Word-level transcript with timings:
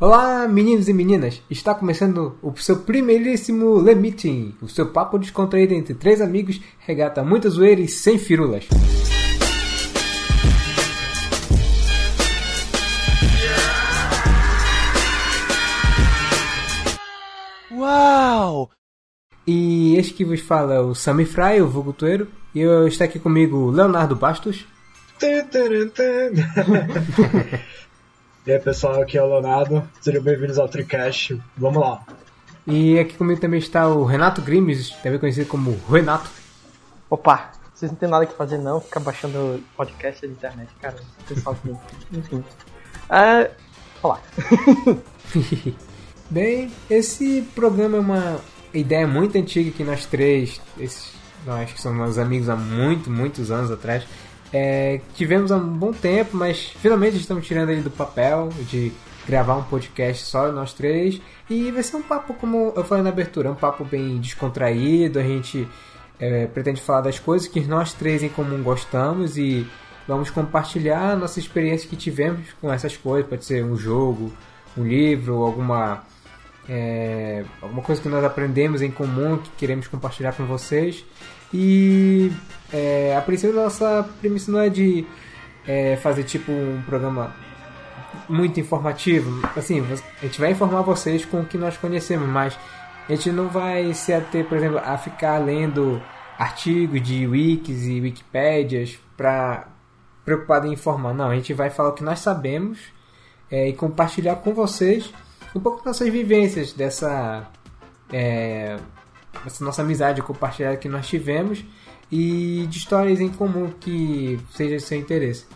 Olá, 0.00 0.48
meninos 0.48 0.88
e 0.88 0.92
meninas! 0.92 1.40
Está 1.48 1.72
começando 1.72 2.36
o 2.42 2.52
seu 2.56 2.80
primeiríssimo 2.80 3.80
Le 3.80 3.94
Meeting, 3.94 4.52
o 4.60 4.68
seu 4.68 4.90
papo 4.90 5.16
descontraído 5.16 5.72
entre 5.72 5.94
três 5.94 6.20
amigos, 6.20 6.60
regata 6.80 7.22
muita 7.22 7.48
zoeira 7.48 7.80
e 7.80 7.86
sem 7.86 8.18
firulas. 8.18 8.66
Uau! 17.70 18.70
E 19.46 19.94
este 19.96 20.12
que 20.12 20.24
vos 20.24 20.40
fala 20.40 20.74
é 20.74 20.80
o 20.80 20.92
Sami 20.92 21.24
Fry, 21.24 21.62
o 21.62 21.68
vulgo 21.68 21.92
Tueiro, 21.92 22.26
e 22.52 22.58
eu 22.58 22.88
está 22.88 23.04
aqui 23.04 23.20
comigo 23.20 23.70
Leonardo 23.70 24.16
Bastos. 24.16 24.66
e 28.46 28.52
aí 28.52 28.58
pessoal, 28.58 29.00
aqui 29.00 29.16
é 29.16 29.22
o 29.22 29.26
Leonardo, 29.26 29.82
sejam 30.02 30.22
bem-vindos 30.22 30.58
ao 30.58 30.68
Tricast, 30.68 31.40
vamos 31.56 31.80
lá. 31.80 32.04
E 32.66 32.98
aqui 32.98 33.14
comigo 33.14 33.40
também 33.40 33.58
está 33.58 33.88
o 33.88 34.04
Renato 34.04 34.42
Grimes, 34.42 34.90
também 35.02 35.18
conhecido 35.18 35.48
como 35.48 35.80
Renato. 35.88 36.30
Opa, 37.08 37.52
vocês 37.74 37.90
não 37.90 37.96
tem 37.98 38.08
nada 38.08 38.26
que 38.26 38.34
fazer 38.34 38.58
não, 38.58 38.80
ficar 38.80 39.00
baixando 39.00 39.62
podcast 39.74 40.26
da 40.26 40.32
internet, 40.32 40.68
cara, 40.78 40.96
pessoal, 41.26 41.56
enfim. 42.12 42.44
Uh, 43.08 43.50
olá. 44.02 44.20
Bem, 46.28 46.70
esse 46.90 47.48
programa 47.54 47.96
é 47.96 48.00
uma 48.00 48.40
ideia 48.74 49.06
muito 49.06 49.38
antiga 49.38 49.70
que 49.70 49.84
nós 49.84 50.04
três, 50.04 50.60
esses, 50.78 51.14
nós 51.46 51.72
que 51.72 51.80
somos 51.80 52.18
amigos 52.18 52.50
há 52.50 52.56
muito, 52.56 53.10
muitos 53.10 53.50
anos 53.50 53.70
atrás, 53.70 54.04
é, 54.56 55.00
tivemos 55.16 55.50
há 55.50 55.56
um 55.56 55.66
bom 55.66 55.92
tempo, 55.92 56.36
mas 56.36 56.66
finalmente 56.80 57.16
estamos 57.16 57.44
tirando 57.44 57.70
ele 57.70 57.80
do 57.80 57.90
papel 57.90 58.50
de 58.70 58.92
gravar 59.26 59.56
um 59.56 59.64
podcast 59.64 60.24
só 60.26 60.52
nós 60.52 60.72
três. 60.72 61.20
E 61.50 61.72
vai 61.72 61.82
ser 61.82 61.96
um 61.96 62.02
papo, 62.02 62.34
como 62.34 62.72
eu 62.76 62.84
falei 62.84 63.02
na 63.02 63.10
abertura, 63.10 63.50
um 63.50 63.56
papo 63.56 63.84
bem 63.84 64.20
descontraído. 64.20 65.18
A 65.18 65.24
gente 65.24 65.66
é, 66.20 66.46
pretende 66.46 66.80
falar 66.80 67.00
das 67.00 67.18
coisas 67.18 67.48
que 67.48 67.58
nós 67.62 67.94
três 67.94 68.22
em 68.22 68.28
comum 68.28 68.62
gostamos 68.62 69.36
e 69.36 69.66
vamos 70.06 70.30
compartilhar 70.30 71.10
a 71.10 71.16
nossa 71.16 71.40
experiência 71.40 71.90
que 71.90 71.96
tivemos 71.96 72.52
com 72.60 72.72
essas 72.72 72.96
coisas. 72.96 73.28
Pode 73.28 73.44
ser 73.44 73.64
um 73.64 73.76
jogo, 73.76 74.32
um 74.78 74.84
livro, 74.84 75.42
alguma 75.42 76.04
é, 76.68 77.44
alguma 77.60 77.82
coisa 77.82 78.00
que 78.00 78.08
nós 78.08 78.22
aprendemos 78.22 78.82
em 78.82 78.90
comum 78.92 79.36
que 79.36 79.50
queremos 79.58 79.88
compartilhar 79.88 80.32
com 80.32 80.46
vocês. 80.46 81.04
E 81.56 82.32
é, 82.72 83.16
a 83.16 83.20
princípio 83.22 83.54
nossa 83.54 84.04
premissa 84.20 84.50
não 84.50 84.58
é 84.58 84.68
de 84.68 85.06
é, 85.64 85.94
fazer 85.96 86.24
tipo 86.24 86.50
um 86.50 86.82
programa 86.84 87.32
muito 88.28 88.58
informativo. 88.58 89.40
Assim, 89.56 89.80
a 90.20 90.26
gente 90.26 90.40
vai 90.40 90.50
informar 90.50 90.82
vocês 90.82 91.24
com 91.24 91.42
o 91.42 91.46
que 91.46 91.56
nós 91.56 91.76
conhecemos, 91.76 92.28
mas 92.28 92.58
a 93.08 93.14
gente 93.14 93.30
não 93.30 93.48
vai 93.48 93.94
se 93.94 94.12
ater, 94.12 94.44
por 94.46 94.58
exemplo, 94.58 94.78
a 94.78 94.98
ficar 94.98 95.38
lendo 95.38 96.02
artigos 96.36 97.00
de 97.00 97.24
wikis 97.24 97.86
e 97.86 98.00
wikipédias 98.00 98.98
para 99.16 99.68
preocupado 100.24 100.66
em 100.66 100.72
informar. 100.72 101.14
Não, 101.14 101.30
a 101.30 101.36
gente 101.36 101.54
vai 101.54 101.70
falar 101.70 101.90
o 101.90 101.92
que 101.92 102.02
nós 102.02 102.18
sabemos 102.18 102.80
é, 103.48 103.68
e 103.68 103.74
compartilhar 103.74 104.36
com 104.36 104.52
vocês 104.52 105.14
um 105.54 105.60
pouco 105.60 105.76
das 105.78 105.86
nossas 105.86 106.08
vivências, 106.08 106.72
dessa, 106.72 107.46
é, 108.12 108.76
dessa 109.42 109.64
nossa 109.64 109.82
amizade 109.82 110.22
compartilhada 110.22 110.76
que 110.76 110.88
nós 110.88 111.06
tivemos 111.06 111.64
e 112.10 112.66
de 112.68 112.78
histórias 112.78 113.20
em 113.20 113.28
comum 113.28 113.70
que 113.80 114.38
seja 114.50 114.76
de 114.76 114.82
seu 114.82 114.98
interesse. 114.98 115.46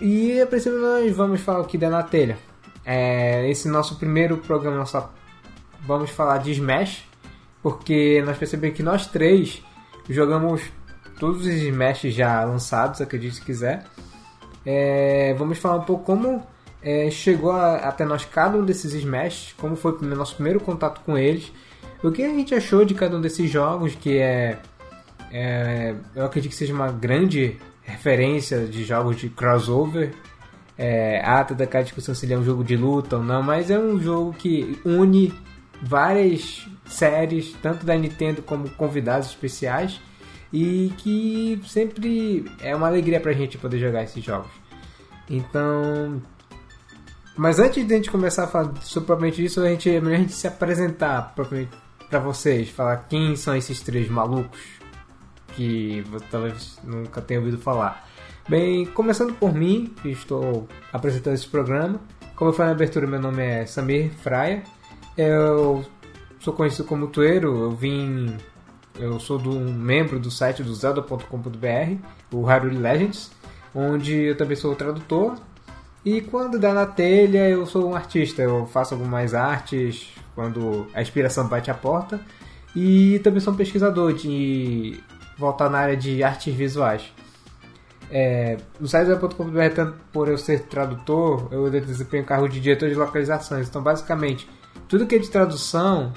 E 0.00 0.40
a 0.40 0.46
princípio 0.46 0.80
nós 0.80 1.14
vamos 1.14 1.40
falar 1.40 1.60
o 1.60 1.64
que 1.64 1.78
der 1.78 1.90
na 1.90 2.02
telha. 2.02 2.38
É, 2.84 3.48
esse 3.48 3.68
nosso 3.68 3.96
primeiro 3.96 4.38
programa, 4.38 4.76
nossa, 4.76 5.10
vamos 5.86 6.10
falar 6.10 6.38
de 6.38 6.52
Smash, 6.52 7.04
porque 7.62 8.22
nós 8.26 8.36
percebemos 8.36 8.76
que 8.76 8.82
nós 8.82 9.06
três 9.06 9.62
jogamos 10.08 10.62
todos 11.18 11.42
os 11.42 11.52
Smash 11.52 12.02
já 12.02 12.44
lançados, 12.44 13.00
acredite 13.00 13.36
se 13.36 13.42
quiser. 13.42 13.84
É, 14.66 15.34
vamos 15.34 15.58
falar 15.58 15.76
um 15.76 15.84
pouco 15.84 16.04
como 16.04 16.44
é, 16.82 17.08
chegou 17.10 17.52
a, 17.52 17.76
até 17.76 18.04
nós 18.04 18.24
cada 18.24 18.58
um 18.58 18.64
desses 18.64 18.92
Smash, 18.92 19.54
como 19.56 19.76
foi 19.76 19.92
o 19.92 20.02
nosso 20.02 20.34
primeiro 20.34 20.58
contato 20.58 21.00
com 21.02 21.16
eles, 21.16 21.52
o 22.02 22.10
que 22.10 22.22
a 22.22 22.28
gente 22.28 22.54
achou 22.54 22.84
de 22.84 22.94
cada 22.94 23.16
um 23.16 23.20
desses 23.20 23.50
jogos, 23.50 23.94
que 23.94 24.18
é, 24.18 24.58
é 25.30 25.94
eu 26.14 26.24
acredito 26.24 26.50
que 26.50 26.56
seja 26.56 26.74
uma 26.74 26.90
grande 26.90 27.58
referência 27.82 28.66
de 28.66 28.84
jogos 28.84 29.16
de 29.16 29.28
crossover. 29.28 30.12
É, 30.76 31.20
há 31.24 31.44
toda 31.44 31.64
aquela 31.64 31.84
discussão 31.84 32.14
se 32.14 32.26
ele 32.26 32.34
é 32.34 32.38
um 32.38 32.44
jogo 32.44 32.64
de 32.64 32.76
luta 32.76 33.16
ou 33.16 33.22
não, 33.22 33.42
mas 33.42 33.70
é 33.70 33.78
um 33.78 34.00
jogo 34.00 34.32
que 34.32 34.78
une 34.84 35.32
várias 35.80 36.66
séries, 36.86 37.54
tanto 37.62 37.84
da 37.84 37.96
Nintendo 37.96 38.42
como 38.42 38.68
convidados 38.70 39.28
especiais, 39.28 40.00
e 40.52 40.92
que 40.98 41.60
sempre 41.66 42.44
é 42.60 42.74
uma 42.74 42.86
alegria 42.86 43.20
pra 43.20 43.32
gente 43.32 43.58
poder 43.58 43.78
jogar 43.78 44.02
esses 44.02 44.22
jogos. 44.22 44.50
Então, 45.28 46.20
mas 47.36 47.58
antes 47.58 47.86
de 47.86 47.92
a 47.92 47.96
gente 47.96 48.10
começar 48.10 48.44
a 48.44 48.46
falar 48.46 48.72
propriamente 49.04 49.44
isso, 49.44 49.60
a 49.60 49.68
gente, 49.68 49.88
é 49.88 50.00
melhor 50.00 50.16
a 50.16 50.20
gente 50.20 50.32
se 50.32 50.46
apresentar 50.46 51.32
para 52.12 52.20
vocês, 52.20 52.68
falar 52.68 53.06
quem 53.08 53.34
são 53.36 53.56
esses 53.56 53.80
três 53.80 54.06
malucos 54.06 54.60
que 55.54 56.04
talvez 56.30 56.78
nunca 56.84 57.22
tenha 57.22 57.40
ouvido 57.40 57.56
falar. 57.56 58.06
Bem, 58.46 58.84
começando 58.84 59.32
por 59.32 59.54
mim, 59.54 59.94
que 60.02 60.10
estou 60.10 60.68
apresentando 60.92 61.32
esse 61.32 61.48
programa. 61.48 61.98
Como 62.36 62.50
eu 62.50 62.54
falei 62.54 62.68
na 62.68 62.76
abertura, 62.76 63.06
meu 63.06 63.18
nome 63.18 63.42
é 63.42 63.64
Samir 63.64 64.10
Fraia. 64.10 64.62
Eu 65.16 65.86
sou 66.38 66.52
conhecido 66.52 66.86
como 66.86 67.06
Tueiro, 67.06 67.62
eu 67.62 67.70
vim. 67.70 68.36
Eu 68.98 69.18
sou 69.18 69.38
do, 69.38 69.50
um 69.50 69.72
membro 69.72 70.20
do 70.20 70.30
site 70.30 70.62
do 70.62 70.74
Zelda.com.br, 70.74 71.96
o 72.30 72.42
Hyrule 72.42 72.76
Legends, 72.76 73.30
onde 73.74 74.14
eu 74.14 74.36
também 74.36 74.54
sou 74.54 74.74
tradutor 74.74 75.36
e 76.04 76.20
quando 76.20 76.58
dá 76.58 76.74
na 76.74 76.84
telha, 76.84 77.48
eu 77.48 77.64
sou 77.64 77.88
um 77.88 77.94
artista, 77.94 78.42
eu 78.42 78.66
faço 78.66 78.92
algumas 78.92 79.34
artes 79.34 80.08
quando 80.34 80.86
a 80.94 81.02
inspiração 81.02 81.46
bate 81.46 81.70
a 81.70 81.74
porta. 81.74 82.20
E 82.74 83.18
também 83.20 83.40
sou 83.40 83.52
um 83.52 83.56
pesquisador 83.56 84.12
de 84.12 84.98
voltar 85.36 85.68
na 85.68 85.78
área 85.78 85.96
de 85.96 86.22
artes 86.22 86.54
visuais. 86.54 87.12
É, 88.10 88.58
no 88.78 88.86
site 88.86 89.08
da 89.08 89.16
.com.br, 89.16 89.92
por 90.12 90.28
eu 90.28 90.36
ser 90.36 90.64
tradutor, 90.64 91.48
eu 91.50 91.70
desempenho 91.70 92.24
cargo 92.24 92.48
de 92.48 92.60
diretor 92.60 92.88
de 92.88 92.94
localizações. 92.94 93.68
Então, 93.68 93.82
basicamente, 93.82 94.48
tudo 94.86 95.06
que 95.06 95.14
é 95.14 95.18
de 95.18 95.30
tradução, 95.30 96.12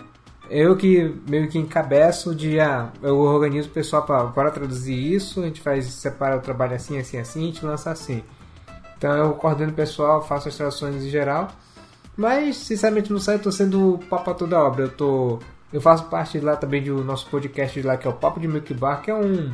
eu 0.49 0.75
que 0.75 1.15
meio 1.29 1.47
que 1.47 1.57
encabeço 1.57 2.35
de, 2.35 2.59
ah, 2.59 2.91
eu 3.01 3.17
organizo 3.17 3.69
o 3.69 3.71
pessoal 3.71 4.03
para 4.03 4.51
traduzir 4.51 4.93
isso, 4.93 5.41
a 5.41 5.45
gente 5.45 5.61
faz, 5.61 5.85
separa 5.85 6.37
o 6.37 6.41
trabalho 6.41 6.75
assim, 6.75 6.97
assim, 6.97 7.17
assim, 7.17 7.43
a 7.43 7.45
gente 7.45 7.65
lança 7.65 7.91
assim. 7.91 8.21
Então 8.97 9.11
eu 9.15 9.33
coordeno 9.33 9.71
o 9.71 9.75
pessoal, 9.75 10.21
faço 10.21 10.47
as 10.47 10.55
traduções 10.55 11.03
em 11.03 11.09
geral. 11.09 11.49
Mas, 12.17 12.57
sinceramente, 12.57 13.11
no 13.11 13.19
site 13.19 13.39
eu 13.39 13.43
tô 13.43 13.51
sendo 13.51 13.99
papo 14.09 14.33
toda 14.33 14.59
obra. 14.59 14.85
Eu 14.85 14.89
tô. 14.89 15.39
Eu 15.73 15.81
faço 15.81 16.05
parte 16.05 16.39
lá 16.39 16.55
também 16.55 16.81
do 16.81 17.03
nosso 17.03 17.27
podcast 17.27 17.81
lá, 17.81 17.97
que 17.97 18.07
é 18.07 18.09
o 18.09 18.13
Papo 18.13 18.39
de 18.39 18.47
Milk 18.47 18.73
Bar, 18.73 19.01
que 19.01 19.11
é 19.11 19.15
um. 19.15 19.51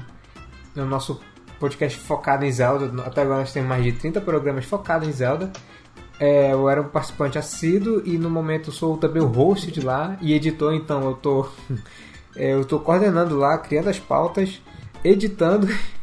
É 0.75 0.81
o 0.81 0.85
nosso 0.85 1.19
podcast 1.59 1.97
focado 2.00 2.45
em 2.45 2.51
Zelda. 2.51 2.91
Até 3.03 3.21
agora 3.21 3.39
nós 3.39 3.51
temos 3.51 3.69
mais 3.69 3.83
de 3.83 3.94
30 3.94 4.21
programas 4.21 4.66
focados 4.66 5.07
em 5.07 5.11
Zelda. 5.11 5.51
É, 6.19 6.53
eu 6.53 6.69
era 6.69 6.81
um 6.81 6.89
participante 6.89 7.39
assíduo 7.39 8.03
e 8.05 8.17
no 8.17 8.29
momento 8.29 8.71
sou 8.71 8.95
também 8.95 9.23
o 9.23 9.25
host 9.25 9.71
de 9.71 9.81
lá 9.81 10.17
e 10.21 10.33
editor, 10.33 10.73
então 10.73 11.03
eu 11.03 11.13
tô. 11.16 11.47
eu 12.35 12.63
tô 12.63 12.79
coordenando 12.79 13.35
lá, 13.35 13.57
criando 13.57 13.89
as 13.89 14.00
pautas, 14.00 14.61
editando 15.03 15.67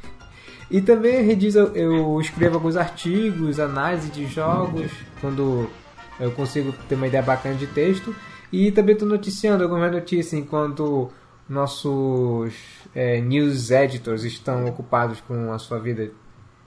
E 0.71 0.83
também 0.83 1.15
eu, 1.55 1.75
eu 1.75 2.21
escrevo 2.21 2.57
alguns 2.57 2.77
artigos, 2.77 3.59
análise 3.59 4.11
de 4.11 4.27
jogos, 4.27 4.91
quando 5.21 5.69
eu 6.19 6.33
consigo 6.33 6.73
ter 6.89 6.95
uma 6.95 7.07
ideia 7.07 7.23
bacana 7.23 7.55
de 7.55 7.67
texto. 7.67 8.15
E 8.53 8.71
também 8.73 8.95
estou 8.95 9.09
noticiando 9.09 9.63
algumas 9.63 9.93
notícias 9.93 10.33
enquanto 10.33 11.11
nossos 11.49 12.55
é, 12.95 13.21
news 13.21 13.71
editors 13.71 14.25
estão 14.25 14.67
ocupados 14.67 15.21
com 15.21 15.53
a 15.53 15.59
sua 15.59 15.79
vida 15.79 16.11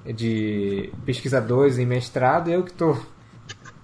de 0.05 0.91
pesquisadores 1.05 1.77
em 1.77 1.85
mestrado. 1.85 2.49
Eu 2.49 2.63
que 2.63 2.71
estou 2.71 2.97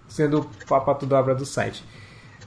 sendo 0.08 0.42
o 0.42 0.66
papato 0.68 1.06
da 1.06 1.20
obra 1.20 1.36
do 1.36 1.46
site. 1.46 1.84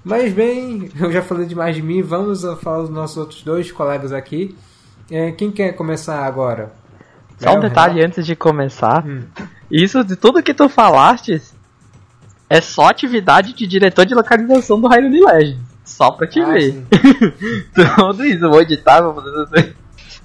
Mas 0.05 0.33
bem, 0.33 0.91
eu 0.99 1.13
já 1.13 1.23
falei 1.23 1.47
demais 1.47 1.77
de 1.77 1.83
mim, 1.83 2.01
vamos 2.03 2.43
falar 2.61 2.83
dos 2.83 2.91
nossos 2.91 3.17
outros 3.17 3.43
dois 3.43 3.71
colegas 3.71 4.13
aqui. 4.13 4.57
É, 5.11 5.33
quem 5.33 5.51
quer 5.51 5.73
começar 5.73 6.25
agora? 6.25 6.73
Só 7.37 7.57
um 7.57 7.61
detalhe 7.61 8.05
antes 8.05 8.25
de 8.25 8.37
começar. 8.37 9.05
Hum. 9.07 9.23
Isso 9.71 10.05
de 10.05 10.15
tudo 10.15 10.43
que 10.43 10.53
tu 10.53 10.69
falaste 10.69 11.41
é 12.51 12.61
só 12.61 12.89
atividade 12.89 13.53
de 13.53 13.65
diretor 13.65 14.05
de 14.05 14.13
localização 14.13 14.81
do 14.81 14.89
Hyrule 14.89 15.25
Legends. 15.25 15.71
Só 15.85 16.11
pra 16.11 16.27
te 16.27 16.41
ah, 16.41 16.53
ver. 16.53 16.85
tudo 17.97 18.25
isso, 18.25 18.45
eu 18.45 18.51
vou 18.51 18.61
editar, 18.61 19.01
vou 19.01 19.15
fazer 19.15 19.75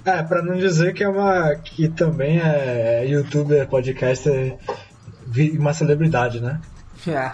É, 0.04 0.22
pra 0.24 0.42
não 0.42 0.56
dizer 0.56 0.92
que 0.92 1.04
é 1.04 1.08
uma. 1.08 1.54
que 1.54 1.88
também 1.88 2.40
é 2.40 3.06
youtuber, 3.06 3.68
podcaster, 3.68 4.56
uma 5.58 5.72
celebridade, 5.72 6.40
né? 6.40 6.60
É. 7.06 7.30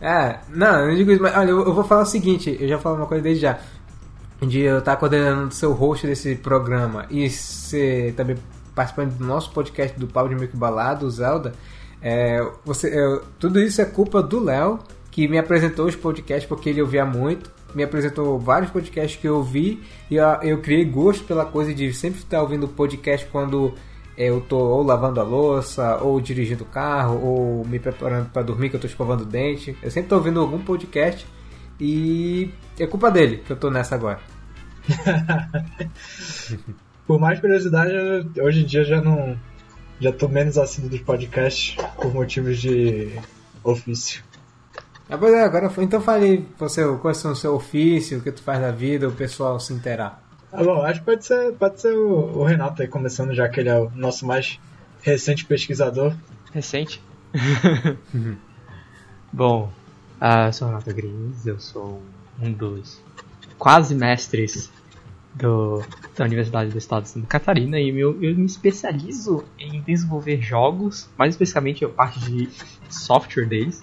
É, 0.00 0.38
não, 0.48 0.80
eu 0.80 0.88
não 0.88 0.96
digo 0.96 1.10
isso, 1.10 1.22
mas 1.22 1.36
olha, 1.36 1.50
eu, 1.50 1.66
eu 1.66 1.74
vou 1.74 1.84
falar 1.84 2.02
o 2.02 2.06
seguinte, 2.06 2.56
eu 2.58 2.66
já 2.66 2.78
falo 2.78 2.96
uma 2.96 3.06
coisa 3.06 3.22
desde 3.22 3.42
já. 3.42 3.58
Um 4.40 4.48
dia 4.48 4.70
eu 4.70 4.78
estar 4.78 4.96
coordenando 4.96 5.52
seu 5.52 5.72
host 5.72 6.06
desse 6.06 6.34
programa 6.36 7.04
e 7.10 7.28
você 7.28 8.14
também 8.16 8.36
participando 8.74 9.18
do 9.18 9.24
nosso 9.26 9.52
podcast 9.52 9.98
do 10.00 10.06
Pau 10.06 10.26
de 10.26 10.34
Mico 10.34 10.56
Balado, 10.56 11.04
o 11.04 11.10
Zelda, 11.10 11.52
é, 12.02 12.46
você, 12.64 12.88
é, 12.88 13.20
tudo 13.38 13.60
isso 13.60 13.80
é 13.80 13.84
culpa 13.84 14.22
do 14.22 14.42
Léo, 14.42 14.78
que 15.10 15.28
me 15.28 15.38
apresentou 15.38 15.86
os 15.86 15.96
podcasts 15.96 16.48
porque 16.48 16.70
ele 16.70 16.80
ouvia 16.80 17.04
muito, 17.04 17.50
me 17.74 17.82
apresentou 17.82 18.38
vários 18.38 18.70
podcasts 18.70 19.20
que 19.20 19.28
eu 19.28 19.36
ouvi 19.36 19.82
e 20.10 20.16
eu, 20.16 20.26
eu 20.42 20.58
criei 20.60 20.84
gosto 20.84 21.24
pela 21.24 21.44
coisa 21.44 21.74
de 21.74 21.92
sempre 21.92 22.20
estar 22.20 22.42
ouvindo 22.42 22.66
podcast 22.68 23.26
quando 23.26 23.74
eu 24.16 24.40
tô 24.40 24.58
ou 24.58 24.82
lavando 24.82 25.20
a 25.20 25.22
louça, 25.22 25.96
ou 25.96 26.20
dirigindo 26.20 26.64
o 26.64 26.66
carro, 26.66 27.18
ou 27.24 27.64
me 27.64 27.78
preparando 27.78 28.28
para 28.30 28.42
dormir 28.42 28.68
que 28.68 28.76
eu 28.76 28.80
tô 28.80 28.86
escovando 28.86 29.22
o 29.22 29.26
dente. 29.26 29.76
Eu 29.82 29.90
sempre 29.90 30.10
tô 30.10 30.16
ouvindo 30.16 30.40
algum 30.40 30.58
podcast 30.58 31.26
e 31.80 32.50
é 32.78 32.86
culpa 32.86 33.10
dele 33.10 33.38
que 33.38 33.50
eu 33.50 33.56
tô 33.56 33.70
nessa 33.70 33.94
agora. 33.94 34.20
por 37.06 37.18
mais 37.18 37.40
curiosidade, 37.40 37.92
hoje 38.40 38.62
em 38.62 38.66
dia 38.66 38.84
já 38.84 39.00
não. 39.00 39.38
Já 40.00 40.12
tô 40.12 40.28
menos 40.28 40.56
assíduo 40.56 40.88
dos 40.88 41.00
podcasts 41.00 41.76
por 41.96 42.12
motivos 42.14 42.58
de 42.58 43.12
ofício. 43.62 44.24
Ah, 45.10 45.18
pois 45.18 45.34
é, 45.34 45.42
agora 45.42 45.70
então 45.78 46.00
falei 46.00 46.46
você, 46.58 46.82
quais 46.98 47.18
são 47.18 47.32
o 47.32 47.36
seu 47.36 47.54
ofício, 47.54 48.18
o 48.18 48.22
que 48.22 48.32
tu 48.32 48.42
faz 48.42 48.60
na 48.60 48.70
vida, 48.70 49.08
o 49.08 49.12
pessoal 49.12 49.60
se 49.60 49.72
interar. 49.72 50.22
Ah, 50.52 50.64
bom, 50.64 50.82
acho 50.82 51.00
que 51.00 51.06
pode 51.06 51.26
ser, 51.26 51.52
pode 51.52 51.80
ser 51.80 51.92
o, 51.92 52.38
o 52.38 52.44
Renato 52.44 52.80
aí 52.80 52.88
começando, 52.88 53.34
já 53.34 53.48
que 53.48 53.60
ele 53.60 53.68
é 53.68 53.78
o 53.78 53.90
nosso 53.90 54.24
mais 54.24 54.58
recente 55.02 55.44
pesquisador. 55.44 56.14
Recente? 56.52 57.02
bom, 59.32 59.70
uh, 60.20 60.46
eu 60.46 60.52
sou 60.52 60.68
o 60.68 60.70
Renato 60.70 60.94
Grins, 60.94 61.46
eu 61.46 61.60
sou 61.60 62.02
um 62.40 62.52
dos 62.52 63.00
quase 63.58 63.94
mestres 63.94 64.70
do, 65.34 65.82
da 66.16 66.24
Universidade 66.24 66.70
do 66.70 66.78
Estado 66.78 67.04
de 67.04 67.10
Santa 67.10 67.26
Catarina 67.26 67.78
e 67.78 67.88
eu, 67.90 68.22
eu 68.22 68.36
me 68.36 68.46
especializo 68.46 69.44
em 69.58 69.80
desenvolver 69.82 70.40
jogos, 70.40 71.08
mais 71.16 71.34
especificamente 71.34 71.84
a 71.84 71.88
parte 71.88 72.20
de 72.20 72.48
software 72.88 73.46
deles. 73.46 73.82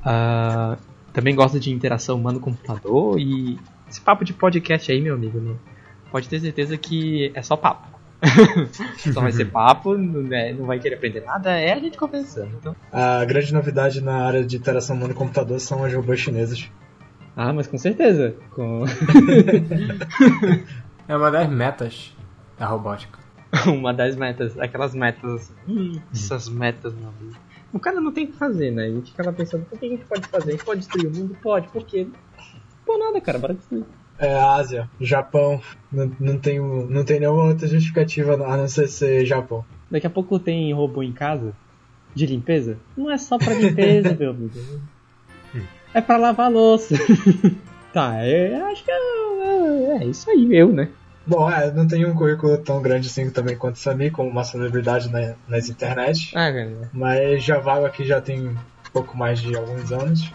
Uh, 0.00 0.76
também 1.12 1.34
gosto 1.34 1.58
de 1.58 1.72
interação 1.72 2.16
humano-computador 2.16 3.18
e 3.18 3.58
esse 3.88 4.00
papo 4.00 4.24
de 4.24 4.32
podcast 4.32 4.90
aí, 4.92 5.00
meu 5.00 5.14
amigo, 5.14 5.40
né? 5.40 5.56
pode 6.10 6.28
ter 6.28 6.40
certeza 6.40 6.76
que 6.76 7.30
é 7.34 7.42
só 7.42 7.56
papo. 7.56 7.98
só 9.12 9.20
vai 9.20 9.30
ser 9.30 9.44
papo, 9.44 9.96
não, 9.96 10.34
é, 10.34 10.52
não 10.52 10.66
vai 10.66 10.80
querer 10.80 10.96
aprender 10.96 11.20
nada, 11.20 11.56
é 11.56 11.72
a 11.72 11.78
gente 11.78 11.96
conversando. 11.96 12.50
Então. 12.58 12.76
A 12.92 13.24
grande 13.24 13.54
novidade 13.54 14.00
na 14.00 14.26
área 14.26 14.44
de 14.44 14.56
interação 14.56 14.96
humano-computador 14.96 15.60
são 15.60 15.84
as 15.84 15.94
robôs 15.94 16.18
chinesas. 16.18 16.68
Ah, 17.40 17.52
mas 17.52 17.68
com 17.68 17.78
certeza. 17.78 18.34
Com... 18.50 18.82
é 21.06 21.16
uma 21.16 21.30
das 21.30 21.48
metas 21.48 22.12
da 22.58 22.66
robótica. 22.66 23.16
uma 23.72 23.94
das 23.94 24.16
metas, 24.16 24.58
aquelas 24.58 24.92
metas. 24.92 25.54
Hum, 25.68 26.00
essas 26.12 26.48
metas, 26.48 26.92
meu 26.94 27.10
amigo. 27.10 27.36
O 27.72 27.78
cara 27.78 28.00
não 28.00 28.10
tem 28.10 28.24
o 28.24 28.26
que 28.26 28.32
fazer, 28.32 28.72
né? 28.72 28.86
A 28.86 28.90
gente 28.90 29.12
ficava 29.12 29.32
pensando, 29.32 29.64
o 29.70 29.78
que 29.78 29.86
a 29.86 29.88
gente 29.88 30.04
pode 30.04 30.26
fazer? 30.26 30.48
A 30.48 30.50
gente 30.50 30.64
pode 30.64 30.80
destruir 30.80 31.06
o 31.06 31.16
mundo? 31.16 31.36
Pode, 31.40 31.68
por 31.68 31.84
quê? 31.84 32.08
Por 32.84 32.98
nada, 32.98 33.20
cara, 33.20 33.38
bora 33.38 33.54
destruir. 33.54 33.84
É, 34.18 34.36
Ásia, 34.36 34.90
Japão, 35.00 35.60
não, 35.92 36.10
não, 36.18 36.38
tem, 36.40 36.58
não 36.58 37.04
tem 37.04 37.20
nenhuma 37.20 37.44
outra 37.44 37.68
justificativa 37.68 38.34
a 38.34 38.56
não 38.56 38.66
ser 38.66 38.88
ser 38.88 39.24
Japão. 39.24 39.64
Daqui 39.88 40.08
a 40.08 40.10
pouco 40.10 40.40
tem 40.40 40.74
robô 40.74 41.04
em 41.04 41.12
casa 41.12 41.54
de 42.16 42.26
limpeza? 42.26 42.78
Não 42.96 43.08
é 43.08 43.16
só 43.16 43.38
pra 43.38 43.54
limpeza, 43.54 44.12
meu 44.18 44.30
amigo 44.30 44.58
é 45.94 46.00
pra 46.00 46.16
lavar 46.16 46.50
louça. 46.50 46.94
tá, 47.92 48.14
é, 48.22 48.54
acho 48.70 48.84
que 48.84 48.90
é, 48.90 48.94
é, 48.94 50.02
é, 50.02 50.04
isso 50.06 50.30
aí, 50.30 50.54
eu, 50.56 50.72
né? 50.72 50.88
Bom, 51.26 51.50
é, 51.50 51.70
não 51.70 51.86
tenho 51.86 52.08
um 52.08 52.14
currículo 52.14 52.56
tão 52.58 52.80
grande 52.80 53.08
assim 53.08 53.28
também 53.30 53.56
quanto 53.56 53.76
o 53.76 53.78
Sami, 53.78 54.10
como 54.10 54.30
uma 54.30 54.44
celebridade 54.44 55.10
na, 55.10 55.34
nas 55.46 55.68
internet. 55.68 56.30
Ah, 56.34 56.50
cara. 56.50 56.90
Mas 56.92 57.44
já 57.44 57.58
vago 57.58 57.84
aqui 57.84 58.04
já 58.06 58.18
tem 58.18 58.48
um 58.48 58.56
pouco 58.92 59.16
mais 59.16 59.38
de 59.40 59.54
alguns 59.54 59.92
anos. 59.92 60.32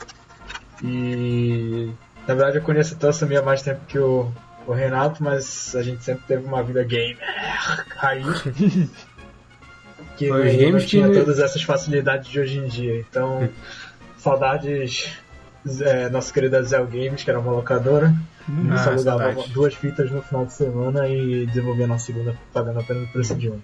E 0.84 1.90
na 2.28 2.36
verdade 2.36 2.58
eu 2.58 2.62
conheço 2.62 2.94
até 2.94 3.08
o 3.08 3.14
Sami 3.14 3.36
há 3.36 3.42
mais 3.42 3.64
tempo 3.64 3.82
que 3.88 3.98
o, 3.98 4.32
o 4.68 4.72
Renato, 4.72 5.24
mas 5.24 5.76
a 5.76 5.82
gente 5.82 6.04
sempre 6.04 6.26
teve 6.28 6.46
uma 6.46 6.62
vida 6.62 6.84
gamer 6.84 7.18
raiz. 7.96 8.44
que 10.16 10.30
games 10.30 10.72
não 10.72 10.80
tinha 10.80 11.10
que... 11.10 11.16
todas 11.16 11.40
essas 11.40 11.64
facilidades 11.64 12.30
de 12.30 12.40
hoje 12.40 12.60
em 12.60 12.68
dia. 12.68 13.00
Então, 13.00 13.50
saudades 14.16 15.23
é, 15.82 16.10
nossa 16.10 16.34
querida 16.34 16.62
Zell 16.64 16.86
Games, 16.88 17.24
que 17.24 17.30
era 17.30 17.40
uma 17.40 17.52
locadora. 17.52 18.14
Hum, 18.50 18.70
ah, 18.72 18.90
alugava 18.90 19.36
duas 19.50 19.74
fitas 19.74 20.12
no 20.12 20.22
final 20.22 20.46
de 20.46 20.54
semana 20.54 21.08
e 21.08 21.46
desenvolvia 21.46 21.88
na 21.88 21.98
segunda 21.98 22.36
pagando 22.52 22.80
apenas 22.80 23.08
o 23.08 23.12
preço 23.12 23.36
de 23.36 23.50
uma. 23.50 23.60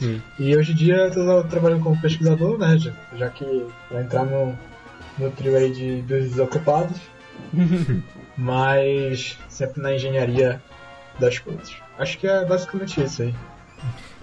Hum. 0.00 0.20
E 0.38 0.56
hoje 0.56 0.72
em 0.72 0.76
dia 0.76 0.96
eu 0.96 1.10
tô 1.10 1.44
trabalhando 1.44 1.82
como 1.82 2.00
pesquisador, 2.00 2.58
né? 2.58 2.78
Já, 2.78 2.92
já 3.16 3.30
que 3.30 3.66
vai 3.90 4.02
entrar 4.02 4.24
no, 4.24 4.56
no 5.18 5.30
trio 5.30 5.56
aí 5.56 5.72
de, 5.72 6.02
dos 6.02 6.30
desocupados. 6.30 7.00
mas 8.36 9.38
sempre 9.48 9.80
na 9.80 9.94
engenharia 9.94 10.62
das 11.18 11.38
coisas. 11.38 11.74
Acho 11.98 12.18
que 12.18 12.26
é 12.26 12.44
basicamente 12.44 13.02
isso 13.02 13.22
aí. 13.22 13.34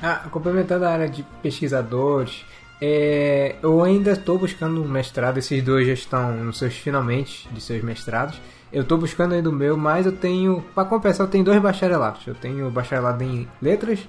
Ah, 0.01 0.27
complementando 0.29 0.85
a 0.85 0.91
área 0.91 1.09
de 1.09 1.23
pesquisadores, 1.41 2.45
é, 2.81 3.55
eu 3.61 3.83
ainda 3.83 4.11
estou 4.11 4.37
buscando 4.37 4.83
um 4.83 4.87
mestrado, 4.87 5.37
esses 5.37 5.63
dois 5.63 5.87
já 5.87 5.93
estão 5.93 6.35
nos 6.43 6.57
seus 6.57 6.75
finalmente 6.75 7.47
de 7.51 7.61
seus 7.61 7.81
mestrados. 7.81 8.39
Eu 8.71 8.81
estou 8.81 8.97
buscando 8.97 9.35
ainda 9.35 9.49
o 9.49 9.53
meu, 9.53 9.77
mas 9.77 10.05
eu 10.05 10.11
tenho, 10.11 10.63
para 10.73 10.85
compensar, 10.85 11.27
eu 11.27 11.29
tenho 11.29 11.45
dois 11.45 11.61
bacharelados. 11.61 12.25
Eu 12.25 12.33
tenho 12.33 12.69
bacharelado 12.71 13.23
em 13.23 13.47
letras, 13.61 13.99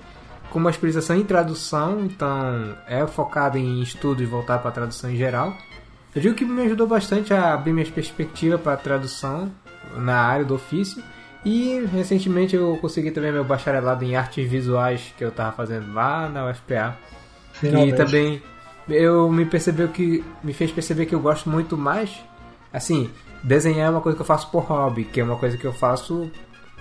com 0.50 0.58
uma 0.58 0.70
especialização 0.70 1.16
em 1.16 1.24
tradução, 1.24 2.00
então 2.00 2.76
é 2.88 3.06
focado 3.06 3.58
em 3.58 3.82
estudos 3.82 4.26
voltado 4.26 4.62
para 4.62 4.70
a 4.70 4.74
tradução 4.74 5.10
em 5.10 5.16
geral. 5.16 5.54
Eu 6.14 6.22
digo 6.22 6.34
que 6.34 6.44
me 6.44 6.62
ajudou 6.62 6.86
bastante 6.86 7.34
a 7.34 7.52
abrir 7.52 7.72
minhas 7.72 7.90
perspectivas 7.90 8.60
para 8.60 8.72
a 8.72 8.76
tradução 8.76 9.52
na 9.96 10.16
área 10.16 10.44
do 10.44 10.54
ofício. 10.54 11.02
E 11.44 11.84
recentemente 11.92 12.56
eu 12.56 12.78
consegui 12.80 13.10
também 13.10 13.30
meu 13.30 13.44
bacharelado 13.44 14.02
em 14.04 14.16
artes 14.16 14.48
visuais 14.48 15.12
que 15.18 15.22
eu 15.22 15.28
estava 15.28 15.52
fazendo 15.52 15.92
lá 15.92 16.28
na 16.28 16.48
UFPA. 16.48 16.96
Finalmente. 17.52 17.92
E 17.92 17.96
também 17.96 18.42
eu 18.88 19.30
me 19.30 19.44
percebeu 19.44 19.88
que 19.88 20.24
me 20.42 20.52
fez 20.52 20.70
perceber 20.70 21.06
que 21.06 21.14
eu 21.14 21.20
gosto 21.20 21.48
muito 21.48 21.76
mais 21.76 22.10
assim 22.72 23.10
desenhar 23.42 23.88
é 23.88 23.90
uma 23.90 24.00
coisa 24.00 24.16
que 24.16 24.22
eu 24.22 24.26
faço 24.26 24.50
por 24.50 24.64
hobby 24.64 25.04
que 25.04 25.20
é 25.20 25.24
uma 25.24 25.36
coisa 25.36 25.56
que 25.56 25.64
eu 25.64 25.72
faço 25.72 26.30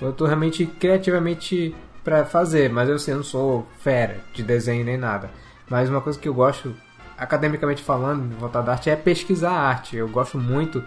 eu 0.01 0.11
tô 0.11 0.25
realmente 0.25 0.65
criativamente 0.65 1.75
para 2.03 2.25
fazer 2.25 2.69
mas 2.69 2.89
eu, 2.89 2.95
assim, 2.95 3.11
eu 3.11 3.17
não 3.17 3.23
sou 3.23 3.65
fera 3.79 4.19
de 4.33 4.43
desenho 4.43 4.83
nem 4.83 4.97
nada. 4.97 5.29
Mas 5.69 5.89
uma 5.89 6.01
coisa 6.01 6.19
que 6.19 6.27
eu 6.27 6.33
gosto 6.33 6.75
academicamente 7.17 7.81
falando 7.81 8.29
de 8.29 8.35
voltar 8.35 8.61
da 8.61 8.73
arte 8.73 8.89
é 8.89 8.95
pesquisar 8.95 9.51
arte. 9.51 9.95
Eu 9.95 10.07
gosto 10.07 10.37
muito 10.37 10.83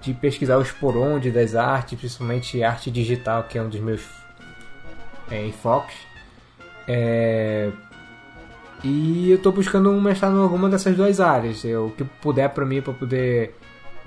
de 0.00 0.12
pesquisar 0.12 0.58
os 0.58 0.70
poronde 0.70 1.30
das 1.30 1.54
artes 1.54 1.98
principalmente 1.98 2.62
arte 2.62 2.90
digital 2.90 3.44
que 3.44 3.56
é 3.56 3.62
um 3.62 3.68
dos 3.68 3.80
meus 3.80 4.02
é, 5.30 5.46
enfoques. 5.46 5.96
É, 6.88 7.70
e 8.86 9.32
eu 9.32 9.38
tô 9.38 9.50
buscando 9.50 9.90
um 9.90 10.00
mestrado 10.00 10.36
em 10.36 10.40
alguma 10.40 10.68
dessas 10.68 10.96
duas 10.96 11.18
áreas. 11.18 11.64
Eu, 11.64 11.86
o 11.86 11.90
que 11.90 12.04
puder 12.04 12.48
para 12.50 12.64
mim, 12.64 12.80
para 12.80 12.92
poder 12.92 13.56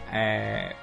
é, 0.09 0.73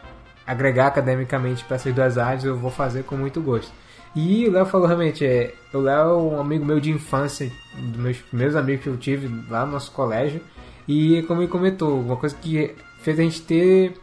agregar 0.46 0.88
academicamente 0.88 1.64
para 1.64 1.76
essas 1.76 1.94
duas 1.94 2.18
áreas, 2.18 2.44
eu 2.44 2.54
vou 2.56 2.70
fazer 2.70 3.04
com 3.04 3.16
muito 3.16 3.40
gosto. 3.40 3.72
E 4.14 4.46
o 4.46 4.52
Léo 4.52 4.66
falou 4.66 4.86
realmente, 4.86 5.24
é, 5.24 5.54
o 5.72 5.78
Léo 5.78 6.10
é 6.10 6.12
um 6.14 6.40
amigo 6.40 6.62
meu 6.62 6.78
de 6.78 6.90
infância, 6.90 7.50
dos 7.74 7.96
meus 7.96 8.18
primeiros 8.18 8.54
amigos 8.54 8.82
que 8.82 8.88
eu 8.90 8.98
tive 8.98 9.30
lá 9.48 9.64
no 9.64 9.72
nosso 9.72 9.90
colégio. 9.92 10.42
E 10.86 11.22
como 11.22 11.40
ele 11.40 11.48
comentou, 11.48 11.98
uma 11.98 12.16
coisa 12.16 12.36
que 12.36 12.74
fez 13.00 13.18
a 13.18 13.22
gente 13.22 13.40
ter 13.42 13.94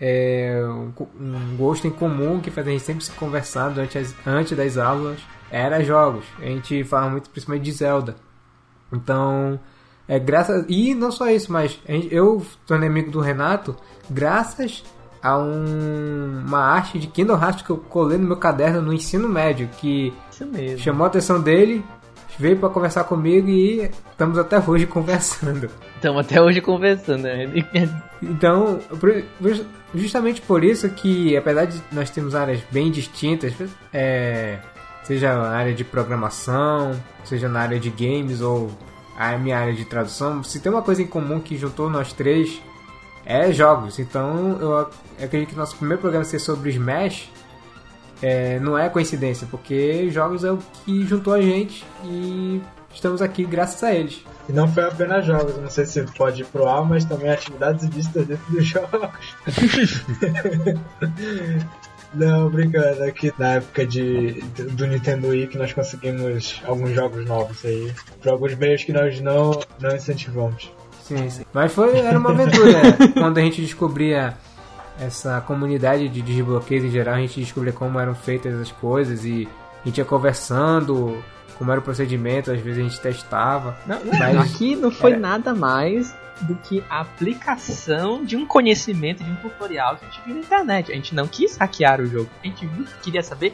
é, 0.00 0.60
um, 0.66 0.92
um, 1.20 1.56
gosto 1.56 1.86
em 1.86 1.90
comum, 1.90 2.40
que 2.40 2.50
fez 2.50 2.66
a 2.66 2.70
gente 2.70 2.82
sempre 2.82 3.04
se 3.04 3.12
conversar 3.12 3.68
durante 3.68 3.96
as, 3.96 4.12
antes 4.26 4.56
das 4.56 4.76
aulas, 4.76 5.20
era 5.52 5.84
jogos. 5.84 6.24
A 6.40 6.46
gente 6.46 6.82
fala 6.82 7.08
muito 7.08 7.30
principalmente 7.30 7.62
de 7.62 7.72
Zelda. 7.72 8.25
Então, 8.92 9.58
é 10.08 10.18
graças. 10.18 10.64
E 10.68 10.94
não 10.94 11.10
só 11.10 11.28
isso, 11.30 11.52
mas 11.52 11.78
eu 12.10 12.44
tornei 12.66 12.88
amigo 12.88 13.10
do 13.10 13.20
Renato 13.20 13.76
graças 14.08 14.84
a 15.22 15.36
um, 15.38 16.44
uma 16.46 16.60
arte 16.60 16.98
de 16.98 17.08
Kingdom 17.08 17.34
Hearts 17.34 17.62
que 17.62 17.70
eu 17.70 17.78
colei 17.78 18.16
no 18.18 18.28
meu 18.28 18.36
caderno 18.36 18.80
no 18.80 18.92
ensino 18.92 19.28
médio, 19.28 19.68
que 19.78 20.12
chamou 20.78 21.04
a 21.04 21.08
atenção 21.08 21.40
dele, 21.40 21.84
veio 22.38 22.56
para 22.56 22.68
conversar 22.68 23.04
comigo 23.04 23.48
e 23.48 23.90
estamos 24.10 24.38
até 24.38 24.58
hoje 24.58 24.86
conversando. 24.86 25.68
Estamos 25.96 26.20
até 26.20 26.40
hoje 26.40 26.60
conversando, 26.60 27.22
né? 27.22 27.46
então, 28.22 28.78
justamente 29.94 30.40
por 30.42 30.62
isso 30.62 30.88
que, 30.90 31.36
apesar 31.36 31.64
de 31.64 31.82
nós 31.90 32.10
termos 32.10 32.34
áreas 32.34 32.60
bem 32.70 32.90
distintas, 32.90 33.52
é, 33.92 34.58
seja 35.06 35.36
na 35.36 35.50
área 35.50 35.72
de 35.72 35.84
programação, 35.84 37.00
seja 37.24 37.48
na 37.48 37.60
área 37.60 37.78
de 37.78 37.90
games 37.90 38.40
ou 38.40 38.68
a 39.16 39.38
minha 39.38 39.56
área 39.56 39.72
de 39.72 39.84
tradução, 39.84 40.42
se 40.42 40.58
tem 40.58 40.70
uma 40.70 40.82
coisa 40.82 41.00
em 41.00 41.06
comum 41.06 41.38
que 41.38 41.56
juntou 41.56 41.88
nós 41.88 42.12
três 42.12 42.60
é 43.24 43.52
jogos. 43.52 44.00
Então 44.00 44.58
eu 44.60 44.90
acredito 45.22 45.50
que 45.50 45.56
nosso 45.56 45.76
primeiro 45.76 46.00
programa 46.00 46.24
ser 46.24 46.40
sobre 46.40 46.70
Smash 46.70 47.30
é, 48.20 48.58
não 48.58 48.76
é 48.76 48.88
coincidência, 48.88 49.46
porque 49.48 50.10
jogos 50.10 50.42
é 50.42 50.50
o 50.50 50.58
que 50.84 51.06
juntou 51.06 51.34
a 51.34 51.40
gente 51.40 51.84
e 52.04 52.60
estamos 52.92 53.22
aqui 53.22 53.44
graças 53.44 53.82
a 53.84 53.94
eles. 53.94 54.24
E 54.48 54.52
não 54.52 54.66
foi 54.66 54.84
apenas 54.84 55.24
jogos, 55.24 55.56
não 55.56 55.70
sei 55.70 55.86
se 55.86 56.02
pode 56.16 56.42
ir 56.42 56.46
pro 56.46 56.68
ar, 56.68 56.84
mas 56.84 57.04
também 57.04 57.30
atividades 57.30 57.88
vistas 57.88 58.26
dentro 58.26 58.52
dos 58.52 58.64
jogos. 58.64 59.36
não, 62.14 62.48
brincando, 62.48 63.02
aqui 63.04 63.32
na 63.38 63.54
época 63.54 63.86
de, 63.86 64.40
do 64.72 64.86
Nintendo 64.86 65.28
Wii 65.28 65.48
que 65.48 65.58
nós 65.58 65.72
conseguimos 65.72 66.60
alguns 66.64 66.90
jogos 66.90 67.26
novos 67.26 67.64
aí. 67.64 67.92
Jogos 68.22 68.54
meios 68.54 68.84
que 68.84 68.92
nós 68.92 69.20
não, 69.20 69.60
não 69.80 69.94
incentivamos. 69.94 70.70
Sim, 71.02 71.30
sim. 71.30 71.44
Mas 71.52 71.72
foi, 71.72 71.98
era 71.98 72.18
uma 72.18 72.30
aventura. 72.30 72.80
quando 73.14 73.38
a 73.38 73.40
gente 73.40 73.60
descobria 73.60 74.34
essa 75.00 75.40
comunidade 75.40 76.08
de 76.08 76.22
desbloqueios 76.22 76.84
em 76.84 76.90
geral, 76.90 77.14
a 77.14 77.20
gente 77.20 77.40
descobria 77.40 77.72
como 77.72 77.98
eram 78.00 78.14
feitas 78.14 78.54
as 78.60 78.72
coisas 78.72 79.24
e 79.24 79.48
a 79.82 79.88
gente 79.88 79.98
ia 79.98 80.04
conversando 80.04 81.22
como 81.58 81.70
era 81.70 81.80
o 81.80 81.82
procedimento, 81.82 82.50
às 82.50 82.60
vezes 82.60 82.80
a 82.80 82.82
gente 82.82 83.00
testava. 83.00 83.76
Não, 83.86 83.98
mas 84.18 84.36
aqui 84.36 84.76
não 84.76 84.90
foi 84.90 85.12
era... 85.12 85.20
nada 85.20 85.54
mais 85.54 86.14
do 86.42 86.54
que 86.56 86.82
a 86.88 87.00
aplicação 87.00 88.24
de 88.24 88.36
um 88.36 88.46
conhecimento, 88.46 89.24
de 89.24 89.30
um 89.30 89.36
tutorial 89.36 89.96
que 89.96 90.04
a 90.04 90.08
gente 90.08 90.24
viu 90.24 90.34
na 90.34 90.40
internet. 90.40 90.92
A 90.92 90.94
gente 90.94 91.14
não 91.14 91.26
quis 91.26 91.56
hackear 91.56 92.00
o 92.00 92.06
jogo, 92.06 92.28
a 92.42 92.46
gente 92.46 92.68
queria 93.02 93.22
saber 93.22 93.52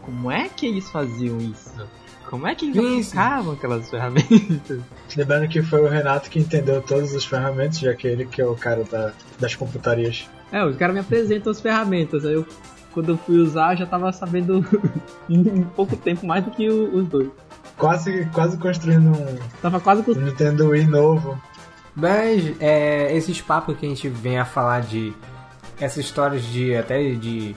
como 0.00 0.30
é 0.30 0.48
que 0.48 0.66
eles 0.66 0.90
faziam 0.90 1.38
isso. 1.38 1.88
Como 2.28 2.46
é 2.46 2.54
que 2.54 2.66
eles 2.66 3.08
aplicavam 3.08 3.52
aquelas 3.52 3.88
ferramentas? 3.90 4.80
Lembrando 5.14 5.48
que 5.48 5.62
foi 5.62 5.82
o 5.82 5.88
Renato 5.88 6.30
que 6.30 6.38
entendeu 6.38 6.80
todas 6.80 7.14
as 7.14 7.24
ferramentas, 7.24 7.78
já 7.78 7.94
que 7.94 8.06
ele 8.06 8.24
que 8.24 8.40
é 8.40 8.46
o 8.46 8.54
cara 8.54 8.84
da, 8.84 9.12
das 9.38 9.54
computarias. 9.54 10.28
É, 10.50 10.64
o 10.64 10.74
cara 10.74 10.92
me 10.92 11.00
apresenta 11.00 11.50
as 11.50 11.60
ferramentas, 11.60 12.24
aí 12.24 12.34
eu 12.34 12.46
quando 12.92 13.10
eu 13.10 13.16
fui 13.16 13.38
usar, 13.38 13.74
já 13.74 13.86
tava 13.86 14.12
sabendo 14.12 14.64
em 15.28 15.62
pouco 15.74 15.96
tempo 15.96 16.26
mais 16.26 16.44
do 16.44 16.50
que 16.50 16.68
o, 16.68 16.94
os 16.94 17.08
dois. 17.08 17.30
Quase, 17.76 18.26
quase 18.32 18.56
construindo 18.58 19.10
um, 19.10 19.38
tava 19.60 19.80
quase 19.80 20.04
um 20.08 20.14
Nintendo 20.14 20.68
Wii 20.68 20.86
novo. 20.86 21.40
Mas 21.94 22.54
é, 22.60 23.14
esses 23.14 23.40
papos 23.40 23.76
que 23.76 23.86
a 23.86 23.88
gente 23.88 24.08
vem 24.08 24.38
a 24.38 24.44
falar 24.44 24.80
de 24.80 25.12
essas 25.78 26.04
histórias 26.04 26.44
de 26.44 26.74
até 26.74 27.02
de, 27.02 27.16
de 27.16 27.56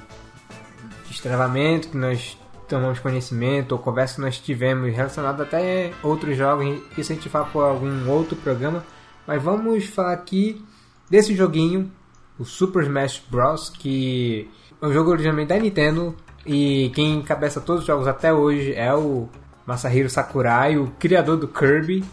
extravamento 1.09 1.89
que 1.89 1.97
nós 1.97 2.37
tomamos 2.67 2.99
conhecimento 2.99 3.73
ou 3.73 3.79
conversa 3.79 4.15
que 4.15 4.21
nós 4.21 4.39
tivemos 4.39 4.93
relacionado 4.93 5.41
até 5.41 5.91
outros 6.01 6.35
jogos, 6.35 6.81
isso 6.97 7.11
a 7.11 7.15
gente 7.15 7.29
fala 7.29 7.45
por 7.45 7.63
algum 7.63 8.09
outro 8.09 8.35
programa, 8.35 8.83
mas 9.25 9.41
vamos 9.41 9.85
falar 9.85 10.13
aqui 10.13 10.63
desse 11.09 11.35
joguinho, 11.35 11.91
o 12.39 12.43
Super 12.43 12.83
Smash 12.83 13.23
Bros, 13.29 13.69
que 13.69 14.49
é 14.81 14.85
um 14.85 14.91
jogo 14.91 15.11
originalmente 15.11 15.49
da 15.49 15.59
Nintendo 15.59 16.15
e 16.45 16.91
quem 16.93 17.15
encabeça 17.15 17.61
todos 17.61 17.81
os 17.81 17.87
jogos 17.87 18.07
até 18.07 18.33
hoje 18.33 18.73
é 18.73 18.93
o 18.93 19.29
Masahiro 19.65 20.09
Sakurai, 20.09 20.77
o 20.77 20.87
criador 20.99 21.37
do 21.37 21.47
Kirby, 21.47 22.03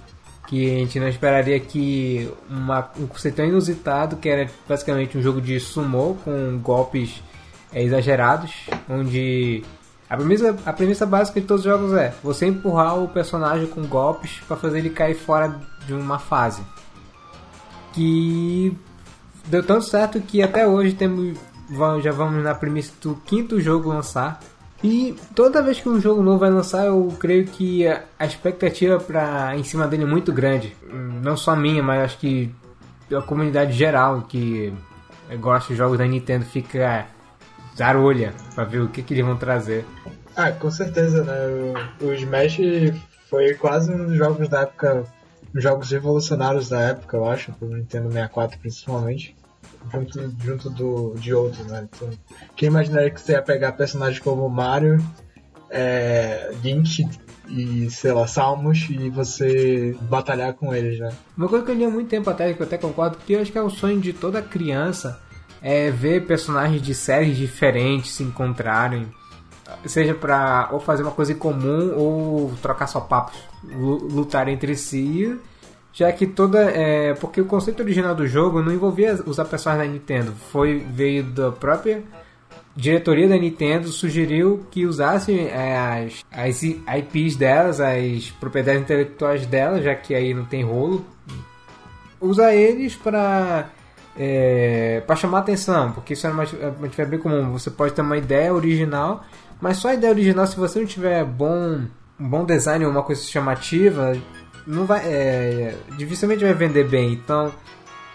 que 0.53 0.67
a 0.71 0.79
gente 0.81 1.01
não 1.01 1.09
esperaria 1.09 1.59
que 1.59 2.31
uma, 2.47 2.91
um 3.01 3.07
conceito 3.07 3.37
tão 3.37 3.47
inusitado, 3.47 4.17
que 4.17 4.29
era 4.29 4.51
basicamente 4.69 5.17
um 5.17 5.23
jogo 5.23 5.41
de 5.41 5.59
sumo 5.59 6.19
com 6.23 6.59
golpes 6.59 7.23
é, 7.73 7.83
exagerados, 7.83 8.53
onde 8.87 9.65
a 10.11 10.15
premissa, 10.15 10.55
a 10.67 10.73
premissa 10.75 11.07
básica 11.07 11.41
de 11.41 11.47
todos 11.47 11.65
os 11.65 11.73
jogos 11.73 11.95
é 11.95 12.13
você 12.23 12.45
empurrar 12.45 13.03
o 13.03 13.09
personagem 13.09 13.67
com 13.67 13.87
golpes 13.87 14.43
para 14.47 14.59
fazer 14.59 14.81
ele 14.81 14.91
cair 14.91 15.15
fora 15.15 15.59
de 15.87 15.95
uma 15.95 16.19
fase. 16.19 16.61
Que 17.95 18.77
deu 19.47 19.63
tão 19.63 19.81
certo 19.81 20.21
que 20.21 20.43
até 20.43 20.67
hoje 20.67 20.93
temos 20.93 21.35
já 22.03 22.13
vamos 22.13 22.45
na 22.45 22.55
premissa 22.55 22.93
do 23.01 23.15
quinto 23.25 23.59
jogo 23.59 23.89
lançar. 23.89 24.39
E 24.83 25.15
toda 25.35 25.63
vez 25.63 25.81
que 25.81 25.89
um 25.89 26.01
jogo 26.01 26.23
novo 26.23 26.39
vai 26.39 26.51
lançar, 26.51 26.87
eu 26.87 27.15
creio 27.19 27.47
que 27.47 27.87
a 27.87 28.27
expectativa 28.27 28.99
para 28.99 29.57
em 29.57 29.63
cima 29.63 29.87
dele 29.87 30.03
é 30.03 30.07
muito 30.07 30.33
grande. 30.33 30.77
Não 31.23 31.37
só 31.37 31.55
minha, 31.55 31.83
mas 31.83 32.03
acho 32.03 32.19
que 32.19 32.53
a 33.15 33.23
comunidade 33.23 33.73
geral 33.73 34.23
que 34.23 34.73
gosta 35.41 35.73
de 35.73 35.79
jogos 35.79 35.99
da 35.99 36.05
Nintendo 36.05 36.45
fica 36.45 37.07
zarolha 37.77 38.35
para 38.55 38.65
ver 38.65 38.81
o 38.81 38.89
que, 38.89 39.03
que 39.03 39.15
eles 39.15 39.25
vão 39.25 39.37
trazer. 39.37 39.85
Ah, 40.35 40.51
com 40.51 40.71
certeza, 40.71 41.23
né? 41.23 41.85
O, 42.01 42.07
o 42.07 42.15
Smash 42.15 42.59
foi 43.31 43.55
quase 43.55 43.93
um 43.93 44.07
dos 44.07 44.17
jogos 44.17 44.49
da 44.49 44.63
época, 44.63 45.05
jogos 45.55 45.91
revolucionários 45.91 46.69
da 46.69 46.81
época, 46.81 47.17
eu 47.17 47.25
acho, 47.25 47.53
pro 47.53 47.69
Nintendo 47.69 48.09
64 48.09 48.59
principalmente 48.59 49.37
junto, 49.91 50.35
junto 50.45 50.71
do, 50.71 51.15
de 51.17 51.35
outros, 51.35 51.67
né? 51.67 51.89
Então, 51.91 52.11
quem 52.57 52.69
imaginaria 52.69 53.11
que 53.11 53.21
você 53.21 53.33
ia 53.33 53.43
pegar 53.43 53.73
personagens 53.73 54.19
como 54.19 54.49
Mario, 54.49 55.03
é, 55.71 56.53
Link 56.63 57.09
e, 57.49 57.91
sei 57.91 58.13
lá, 58.13 58.27
Salmos 58.27 58.87
e 58.91 59.09
você 59.11 59.97
batalhar 60.03 60.55
com 60.55 60.75
eles, 60.75 60.99
né? 60.99 61.11
Uma 61.37 61.49
coisa 61.49 61.65
que 61.65 61.71
eu 61.71 61.75
li 61.75 61.85
há 61.85 61.91
muito 61.91 62.09
tempo 62.09 62.29
atrás, 62.31 62.55
que 62.55 62.63
eu 62.63 62.67
até 62.67 62.79
concordo, 62.79 63.19
que 63.19 63.33
eu 63.33 63.41
acho 63.41 63.51
que 63.51 63.59
é 63.59 63.63
o 63.63 63.71
sonho 63.71 64.01
de 64.01 64.13
toda 64.13 64.43
criança, 64.43 65.21
é 65.61 65.91
ver 65.91 66.27
personagens 66.27 66.83
de 66.83 66.95
séries 66.95 67.37
diferentes 67.37 68.13
se 68.13 68.23
encontrarem, 68.23 69.07
seja 69.87 70.15
para 70.15 70.69
ou 70.73 70.81
fazer 70.81 71.03
uma 71.03 71.13
coisa 71.13 71.33
em 71.33 71.37
comum 71.37 71.95
ou 71.97 72.53
trocar 72.61 72.87
só 72.87 73.01
papos, 73.01 73.39
lutar 73.65 74.49
entre 74.49 74.77
si 74.77 75.39
já 75.93 76.11
que 76.11 76.27
toda 76.27 76.59
é, 76.71 77.15
porque 77.15 77.41
o 77.41 77.45
conceito 77.45 77.81
original 77.81 78.15
do 78.15 78.27
jogo 78.27 78.63
não 78.63 78.73
envolvia 78.73 79.21
usar 79.27 79.45
personagens 79.45 79.87
da 79.87 79.93
Nintendo. 79.93 80.33
Foi 80.51 80.79
veio 80.79 81.23
da 81.23 81.53
própria 81.53 82.03
diretoria 82.75 83.29
da 83.29 83.37
Nintendo 83.37 83.89
sugeriu 83.89 84.67
que 84.71 84.87
usassem 84.87 85.49
é, 85.49 85.77
as, 85.77 86.25
as 86.33 86.63
IPs 86.63 87.37
delas 87.37 87.81
as 87.81 88.31
propriedades 88.41 88.83
intelectuais 88.83 89.45
delas 89.45 89.85
já 89.85 89.95
que 89.95 90.15
aí 90.15 90.33
não 90.33 90.47
tem 90.47 90.65
rolo. 90.65 91.05
Usar 92.19 92.55
eles 92.55 92.97
para 92.97 93.69
é, 94.17 95.03
para 95.07 95.17
chamar 95.17 95.41
atenção 95.41 95.93
porque 95.93 96.15
isso 96.15 96.27
é 96.27 96.31
uma, 96.31 96.45
uma 96.45 97.07
bem 97.07 97.19
comum. 97.19 97.53
Você 97.53 97.71
pode 97.71 97.93
ter 97.93 98.01
uma 98.01 98.17
ideia 98.17 98.55
original 98.55 99.25
mas 99.61 99.77
só 99.77 99.89
a 99.89 99.95
ideia 99.95 100.13
original 100.13 100.47
se 100.47 100.57
você 100.57 100.79
não 100.79 100.87
tiver 100.87 101.23
bom 101.25 101.83
um 102.19 102.29
bom 102.29 102.47
design 102.47 102.87
uma 102.87 103.03
coisa 103.03 103.23
chamativa 103.23 104.17
não 104.67 104.85
vai, 104.85 105.01
é, 105.05 105.75
dificilmente 105.97 106.45
vai 106.45 106.55
vender 106.55 106.89
bem. 106.89 107.13
Então, 107.13 107.53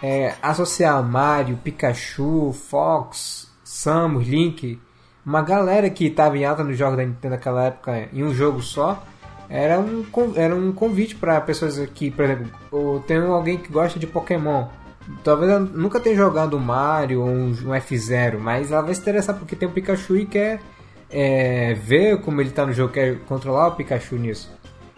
é, 0.02 0.34
associar 0.42 1.02
Mario, 1.04 1.58
Pikachu, 1.58 2.54
Fox, 2.54 3.50
Samus, 3.64 4.28
Link, 4.28 4.80
uma 5.26 5.42
galera 5.42 5.90
que 5.90 6.06
estava 6.06 6.38
em 6.38 6.46
alta 6.46 6.64
nos 6.64 6.78
jogos 6.78 6.98
da 6.98 7.06
Nintendo 7.06 7.36
naquela 7.36 7.66
época 7.66 8.10
em 8.14 8.24
um 8.24 8.34
jogo 8.34 8.62
só, 8.62 9.04
era 9.50 9.80
um, 9.80 10.06
era 10.36 10.56
um 10.56 10.72
convite 10.72 11.16
para 11.16 11.40
pessoas 11.42 11.78
que, 11.94 12.12
por 12.12 12.26
exemplo, 12.26 13.04
tem 13.08 13.18
alguém 13.18 13.58
que 13.58 13.72
gosta 13.72 14.00
de 14.00 14.08
Pokémon. 14.08 14.68
Talvez 15.24 15.50
ela 15.50 15.60
nunca 15.62 16.00
tenha 16.00 16.16
jogado 16.16 16.60
Mario 16.60 17.22
ou 17.22 17.28
um, 17.28 17.50
um 17.50 17.74
F0, 17.74 18.38
mas 18.38 18.72
ela 18.72 18.82
vai 18.82 18.94
se 18.94 19.02
interessar 19.02 19.36
porque 19.38 19.56
tem 19.56 19.68
o 19.68 19.72
Pikachu 19.72 20.18
e 20.18 20.26
quer 20.26 20.60
é, 21.10 21.74
ver 21.76 22.20
como 22.22 22.42
ele 22.42 22.50
está 22.50 22.66
no 22.66 22.74
jogo, 22.74 22.92
quer 22.92 23.20
controlar 23.20 23.68
o 23.68 23.76
Pikachu 23.76 24.16
nisso. 24.16 24.52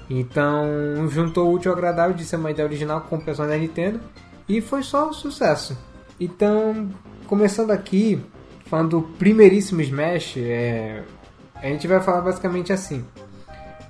Então 0.10 1.08
juntou 1.10 1.50
o 1.50 1.54
útil 1.54 1.72
ao 1.72 1.78
agradável 1.78 2.16
de 2.16 2.26
ser 2.26 2.38
uma 2.38 2.52
ideia 2.52 2.68
original 2.68 3.02
com 3.02 3.18
o 3.18 3.22
personagem 3.22 3.60
da 3.60 3.68
Nintendo 3.68 4.00
e 4.48 4.60
foi 4.62 4.82
só 4.82 5.10
um 5.10 5.14
sucesso. 5.14 5.78
Então, 6.20 6.90
começando 7.28 7.72
aqui, 7.72 8.20
falando 8.66 8.90
do 8.90 9.02
primeiríssimo 9.02 9.82
Smash, 9.82 10.38
é, 10.38 11.04
a 11.56 11.68
gente 11.68 11.88
vai 11.88 12.02
falar 12.02 12.22
basicamente 12.22 12.74
assim. 12.74 13.06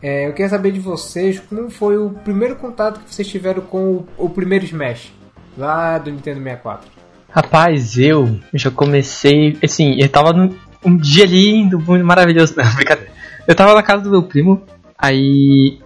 É, 0.02 0.28
eu 0.28 0.32
queria 0.32 0.50
saber 0.50 0.72
de 0.72 0.80
vocês 0.80 1.40
como 1.40 1.70
foi 1.70 1.98
o 1.98 2.10
primeiro 2.10 2.56
contato 2.56 3.00
que 3.00 3.14
vocês 3.14 3.28
tiveram 3.28 3.62
com 3.62 3.94
o, 3.96 4.08
o 4.18 4.30
primeiro 4.30 4.66
Smash, 4.66 5.12
lá 5.58 5.98
do 5.98 6.12
Nintendo 6.12 6.42
64. 6.42 6.90
Rapaz, 7.30 7.98
eu 7.98 8.40
já 8.54 8.72
comecei, 8.72 9.58
assim, 9.64 9.96
eu 10.00 10.10
tava 10.10 10.34
num 10.34 10.56
um 10.84 10.96
dia 10.96 11.26
lindo, 11.26 11.80
maravilhoso, 12.04 12.54
não, 12.56 12.64
brincadeira. 12.76 13.12
Eu 13.48 13.56
tava 13.56 13.74
na 13.74 13.84
casa 13.84 14.04
do 14.04 14.10
meu 14.10 14.24
primo, 14.24 14.62
aí 14.98 15.80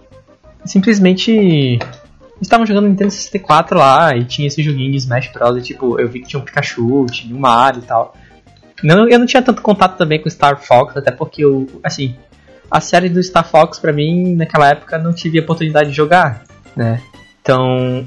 simplesmente 0.64 1.78
estavam 2.40 2.66
jogando 2.66 2.88
Nintendo 2.88 3.10
64 3.10 3.78
lá 3.78 4.16
e 4.16 4.24
tinha 4.24 4.46
esse 4.46 4.62
joguinho 4.62 4.94
Smash 4.96 5.30
Bros. 5.32 5.58
E, 5.58 5.62
tipo, 5.62 6.00
eu 6.00 6.08
vi 6.08 6.20
que 6.20 6.28
tinha 6.28 6.40
um 6.40 6.44
Pikachu, 6.44 7.06
tinha 7.10 7.34
um 7.34 7.38
Mario 7.38 7.82
e 7.82 7.86
tal. 7.86 8.14
Não, 8.82 9.08
eu 9.08 9.18
não 9.18 9.26
tinha 9.26 9.42
tanto 9.42 9.62
contato 9.62 9.96
também 9.96 10.20
com 10.20 10.28
Star 10.28 10.60
Fox, 10.60 10.96
até 10.96 11.10
porque 11.10 11.44
eu, 11.44 11.66
assim, 11.82 12.14
a 12.70 12.80
série 12.80 13.08
do 13.08 13.22
Star 13.22 13.46
Fox 13.48 13.78
pra 13.78 13.92
mim 13.92 14.34
naquela 14.34 14.68
época 14.68 14.98
não 14.98 15.12
tive 15.12 15.38
a 15.38 15.42
oportunidade 15.42 15.90
de 15.90 15.96
jogar, 15.96 16.44
né? 16.76 17.00
Então, 17.40 18.06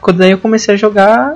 quando 0.00 0.18
daí 0.18 0.32
eu 0.32 0.38
comecei 0.38 0.74
a 0.74 0.76
jogar 0.76 1.34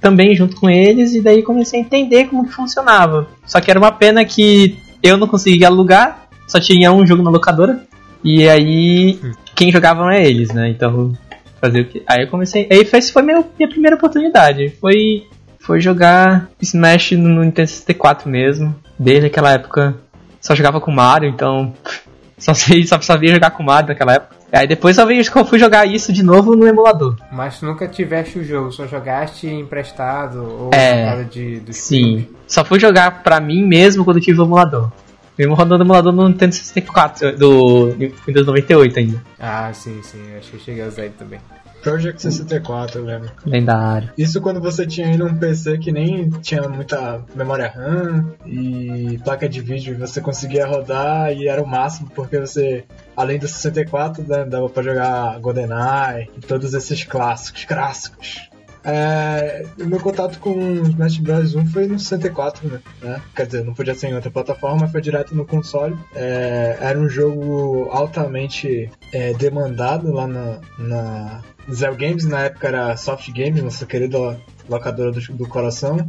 também 0.00 0.36
junto 0.36 0.56
com 0.56 0.68
eles 0.68 1.14
e 1.14 1.22
daí 1.22 1.42
comecei 1.42 1.80
a 1.80 1.82
entender 1.82 2.26
como 2.26 2.46
que 2.46 2.52
funcionava. 2.52 3.26
Só 3.44 3.60
que 3.60 3.70
era 3.70 3.80
uma 3.80 3.90
pena 3.90 4.24
que 4.24 4.78
eu 5.02 5.16
não 5.16 5.26
conseguia 5.26 5.68
alugar, 5.68 6.28
só 6.46 6.60
tinha 6.60 6.92
um 6.92 7.04
jogo 7.04 7.22
na 7.22 7.30
locadora. 7.30 7.82
E 8.22 8.48
aí 8.48 9.18
hum 9.22 9.45
quem 9.56 9.72
jogavam 9.72 10.10
é 10.10 10.24
eles, 10.24 10.52
né? 10.52 10.68
Então, 10.68 11.12
fazer 11.60 11.80
o 11.80 11.84
que? 11.86 12.02
Aí 12.06 12.24
eu 12.24 12.28
comecei. 12.28 12.68
Aí 12.70 12.84
foi, 12.84 13.00
foi 13.00 13.22
minha, 13.22 13.42
minha 13.58 13.68
primeira 13.68 13.96
oportunidade. 13.96 14.68
Foi, 14.80 15.24
foi 15.58 15.80
jogar 15.80 16.48
Smash 16.60 17.12
no 17.12 17.42
Nintendo 17.42 17.68
64 17.68 18.28
mesmo. 18.28 18.76
Desde 18.98 19.26
aquela 19.26 19.52
época 19.52 19.96
só 20.40 20.54
jogava 20.54 20.80
com 20.80 20.92
Mario, 20.92 21.28
então 21.28 21.74
só, 22.38 22.54
sei, 22.54 22.86
só 22.86 23.00
sabia 23.00 23.32
jogar 23.32 23.50
com 23.50 23.62
Mario 23.62 23.88
naquela 23.88 24.14
época. 24.14 24.36
Aí 24.52 24.66
depois 24.68 24.96
eu 24.96 25.44
fui 25.44 25.58
jogar 25.58 25.86
isso 25.86 26.12
de 26.12 26.22
novo 26.22 26.54
no 26.54 26.66
emulador. 26.68 27.16
Mas 27.32 27.58
tu 27.58 27.66
nunca 27.66 27.88
tiveste 27.88 28.38
o 28.38 28.44
jogo, 28.44 28.70
só 28.70 28.86
jogaste 28.86 29.48
emprestado 29.48 30.38
ou 30.38 30.70
é, 30.72 31.24
de, 31.24 31.62
Sim, 31.70 32.28
só 32.46 32.64
fui 32.64 32.78
jogar 32.78 33.22
pra 33.22 33.40
mim 33.40 33.66
mesmo 33.66 34.04
quando 34.04 34.20
tive 34.20 34.40
o 34.40 34.44
emulador. 34.44 34.90
Mesmo 35.38 35.54
rodando 35.54 35.82
o 35.82 35.86
emulador 35.86 36.12
no 36.12 36.28
Nintendo 36.28 36.54
64, 36.54 37.36
do 37.36 37.90
Windows 38.26 38.46
98 38.46 38.98
ainda. 38.98 39.22
Ah, 39.38 39.72
sim, 39.72 40.00
sim, 40.02 40.34
acho 40.36 40.50
que 40.50 40.56
eu 40.56 40.60
cheguei 40.60 40.84
a 40.84 40.88
usar 40.88 41.04
ele 41.04 41.14
também. 41.18 41.38
Project 41.82 42.20
64, 42.20 42.98
eu 42.98 43.04
lembro. 43.04 43.30
Lendário. 43.44 44.10
Isso 44.18 44.40
quando 44.40 44.60
você 44.60 44.84
tinha 44.84 45.06
ainda 45.06 45.24
um 45.24 45.36
PC 45.36 45.78
que 45.78 45.92
nem 45.92 46.28
tinha 46.30 46.68
muita 46.68 47.24
memória 47.32 47.68
RAM 47.68 48.34
e 48.44 49.20
placa 49.22 49.48
de 49.48 49.60
vídeo, 49.60 49.94
e 49.94 49.96
você 49.96 50.20
conseguia 50.20 50.66
rodar 50.66 51.32
e 51.32 51.46
era 51.46 51.62
o 51.62 51.66
máximo, 51.66 52.10
porque 52.12 52.40
você, 52.40 52.84
além 53.16 53.38
do 53.38 53.46
64, 53.46 54.24
né, 54.26 54.44
dava 54.44 54.68
pra 54.68 54.82
jogar 54.82 55.38
GoldenEye 55.38 56.28
e 56.36 56.40
todos 56.40 56.74
esses 56.74 57.04
clássicos, 57.04 57.64
clássicos. 57.64 58.50
É, 58.88 59.66
o 59.80 59.86
meu 59.86 59.98
contato 59.98 60.38
com 60.38 60.56
Smash 60.82 61.18
Bros 61.18 61.56
1 61.56 61.66
foi 61.66 61.88
no 61.88 61.98
64, 61.98 62.68
né? 62.68 62.80
né? 63.02 63.20
Quer 63.34 63.46
dizer, 63.46 63.64
não 63.64 63.74
podia 63.74 63.96
ser 63.96 64.06
em 64.06 64.14
outra 64.14 64.30
plataforma, 64.30 64.86
foi 64.86 65.00
direto 65.00 65.34
no 65.34 65.44
console. 65.44 65.98
É, 66.14 66.78
era 66.80 66.96
um 66.96 67.08
jogo 67.08 67.88
altamente 67.90 68.88
é, 69.12 69.32
demandado 69.34 70.12
lá 70.12 70.28
na, 70.28 70.60
na 70.78 71.42
Zell 71.68 71.96
Games, 71.96 72.24
na 72.26 72.44
época 72.44 72.68
era 72.68 72.96
Soft 72.96 73.28
Games, 73.32 73.60
nossa 73.60 73.84
querida 73.84 74.40
locadora 74.68 75.10
do, 75.10 75.20
do 75.32 75.48
coração. 75.48 76.06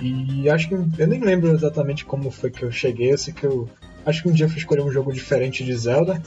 E 0.00 0.50
acho 0.50 0.68
que 0.68 0.74
eu 0.74 1.06
nem 1.06 1.20
lembro 1.20 1.52
exatamente 1.52 2.04
como 2.04 2.32
foi 2.32 2.50
que 2.50 2.64
eu 2.64 2.72
cheguei, 2.72 3.12
eu 3.12 3.18
sei 3.18 3.32
que 3.32 3.44
eu 3.44 3.68
acho 4.04 4.22
que 4.22 4.28
um 4.28 4.32
dia 4.32 4.46
eu 4.46 4.50
fui 4.50 4.58
escolher 4.58 4.82
um 4.82 4.90
jogo 4.90 5.12
diferente 5.12 5.62
de 5.62 5.76
Zelda, 5.76 6.20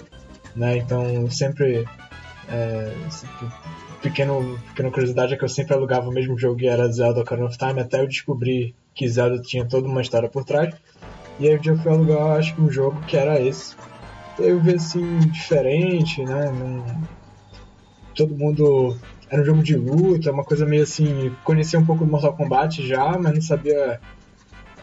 né? 0.55 0.77
Então 0.77 1.29
sempre 1.29 1.85
é, 2.47 2.93
pequeno, 4.03 4.59
pequena 4.67 4.91
curiosidade 4.91 5.33
é 5.33 5.37
que 5.37 5.43
eu 5.43 5.49
sempre 5.49 5.73
alugava 5.73 6.09
o 6.09 6.13
mesmo 6.13 6.37
jogo 6.37 6.61
e 6.61 6.67
era 6.67 6.91
Zelda 6.91 7.21
Ocarina 7.21 7.47
of 7.47 7.57
Time 7.57 7.79
até 7.79 8.01
eu 8.01 8.07
descobrir 8.07 8.75
que 8.93 9.07
Zelda 9.07 9.41
tinha 9.41 9.65
toda 9.65 9.87
uma 9.87 10.01
história 10.01 10.29
por 10.29 10.43
trás. 10.43 10.75
E 11.39 11.47
aí 11.47 11.57
um 11.57 11.59
dia 11.59 11.71
eu 11.71 11.77
fui 11.77 11.91
alugar, 11.91 12.37
acho 12.37 12.53
que 12.53 12.61
um 12.61 12.69
jogo 12.69 13.01
que 13.07 13.17
era 13.17 13.41
esse. 13.41 13.75
Eu 14.37 14.59
vi 14.59 14.75
assim, 14.75 15.19
diferente, 15.19 16.23
né? 16.23 16.51
Todo 18.13 18.35
mundo. 18.35 18.97
Era 19.29 19.41
um 19.41 19.45
jogo 19.45 19.63
de 19.63 19.75
luta, 19.75 20.31
uma 20.31 20.43
coisa 20.43 20.65
meio 20.65 20.83
assim. 20.83 21.33
Conhecia 21.43 21.79
um 21.79 21.85
pouco 21.85 22.05
do 22.05 22.11
Mortal 22.11 22.35
Kombat 22.35 22.85
já, 22.85 23.17
mas 23.17 23.33
não 23.33 23.41
sabia. 23.41 23.99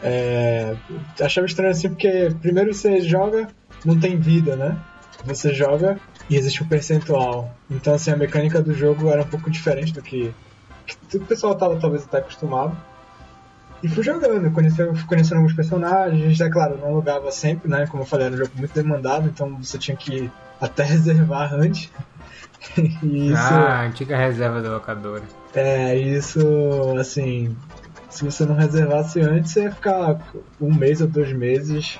É, 0.03 0.75
achava 1.21 1.45
estranho 1.45 1.71
assim, 1.71 1.89
porque 1.89 2.35
primeiro 2.41 2.73
você 2.73 3.01
joga, 3.01 3.47
não 3.85 3.99
tem 3.99 4.17
vida, 4.17 4.55
né? 4.55 4.77
Você 5.25 5.53
joga 5.53 5.99
e 6.31 6.37
existe 6.37 6.63
um 6.63 6.67
percentual. 6.67 7.53
Então, 7.69 7.93
assim, 7.93 8.09
a 8.09 8.15
mecânica 8.15 8.61
do 8.61 8.73
jogo 8.73 9.09
era 9.09 9.21
um 9.21 9.27
pouco 9.27 9.51
diferente 9.51 9.91
do 9.91 10.01
que, 10.01 10.33
que 11.09 11.17
o 11.17 11.25
pessoal 11.25 11.51
estava 11.51 11.77
talvez 11.77 12.05
até 12.05 12.19
acostumado. 12.19 12.75
E 13.83 13.89
fui 13.89 14.01
jogando, 14.01 14.49
conhecendo, 14.51 14.95
fui 14.95 15.05
conhecendo 15.07 15.39
alguns 15.39 15.53
personagens, 15.53 16.39
é 16.39 16.49
claro, 16.49 16.77
não 16.77 16.87
alugava 16.87 17.29
sempre, 17.31 17.69
né? 17.69 17.85
Como 17.85 18.03
eu 18.03 18.07
falei, 18.07 18.27
era 18.27 18.35
um 18.35 18.37
jogo 18.37 18.51
muito 18.55 18.73
demandado, 18.73 19.27
então 19.27 19.57
você 19.57 19.77
tinha 19.77 19.97
que 19.97 20.31
até 20.61 20.83
reservar 20.87 21.53
antes. 21.53 21.91
isso, 23.03 23.35
ah, 23.35 23.81
antiga 23.81 24.15
reserva 24.15 24.61
da 24.61 24.69
locadora. 24.69 25.23
É, 25.53 25.97
isso, 25.97 26.39
assim, 26.97 27.57
se 28.09 28.23
você 28.23 28.45
não 28.45 28.55
reservasse 28.55 29.19
antes, 29.19 29.51
você 29.51 29.63
ia 29.63 29.71
ficar 29.71 30.17
um 30.61 30.73
mês 30.73 31.01
ou 31.01 31.07
dois 31.07 31.33
meses 31.33 31.99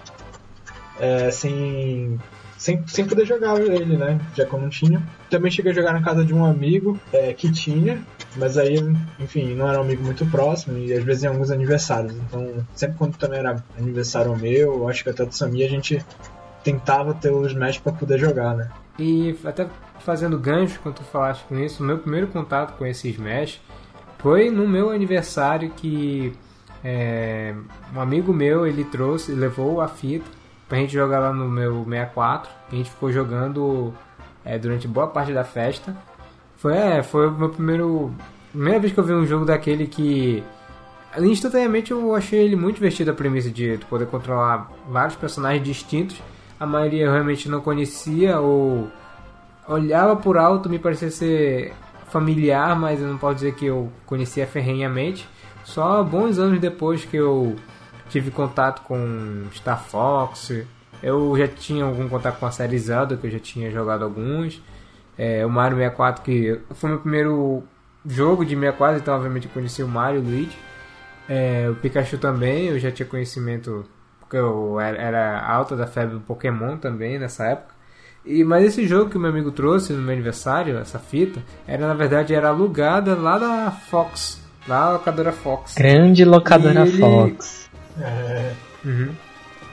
é, 1.02 1.32
sem, 1.32 2.18
sem, 2.62 2.86
sem 2.86 3.06
poder 3.08 3.26
jogar 3.26 3.60
ele, 3.60 3.98
né? 3.98 4.22
Já 4.36 4.46
que 4.46 4.54
eu 4.54 4.62
não 4.62 4.70
tinha. 4.70 5.02
Também 5.32 5.50
cheguei 5.50 5.72
a 5.72 5.76
jogar 5.76 5.94
na 5.94 6.04
casa 6.04 6.24
de 6.24 6.32
um 6.32 6.46
amigo 6.46 7.00
é, 7.12 7.34
que 7.34 7.52
tinha, 7.52 8.00
mas 8.36 8.56
aí, 8.56 8.76
enfim, 9.20 9.56
não 9.56 9.68
era 9.68 9.80
um 9.80 9.82
amigo 9.82 10.04
muito 10.04 10.24
próximo 10.28 10.78
e 10.78 10.94
às 10.94 11.04
vezes 11.04 11.24
em 11.24 11.28
alguns 11.28 11.50
aniversários. 11.50 12.14
Então, 12.14 12.64
sempre 12.76 13.00
quando 13.00 13.18
também 13.18 13.40
era 13.40 13.64
aniversário 13.76 14.38
meu, 14.38 14.88
acho 14.88 15.04
que 15.04 15.10
até 15.10 15.26
do 15.26 15.34
Sami, 15.34 15.64
a 15.64 15.68
gente 15.68 16.06
tentava 16.64 17.16
ter 17.16 17.32
o 17.32 17.44
Smash 17.48 17.80
para 17.80 17.94
poder 17.94 18.20
jogar, 18.20 18.56
né? 18.56 18.70
E 19.00 19.36
até 19.44 19.66
fazendo 20.02 20.38
gancho 20.38 20.80
quando 20.84 20.98
tu 20.98 21.04
falaste 21.06 21.44
com 21.46 21.58
isso, 21.58 21.82
o 21.82 21.86
meu 21.86 21.98
primeiro 21.98 22.28
contato 22.28 22.78
com 22.78 22.86
esse 22.86 23.10
Smash 23.10 23.60
foi 24.20 24.52
no 24.52 24.68
meu 24.68 24.92
aniversário 24.92 25.72
que 25.72 26.32
é, 26.84 27.56
um 27.96 28.00
amigo 28.00 28.32
meu 28.32 28.68
ele 28.68 28.84
trouxe, 28.84 29.32
levou 29.32 29.82
a 29.82 29.88
fita 29.88 30.41
pra 30.72 30.79
gente 30.79 30.94
jogar 30.94 31.20
lá 31.20 31.34
no 31.34 31.50
meu 31.50 31.84
64. 31.84 32.50
A 32.72 32.75
gente 32.75 32.90
ficou 32.90 33.12
jogando 33.12 33.94
é, 34.46 34.57
durante 34.57 34.88
boa 34.88 35.05
parte 35.05 35.34
da 35.34 35.44
festa. 35.44 35.94
Foi, 36.55 36.74
é, 36.74 37.03
foi 37.03 37.27
o 37.27 37.31
meu 37.31 37.50
primeiro. 37.50 38.10
Primeira 38.53 38.79
vez 38.79 38.94
que 38.94 38.98
eu 38.98 39.03
vi 39.03 39.12
um 39.12 39.25
jogo 39.25 39.44
daquele 39.44 39.86
que. 39.86 40.42
Instantaneamente 41.18 41.92
eu 41.92 42.16
achei 42.16 42.40
ele 42.40 42.55
muito 42.55 42.75
divertido 42.75 43.12
a 43.12 43.14
premissa 43.14 43.51
de 43.51 43.77
poder 43.90 44.07
controlar 44.07 44.72
vários 44.90 45.18
personagens 45.18 45.62
distintos. 45.62 46.16
A 46.57 46.66
maioria 46.66 47.03
eu 47.03 47.12
realmente 47.12 47.50
não 47.50 47.60
conhecia 47.60 48.40
ou 48.40 48.88
olhava 49.68 50.16
por 50.16 50.38
alto, 50.38 50.70
me 50.70 50.79
parecia 50.79 51.12
ser 51.12 51.74
familiar, 52.07 52.79
mas 52.79 53.01
eu 53.01 53.07
não 53.07 53.18
posso 53.18 53.36
dizer 53.36 53.55
que 53.55 53.66
eu 53.66 53.92
conhecia 54.05 54.48
ferrenhamente. 54.48 55.27
Só 55.66 56.01
bons 56.01 56.40
anos 56.40 56.62
depois 56.62 57.03
que 57.03 57.18
eu 57.18 57.57
tive 58.12 58.30
contato 58.30 58.82
com 58.82 59.46
Star 59.54 59.82
Fox, 59.82 60.52
eu 61.02 61.36
já 61.38 61.48
tinha 61.48 61.86
algum 61.86 62.08
contato 62.10 62.38
com 62.40 62.46
a 62.46 62.52
série 62.52 62.78
Zelda, 62.78 63.16
que 63.16 63.26
eu 63.26 63.32
já 63.32 63.40
tinha 63.40 63.72
jogado 63.72 64.04
alguns. 64.04 64.62
É, 65.18 65.46
o 65.46 65.50
Mario 65.50 65.78
64, 65.78 66.24
que 66.24 66.60
foi 66.72 66.90
meu 66.90 67.00
primeiro 67.00 67.64
jogo 68.06 68.44
de 68.44 68.56
64, 68.56 69.00
então 69.00 69.16
obviamente 69.16 69.48
eu 69.48 69.54
conheci 69.54 69.82
o 69.82 69.88
Mario 69.88 70.20
e 70.20 70.24
o 70.24 70.26
Luigi. 70.26 70.58
É, 71.30 71.70
o 71.70 71.76
Pikachu 71.76 72.18
também, 72.18 72.68
eu 72.68 72.80
já 72.80 72.92
tinha 72.92 73.08
conhecimento, 73.08 73.86
porque 74.20 74.36
eu 74.36 74.80
era, 74.80 74.98
era 74.98 75.48
alta 75.48 75.76
da 75.76 75.88
febre 75.88 76.16
do 76.16 76.22
Pokémon 76.22 76.78
também 76.78 77.18
nessa 77.18 77.46
época. 77.46 77.74
E, 78.26 78.44
mas 78.44 78.66
esse 78.66 78.86
jogo 78.86 79.10
que 79.10 79.18
o 79.18 79.20
meu 79.20 79.32
amigo 79.32 79.52
trouxe 79.52 79.94
no 79.94 80.02
meu 80.02 80.14
aniversário, 80.14 80.78
essa 80.78 81.00
fita, 81.00 81.42
era 81.66 81.88
na 81.88 81.94
verdade 81.94 82.36
era 82.36 82.50
alugada 82.50 83.16
lá 83.16 83.40
da 83.40 83.72
Fox, 83.72 84.40
lá 84.68 84.88
da 84.88 84.92
locadora 84.94 85.32
Fox. 85.32 85.76
Grande 85.76 86.24
locadora 86.24 86.82
ele... 86.82 87.00
Fox. 87.00 87.61
É... 88.00 88.54
Uhum. 88.86 89.10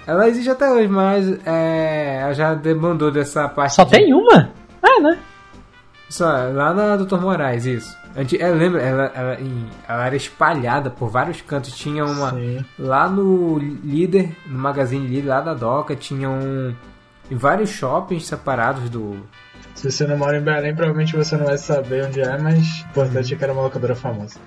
Ela 0.06 0.28
existe 0.28 0.50
até 0.50 0.70
hoje, 0.70 0.88
mas 0.88 1.28
é, 1.46 2.20
ela 2.22 2.32
já 2.32 2.54
demandou 2.54 3.10
dessa 3.10 3.48
parte. 3.48 3.74
Só 3.74 3.84
de... 3.84 3.90
tem 3.90 4.14
uma? 4.14 4.50
Ah, 4.82 5.00
né? 5.00 5.18
Só, 6.08 6.26
lá 6.26 6.72
na 6.72 6.96
Dr. 6.96 7.20
Moraes, 7.20 7.66
isso. 7.66 7.98
Eu 8.40 8.54
lembro, 8.54 8.80
ela, 8.80 9.12
ela, 9.14 9.38
ela, 9.86 10.06
era 10.06 10.16
espalhada 10.16 10.90
por 10.90 11.10
vários 11.10 11.42
cantos. 11.42 11.76
Tinha 11.76 12.04
uma. 12.04 12.30
Sim. 12.30 12.64
Lá 12.78 13.08
no 13.08 13.58
Líder, 13.58 14.34
no 14.46 14.58
Magazine 14.58 15.06
Líder, 15.06 15.28
lá 15.28 15.40
da 15.42 15.54
Doca, 15.54 15.94
tinha 15.94 16.28
um 16.28 16.74
em 17.30 17.36
vários 17.36 17.70
shoppings 17.70 18.26
separados 18.26 18.88
do. 18.88 19.16
Se 19.74 19.90
você 19.90 20.06
não 20.06 20.16
mora 20.16 20.38
em 20.38 20.42
Belém, 20.42 20.74
provavelmente 20.74 21.14
você 21.14 21.36
não 21.36 21.44
vai 21.44 21.58
saber 21.58 22.06
onde 22.06 22.20
é, 22.20 22.38
mas 22.38 22.80
o 22.80 22.88
importante 22.90 23.34
é 23.34 23.36
que 23.36 23.44
era 23.44 23.52
uma 23.52 23.62
locadora 23.62 23.94
famosa. 23.94 24.40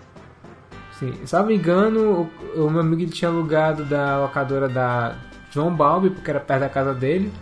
Sim, 1.02 1.16
me 1.48 1.56
engano, 1.56 2.30
o, 2.56 2.66
o 2.66 2.70
meu 2.70 2.82
amigo 2.82 3.02
ele 3.02 3.10
tinha 3.10 3.32
alugado 3.32 3.84
da 3.84 4.20
locadora 4.20 4.70
da 4.70 5.16
João 5.50 5.76
Balbi, 5.76 6.12
porque 6.12 6.30
era 6.30 6.40
perto 6.40 6.60
da 6.60 6.70
casa 6.70 6.94
dele. 6.94 7.34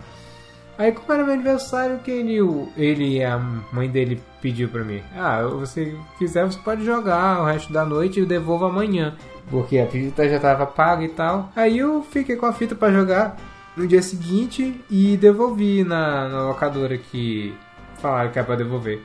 Aí, 0.78 0.94
como 0.94 1.12
era 1.12 1.26
meu 1.26 1.34
aniversário, 1.34 2.00
que 2.00 2.10
ele, 2.10 2.38
ele 2.78 3.18
e 3.18 3.24
a 3.24 3.38
mãe 3.38 3.90
dele 3.90 4.24
pediu 4.42 4.70
pra 4.70 4.86
mim: 4.86 5.04
Ah, 5.14 5.42
você 5.44 5.94
quiser, 6.18 6.46
você 6.46 6.58
pode 6.60 6.86
jogar 6.86 7.42
o 7.42 7.46
resto 7.48 7.74
da 7.74 7.84
noite 7.84 8.18
e 8.18 8.24
eu 8.24 8.26
devolvo 8.26 8.64
amanhã. 8.64 9.18
Porque 9.52 9.78
a 9.78 9.88
fita 9.88 10.30
já 10.30 10.40
tava 10.40 10.66
paga 10.66 11.04
e 11.04 11.10
tal. 11.10 11.52
Aí 11.54 11.80
eu 11.80 12.02
fiquei 12.02 12.38
com 12.38 12.46
a 12.46 12.54
fita 12.54 12.76
para 12.76 12.94
jogar 12.94 13.36
no 13.76 13.86
dia 13.86 14.02
seguinte 14.02 14.80
e 14.90 15.18
devolvi 15.18 15.84
na, 15.84 16.30
na 16.30 16.48
locadora 16.48 16.98
que 16.98 17.54
falaram 17.96 18.32
que 18.32 18.40
era 18.40 18.46
pra 18.46 18.56
devolver. 18.56 19.02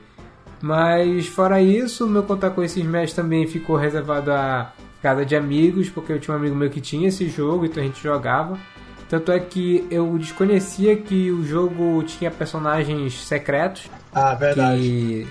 Mas 0.64 1.26
fora 1.26 1.60
isso, 1.60 2.06
meu 2.06 2.22
contato 2.22 2.54
com 2.54 2.62
esses 2.62 2.82
Smash 2.82 3.12
também 3.12 3.46
ficou 3.46 3.76
reservado 3.76 4.32
a 4.32 4.72
casa 5.02 5.22
de 5.22 5.36
amigos, 5.36 5.90
porque 5.90 6.10
eu 6.10 6.18
tinha 6.18 6.34
um 6.34 6.38
amigo 6.38 6.56
meu 6.56 6.70
que 6.70 6.80
tinha 6.80 7.08
esse 7.08 7.28
jogo, 7.28 7.66
então 7.66 7.82
a 7.82 7.86
gente 7.86 8.02
jogava. 8.02 8.58
Tanto 9.06 9.30
é 9.30 9.38
que 9.38 9.86
eu 9.90 10.16
desconhecia 10.16 10.96
que 10.96 11.30
o 11.30 11.44
jogo 11.44 12.02
tinha 12.04 12.30
personagens 12.30 13.26
secretos. 13.26 13.90
Ah, 14.14 14.34
verdade. 14.34 15.26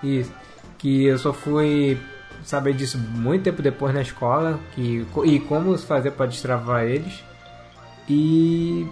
Que, 0.00 0.08
isso, 0.20 0.32
que 0.78 1.04
eu 1.04 1.18
só 1.18 1.34
fui 1.34 1.98
saber 2.42 2.72
disso 2.72 2.96
muito 2.98 3.42
tempo 3.42 3.60
depois 3.60 3.92
na 3.92 4.00
escola. 4.00 4.58
Que, 4.74 5.06
e 5.26 5.38
como 5.40 5.76
fazer 5.76 6.12
para 6.12 6.24
destravar 6.24 6.84
eles. 6.84 7.22
E. 8.08 8.86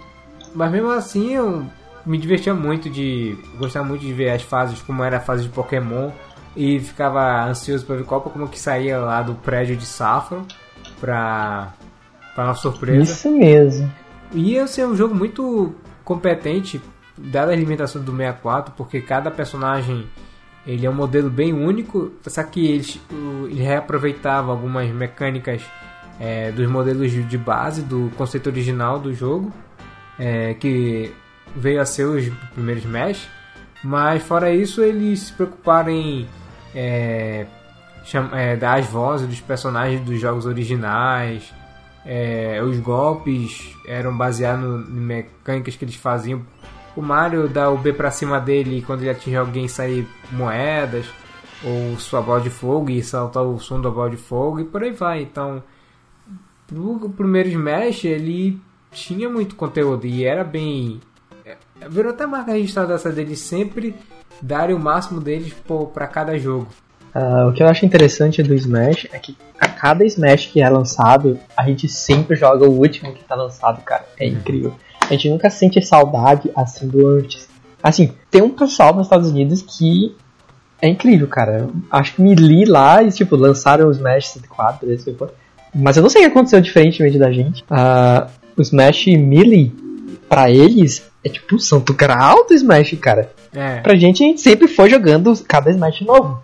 Mas 0.53 0.71
mesmo 0.71 0.91
assim 0.91 1.33
eu 1.33 1.65
me 2.05 2.17
divertia 2.17 2.53
muito 2.53 2.89
de. 2.89 3.37
Gostava 3.57 3.85
muito 3.85 4.01
de 4.01 4.13
ver 4.13 4.29
as 4.29 4.41
fases, 4.41 4.81
como 4.81 5.03
era 5.03 5.17
a 5.17 5.21
fase 5.21 5.43
de 5.43 5.49
Pokémon. 5.49 6.11
e 6.55 6.79
ficava 6.79 7.45
ansioso 7.45 7.85
para 7.85 7.95
ver 7.95 8.03
qual 8.03 8.21
Pokémon 8.21 8.47
que 8.47 8.59
saía 8.59 8.97
lá 8.99 9.21
do 9.21 9.35
prédio 9.35 9.75
de 9.75 9.85
Saffron 9.85 10.45
pra, 10.99 11.73
pra 12.35 12.45
uma 12.45 12.53
surpresa. 12.53 13.11
Isso 13.11 13.31
mesmo. 13.31 13.91
Ia 14.33 14.67
ser 14.67 14.85
um 14.85 14.95
jogo 14.95 15.15
muito 15.15 15.73
competente, 16.03 16.81
dada 17.17 17.51
a 17.51 17.55
limitação 17.55 18.01
do 18.01 18.11
64, 18.11 18.73
porque 18.75 19.01
cada 19.01 19.29
personagem 19.29 20.07
ele 20.65 20.85
é 20.85 20.89
um 20.89 20.93
modelo 20.93 21.29
bem 21.29 21.53
único, 21.53 22.11
só 22.27 22.43
que 22.43 22.65
eles, 22.65 22.99
ele 23.49 23.61
reaproveitava 23.61 24.51
algumas 24.51 24.89
mecânicas 24.89 25.63
é, 26.19 26.51
dos 26.51 26.69
modelos 26.69 27.11
de 27.11 27.37
base 27.37 27.81
do 27.81 28.11
conceito 28.15 28.47
original 28.47 28.99
do 28.99 29.13
jogo, 29.13 29.51
é, 30.19 30.53
que 30.53 31.11
veio 31.55 31.81
a 31.81 31.85
ser 31.85 32.05
os 32.05 32.29
primeiros 32.53 32.83
Smash, 32.83 33.27
mas 33.83 34.23
fora 34.23 34.53
isso 34.53 34.81
eles 34.81 35.19
se 35.19 35.33
preocuparam 35.33 35.89
em 35.89 36.27
é, 36.73 37.45
é, 38.33 38.55
dar 38.55 38.79
as 38.79 38.85
vozes 38.87 39.27
dos 39.27 39.41
personagens 39.41 40.01
dos 40.01 40.19
jogos 40.19 40.45
originais, 40.45 41.53
é, 42.05 42.61
os 42.63 42.79
golpes 42.79 43.75
eram 43.87 44.15
baseados 44.15 44.89
em 44.89 44.93
mecânicas 44.93 45.75
que 45.75 45.85
eles 45.85 45.95
faziam. 45.95 46.45
O 46.95 47.01
Mario 47.01 47.47
dá 47.47 47.69
o 47.69 47.77
B 47.77 47.93
pra 47.93 48.11
cima 48.11 48.39
dele 48.39 48.79
e 48.79 48.81
quando 48.81 49.01
ele 49.01 49.11
atinge 49.11 49.37
alguém 49.37 49.67
sair 49.67 50.07
moedas, 50.31 51.05
ou 51.63 51.97
sua 51.97 52.21
bola 52.21 52.41
de 52.41 52.49
fogo 52.49 52.89
e 52.89 53.03
saltar 53.03 53.43
o 53.43 53.59
som 53.59 53.79
da 53.79 53.89
bola 53.89 54.09
de 54.09 54.17
fogo 54.17 54.59
e 54.59 54.65
por 54.65 54.83
aí 54.83 54.91
vai. 54.91 55.21
Então, 55.21 55.63
o 56.71 57.09
primeiro 57.09 57.49
Smash 57.49 58.05
ele 58.05 58.59
tinha 58.91 59.29
muito 59.29 59.55
conteúdo 59.55 60.05
e 60.05 60.25
era 60.25 60.43
bem. 60.43 60.99
Virou 61.89 62.11
até 62.11 62.25
marca 62.25 62.51
registrada 62.51 62.93
essa 62.93 63.11
deles 63.11 63.39
sempre 63.39 63.95
darem 64.41 64.75
o 64.75 64.79
máximo 64.79 65.19
deles 65.19 65.53
para 65.93 66.07
cada 66.07 66.37
jogo. 66.37 66.67
Uh, 67.13 67.49
o 67.49 67.53
que 67.53 67.61
eu 67.61 67.67
acho 67.67 67.85
interessante 67.85 68.41
do 68.41 68.53
Smash 68.53 69.07
é 69.11 69.19
que 69.19 69.35
a 69.59 69.67
cada 69.67 70.05
Smash 70.05 70.47
que 70.47 70.61
é 70.61 70.69
lançado, 70.69 71.37
a 71.57 71.65
gente 71.65 71.87
sempre 71.87 72.35
joga 72.35 72.65
o 72.65 72.71
último 72.71 73.13
que 73.13 73.23
tá 73.23 73.35
lançado, 73.35 73.81
cara. 73.81 74.05
É 74.19 74.25
uhum. 74.25 74.31
incrível. 74.33 74.73
A 75.01 75.13
gente 75.13 75.29
nunca 75.29 75.49
sente 75.49 75.81
saudade 75.81 76.49
assim 76.55 76.87
do 76.87 77.05
antes. 77.07 77.49
Assim, 77.83 78.13
tem 78.29 78.41
um 78.41 78.51
pessoal 78.51 78.93
nos 78.93 79.07
Estados 79.07 79.29
Unidos 79.29 79.61
que 79.61 80.15
é 80.81 80.87
incrível, 80.87 81.27
cara. 81.27 81.67
Acho 81.91 82.15
que 82.15 82.21
me 82.21 82.33
li 82.33 82.65
lá 82.65 83.03
e, 83.03 83.11
tipo, 83.11 83.35
lançaram 83.35 83.87
o 83.87 83.91
Smash 83.91 84.27
64, 84.27 84.91
esse 84.91 85.15
mas 85.73 85.95
eu 85.95 86.03
não 86.03 86.09
sei 86.09 86.21
o 86.21 86.25
que 86.25 86.31
aconteceu 86.31 86.59
diferentemente 86.59 87.17
da 87.17 87.31
gente. 87.31 87.63
Uh, 87.63 88.29
o 88.57 88.61
Smash 88.61 89.07
Melee, 89.07 89.73
pra 90.31 90.49
eles, 90.49 91.11
é 91.25 91.27
tipo 91.27 91.57
o 91.57 91.59
santo 91.59 91.93
grau 91.93 92.47
do 92.47 92.53
Smash, 92.53 92.97
cara. 93.01 93.33
É. 93.53 93.81
Pra 93.81 93.95
gente, 93.95 94.23
a 94.23 94.27
gente 94.27 94.39
sempre 94.39 94.65
foi 94.65 94.89
jogando 94.89 95.33
cada 95.45 95.69
Smash 95.69 96.03
novo. 96.03 96.41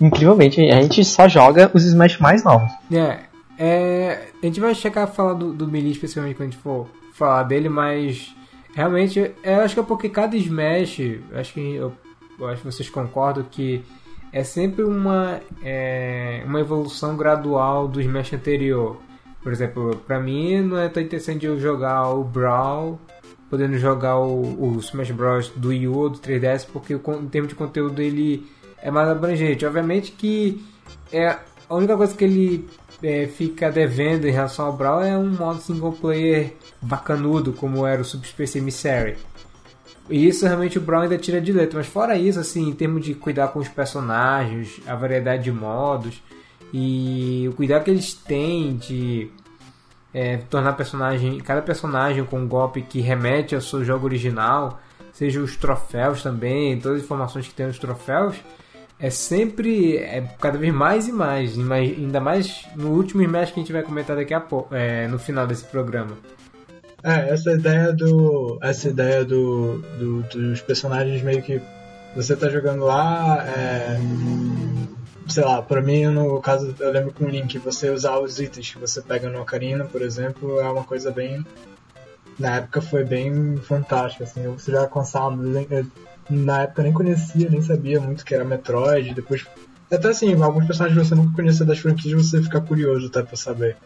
Incrivelmente, 0.00 0.60
a 0.60 0.80
gente 0.80 1.04
só 1.04 1.26
joga 1.26 1.68
os 1.74 1.84
Smash 1.84 2.20
mais 2.20 2.44
novos. 2.44 2.70
É, 2.92 3.18
é 3.58 4.28
a 4.40 4.46
gente 4.46 4.60
vai 4.60 4.72
chegar 4.72 5.02
a 5.02 5.06
falar 5.08 5.32
do, 5.32 5.52
do 5.52 5.66
Melee 5.66 5.90
especialmente 5.90 6.36
quando 6.36 6.48
a 6.48 6.52
gente 6.52 6.62
for 6.62 6.86
falar 7.12 7.42
dele, 7.42 7.68
mas 7.68 8.32
realmente, 8.72 9.32
eu 9.42 9.60
acho 9.62 9.74
que 9.74 9.80
é 9.80 9.82
porque 9.84 10.08
cada 10.08 10.36
Smash, 10.36 11.00
acho 11.34 11.54
que 11.54 11.74
eu, 11.74 11.92
eu 12.38 12.46
acho 12.46 12.62
que 12.62 12.66
vocês 12.66 12.88
concordam 12.88 13.44
que 13.50 13.82
é 14.32 14.44
sempre 14.44 14.84
uma, 14.84 15.40
é, 15.60 16.44
uma 16.46 16.60
evolução 16.60 17.16
gradual 17.16 17.88
do 17.88 18.00
Smash 18.00 18.32
anterior. 18.32 18.96
Por 19.42 19.50
exemplo, 19.50 20.00
pra 20.06 20.20
mim 20.20 20.60
não 20.60 20.78
é 20.78 20.88
tão 20.88 21.02
interessante 21.02 21.44
eu 21.44 21.58
jogar 21.58 22.10
o 22.10 22.22
Brawl 22.22 23.00
podendo 23.50 23.78
jogar 23.78 24.18
o, 24.18 24.76
o 24.76 24.78
Smash 24.80 25.10
Bros. 25.10 25.48
do 25.50 25.68
Wii 25.68 25.88
U 25.88 25.96
ou 25.96 26.10
do 26.10 26.18
3DS, 26.18 26.66
porque 26.72 26.94
em 26.94 27.28
termos 27.28 27.48
de 27.48 27.54
conteúdo 27.54 28.00
ele 28.00 28.46
é 28.78 28.90
mais 28.90 29.08
abrangente. 29.08 29.64
Obviamente 29.64 30.12
que 30.12 30.64
é 31.12 31.38
a 31.68 31.74
única 31.74 31.96
coisa 31.96 32.14
que 32.14 32.24
ele 32.24 32.68
é, 33.02 33.26
fica 33.26 33.70
devendo 33.70 34.26
em 34.26 34.30
relação 34.30 34.66
ao 34.66 34.72
Brawl 34.72 35.02
é 35.02 35.16
um 35.16 35.30
modo 35.30 35.60
single 35.60 35.92
player 35.92 36.52
bacanudo, 36.80 37.52
como 37.52 37.86
era 37.86 38.02
o 38.02 38.04
Subspace 38.04 38.58
Emissary. 38.58 39.16
E 40.08 40.28
isso 40.28 40.46
realmente 40.46 40.76
o 40.76 40.80
Brown 40.80 41.02
ainda 41.02 41.16
tira 41.16 41.40
de 41.40 41.52
letra. 41.52 41.78
Mas 41.78 41.86
fora 41.86 42.16
isso, 42.16 42.38
assim, 42.38 42.68
em 42.68 42.74
termos 42.74 43.04
de 43.04 43.14
cuidar 43.14 43.48
com 43.48 43.58
os 43.58 43.68
personagens, 43.68 44.80
a 44.86 44.94
variedade 44.94 45.44
de 45.44 45.52
modos 45.52 46.22
e 46.72 47.46
o 47.48 47.54
cuidado 47.54 47.84
que 47.84 47.90
eles 47.90 48.12
têm 48.12 48.76
de 48.76 49.30
é, 50.14 50.36
tornar 50.48 50.74
personagem, 50.74 51.38
cada 51.38 51.60
personagem 51.60 52.24
com 52.24 52.38
um 52.38 52.48
golpe 52.48 52.80
que 52.80 53.00
remete 53.00 53.54
ao 53.54 53.60
seu 53.60 53.84
jogo 53.84 54.06
original, 54.06 54.80
seja 55.12 55.40
os 55.40 55.56
troféus 55.56 56.22
também, 56.22 56.78
todas 56.78 56.98
as 56.98 57.04
informações 57.04 57.48
que 57.48 57.54
tem 57.54 57.66
nos 57.66 57.78
troféus, 57.78 58.36
é 58.98 59.10
sempre 59.10 59.96
é 59.96 60.22
cada 60.40 60.56
vez 60.56 60.72
mais 60.72 61.08
e 61.08 61.12
mais, 61.12 61.58
ainda 61.58 62.20
mais 62.20 62.64
no 62.76 62.90
último 62.90 63.22
Smash 63.22 63.50
que 63.50 63.58
a 63.58 63.62
gente 63.62 63.72
vai 63.72 63.82
comentar 63.82 64.16
daqui 64.16 64.32
a 64.32 64.40
pouco, 64.40 64.74
é, 64.74 65.08
no 65.08 65.18
final 65.18 65.46
desse 65.46 65.64
programa. 65.64 66.16
É, 67.02 67.28
essa 67.28 67.52
ideia 67.52 67.92
do. 67.92 68.58
Essa 68.62 68.88
ideia 68.88 69.24
do, 69.26 69.78
do 69.98 70.22
dos 70.22 70.62
personagens 70.62 71.22
meio 71.22 71.42
que. 71.42 71.60
Você 72.16 72.34
tá 72.34 72.48
jogando 72.48 72.84
lá. 72.84 73.44
É, 73.46 73.98
sei 75.28 75.44
lá, 75.44 75.62
pra 75.62 75.80
mim, 75.80 76.06
no 76.06 76.40
caso, 76.40 76.74
eu 76.78 76.90
lembro 76.92 77.12
com 77.12 77.24
o 77.24 77.28
Link, 77.28 77.58
você 77.58 77.90
usar 77.90 78.18
os 78.18 78.38
itens 78.38 78.72
que 78.72 78.78
você 78.78 79.00
pega 79.00 79.28
no 79.28 79.40
Ocarina, 79.40 79.84
por 79.84 80.02
exemplo, 80.02 80.60
é 80.60 80.70
uma 80.70 80.84
coisa 80.84 81.10
bem. 81.10 81.44
Na 82.38 82.56
época 82.56 82.82
foi 82.82 83.04
bem 83.04 83.56
fantástica, 83.58 84.24
assim, 84.24 84.46
você 84.48 84.72
já 84.72 84.80
alcançava. 84.80 85.36
Na 86.28 86.62
época 86.62 86.80
eu 86.80 86.84
nem 86.84 86.92
conhecia, 86.92 87.48
nem 87.48 87.62
sabia 87.62 88.00
muito 88.00 88.24
que 88.24 88.34
era 88.34 88.44
Metroid, 88.44 89.14
depois. 89.14 89.46
Até 89.90 90.08
assim, 90.08 90.34
alguns 90.42 90.66
personagens 90.66 91.00
que 91.00 91.08
você 91.08 91.14
nunca 91.14 91.36
conhecia 91.36 91.64
das 91.64 91.78
franquias, 91.78 92.28
você 92.28 92.42
fica 92.42 92.60
curioso 92.60 93.06
até 93.06 93.22
pra 93.22 93.36
saber. 93.36 93.76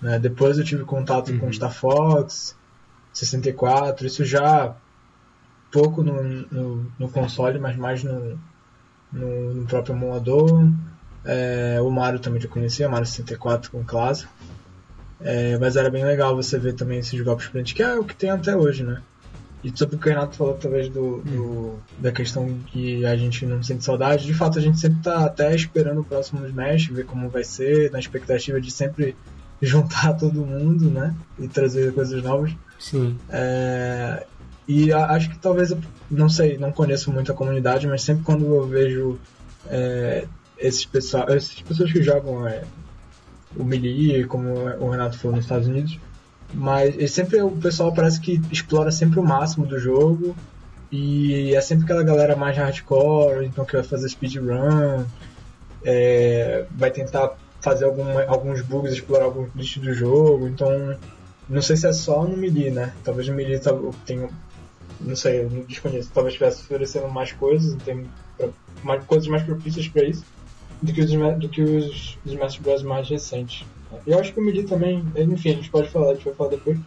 Né? 0.00 0.18
Depois 0.18 0.58
eu 0.58 0.64
tive 0.64 0.84
contato 0.84 1.32
uhum. 1.32 1.38
com 1.38 1.52
Star 1.52 1.72
Fox, 1.72 2.56
64, 3.12 4.06
isso 4.06 4.24
já 4.24 4.76
pouco 5.72 6.02
no, 6.02 6.22
no, 6.22 6.92
no 6.98 7.08
console, 7.08 7.58
mas 7.58 7.76
mais 7.76 8.02
no, 8.04 8.38
no, 9.12 9.54
no 9.54 9.66
próprio 9.66 9.94
emulador. 9.94 10.70
É, 11.24 11.78
o 11.80 11.90
Mario 11.90 12.20
também 12.20 12.40
já 12.40 12.48
conhecia, 12.48 12.88
Mario 12.88 13.06
64 13.06 13.70
com 13.70 13.84
clássico. 13.84 14.32
É, 15.20 15.58
mas 15.58 15.76
era 15.76 15.90
bem 15.90 16.04
legal 16.04 16.34
você 16.36 16.58
ver 16.58 16.74
também 16.74 16.98
esses 16.98 17.20
golpes 17.20 17.46
frente, 17.46 17.74
que 17.74 17.82
é 17.82 17.94
o 17.94 18.04
que 18.04 18.14
tem 18.14 18.30
até 18.30 18.56
hoje, 18.56 18.84
né? 18.84 19.02
E 19.62 19.76
sobre 19.76 19.96
o 19.96 19.98
que 19.98 20.06
o 20.06 20.10
Renato 20.10 20.36
falou 20.36 20.54
talvez 20.54 20.88
do, 20.88 21.18
do, 21.22 21.78
da 21.98 22.12
questão 22.12 22.58
que 22.68 23.04
a 23.04 23.16
gente 23.16 23.44
não 23.44 23.60
sente 23.60 23.84
saudade, 23.84 24.24
de 24.24 24.32
fato 24.32 24.58
a 24.58 24.62
gente 24.62 24.78
sempre 24.78 25.02
tá 25.02 25.24
até 25.24 25.52
esperando 25.54 26.00
o 26.00 26.04
próximo 26.04 26.46
Smash, 26.46 26.86
ver 26.86 27.04
como 27.04 27.28
vai 27.28 27.42
ser, 27.42 27.90
na 27.90 27.98
expectativa 27.98 28.60
de 28.60 28.70
sempre 28.70 29.16
juntar 29.60 30.14
todo 30.14 30.46
mundo, 30.46 30.88
né? 30.88 31.12
E 31.38 31.48
trazer 31.48 31.92
coisas 31.92 32.22
novas. 32.22 32.52
Sim. 32.78 33.18
É, 33.28 34.24
e 34.68 34.92
acho 34.92 35.30
que 35.30 35.38
talvez, 35.38 35.74
não 36.10 36.28
sei, 36.28 36.58
não 36.58 36.70
conheço 36.70 37.10
muito 37.10 37.32
a 37.32 37.34
comunidade, 37.34 37.86
mas 37.86 38.02
sempre 38.02 38.22
quando 38.22 38.44
eu 38.44 38.66
vejo 38.66 39.18
é, 39.66 40.26
esses 40.58 40.84
pessoal, 40.84 41.24
essas 41.28 41.62
pessoas 41.62 41.90
que 41.90 42.02
jogam 42.02 42.46
é, 42.46 42.64
o 43.56 43.64
Melee, 43.64 44.24
como 44.24 44.50
o 44.78 44.90
Renato 44.90 45.18
falou 45.18 45.36
nos 45.36 45.46
Estados 45.46 45.66
Unidos, 45.66 45.98
mas 46.52 47.10
sempre 47.10 47.40
o 47.40 47.50
pessoal 47.50 47.94
parece 47.94 48.20
que 48.20 48.40
explora 48.50 48.90
sempre 48.90 49.18
o 49.18 49.22
máximo 49.22 49.66
do 49.66 49.78
jogo 49.78 50.36
e 50.92 51.54
é 51.54 51.60
sempre 51.60 51.84
aquela 51.84 52.02
galera 52.02 52.36
mais 52.36 52.56
hardcore, 52.56 53.46
então 53.46 53.64
que 53.64 53.72
vai 53.72 53.82
fazer 53.82 54.08
speedrun, 54.08 55.04
é, 55.82 56.66
vai 56.70 56.90
tentar 56.90 57.36
fazer 57.60 57.84
alguns 57.84 58.60
bugs, 58.62 58.92
explorar 58.92 59.24
alguns 59.24 59.50
glitches 59.50 59.82
do 59.82 59.92
jogo, 59.94 60.46
então 60.46 60.96
não 61.48 61.62
sei 61.62 61.76
se 61.76 61.86
é 61.86 61.92
só 61.92 62.24
no 62.24 62.36
Melee, 62.36 62.70
né? 62.70 62.92
Talvez 63.02 63.26
no 63.28 63.34
Melee 63.34 63.60
tenha. 64.04 64.28
Não 65.00 65.16
sei, 65.16 65.40
eu 65.40 65.50
não 65.50 65.62
desconheço. 65.62 66.10
Talvez 66.12 66.34
estivesse 66.34 66.62
oferecendo 66.62 67.08
mais 67.08 67.32
coisas, 67.32 67.80
tem 67.82 68.06
mais, 68.82 69.04
coisas 69.04 69.28
mais 69.28 69.42
propícias 69.42 69.88
para 69.88 70.04
isso 70.04 70.24
do 70.82 70.92
que 70.92 71.00
os, 71.00 71.10
do 71.10 71.48
que 71.48 71.62
os, 71.62 72.18
os 72.24 72.32
Smash 72.32 72.58
Bros. 72.58 72.82
mais 72.82 73.08
recentes. 73.08 73.64
Eu 74.06 74.18
acho 74.18 74.32
que 74.32 74.40
o 74.40 74.44
Melee 74.44 74.64
também, 74.64 75.04
enfim, 75.16 75.50
a 75.50 75.54
gente 75.54 75.70
pode 75.70 75.88
falar, 75.88 76.10
a 76.10 76.14
gente 76.14 76.24
vai 76.24 76.34
falar 76.34 76.50
depois. 76.50 76.78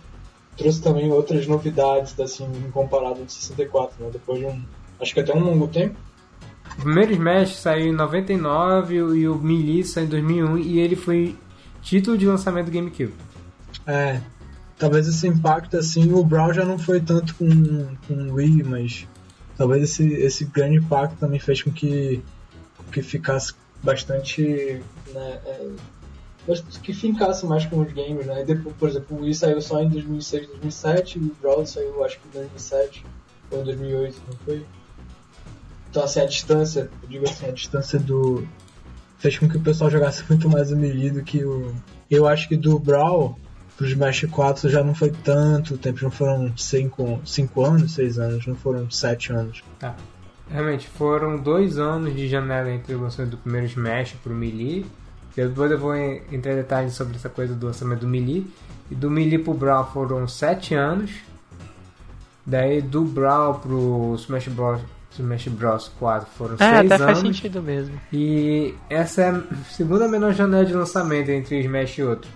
Trouxe 0.58 0.82
também 0.82 1.12
outras 1.12 1.47
novidades, 1.47 2.17
assim, 2.19 2.47
comparado 2.71 3.24
de 3.24 3.34
64, 3.34 4.04
né? 4.04 4.10
Depois 4.12 4.39
de 4.39 4.45
um. 4.45 4.62
Acho 5.00 5.13
que 5.13 5.19
até 5.19 5.34
um 5.34 5.43
longo 5.43 5.67
tempo. 5.67 5.95
O 6.78 6.82
primeiro 6.82 7.13
Smash 7.13 7.56
saiu 7.56 7.88
em 7.88 7.91
99 7.91 8.95
e 8.95 9.28
o 9.28 9.36
Melee 9.36 9.84
saiu 9.84 10.06
em 10.06 10.10
2001 10.10 10.58
e 10.60 10.80
ele 10.80 10.95
foi 10.95 11.36
título 11.82 12.17
de 12.17 12.28
lançamento 12.28 12.65
do 12.65 12.71
GameCube. 12.71 13.13
É, 13.88 14.21
talvez 14.82 15.08
esse 15.08 15.28
impacto 15.28 15.78
assim, 15.78 16.12
o 16.12 16.24
Brawl 16.24 16.52
já 16.52 16.65
não 16.65 16.80
foi 16.80 17.00
tanto 17.00 17.36
com, 17.36 17.96
com 18.08 18.13
o 18.15 18.34
Wii, 18.34 18.63
mas 18.63 19.08
talvez 19.56 19.84
esse, 19.84 20.12
esse 20.13 20.44
grande 20.46 20.78
impacto 20.78 21.20
também 21.20 21.39
fez 21.39 21.62
com 21.62 21.72
que, 21.72 22.20
que 22.91 23.04
ficasse 23.04 23.54
bastante. 23.84 24.82
Né, 25.13 25.39
é, 25.46 25.70
que 26.82 26.94
fincasse 26.94 27.46
mais 27.46 27.67
com 27.67 27.80
os 27.80 27.94
games, 27.94 28.26
né? 28.26 28.44
Depois, 28.44 28.76
por 28.76 28.89
exemplo, 28.89 29.17
o 29.17 29.22
Wii 29.22 29.36
saiu 29.36 29.62
só 29.62 29.84
em 29.84 29.89
2006, 29.89 30.48
2007, 30.48 31.20
e 31.20 31.22
o 31.22 31.36
Brawl 31.39 31.63
saiu 31.67 32.04
acho 32.04 32.20
que 32.20 32.28
em 32.30 32.32
2007 32.32 33.06
ou 33.52 33.62
em 33.62 33.63
2008, 33.63 34.22
não 34.28 34.38
foi? 34.38 34.65
Então, 35.91 36.04
assim, 36.04 36.22
a 36.22 36.26
distância, 36.26 36.89
eu 37.04 37.08
digo 37.08 37.30
assim, 37.30 37.46
a 37.46 37.52
distância 37.52 38.00
do. 38.00 38.48
fez 39.20 39.38
com 39.38 39.48
que 39.48 39.58
o 39.58 39.62
pessoal 39.62 39.91
jogasse 39.91 40.24
muito 40.28 40.50
mais 40.50 40.72
o 40.72 40.76
Melee 40.76 41.12
do 41.12 41.24
que 41.24 41.46
o. 41.46 41.72
Eu 42.10 42.28
acho 42.28 42.50
que 42.50 42.58
do 42.58 42.80
Brawl 42.80 43.38
pro 43.82 43.88
Smash 43.89 44.26
4 44.30 44.70
já 44.70 44.84
não 44.84 44.94
foi 44.94 45.10
tanto 45.10 45.78
tempo, 45.78 46.00
não 46.04 46.12
foram 46.12 46.56
5 46.56 47.65
anos, 47.65 47.94
6 47.94 48.20
anos, 48.20 48.46
não 48.48 48.56
foram 48.56 48.89
7 48.91 49.34
anos. 49.34 49.63
Tá. 49.80 49.96
Realmente, 50.50 50.88
foram 50.88 51.38
dois 51.38 51.78
anos 51.80 52.13
de 52.15 52.28
janela 52.28 52.70
entre 52.70 52.94
o 52.94 53.02
lançamento 53.02 53.32
do 53.32 53.38
primeiro 53.38 53.65
Smash 53.67 54.13
pro 54.22 54.34
Melee. 54.34 54.86
Depois 55.36 55.72
eu 55.72 55.80
vou 55.80 55.96
entrar 55.96 56.52
em 56.54 56.58
detalhes 56.58 56.94
sobre 56.94 57.15
essa 57.15 57.30
coisa 57.30 57.56
do 57.56 57.65
lançamento 57.67 58.02
do 58.02 58.08
Melee. 58.08 58.46
E 58.91 58.96
do 58.96 59.10
Melee 59.10 59.39
pro 59.39 59.54
Brawl 59.54 59.86
foram 59.94 60.28
7 60.28 60.76
anos. 60.76 61.12
Daí 62.46 62.82
do 62.82 63.04
Brawl 63.04 63.56
pro 63.56 64.15
Smash 64.17 64.48
Bros. 64.50 64.82
Smash 65.17 65.48
Bros 65.50 65.91
4 66.00 66.28
foram 66.38 66.58
6 66.58 66.70
É, 66.70 66.80
anos. 66.80 66.91
até 66.91 67.04
faz 67.06 67.17
sentido 67.20 67.62
mesmo. 67.62 68.00
E 68.13 68.74
essa 68.89 69.22
é 69.22 69.30
a 69.30 69.41
segunda 69.70 70.08
menor 70.08 70.34
janela 70.34 70.65
de 70.65 70.74
lançamento 70.74 71.30
entre 71.30 71.60
Smash 71.62 71.98
e 71.98 72.04
outro. 72.04 72.30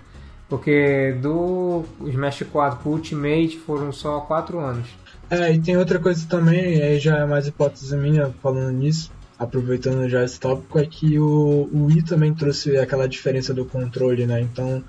Porque 0.48 1.16
do 1.20 1.84
Smash 2.06 2.44
4 2.50 2.78
pro 2.80 2.90
Ultimate 2.90 3.58
foram 3.58 3.92
só 3.92 4.20
4 4.20 4.58
anos. 4.60 4.88
É, 5.28 5.52
e 5.52 5.60
tem 5.60 5.76
outra 5.76 5.98
coisa 5.98 6.24
também, 6.28 6.80
aí 6.80 6.98
já 7.00 7.18
é 7.18 7.26
mais 7.26 7.48
hipótese 7.48 7.96
minha 7.96 8.32
falando 8.40 8.70
nisso, 8.70 9.10
aproveitando 9.36 10.08
já 10.08 10.22
esse 10.22 10.38
tópico, 10.38 10.78
é 10.78 10.86
que 10.86 11.18
o, 11.18 11.68
o 11.72 11.86
Wii 11.86 12.02
também 12.02 12.32
trouxe 12.32 12.76
aquela 12.76 13.08
diferença 13.08 13.52
do 13.52 13.64
controle, 13.64 14.24
né? 14.24 14.40
Então, 14.40 14.84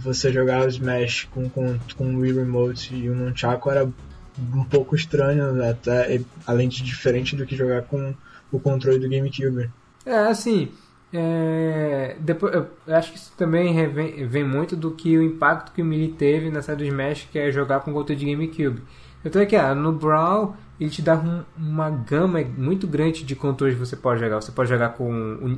você 0.00 0.32
jogar 0.32 0.64
o 0.64 0.68
Smash 0.68 1.28
com, 1.32 1.48
com, 1.48 1.76
com 1.96 2.14
o 2.14 2.20
Wii 2.20 2.34
Remote 2.34 2.94
e 2.94 3.10
o 3.10 3.14
Nunchaku 3.14 3.68
era 3.68 3.84
um 3.84 4.64
pouco 4.64 4.94
estranho, 4.94 5.52
né? 5.52 5.70
até 5.70 6.20
além 6.46 6.68
de 6.68 6.82
diferente 6.82 7.36
do 7.36 7.46
que 7.46 7.56
jogar 7.56 7.82
com 7.82 8.14
o 8.50 8.60
controle 8.60 8.98
do 8.98 9.08
GameCube. 9.08 9.70
É, 10.06 10.16
assim, 10.18 10.68
é, 11.16 12.16
depois, 12.18 12.52
eu 12.52 12.68
acho 12.88 13.12
que 13.12 13.18
isso 13.18 13.32
também 13.36 13.88
vem, 13.88 14.42
muito 14.42 14.74
do 14.74 14.90
que 14.90 15.16
o 15.16 15.22
impacto 15.22 15.72
que 15.72 15.80
o 15.80 15.84
Melee 15.84 16.08
teve 16.08 16.50
na 16.50 16.60
série 16.60 16.78
do 16.78 16.84
Smash, 16.84 17.28
que 17.30 17.38
é 17.38 17.52
jogar 17.52 17.80
com 17.80 17.92
controle 17.92 18.18
de 18.18 18.26
GameCube. 18.26 18.82
É 19.24 19.46
que 19.46 19.54
ah, 19.54 19.74
no 19.76 19.92
Brawl 19.92 20.56
ele 20.78 20.90
te 20.90 21.00
dá 21.00 21.14
um, 21.14 21.44
uma 21.56 21.88
gama 21.88 22.40
muito 22.58 22.88
grande 22.88 23.22
de 23.22 23.36
controles 23.36 23.76
que 23.76 23.80
você 23.80 23.94
pode 23.94 24.20
jogar. 24.20 24.40
Você 24.40 24.50
pode 24.50 24.68
jogar 24.68 24.90
com 24.90 25.08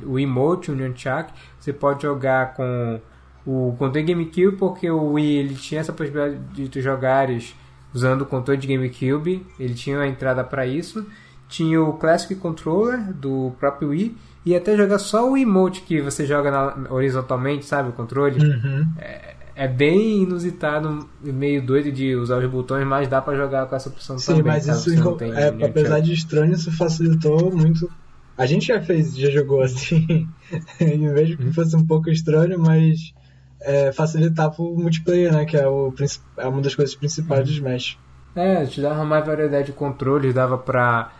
o, 0.05 0.11
o 0.11 0.19
emote, 0.19 0.69
o 0.69 0.75
Nunchuck, 0.75 1.33
você 1.59 1.73
pode 1.73 2.03
jogar 2.03 2.53
com 2.53 3.01
o 3.43 3.75
controle 3.79 4.05
GameCube, 4.05 4.57
porque 4.57 4.89
o 4.91 5.13
Wii 5.13 5.37
ele 5.37 5.55
tinha 5.55 5.81
essa 5.81 5.91
possibilidade 5.91 6.37
de 6.53 6.69
tu 6.69 6.79
jogares 6.81 7.55
usando 7.91 8.21
o 8.21 8.25
controle 8.27 8.59
de 8.59 8.67
GameCube, 8.67 9.43
ele 9.59 9.73
tinha 9.73 9.99
a 9.99 10.07
entrada 10.07 10.43
para 10.43 10.67
isso. 10.67 11.03
Tinha 11.49 11.81
o 11.81 11.93
Classic 11.93 12.35
Controller 12.35 13.11
do 13.13 13.53
próprio 13.57 13.89
Wii 13.89 14.17
e 14.47 14.55
até 14.55 14.77
jogar 14.77 14.97
só 14.97 15.29
o 15.29 15.35
emote 15.35 15.81
que 15.81 16.01
você 16.01 16.25
joga 16.25 16.49
na, 16.49 16.89
horizontalmente, 16.89 17.65
sabe, 17.65 17.89
o 17.89 17.91
controle. 17.91 18.39
Uhum. 18.41 18.87
É, 18.97 19.35
é 19.57 19.67
bem 19.67 20.23
inusitado 20.23 21.09
e 21.21 21.33
meio 21.33 21.61
doido 21.61 21.91
de 21.91 22.15
usar 22.15 22.37
os 22.41 22.49
botões, 22.49 22.87
mas 22.87 23.09
dá 23.09 23.21
pra 23.21 23.35
jogar 23.35 23.65
com 23.65 23.75
essa 23.75 23.89
opção 23.89 24.17
Sim, 24.17 24.27
também. 24.27 24.43
mas 24.43 24.65
caso 24.65 24.93
isso, 24.93 25.11
tenha 25.17 25.33
é, 25.33 25.65
apesar 25.65 25.99
de 25.99 26.13
estranho, 26.13 26.53
isso 26.53 26.71
facilitou 26.71 27.51
muito. 27.51 27.91
A 28.37 28.45
gente 28.45 28.67
já 28.67 28.79
fez, 28.79 29.17
já 29.17 29.29
jogou 29.29 29.61
assim, 29.61 30.29
de 30.79 31.35
que 31.35 31.51
fosse 31.51 31.75
um 31.75 31.85
pouco 31.85 32.09
estranho, 32.09 32.57
mas 32.57 33.13
é, 33.59 33.91
facilitava 33.91 34.55
o 34.61 34.79
multiplayer, 34.79 35.33
né? 35.33 35.43
Que 35.43 35.57
é, 35.57 35.67
o, 35.67 35.93
é 36.37 36.47
uma 36.47 36.61
das 36.61 36.73
coisas 36.73 36.95
principais 36.95 37.43
do 37.43 37.51
Smash. 37.51 37.97
É, 38.33 38.65
te 38.65 38.79
dava 38.79 39.03
mais 39.03 39.25
variedade 39.25 39.65
de 39.65 39.73
controles, 39.73 40.33
dava 40.33 40.57
pra 40.57 41.11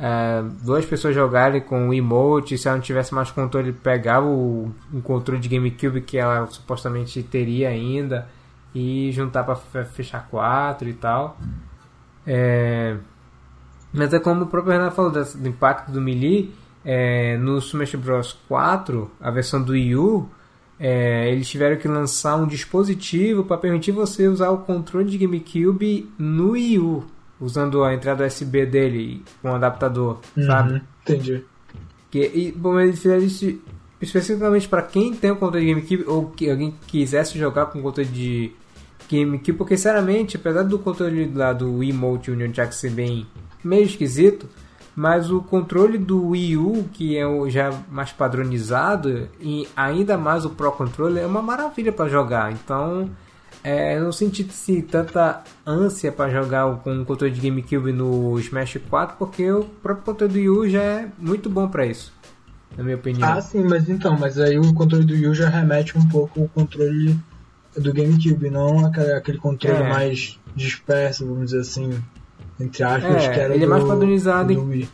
é, 0.00 0.42
duas 0.62 0.84
pessoas 0.86 1.14
jogarem 1.14 1.60
com 1.60 1.88
o 1.88 1.94
emote, 1.94 2.56
se 2.56 2.68
ela 2.68 2.76
não 2.76 2.82
tivesse 2.82 3.14
mais 3.14 3.30
controle, 3.30 3.72
pegava 3.72 4.26
o, 4.26 4.72
um 4.92 5.00
controle 5.00 5.40
de 5.40 5.48
GameCube 5.48 6.00
que 6.02 6.16
ela 6.18 6.46
supostamente 6.46 7.22
teria 7.22 7.68
ainda 7.68 8.28
e 8.74 9.10
juntar 9.12 9.44
fe- 9.56 9.84
fechar 9.84 10.28
quatro 10.30 10.88
e 10.88 10.92
tal. 10.94 11.36
É, 12.26 12.96
mas 13.92 14.12
é 14.12 14.18
como 14.20 14.44
o 14.44 14.46
próprio 14.46 14.72
Renato 14.72 14.94
falou 14.94 15.10
desse- 15.10 15.36
do 15.38 15.48
impacto 15.48 15.90
do 15.90 16.00
Melee, 16.00 16.52
é, 16.84 17.36
no 17.38 17.58
Smash 17.58 17.94
Bros 17.96 18.38
4, 18.48 19.10
a 19.20 19.30
versão 19.30 19.62
do 19.62 19.72
Wii 19.72 19.96
U, 19.96 20.28
é, 20.78 21.30
eles 21.32 21.48
tiveram 21.48 21.76
que 21.76 21.88
lançar 21.88 22.36
um 22.36 22.46
dispositivo 22.46 23.44
para 23.44 23.58
permitir 23.58 23.90
você 23.92 24.28
usar 24.28 24.50
o 24.50 24.58
controle 24.58 25.10
de 25.10 25.18
GameCube 25.18 26.08
no 26.18 26.50
Wii 26.52 26.78
U, 26.78 27.04
usando 27.40 27.84
a 27.84 27.94
entrada 27.94 28.26
USB 28.26 28.66
dele 28.66 29.22
com 29.40 29.50
um 29.50 29.54
adaptador, 29.54 30.18
sabe? 30.46 30.74
Uhum, 30.74 30.80
entendi. 31.02 31.44
Que, 32.10 32.20
e, 32.20 32.52
bom, 32.52 32.78
eles 32.80 33.00
fizeram 33.00 33.22
isso 33.22 33.60
especificamente 34.00 34.68
para 34.68 34.82
quem 34.82 35.14
tem 35.14 35.30
o 35.30 35.36
controle 35.36 35.66
de 35.66 35.74
GameCube 35.74 36.04
ou 36.06 36.26
que 36.30 36.50
alguém 36.50 36.74
quisesse 36.86 37.38
jogar 37.38 37.66
com 37.66 37.80
o 37.80 37.82
controle 37.82 38.08
de 38.08 38.52
GameCube, 39.10 39.58
porque 39.58 39.76
sinceramente, 39.76 40.36
apesar 40.36 40.62
do 40.62 40.78
controle 40.78 41.30
lá 41.34 41.52
do 41.52 41.78
Wiimote 41.78 42.30
o 42.30 42.36
Nunchuck 42.36 42.74
ser 42.74 42.90
bem 42.90 43.26
meio 43.64 43.84
esquisito, 43.84 44.48
mas 44.94 45.30
o 45.30 45.40
controle 45.40 45.96
do 45.96 46.30
Wii 46.30 46.56
U, 46.56 46.88
que 46.92 47.16
é 47.16 47.24
o 47.24 47.48
já 47.48 47.70
mais 47.88 48.10
padronizado, 48.10 49.28
e 49.40 49.68
ainda 49.76 50.18
mais 50.18 50.44
o 50.44 50.50
Pro 50.50 50.72
Controller, 50.72 51.22
é 51.22 51.26
uma 51.26 51.40
maravilha 51.40 51.92
para 51.92 52.08
jogar. 52.08 52.52
Então, 52.52 53.08
é, 53.68 53.96
eu 53.98 54.04
não 54.04 54.12
senti 54.12 54.46
assim, 54.48 54.80
tanta 54.80 55.42
ânsia 55.66 56.10
para 56.12 56.30
jogar 56.30 56.76
com 56.76 57.00
o 57.00 57.04
controle 57.04 57.32
de 57.34 57.40
GameCube 57.40 57.92
no 57.92 58.38
Smash 58.38 58.78
4, 58.88 59.16
porque 59.18 59.50
o 59.50 59.64
próprio 59.64 60.04
controle 60.04 60.32
do 60.32 60.38
Wii 60.38 60.48
U 60.48 60.68
já 60.68 60.82
é 60.82 61.08
muito 61.18 61.50
bom 61.50 61.68
para 61.68 61.84
isso, 61.86 62.12
na 62.76 62.82
minha 62.84 62.96
opinião. 62.96 63.28
Ah, 63.28 63.40
sim, 63.40 63.62
mas 63.64 63.88
então, 63.88 64.16
mas 64.18 64.38
aí 64.38 64.58
o 64.58 64.72
controle 64.74 65.04
do 65.04 65.12
Wii 65.14 65.28
U 65.28 65.34
já 65.34 65.48
remete 65.48 65.96
um 65.98 66.08
pouco 66.08 66.40
ao 66.42 66.48
controle 66.48 67.18
do 67.76 67.92
GameCube, 67.92 68.50
não 68.50 68.86
aquele, 68.86 69.12
aquele 69.12 69.38
controle 69.38 69.82
É. 69.82 69.88
mais 69.88 70.38
disperso, 70.56 71.26
vamos 71.26 71.46
dizer 71.46 71.60
assim, 71.60 71.90
entre 72.58 72.82
aspas, 72.82 73.24
É, 73.24 73.28
que 73.32 73.40
era 73.40 73.54
ele 73.54 73.64
é 73.64 73.66
do, 73.66 73.70
mais 73.70 73.84
padronizado 73.84 74.52
do 74.54 74.60
em- 74.60 74.68
Wii. 74.68 74.88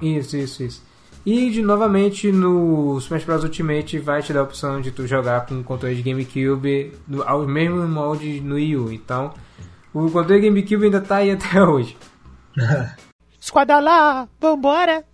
Isso, 0.00 0.36
isso, 0.36 0.62
isso. 0.62 0.82
E 1.24 1.50
de 1.50 1.62
novamente 1.62 2.32
no 2.32 2.98
Smash 2.98 3.24
Bros 3.24 3.44
Ultimate 3.44 3.96
vai 4.00 4.20
te 4.22 4.32
dar 4.32 4.40
a 4.40 4.42
opção 4.42 4.80
de 4.80 4.90
tu 4.90 5.06
jogar 5.06 5.46
com 5.46 5.60
o 5.60 5.62
controle 5.62 5.94
de 5.94 6.02
GameCube 6.02 6.92
no, 7.06 7.22
ao 7.22 7.46
mesmo 7.46 7.86
molde 7.86 8.40
no 8.40 8.56
Wii 8.56 8.76
U. 8.76 8.92
Então, 8.92 9.32
o 9.94 10.10
controle 10.10 10.40
de 10.40 10.48
GameCube 10.48 10.86
ainda 10.86 11.00
tá 11.00 11.16
aí 11.16 11.30
até 11.32 11.62
hoje. 11.62 11.96
Esquadra 13.40 13.78
lá, 13.78 14.28
vambora! 14.40 15.04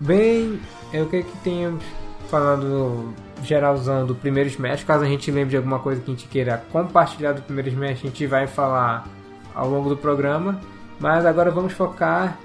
Bem, 0.00 0.60
é 0.92 1.02
o 1.02 1.08
que 1.08 1.22
que 1.22 1.36
temos 1.38 1.84
falando 2.28 3.14
geralzão 3.42 4.06
do 4.06 4.14
primeiro 4.14 4.48
Smash. 4.48 4.84
Caso 4.84 5.04
a 5.04 5.06
gente 5.08 5.30
lembre 5.30 5.50
de 5.50 5.56
alguma 5.56 5.78
coisa 5.78 6.00
que 6.00 6.10
a 6.10 6.14
gente 6.14 6.26
queira 6.28 6.64
compartilhar 6.72 7.32
do 7.32 7.42
primeiro 7.42 7.68
Smash, 7.70 7.98
a 8.02 8.06
gente 8.06 8.26
vai 8.26 8.46
falar 8.46 9.06
ao 9.54 9.68
longo 9.68 9.88
do 9.88 9.96
programa. 9.96 10.60
Mas 11.00 11.24
agora 11.24 11.50
vamos 11.50 11.72
focar 11.72 12.38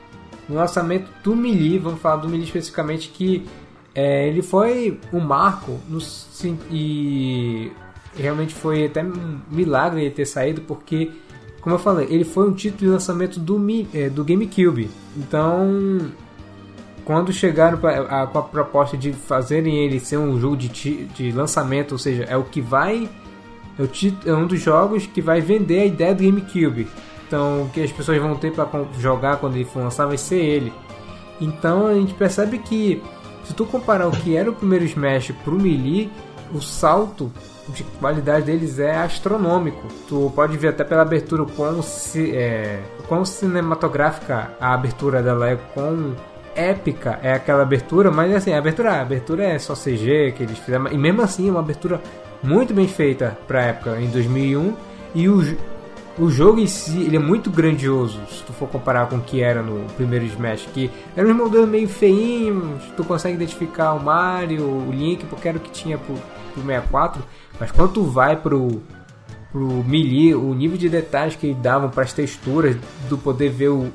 no 0.48 0.56
lançamento 0.56 1.10
do 1.24 1.36
Melee. 1.36 1.80
Vamos 1.80 2.00
falar 2.00 2.18
do 2.18 2.30
Melee 2.30 2.46
especificamente 2.46 3.10
que 3.10 3.46
é, 3.96 4.28
ele 4.28 4.42
foi 4.42 5.00
um 5.12 5.20
marco 5.20 5.80
no, 5.88 6.00
sim- 6.02 6.60
e 6.70 7.72
realmente 8.18 8.54
foi 8.54 8.86
até 8.86 9.04
um 9.04 9.40
milagre 9.50 10.02
ele 10.02 10.12
ter 10.12 10.26
saído 10.26 10.62
porque 10.62 11.12
como 11.62 11.76
eu 11.76 11.80
falei, 11.80 12.08
ele 12.10 12.26
foi 12.26 12.50
um 12.50 12.52
título 12.54 12.80
de 12.80 12.88
lançamento 12.88 13.40
do, 13.40 13.58
Mi- 13.58 13.88
é, 13.94 14.10
do 14.10 14.22
GameCube. 14.26 14.90
Então, 15.16 16.12
quando 17.06 17.32
chegaram 17.34 17.78
pra, 17.78 18.24
a, 18.24 18.28
com 18.28 18.40
a 18.40 18.44
proposta 18.44 18.96
de 18.98 19.12
fazerem 19.14 19.78
ele 19.86 20.00
ser 20.00 20.18
um 20.18 20.40
jogo 20.40 20.56
de, 20.58 20.70
de 21.06 21.32
lançamento, 21.32 21.94
ou 21.94 21.98
seja, 21.98 22.24
é 22.24 22.38
o 22.38 22.44
que 22.44 22.62
vai. 22.62 23.10
É, 23.80 24.30
é 24.30 24.34
um 24.34 24.46
dos 24.48 24.62
jogos 24.62 25.06
que 25.08 25.22
vai 25.22 25.42
vender 25.42 25.80
a 25.82 25.86
ideia 25.86 26.14
do 26.16 26.24
GameCube. 26.24 26.88
Então, 27.28 27.64
o 27.64 27.70
que 27.70 27.82
as 27.82 27.92
pessoas 27.92 28.20
vão 28.22 28.36
ter 28.36 28.52
para 28.52 28.68
jogar 29.00 29.38
quando 29.38 29.56
ele 29.56 29.66
for 29.66 29.82
lançar 29.84 30.06
vai 30.06 30.18
ser 30.18 30.38
ele. 30.38 30.72
Então, 31.42 31.88
a 31.88 31.94
gente 31.96 32.14
percebe 32.14 32.60
que, 32.60 33.02
se 33.44 33.54
tu 33.54 33.66
comparar 33.66 34.08
o 34.08 34.12
que 34.12 34.36
era 34.38 34.50
o 34.50 34.54
primeiro 34.54 34.86
Smash 34.86 35.32
pro 35.44 35.60
Melee, 35.60 36.12
o 36.54 36.62
salto 36.62 37.32
de 37.70 37.84
qualidade 38.00 38.46
deles 38.46 38.78
é 38.78 38.96
astronômico. 38.96 39.88
Tu 40.08 40.32
pode 40.36 40.56
ver 40.58 40.68
até 40.68 40.84
pela 40.84 41.02
abertura 41.02 41.44
quão, 41.56 41.82
ci- 41.82 42.32
é, 42.36 42.80
quão 43.08 43.26
cinematográfica 43.26 44.52
a 44.62 44.74
abertura 44.74 45.24
dela 45.24 45.50
é, 45.50 45.56
quão 45.74 46.16
épica 46.56 47.20
é 47.22 47.34
aquela 47.34 47.64
abertura, 47.64 48.12
mas 48.12 48.34
assim, 48.34 48.54
a 48.54 48.58
abertura, 48.58 48.92
a 48.92 49.02
abertura 49.02 49.44
é 49.44 49.60
só 49.60 49.74
CG 49.74 50.34
que 50.36 50.44
eles 50.44 50.58
fizeram, 50.58 50.88
e 50.88 50.98
mesmo 50.98 51.22
assim 51.22 51.48
é 51.48 51.52
uma 51.52 51.60
abertura 51.60 52.02
muito 52.42 52.74
bem 52.74 52.88
feita 52.88 53.38
pra 53.48 53.64
época, 53.64 54.00
em 54.00 54.10
2001, 54.10 54.76
e 55.16 55.30
o, 55.30 55.58
o 56.18 56.30
jogo 56.30 56.60
em 56.60 56.68
si, 56.68 57.02
ele 57.02 57.16
é 57.16 57.20
muito 57.20 57.50
grandioso, 57.50 58.20
se 58.30 58.44
tu 58.44 58.54
for 58.54 58.68
comparar 58.68 59.08
com 59.08 59.18
o 59.18 59.22
que 59.22 59.42
era 59.42 59.62
no 59.62 59.86
primeiro 59.94 60.26
Smash, 60.26 60.68
que 60.74 60.90
eram 61.16 61.32
uns 61.32 61.36
modelos 61.36 61.70
meio 61.70 61.88
feinhos, 61.88 62.84
tu 62.96 63.04
consegue 63.04 63.36
identificar 63.36 63.94
o 63.94 64.04
Mario, 64.04 64.66
o 64.66 64.92
Link, 64.92 65.26
porque 65.26 65.48
era 65.48 65.58
o 65.58 65.62
que 65.62 65.72
tinha 65.72 65.98
pro, 65.98 66.16
pro 66.54 66.62
64, 66.62 67.24
mas 67.60 67.72
quando 67.72 67.94
tu 67.94 68.04
vai 68.04 68.36
pro, 68.36 68.82
pro 69.52 69.84
Melee, 69.86 70.36
o 70.36 70.54
nível 70.54 70.78
de 70.78 70.90
detalhes 70.90 71.36
que 71.36 71.54
davam 71.54 71.90
para 71.90 72.04
as 72.04 72.14
texturas, 72.14 72.76
do 73.08 73.18
poder 73.18 73.50
ver 73.50 73.70
o 73.70 73.92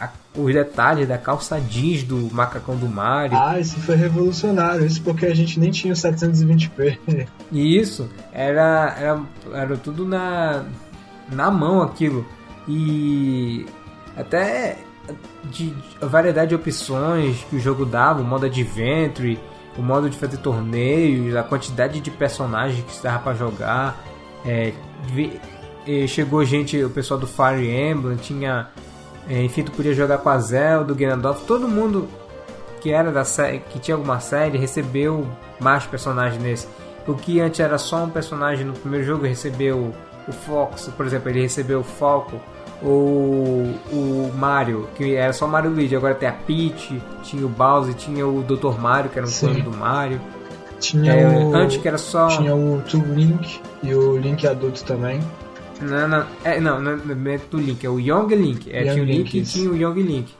a, 0.00 0.08
os 0.34 0.52
detalhes 0.52 1.06
da 1.06 1.18
calça 1.18 1.60
jeans 1.60 2.02
do 2.02 2.32
macacão 2.32 2.76
do 2.76 2.88
Mario. 2.88 3.36
Ah, 3.38 3.58
isso 3.58 3.78
foi 3.80 3.96
revolucionário, 3.96 4.86
isso 4.86 5.02
porque 5.02 5.26
a 5.26 5.34
gente 5.34 5.60
nem 5.60 5.70
tinha 5.70 5.92
o 5.92 5.96
720p. 5.96 6.98
E 7.52 7.78
isso, 7.78 8.08
era, 8.32 8.94
era, 8.96 9.20
era 9.52 9.76
tudo 9.76 10.04
na, 10.06 10.64
na 11.30 11.50
mão 11.50 11.82
aquilo. 11.82 12.24
E 12.68 13.66
até 14.16 14.78
de, 15.50 15.70
de 15.70 15.76
a 16.00 16.06
variedade 16.06 16.50
de 16.50 16.54
opções 16.54 17.44
que 17.48 17.56
o 17.56 17.60
jogo 17.60 17.84
dava, 17.84 18.20
o 18.20 18.24
modo 18.24 18.46
Adventure, 18.46 19.38
o 19.76 19.82
modo 19.82 20.08
de 20.08 20.16
fazer 20.16 20.36
torneios, 20.38 21.34
a 21.34 21.42
quantidade 21.42 22.00
de 22.00 22.10
personagens 22.10 22.84
que 22.84 22.92
se 22.92 23.02
dava 23.02 23.18
para 23.20 23.34
jogar. 23.34 24.04
É, 24.44 24.72
chegou 26.06 26.44
gente, 26.44 26.82
o 26.82 26.90
pessoal 26.90 27.18
do 27.18 27.26
Fire 27.26 27.68
Emblem, 27.68 28.16
tinha. 28.16 28.68
É, 29.28 29.42
enfim, 29.42 29.62
tu 29.62 29.70
podia 29.72 29.92
jogar 29.94 30.18
com 30.18 30.28
a 30.28 30.38
Zelda, 30.38 30.92
o 30.92 30.96
Ganondorf, 30.96 31.44
todo 31.44 31.68
mundo 31.68 32.08
que 32.80 32.90
era 32.92 33.12
da 33.12 33.24
série, 33.24 33.60
que 33.70 33.78
tinha 33.78 33.94
alguma 33.94 34.18
série, 34.20 34.56
recebeu 34.58 35.26
mais 35.60 35.84
personagens 35.84 36.42
nesse. 36.42 36.66
O 37.06 37.14
que 37.14 37.40
antes 37.40 37.60
era 37.60 37.76
só 37.78 38.04
um 38.04 38.08
personagem 38.10 38.64
no 38.64 38.72
primeiro 38.72 39.04
jogo, 39.06 39.26
recebeu 39.26 39.92
o 40.26 40.32
Fox, 40.32 40.88
por 40.96 41.04
exemplo, 41.06 41.28
ele 41.28 41.42
recebeu 41.42 41.80
o 41.80 41.84
Falco, 41.84 42.40
ou 42.82 43.64
o 43.92 44.32
Mario, 44.34 44.88
que 44.94 45.14
era 45.14 45.32
só 45.32 45.46
Mario 45.46 45.70
Luigi, 45.70 45.94
agora 45.94 46.14
tem 46.14 46.28
a 46.28 46.32
Peach, 46.32 47.00
tinha 47.22 47.44
o 47.44 47.48
Bowser, 47.48 47.94
tinha 47.94 48.26
o 48.26 48.42
Dr. 48.42 48.78
Mario, 48.80 49.10
que 49.10 49.18
era 49.18 49.26
um 49.28 49.30
clone 49.30 49.62
do 49.62 49.70
Mario. 49.76 50.20
Tinha 50.78 51.12
É, 51.12 51.26
o. 51.44 51.54
antes 51.54 51.76
que 51.76 51.86
era 51.86 51.98
só- 51.98 52.28
Tinha 52.28 52.54
o 52.54 52.80
Two 52.90 53.02
Link 53.12 53.60
e 53.82 53.94
o 53.94 54.16
Link 54.16 54.46
adulto 54.46 54.82
também. 54.84 55.20
Não, 55.80 56.08
não, 56.08 56.26
é, 56.44 56.60
não, 56.60 56.80
não, 56.80 56.96
não 56.96 57.30
é 57.30 57.38
do 57.38 57.58
Link, 57.58 57.84
é 57.84 57.88
o 57.90 57.98
Young 57.98 58.34
Link. 58.34 58.70
É, 58.70 58.82
Young 58.82 58.92
tinha 58.92 59.02
o 59.02 59.06
Link 59.06 59.32
Link, 59.32 59.38
e 59.38 59.42
tinha 59.42 59.70
o 59.70 59.76
Young 59.76 60.02
Link. 60.02 60.34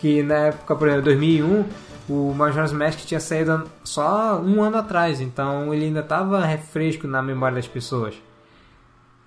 Que 0.00 0.22
na 0.22 0.34
época, 0.34 0.76
por 0.76 0.88
exemplo, 0.88 1.04
2001, 1.06 1.64
o 2.08 2.34
Majora's 2.34 2.72
Mask 2.72 2.98
tinha 3.00 3.18
saído 3.20 3.64
só 3.82 4.38
um 4.40 4.62
ano 4.62 4.76
atrás, 4.76 5.20
então 5.20 5.72
ele 5.72 5.86
ainda 5.86 6.00
estava 6.00 6.44
refresco 6.44 7.06
na 7.06 7.22
memória 7.22 7.56
das 7.56 7.66
pessoas. 7.66 8.14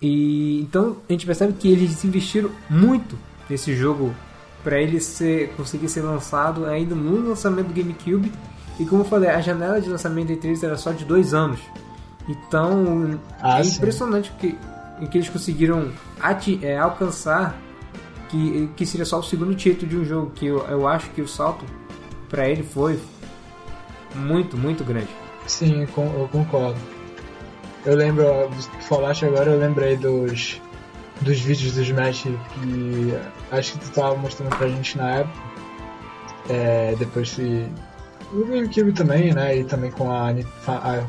E 0.02 0.62
então 0.62 0.98
a 1.10 1.12
gente 1.12 1.26
percebe 1.26 1.54
que 1.54 1.67
eles 1.72 2.04
investiram 2.06 2.52
muito 2.70 3.17
nesse 3.50 3.76
jogo 3.76 4.13
para 4.63 4.80
ele 4.80 5.00
ser, 5.00 5.50
conseguir 5.56 5.89
ser 5.89 6.02
lançado 6.02 6.65
ainda 6.65 6.93
no 6.93 7.30
lançamento 7.30 7.67
do 7.67 7.74
GameCube. 7.74 8.32
E 8.80 8.86
como 8.86 9.02
eu 9.02 9.06
falei, 9.06 9.30
a 9.30 9.41
janela 9.41 9.82
de 9.82 9.89
lançamento 9.89 10.32
entre 10.32 10.50
eles 10.50 10.62
era 10.62 10.78
só 10.78 10.91
de 10.91 11.04
dois 11.04 11.34
anos. 11.34 11.60
Então 12.30 13.20
Ah, 13.41 13.60
é 13.60 13.63
sim. 13.63 13.78
impressionante 13.78 14.32
que, 14.39 14.56
em 14.99 15.07
que 15.07 15.17
eles 15.17 15.29
conseguiram 15.29 15.91
é, 16.62 16.77
alcançar 16.77 17.60
que, 18.29 18.69
que 18.75 18.86
seria 18.86 19.05
só 19.05 19.19
o 19.19 19.23
segundo 19.23 19.55
título 19.55 19.89
de 19.89 19.97
um 19.97 20.05
jogo. 20.05 20.31
Que 20.31 20.47
eu, 20.47 20.60
eu 20.67 20.88
acho 20.88 21.10
que 21.12 21.21
o 21.21 21.27
salto 21.27 21.65
para 22.29 22.47
ele 22.47 22.63
foi 22.63 22.99
muito, 24.15 24.57
muito 24.57 24.83
grande. 24.83 25.10
Sim, 25.45 25.81
eu 25.81 26.27
concordo. 26.31 26.79
Eu 27.86 27.95
lembro, 27.95 28.25
tu 28.49 28.83
falaste 28.83 29.25
agora, 29.25 29.51
eu 29.51 29.60
lembrei 29.60 29.95
dos, 29.95 30.62
dos 31.21 31.39
vídeos 31.39 31.73
do 31.73 31.81
Smash 31.81 32.23
que 32.23 33.13
acho 33.51 33.73
que 33.73 33.79
tu 33.79 33.91
tava 33.91 34.15
mostrando 34.17 34.55
pra 34.57 34.67
gente 34.67 34.97
na 34.97 35.12
época. 35.19 35.39
É, 36.49 36.95
depois 36.97 37.29
se. 37.29 37.69
O 38.33 38.43
GameCube 38.45 38.91
também, 38.91 39.33
né? 39.33 39.57
E 39.57 39.63
também 39.63 39.89
com 39.89 40.12
a, 40.12 40.31
a 40.67 41.03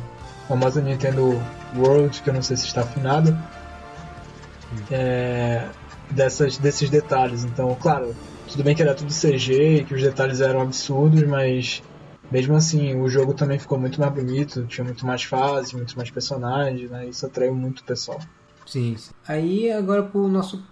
famosa 0.46 0.80
Nintendo 0.80 1.40
World, 1.76 2.22
que 2.22 2.30
eu 2.30 2.34
não 2.34 2.42
sei 2.42 2.56
se 2.56 2.66
está 2.66 2.82
afinado. 2.82 3.36
É, 4.90 5.68
dessas, 6.10 6.58
desses 6.58 6.90
detalhes. 6.90 7.44
Então, 7.44 7.74
claro, 7.80 8.14
tudo 8.50 8.62
bem 8.62 8.74
que 8.74 8.82
era 8.82 8.94
tudo 8.94 9.12
CG 9.12 9.78
e 9.78 9.84
que 9.84 9.94
os 9.94 10.02
detalhes 10.02 10.40
eram 10.40 10.62
absurdos, 10.62 11.22
mas 11.22 11.82
mesmo 12.30 12.54
assim, 12.54 13.00
o 13.00 13.08
jogo 13.08 13.34
também 13.34 13.58
ficou 13.58 13.78
muito 13.78 14.00
mais 14.00 14.12
bonito, 14.12 14.66
tinha 14.66 14.84
muito 14.84 15.06
mais 15.06 15.22
fases, 15.22 15.72
muito 15.72 15.96
mais 15.96 16.10
personagens, 16.10 16.90
né? 16.90 17.06
Isso 17.06 17.24
atraiu 17.26 17.54
muito 17.54 17.80
o 17.80 17.84
pessoal. 17.84 18.20
Sim. 18.66 18.96
Aí 19.26 19.70
agora 19.70 20.02
pro 20.02 20.28
nosso. 20.28 20.62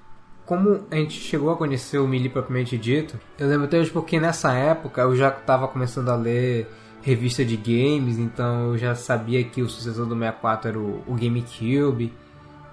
Como 0.44 0.86
a 0.90 0.96
gente 0.96 1.18
chegou 1.18 1.50
a 1.50 1.56
conhecer 1.56 1.98
o 1.98 2.06
Melee 2.06 2.28
propriamente 2.28 2.78
dito, 2.78 3.18
eu 3.36 3.48
lembro 3.48 3.64
até 3.64 3.80
hoje 3.80 3.90
porque 3.90 4.20
nessa 4.20 4.52
época 4.52 5.00
eu 5.00 5.16
já 5.16 5.28
estava 5.28 5.66
começando 5.66 6.08
a 6.08 6.14
ler 6.14 6.68
revista 7.02 7.44
de 7.44 7.56
games, 7.56 8.16
então 8.18 8.72
eu 8.72 8.78
já 8.78 8.94
sabia 8.94 9.42
que 9.42 9.60
o 9.60 9.68
sucessor 9.68 10.06
do 10.06 10.14
64 10.14 10.68
era 10.68 10.78
o 10.78 11.14
GameCube. 11.14 12.12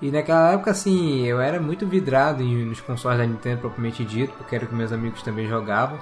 E 0.04 0.12
naquela 0.12 0.52
época, 0.52 0.70
assim, 0.72 1.26
eu 1.26 1.40
era 1.40 1.62
muito 1.62 1.88
vidrado 1.88 2.44
nos 2.44 2.82
consoles 2.82 3.18
da 3.20 3.26
Nintendo 3.26 3.62
propriamente 3.62 4.04
dito, 4.04 4.34
porque 4.38 4.54
era 4.54 4.66
o 4.66 4.68
que 4.68 4.76
meus 4.76 4.92
amigos 4.92 5.22
também 5.22 5.48
jogavam. 5.48 5.98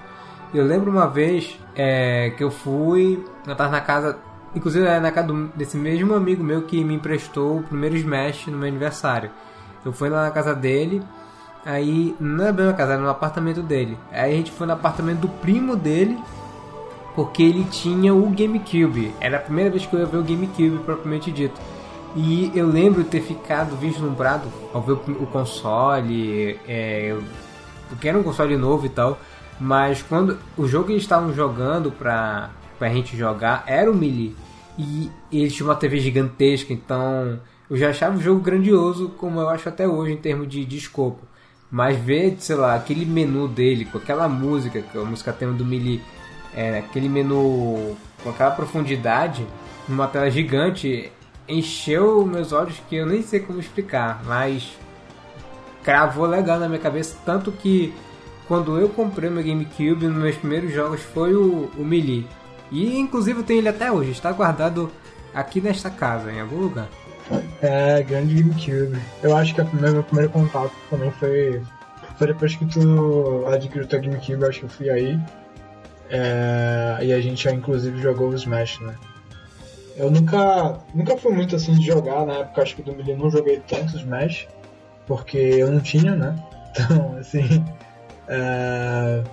Eu 0.52 0.66
lembro 0.66 0.90
uma 0.90 1.08
vez 1.08 1.60
é, 1.76 2.32
que 2.36 2.44
eu 2.44 2.50
fui, 2.50 3.24
eu 3.46 3.56
tava 3.56 3.70
na 3.70 3.80
casa, 3.80 4.18
inclusive 4.56 4.88
era 4.88 5.00
na 5.00 5.12
casa 5.12 5.28
do- 5.28 5.50
desse 5.56 5.78
mesmo 5.78 6.16
amigo 6.16 6.44
meu 6.44 6.64
que 6.64 6.84
me 6.84 6.96
emprestou 6.96 7.60
o 7.60 7.62
primeiro 7.64 7.96
Smash 7.96 8.48
no 8.48 8.58
meu 8.58 8.70
aniversário. 8.70 9.30
Eu 9.86 9.94
fui 9.94 10.10
lá 10.10 10.24
na 10.24 10.32
casa 10.32 10.56
dele, 10.56 11.04
aí 11.64 12.16
não 12.20 12.44
era 12.46 12.54
bem 12.54 12.66
na 12.66 12.74
casa, 12.74 12.94
era 12.94 13.02
no 13.04 13.08
apartamento 13.08 13.62
dele. 13.62 14.00
Aí 14.12 14.34
a 14.34 14.36
gente 14.36 14.52
foi 14.52 14.66
no 14.66 14.74
apartamento 14.74 15.20
do 15.20 15.30
primo 15.30 15.76
dele, 15.76 16.18
porque 17.14 17.44
ele 17.44 17.66
tinha 17.66 18.16
o 18.16 18.28
GameCube. 18.32 19.14
Era 19.20 19.38
a 19.38 19.42
primeira 19.42 19.70
vez 19.70 19.86
que 19.86 19.94
eu 19.96 20.00
ia 20.00 20.08
ver 20.08 20.18
o 20.18 20.24
GameCube 20.24 20.80
propriamente 20.86 21.32
dito. 21.32 21.62
E 22.16 22.52
eu 22.54 22.68
lembro 22.68 23.04
ter 23.04 23.22
ficado 23.22 23.76
vislumbrado 23.78 24.48
ao 24.74 24.82
ver 24.82 24.94
o, 24.94 25.26
console, 25.28 26.60
é, 26.68 27.18
porque 27.88 28.10
era 28.10 28.18
um 28.18 28.24
console 28.24 28.58
novo 28.58 28.86
e 28.86 28.90
tal. 28.90 29.18
Mas 29.60 30.02
quando 30.02 30.38
o 30.58 30.68
jogo 30.68 30.88
que 30.88 30.94
eles 30.94 31.04
estavam 31.04 31.34
jogando 31.34 31.92
pra, 31.92 32.50
pra 32.78 32.90
gente 32.90 33.16
jogar 33.16 33.64
era 33.66 33.90
o 33.90 33.96
Melee. 33.96 34.36
E 34.78 35.10
eles 35.32 35.54
tinham 35.54 35.70
uma 35.70 35.76
TV 35.76 36.00
gigantesca, 36.00 36.74
então 36.74 37.40
eu 37.70 37.78
já 37.78 37.90
achava 37.90 38.18
o 38.18 38.22
jogo 38.22 38.42
grandioso, 38.42 39.10
como 39.18 39.40
eu 39.40 39.48
acho 39.50 39.70
até 39.70 39.88
hoje 39.88 40.14
em 40.14 40.18
termos 40.18 40.48
de, 40.48 40.66
de 40.66 40.78
escopo. 40.78 41.22
Mas 41.70 41.98
ver, 41.98 42.36
sei 42.40 42.56
lá, 42.56 42.76
aquele 42.76 43.06
menu 43.06 43.48
dele, 43.48 43.86
com 43.86 43.98
aquela 43.98 44.28
música, 44.28 44.82
que 44.82 44.98
é 44.98 45.02
a 45.02 45.06
música 45.06 45.32
tema 45.32 45.54
do 45.54 45.64
Melee, 45.64 46.02
é, 46.54 46.80
aquele 46.80 47.08
menu 47.08 47.96
com 48.24 48.30
aquela 48.30 48.52
profundidade, 48.52 49.46
numa 49.88 50.08
tela 50.08 50.30
gigante, 50.30 51.12
encheu 51.52 52.26
meus 52.26 52.52
olhos 52.52 52.76
que 52.90 52.96
eu 52.96 53.06
nem 53.06 53.22
sei 53.22 53.40
como 53.40 53.60
explicar, 53.60 54.22
mas 54.26 54.72
cravou 55.84 56.26
legal 56.26 56.60
na 56.60 56.68
minha 56.68 56.80
cabeça, 56.80 57.18
tanto 57.26 57.52
que 57.52 57.94
quando 58.48 58.78
eu 58.78 58.90
comprei 58.90 59.30
meu 59.30 59.44
GameCube, 59.44 59.96
dos 60.08 60.16
meus 60.16 60.36
primeiros 60.36 60.74
jogos 60.74 61.02
foi 61.02 61.34
o, 61.36 61.72
o 61.78 61.84
Melee. 61.84 62.28
E 62.72 62.98
inclusive 62.98 63.40
eu 63.40 63.44
tenho 63.44 63.60
ele 63.60 63.70
até 63.70 63.92
hoje, 63.92 64.12
está 64.12 64.32
guardado 64.32 64.92
aqui 65.34 65.62
nesta 65.62 65.90
casa, 65.90 66.32
em 66.32 66.40
algum 66.40 66.58
lugar. 66.58 66.88
É, 67.62 68.04
grande 68.04 68.36
GameCube. 68.36 69.00
Eu 69.24 69.36
acho 69.38 69.56
que 69.56 69.64
primeira, 69.64 69.94
meu 69.94 70.04
primeiro 70.04 70.32
contato 70.32 70.74
também 70.90 71.12
foi, 71.12 71.62
foi 72.18 72.28
depois 72.28 72.56
que 72.56 72.66
tu 72.66 73.46
adquiriu 73.48 73.88
teu 73.88 74.02
GameCube, 74.02 74.46
acho 74.46 74.60
que 74.60 74.66
eu 74.66 74.70
fui 74.70 74.90
aí. 74.90 75.20
É, 76.10 77.00
e 77.04 77.14
a 77.14 77.22
gente 77.22 77.46
já 77.46 77.52
inclusive 77.52 78.02
jogou 78.02 78.30
o 78.30 78.36
Smash, 78.36 78.80
né? 78.82 78.96
Eu 80.02 80.10
nunca, 80.10 80.80
nunca 80.96 81.16
fui 81.16 81.32
muito 81.32 81.56
assim 81.56 81.74
de 81.76 81.86
jogar, 81.86 82.26
na 82.26 82.40
época 82.40 82.64
acho 82.64 82.76
que 82.76 82.82
do 82.82 82.92
Melee 82.92 83.16
não 83.16 83.30
joguei 83.30 83.60
tanto 83.60 83.96
Smash, 83.98 84.48
porque 85.06 85.38
eu 85.38 85.72
não 85.72 85.80
tinha, 85.80 86.16
né? 86.16 86.36
Então, 86.72 87.18
assim. 87.18 87.66
É, 88.30 89.24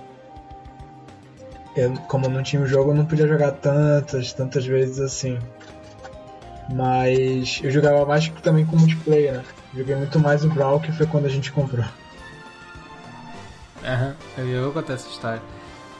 eu, 1.75 1.93
como 2.09 2.25
eu 2.25 2.29
não 2.29 2.43
tinha 2.43 2.61
o 2.61 2.67
jogo, 2.67 2.91
eu 2.91 2.95
não 2.95 3.05
podia 3.05 3.25
jogar 3.25 3.53
tantas, 3.53 4.33
tantas 4.33 4.65
vezes 4.65 4.99
assim. 4.99 5.39
Mas 6.71 7.61
eu 7.63 7.71
jogava 7.71 8.05
mais 8.05 8.27
também 8.43 8.65
com 8.65 8.75
multiplayer, 8.75 9.33
né? 9.33 9.43
Joguei 9.73 9.95
muito 9.95 10.19
mais 10.19 10.43
o 10.43 10.49
Brawl, 10.49 10.81
que 10.81 10.91
foi 10.91 11.07
quando 11.07 11.25
a 11.25 11.29
gente 11.29 11.51
comprou. 11.51 11.85
Aham, 13.83 14.15
eu 14.37 14.65
vou 14.65 14.73
contar 14.73 14.93
essa 14.93 15.07
história. 15.07 15.41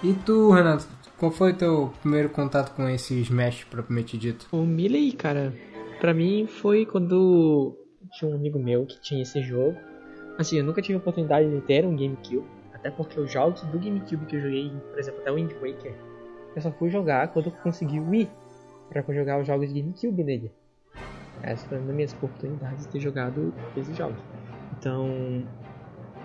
E 0.04 0.14
tu, 0.14 0.52
Renato, 0.52 0.88
qual 1.20 1.32
foi 1.32 1.54
teu 1.54 1.94
primeiro 2.02 2.30
contato 2.30 2.74
com 2.74 2.88
esse 2.88 3.14
Smash 3.22 3.66
propriamente 3.66 4.18
dito? 4.18 4.48
O 4.52 4.64
Melee, 4.64 5.12
cara, 5.12 5.54
pra 6.00 6.14
mim 6.14 6.48
foi 6.48 6.86
quando 6.86 7.78
tinha 8.14 8.32
um 8.32 8.36
amigo 8.36 8.58
meu 8.58 8.86
que 8.86 9.00
tinha 9.02 9.22
esse 9.22 9.42
jogo. 9.44 9.78
Assim, 10.38 10.58
eu 10.58 10.64
nunca 10.64 10.82
tive 10.82 10.96
a 10.96 10.98
oportunidade 11.00 11.50
de 11.50 11.60
ter 11.62 11.86
um 11.86 11.96
GameCube, 11.96 12.48
até 12.74 12.90
porque 12.90 13.20
os 13.20 13.30
jogos 13.30 13.62
do 13.64 13.78
GameCube 13.78 14.26
que 14.26 14.38
eu 14.38 14.42
joguei, 14.42 14.72
por 14.90 14.98
exemplo, 14.98 15.20
até 15.20 15.32
o 15.32 15.36
Wind 15.36 15.52
Waker, 15.52 15.94
eu 16.56 16.62
só 16.62 16.72
fui 16.72 16.90
jogar 16.90 17.28
quando 17.28 17.48
eu 17.48 17.52
consegui 17.52 18.00
o 18.00 18.10
Wii, 18.10 18.30
pra 18.90 19.04
jogar 19.14 19.42
os 19.42 19.46
jogos 19.46 19.72
de 19.72 19.82
GameCube 19.82 20.24
nele. 20.24 20.52
Essa 21.44 21.68
foi 21.68 21.78
uma 21.78 21.88
das 21.88 21.96
minhas 21.96 22.14
oportunidades 22.14 22.86
de 22.86 22.92
ter 22.94 23.02
jogado 23.02 23.54
esses 23.76 23.96
jogos. 23.96 24.18
Então, 24.78 25.10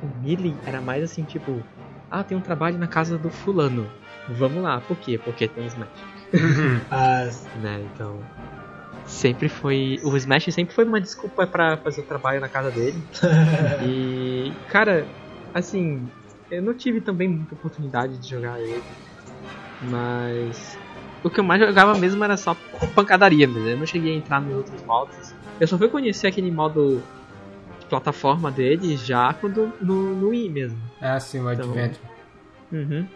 o 0.00 0.22
Melee 0.22 0.54
era 0.64 0.80
mais 0.80 1.02
assim, 1.02 1.24
tipo, 1.24 1.60
ah, 2.08 2.22
tem 2.22 2.38
um 2.38 2.40
trabalho 2.40 2.78
na 2.78 2.86
casa 2.86 3.18
do 3.18 3.28
fulano. 3.28 3.90
Vamos 4.28 4.62
lá, 4.62 4.80
por 4.80 4.96
quê? 4.96 5.18
Porque 5.22 5.46
tem 5.46 5.66
Smash 5.66 5.90
Ah, 6.90 7.28
né? 7.60 7.84
Então, 7.92 8.18
sempre 9.06 9.48
foi. 9.48 10.00
O 10.02 10.16
Smash 10.16 10.52
sempre 10.52 10.74
foi 10.74 10.84
uma 10.84 11.00
desculpa 11.00 11.46
para 11.46 11.76
fazer 11.76 12.00
o 12.00 12.04
trabalho 12.04 12.40
na 12.40 12.48
casa 12.48 12.70
dele. 12.70 13.02
e, 13.86 14.52
cara, 14.68 15.06
assim, 15.52 16.08
eu 16.50 16.62
não 16.62 16.74
tive 16.74 17.00
também 17.00 17.28
muita 17.28 17.54
oportunidade 17.54 18.18
de 18.18 18.28
jogar 18.28 18.60
ele. 18.60 18.82
Mas 19.82 20.78
o 21.22 21.30
que 21.30 21.40
eu 21.40 21.44
mais 21.44 21.60
jogava 21.60 21.98
mesmo 21.98 22.22
era 22.24 22.36
só 22.36 22.56
pancadaria 22.94 23.46
mesmo. 23.46 23.68
Eu 23.68 23.78
não 23.78 23.86
cheguei 23.86 24.14
a 24.14 24.16
entrar 24.16 24.40
nos 24.40 24.56
outros 24.56 24.82
modos. 24.84 25.34
Eu 25.60 25.66
só 25.66 25.78
fui 25.78 25.88
conhecer 25.88 26.26
aquele 26.26 26.50
modo 26.50 27.02
de 27.80 27.86
plataforma 27.86 28.50
dele 28.50 28.96
já 28.96 29.32
quando 29.34 29.72
no, 29.80 30.14
no 30.14 30.28
Wii 30.28 30.50
mesmo. 30.50 30.78
Ah, 31.00 31.20
sim, 31.20 31.40
o 31.40 31.52
então, 31.52 31.70
Adventure. 31.70 32.00
Uhum. 32.72 33.06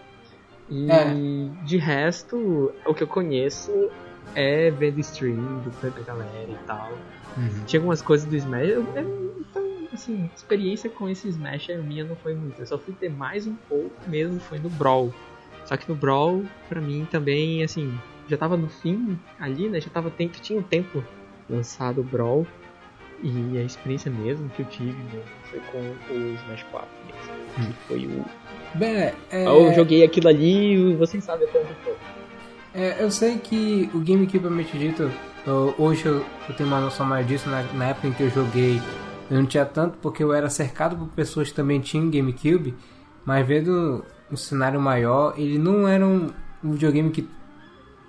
E 0.70 0.90
é. 0.90 1.64
de 1.64 1.76
resto, 1.78 2.72
o 2.86 2.94
que 2.94 3.02
eu 3.02 3.06
conheço 3.06 3.90
é 4.34 4.70
vendo 4.70 5.00
stream 5.00 5.36
do 5.60 5.70
da 5.80 6.02
galera 6.02 6.50
e 6.50 6.58
tal. 6.66 6.92
Uhum. 7.36 7.64
Tinha 7.66 7.80
algumas 7.80 8.02
coisas 8.02 8.28
do 8.28 8.36
Smash. 8.36 8.68
Eu, 8.68 8.86
eu, 8.94 9.36
então, 9.40 9.88
assim, 9.92 10.30
experiência 10.34 10.90
com 10.90 11.08
esse 11.08 11.28
Smash 11.28 11.68
minha 11.84 12.04
não 12.04 12.16
foi 12.16 12.34
muito. 12.34 12.60
Eu 12.60 12.66
só 12.66 12.78
fui 12.78 12.94
ter 12.94 13.08
mais 13.08 13.46
um 13.46 13.54
pouco 13.68 13.94
mesmo, 14.06 14.38
foi 14.40 14.58
no 14.58 14.68
Brawl. 14.70 15.12
Só 15.64 15.76
que 15.76 15.88
no 15.88 15.94
Brawl, 15.94 16.44
pra 16.68 16.80
mim 16.80 17.06
também, 17.10 17.62
assim, 17.62 17.98
já 18.28 18.36
tava 18.36 18.56
no 18.56 18.68
fim 18.68 19.18
ali, 19.38 19.68
né? 19.68 19.80
Já 19.80 19.90
tava 19.90 20.10
tempo, 20.10 20.38
tinha 20.40 20.58
um 20.58 20.62
tempo 20.62 21.04
lançado 21.48 22.00
o 22.00 22.04
Brawl. 22.04 22.46
E 23.22 23.58
a 23.58 23.62
experiência 23.62 24.10
mesmo 24.10 24.48
que 24.50 24.62
eu 24.62 24.66
tive 24.66 24.96
mesmo 25.12 25.30
foi 25.44 25.60
com 25.72 25.78
o 26.12 26.34
Smash 26.34 26.62
4 26.70 26.88
mesmo. 27.06 27.32
Hum. 27.58 27.72
Que 27.72 27.88
foi 27.88 28.06
o. 28.06 28.24
Bem, 28.74 29.12
é... 29.30 29.46
Eu 29.46 29.72
joguei 29.74 30.04
aquilo 30.04 30.28
ali 30.28 30.92
e 30.92 30.96
vocês 30.96 31.24
sabem 31.24 31.48
até 31.48 31.60
onde 31.60 31.74
foi. 31.82 31.96
É, 32.74 33.02
eu 33.02 33.10
sei 33.10 33.38
que 33.38 33.90
o 33.94 33.98
GameCube, 33.98 34.40
propriamente 34.40 34.76
dito, 34.78 35.10
eu, 35.46 35.74
hoje 35.78 36.06
eu, 36.06 36.24
eu, 36.48 36.54
tenho 36.54 36.68
uma 36.68 36.80
noção 36.80 37.06
mais 37.06 37.26
disso. 37.26 37.48
Na, 37.48 37.62
na, 37.74 37.88
época 37.88 38.08
em 38.08 38.12
que 38.12 38.22
eu 38.22 38.30
joguei, 38.30 38.80
eu 39.30 39.36
não 39.36 39.46
tinha 39.46 39.64
tanto 39.64 39.96
porque 39.98 40.22
eu 40.22 40.32
era 40.32 40.50
cercado 40.50 40.96
por 40.96 41.08
pessoas 41.08 41.48
que 41.48 41.54
também 41.54 41.80
tinham 41.80 42.10
GameCube. 42.10 42.74
Mas 43.24 43.46
vendo 43.46 44.04
um 44.30 44.36
cenário 44.36 44.80
maior, 44.80 45.34
ele 45.36 45.58
não 45.58 45.88
era 45.88 46.06
um, 46.06 46.28
um 46.62 46.72
videogame 46.72 47.10
que 47.10 47.28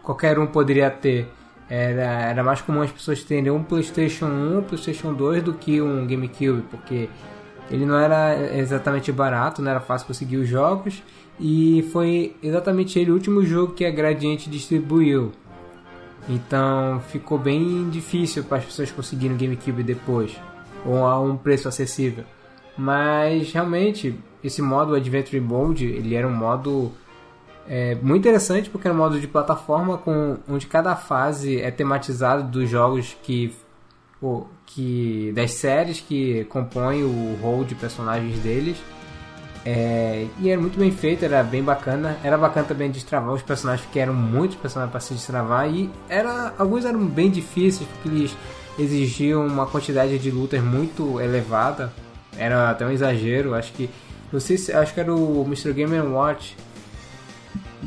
qualquer 0.04 0.38
um 0.38 0.48
poderia 0.48 0.90
ter. 0.90 1.28
Era, 1.70 2.30
era 2.30 2.44
mais 2.44 2.62
comum 2.62 2.82
as 2.82 2.92
pessoas 2.92 3.24
terem 3.24 3.52
um 3.52 3.64
PlayStation 3.64 4.26
1, 4.26 4.58
um 4.58 4.64
PlayStation 4.64 5.14
2 5.14 5.44
do 5.44 5.54
que 5.54 5.82
um 5.82 6.06
GameCube, 6.06 6.64
porque 6.70 7.10
ele 7.70 7.86
não 7.86 7.98
era 7.98 8.58
exatamente 8.58 9.12
barato, 9.12 9.62
não 9.62 9.70
era 9.70 9.80
fácil 9.80 10.08
conseguir 10.08 10.38
os 10.38 10.48
jogos 10.48 11.04
e 11.40 11.88
foi 11.92 12.36
exatamente 12.42 13.00
ele 13.00 13.12
o 13.12 13.14
último 13.14 13.46
jogo 13.46 13.74
que 13.74 13.86
a 13.86 13.92
Gradiente 13.92 14.50
distribuiu. 14.50 15.32
Então 16.28 17.02
ficou 17.10 17.38
bem 17.38 17.90
difícil 17.90 18.44
para 18.44 18.58
as 18.58 18.66
pessoas 18.66 18.92
conseguirem 18.92 19.36
o 19.36 19.40
GameCube 19.40 19.84
depois, 19.84 20.36
ou 20.86 21.06
a 21.06 21.20
um 21.20 21.38
preço 21.38 21.68
acessível. 21.68 22.24
Mas 22.78 23.52
realmente 23.52 24.20
esse 24.44 24.62
modo 24.62 24.96
Adventure 24.96 25.40
Mode 25.40 25.86
ele 25.86 26.16
era 26.16 26.28
um 26.28 26.36
modo 26.36 26.92
é 27.68 27.94
muito 27.96 28.28
interessante 28.28 28.68
porque 28.68 28.88
é 28.88 28.92
um 28.92 28.96
modo 28.96 29.20
de 29.20 29.28
plataforma 29.28 29.98
com 29.98 30.38
onde 30.50 30.66
cada 30.66 30.96
fase 30.96 31.62
é 31.62 31.70
tematizado 31.70 32.44
dos 32.50 32.68
jogos 32.68 33.16
que 33.22 33.54
o, 34.22 34.46
que 34.66 35.32
das 35.34 35.52
séries 35.52 36.00
que 36.00 36.44
compõem 36.46 37.04
o 37.04 37.38
rol 37.42 37.64
de 37.64 37.76
personagens 37.76 38.40
deles. 38.40 38.78
É, 39.66 40.26
e 40.40 40.50
era 40.50 40.60
muito 40.60 40.80
bem 40.80 40.92
feito, 40.92 41.26
era 41.26 41.44
bem 41.44 41.64
bacana. 41.64 42.18
Era 42.24 42.38
bacana 42.38 42.66
também 42.68 42.90
destravar 42.90 43.34
os 43.34 43.42
personagens, 43.42 43.86
porque 43.86 44.00
eram 44.00 44.14
muitos 44.14 44.58
personagens 44.58 44.92
para 44.92 45.02
se 45.02 45.14
destravar. 45.14 45.70
E 45.70 45.90
era, 46.08 46.54
alguns 46.58 46.86
eram 46.86 47.06
bem 47.06 47.30
difíceis, 47.30 47.88
porque 47.88 48.10
eles 48.10 48.38
exigiam 48.78 49.46
uma 49.46 49.66
quantidade 49.66 50.18
de 50.18 50.32
lutas 50.32 50.62
muito 50.62 51.20
elevada. 51.20 51.92
Era 52.38 52.70
até 52.70 52.86
um 52.86 52.92
exagero. 52.92 53.54
Acho 53.54 53.74
que. 53.74 53.90
Não 54.32 54.40
sei 54.40 54.58
se. 54.58 54.72
Acho 54.72 54.94
que 54.94 55.00
era 55.00 55.14
o 55.14 55.44
Mr. 55.46 55.74
Game 55.74 55.98
Watch 56.00 56.56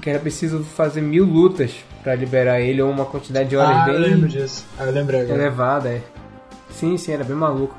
que 0.00 0.10
era 0.10 0.18
preciso 0.18 0.62
fazer 0.64 1.00
mil 1.00 1.24
lutas 1.24 1.72
para 2.02 2.14
liberar 2.14 2.60
ele, 2.60 2.82
ou 2.82 2.90
uma 2.90 3.04
quantidade 3.04 3.48
de 3.48 3.56
horas 3.56 3.76
ah, 3.76 3.84
bem 3.84 3.94
eu 3.94 4.00
lembro 4.00 4.28
disso. 4.28 4.64
Ah, 4.78 4.84
eu 4.84 4.92
lembrei 4.92 5.20
agora. 5.20 5.40
elevada. 5.40 5.88
É. 5.90 6.02
Sim, 6.72 6.96
sim, 6.96 7.12
era 7.12 7.24
bem 7.24 7.36
maluco. 7.36 7.76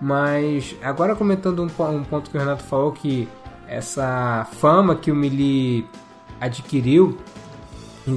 Mas 0.00 0.74
agora 0.82 1.14
comentando 1.14 1.62
um, 1.62 1.66
um 1.66 2.04
ponto 2.04 2.30
que 2.30 2.36
o 2.36 2.40
Renato 2.40 2.62
falou 2.64 2.92
que 2.92 3.28
essa 3.66 4.46
fama 4.60 4.94
que 4.96 5.10
o 5.10 5.14
Melee 5.14 5.86
adquiriu, 6.40 7.18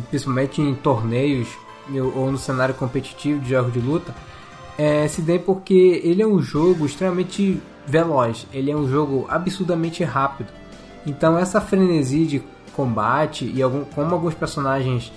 principalmente 0.10 0.62
em 0.62 0.76
torneios 0.76 1.48
ou 2.16 2.32
no 2.32 2.38
cenário 2.38 2.76
competitivo 2.76 3.40
de 3.40 3.50
jogos 3.50 3.72
de 3.72 3.80
luta, 3.80 4.14
é, 4.78 5.08
se 5.08 5.22
dê 5.22 5.40
porque 5.40 6.02
ele 6.04 6.22
é 6.22 6.28
um 6.28 6.42
jogo 6.42 6.86
extremamente 6.86 7.62
veloz, 7.86 8.46
ele 8.54 8.70
é 8.70 8.76
um 8.76 8.88
jogo 8.88 9.26
absurdamente 9.30 10.04
rápido. 10.04 10.52
Então 11.06 11.38
essa 11.38 11.62
frenesi 11.62 12.26
de 12.26 12.44
combate 12.76 13.52
e 13.56 13.62
algum, 13.62 13.86
como 13.86 14.14
alguns 14.14 14.36
personagens 14.36 15.12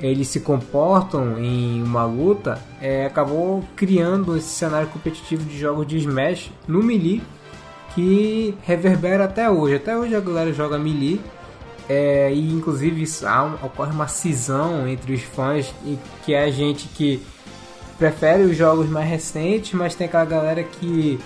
eles 0.00 0.28
se 0.28 0.40
comportam 0.40 1.38
em 1.38 1.82
uma 1.82 2.04
luta, 2.04 2.60
é, 2.80 3.06
acabou 3.06 3.64
criando 3.74 4.36
esse 4.36 4.48
cenário 4.48 4.88
competitivo 4.88 5.44
de 5.44 5.58
jogos 5.58 5.86
de 5.86 5.98
Smash 5.98 6.50
no 6.66 6.82
Melee 6.82 7.22
que 7.94 8.54
reverbera 8.62 9.24
até 9.24 9.50
hoje. 9.50 9.74
Até 9.74 9.96
hoje 9.96 10.14
a 10.14 10.20
galera 10.20 10.52
joga 10.52 10.78
Melee 10.78 11.20
é, 11.88 12.32
e 12.32 12.52
inclusive 12.52 13.04
há, 13.24 13.56
ocorre 13.62 13.92
uma 13.92 14.06
cisão 14.06 14.86
entre 14.86 15.14
os 15.14 15.22
fãs 15.22 15.74
e 15.84 15.98
que 16.24 16.34
é 16.34 16.44
a 16.44 16.50
gente 16.50 16.86
que 16.88 17.20
prefere 17.98 18.44
os 18.44 18.56
jogos 18.56 18.88
mais 18.88 19.08
recentes, 19.08 19.72
mas 19.72 19.96
tem 19.96 20.06
aquela 20.06 20.24
galera 20.24 20.62
que 20.62 21.18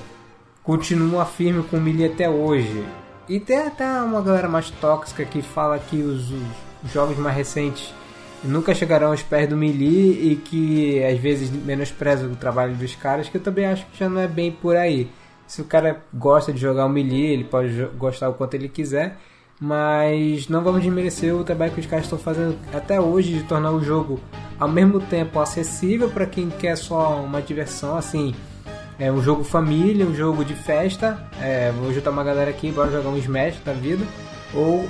continua 0.63 1.27
firme 1.27 1.63
com 1.65 1.77
o 1.77 1.81
Melee 1.81 2.07
até 2.07 2.31
hoje. 2.31 2.85
E 3.29 3.39
tem 3.39 3.59
até 3.59 3.85
uma 4.01 4.23
galera 4.23 4.49
mais 4.49 4.71
tóxica 4.71 5.25
que 5.25 5.43
fala 5.43 5.79
que 5.79 5.97
os, 5.97 6.31
os 6.83 6.93
jogos 6.93 7.19
mais 7.19 7.37
recentes 7.37 7.93
nunca 8.45 8.75
chegarão 8.75 9.09
aos 9.09 9.23
pés 9.23 9.49
do 9.49 9.57
Melee 9.57 10.33
e 10.33 10.37
que 10.37 11.03
às 11.05 11.19
vezes 11.19 11.51
menospreza 11.51 12.27
o 12.27 12.37
trabalho 12.37 12.75
dos 12.75 12.95
caras, 12.95 13.29
que 13.29 13.37
eu 13.37 13.41
também 13.41 13.67
acho 13.67 13.87
que 13.87 13.99
já 13.99 14.09
não 14.09 14.21
é 14.21 14.29
bem 14.29 14.51
por 14.51 14.77
aí. 14.77 15.11
Se 15.47 15.61
o 15.61 15.65
cara 15.65 16.03
gosta 16.13 16.53
de 16.53 16.61
jogar 16.61 16.87
o 16.87 16.89
Melee, 16.89 17.33
ele 17.33 17.45
pode 17.45 17.73
gostar 17.97 18.29
o 18.29 18.35
quanto 18.35 18.55
ele 18.55 18.69
quiser, 18.69 19.17
mas 19.61 20.49
não 20.49 20.63
vamos 20.63 20.83
desmerecer 20.83 21.35
o 21.35 21.45
trabalho 21.45 21.73
que 21.73 21.81
os 21.81 21.87
caras 21.87 22.07
estão 22.07 22.19
fazendo 22.19 22.57
até 22.73 23.01
hoje 23.01 23.35
de 23.35 23.43
tornar 23.45 23.71
o 23.71 23.83
jogo 23.83 24.19
ao 24.59 24.69
mesmo 24.69 25.01
tempo 25.01 25.41
acessível 25.41 26.09
para 26.09 26.27
quem 26.27 26.49
quer 26.49 26.77
só 26.77 27.21
uma 27.21 27.43
diversão, 27.43 27.97
assim, 27.97 28.35
é 28.99 29.11
um 29.11 29.21
jogo 29.21 29.43
família, 29.43 30.07
um 30.07 30.15
jogo 30.15 30.45
de 30.45 30.55
festa. 30.55 31.19
É, 31.41 31.73
vou 31.73 31.93
juntar 31.93 32.11
uma 32.11 32.23
galera 32.23 32.51
aqui, 32.51 32.71
bora 32.71 32.91
jogar 32.91 33.09
um 33.09 33.17
Smash 33.17 33.57
da 33.65 33.73
vida. 33.73 34.05
Ou 34.55 34.89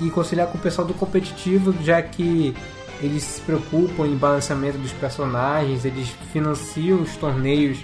e, 0.00 0.06
e 0.06 0.10
conciliar 0.10 0.46
com 0.48 0.58
o 0.58 0.60
pessoal 0.60 0.86
do 0.86 0.94
competitivo, 0.94 1.74
já 1.82 2.00
que 2.00 2.54
eles 3.00 3.22
se 3.22 3.40
preocupam 3.42 4.06
em 4.06 4.16
balanceamento 4.16 4.78
dos 4.78 4.92
personagens, 4.92 5.84
eles 5.84 6.08
financiam 6.32 7.00
os 7.00 7.16
torneios 7.16 7.78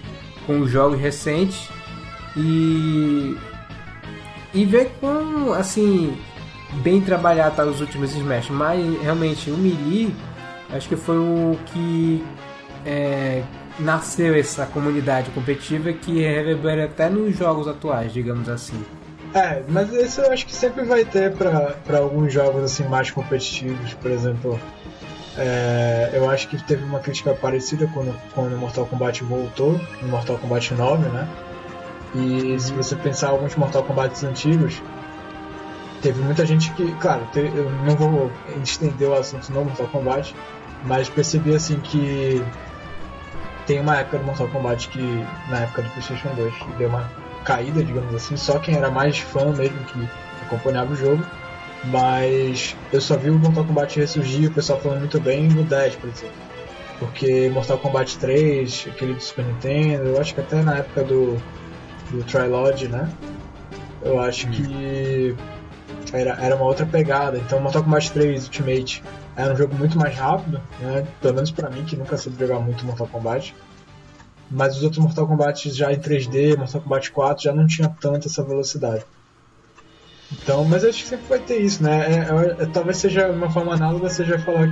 com 0.47 0.61
os 0.61 0.71
jogos 0.71 0.99
recentes 0.99 1.69
e 2.37 3.37
e 4.53 4.65
ver 4.65 4.93
como 5.01 5.53
assim 5.53 6.17
bem 6.83 7.01
trabalhado 7.01 7.57
tá 7.57 7.65
os 7.65 7.81
últimos 7.81 8.15
Smash, 8.15 8.51
mas 8.51 9.03
realmente 9.03 9.51
o 9.51 9.57
Melee 9.57 10.15
acho 10.71 10.89
que 10.89 10.97
foi 10.97 11.19
o 11.19 11.59
que 11.67 12.25
é, 12.85 13.43
nasceu 13.79 14.35
essa 14.35 14.67
comunidade 14.67 15.31
competitiva 15.31 15.93
que 15.93 16.21
reverbera 16.21 16.85
até 16.85 17.09
nos 17.09 17.37
jogos 17.37 17.69
atuais, 17.69 18.12
digamos 18.12 18.49
assim. 18.49 18.83
É, 19.35 19.62
mas 19.69 19.93
isso 19.93 20.21
eu 20.21 20.33
acho 20.33 20.47
que 20.47 20.55
sempre 20.55 20.85
vai 20.85 21.05
ter 21.05 21.33
para 21.33 21.99
alguns 21.99 22.33
jogos 22.33 22.62
assim 22.62 22.85
mais 22.85 23.11
competitivos, 23.11 23.93
por 23.95 24.11
exemplo. 24.11 24.61
É, 25.37 26.11
eu 26.12 26.30
acho 26.30 26.49
que 26.49 26.62
teve 26.62 26.85
uma 26.85 27.01
crítica 27.01 27.35
parecida 27.35 27.89
quando, 27.93 28.14
quando 28.35 28.57
Mortal 28.57 28.87
Kombat 28.87 29.24
voltou, 29.24 29.80
no 30.01 30.09
Mortal 30.09 30.39
Kombat 30.39 30.74
9, 30.74 31.09
né? 31.09 31.28
E 32.14 32.59
se 32.61 32.72
você 32.72 32.95
pensar 32.95 33.30
alguns 33.30 33.57
Mortal 33.57 33.82
Kombat 33.82 34.24
antigos, 34.24 34.80
teve 36.01 36.22
muita 36.22 36.47
gente 36.47 36.70
que, 36.72 36.95
claro, 36.97 37.26
te, 37.32 37.41
eu 37.41 37.68
não 37.85 37.97
vou 37.97 38.30
estender 38.62 39.09
o 39.09 39.14
assunto 39.14 39.53
no 39.53 39.64
Mortal 39.64 39.89
Kombat, 39.89 40.35
mas 40.85 41.09
percebi 41.09 41.55
assim 41.55 41.80
que 41.80 42.45
tem 43.66 43.80
uma 43.80 43.97
época 43.97 44.18
do 44.18 44.24
Mortal 44.24 44.49
Kombat 44.49 44.89
que, 44.89 45.26
na 45.49 45.61
época 45.61 45.82
do 45.82 45.91
PlayStation 45.91 46.28
2, 46.37 46.55
deu 46.78 46.89
uma 46.89 47.11
caída, 47.45 47.82
digamos 47.82 48.14
assim. 48.14 48.37
Só 48.37 48.59
quem 48.61 48.76
era 48.76 48.91
mais 48.91 49.18
fã 49.18 49.53
mesmo 49.53 49.82
que 49.85 50.09
acompanhava 50.43 50.93
o 50.93 50.97
jogo. 50.97 51.24
Mas 51.87 52.74
eu 52.93 53.01
só 53.01 53.16
vi 53.16 53.30
o 53.30 53.39
Mortal 53.39 53.64
Kombat 53.64 53.99
ressurgir, 53.99 54.51
o 54.51 54.55
pessoal 54.55 54.80
falando 54.80 55.01
muito 55.01 55.20
bem 55.20 55.49
no 55.49 55.64
10, 55.64 55.97
por 55.97 56.09
exemplo. 56.09 56.37
Porque 56.99 57.51
Mortal 57.51 57.78
Kombat 57.78 58.18
3, 58.18 58.89
aquele 58.91 59.14
do 59.14 59.20
Super 59.20 59.45
Nintendo, 59.45 60.05
eu 60.11 60.20
acho 60.20 60.35
que 60.35 60.41
até 60.41 60.62
na 60.62 60.78
época 60.78 61.05
do, 61.05 61.37
do 62.11 62.24
Trilode, 62.24 62.89
né? 62.89 63.11
Eu 64.01 64.20
acho 64.20 64.49
que 64.49 65.35
era, 66.12 66.32
era 66.41 66.57
uma 66.57 66.64
outra 66.64 66.87
pegada. 66.87 67.37
Então 67.39 67.61
Mortal 67.61 67.82
Kombat 67.82 68.12
3 68.12 68.45
Ultimate 68.45 69.03
era 69.37 69.53
um 69.53 69.57
jogo 69.57 69.74
muito 69.74 69.99
mais 69.99 70.16
rápido, 70.16 70.61
né? 70.80 71.07
Pelo 71.20 71.35
menos 71.35 71.51
pra 71.51 71.68
mim, 71.68 71.85
que 71.85 71.97
nunca 71.97 72.16
soube 72.16 72.39
jogar 72.39 72.61
muito 72.61 72.87
Mortal 72.87 73.09
Kombat. 73.09 73.55
Mas 74.51 74.76
os 74.76 74.85
outros 74.85 75.03
Mortal 75.03 75.26
Kombat 75.26 75.70
já 75.70 75.93
em 75.93 75.99
3D, 75.99 76.57
Mortal 76.57 76.80
Kombat 76.80 77.11
4, 77.11 77.45
já 77.45 77.53
não 77.53 77.66
tinha 77.66 77.89
tanta 77.89 78.28
essa 78.28 78.43
velocidade. 78.43 79.05
Então, 80.43 80.64
mas 80.64 80.85
acho 80.85 81.03
que 81.03 81.09
sempre 81.09 81.26
vai 81.28 81.39
ter 81.39 81.59
isso, 81.59 81.82
né? 81.82 82.07
É, 82.07 82.62
é, 82.62 82.66
talvez 82.66 82.97
seja 82.99 83.28
uma 83.28 83.51
forma 83.51 83.74
análoga, 83.74 84.09
seja 84.11 84.39
falar 84.39 84.68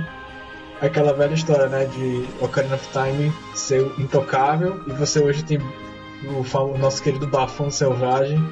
aquela 0.81 1.13
velha 1.13 1.33
história, 1.33 1.67
né? 1.67 1.85
De 1.85 2.25
Ocarina 2.41 2.75
of 2.75 2.87
Time 2.91 3.31
ser 3.55 3.81
intocável 3.97 4.83
e 4.87 4.91
você 4.91 5.19
hoje 5.19 5.43
tem 5.43 5.57
o, 5.57 6.57
o 6.57 6.77
nosso 6.77 7.01
querido 7.01 7.27
Bafão 7.27 7.69
Selvagem 7.69 8.43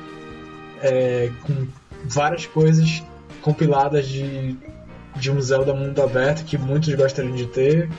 é, 0.81 1.31
com 1.43 1.67
várias 2.05 2.45
coisas 2.45 3.03
compiladas 3.41 4.07
de, 4.07 4.57
de 5.15 5.31
um 5.31 5.41
Zelda 5.41 5.73
mundo 5.73 6.01
aberto 6.01 6.45
que 6.45 6.57
muitos 6.57 6.93
gostariam 6.93 7.35
de 7.35 7.47
ter. 7.47 7.89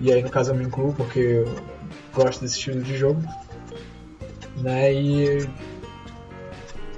E 0.00 0.12
aí, 0.12 0.22
no 0.22 0.30
caso, 0.30 0.50
eu 0.50 0.56
me 0.56 0.64
incluo 0.64 0.92
porque 0.92 1.18
eu 1.18 1.54
gosto 2.12 2.40
desse 2.40 2.58
estilo 2.58 2.82
de 2.82 2.96
jogo. 2.96 3.22
Né? 4.56 4.92
E 4.92 5.48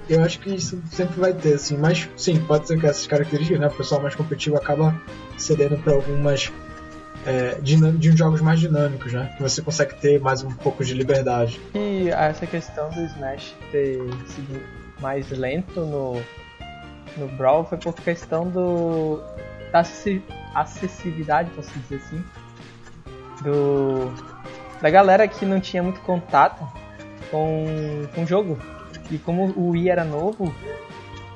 eu 0.09 0.23
acho 0.23 0.39
que 0.41 0.55
isso 0.55 0.81
sempre 0.91 1.21
vai 1.21 1.33
ter, 1.33 1.55
assim. 1.55 1.77
Mas, 1.77 2.09
sim, 2.17 2.41
pode 2.41 2.67
ser 2.67 2.79
que 2.79 2.87
essas 2.87 3.07
características, 3.07 3.61
né? 3.61 3.67
O 3.67 3.75
pessoal 3.75 4.01
mais 4.01 4.15
competitivo 4.15 4.57
acaba 4.57 5.01
cedendo 5.37 5.77
para 5.79 5.95
algumas 5.95 6.53
é, 7.27 7.59
de 7.61 8.17
jogos 8.17 8.41
mais 8.41 8.61
dinâmicos, 8.61 9.13
né? 9.13 9.35
Que 9.37 9.43
você 9.43 9.61
consegue 9.61 9.95
ter 9.97 10.21
mais 10.21 10.43
um 10.43 10.51
pouco 10.51 10.85
de 10.85 10.95
liberdade. 10.95 11.61
E 11.75 12.09
essa 12.09 12.47
questão 12.47 12.89
do 12.91 13.01
Smash 13.01 13.55
ter 13.73 13.99
sido 14.29 14.63
mais 15.01 15.29
lento 15.31 15.81
no, 15.81 16.23
no 17.17 17.29
Brawl 17.37 17.65
foi 17.65 17.79
por 17.79 17.95
questão 17.95 18.49
do 18.49 19.21
da 19.73 19.85
acessibilidade, 20.55 21.51
posso 21.51 21.71
dizer 21.81 21.97
assim, 21.97 22.25
do 23.43 24.13
da 24.81 24.89
galera 24.89 25.27
que 25.27 25.45
não 25.45 25.61
tinha 25.61 25.83
muito 25.83 26.01
contato 26.01 26.67
com, 27.31 28.07
com 28.15 28.23
o 28.23 28.27
jogo. 28.27 28.59
E 29.11 29.19
como 29.19 29.53
o 29.57 29.71
Wii 29.71 29.89
era 29.89 30.05
novo, 30.05 30.53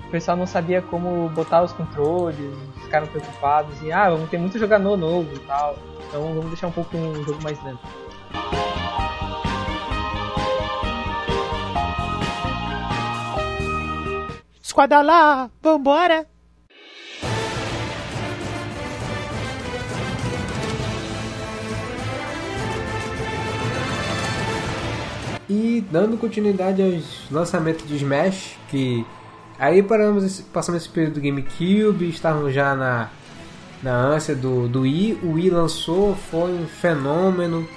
o 0.06 0.10
pessoal 0.10 0.36
não 0.36 0.46
sabia 0.46 0.82
como 0.82 1.28
botar 1.30 1.62
os 1.62 1.72
controles, 1.72 2.36
ficaram 2.82 3.06
preocupados 3.06 3.80
e 3.82 3.92
ah, 3.92 4.10
vamos 4.10 4.28
ter 4.28 4.38
muito 4.38 4.58
jogador 4.58 4.96
novo 4.96 5.32
e 5.34 5.38
tal. 5.40 5.76
Então 6.08 6.22
vamos 6.34 6.46
deixar 6.46 6.66
um 6.66 6.72
pouco 6.72 6.96
um 6.96 7.22
jogo 7.24 7.40
mais 7.42 7.62
lento. 7.62 7.78
Esquadra 14.60 15.02
lá, 15.02 15.50
vambora! 15.62 16.26
E 25.50 25.84
dando 25.90 26.16
continuidade 26.16 26.80
aos 26.80 27.28
lançamentos 27.30 27.86
de 27.86 27.96
Smash, 27.96 28.56
que 28.70 29.04
Aí 29.60 29.82
paramos 29.82 30.40
passamos 30.40 30.80
esse 30.80 30.90
período 30.90 31.16
do 31.16 31.20
GameCube, 31.20 32.08
estávamos 32.08 32.54
já 32.54 32.74
na, 32.74 33.10
na 33.82 33.94
ânsia 33.94 34.34
do, 34.34 34.66
do 34.66 34.80
Wii. 34.80 35.18
O 35.22 35.32
Wii 35.32 35.50
lançou, 35.50 36.14
foi 36.14 36.50
um 36.50 36.66
fenômeno. 36.66 37.68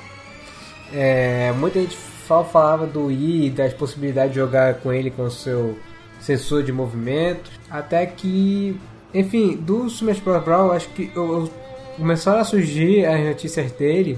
É, 0.93 1.51
muita 1.51 1.81
gente 1.81 1.97
falava 2.25 2.87
do 2.87 3.07
Wii, 3.07 3.49
das 3.49 3.73
possibilidades 3.73 4.31
de 4.31 4.39
jogar 4.39 4.75
com 4.75 4.93
ele 4.93 5.11
com 5.11 5.23
o 5.23 5.29
seu 5.29 5.77
sensor 6.21 6.63
de 6.63 6.71
movimento. 6.71 7.51
Até 7.69 8.05
que, 8.05 8.79
enfim, 9.13 9.57
do 9.57 9.85
Smash 9.87 10.21
Bros. 10.21 10.41
Brawl, 10.41 10.71
acho 10.71 10.87
que 10.91 11.11
eu, 11.13 11.33
eu, 11.33 11.49
começaram 11.97 12.39
a 12.39 12.45
surgir 12.45 13.05
as 13.05 13.19
notícias 13.25 13.73
dele 13.73 14.17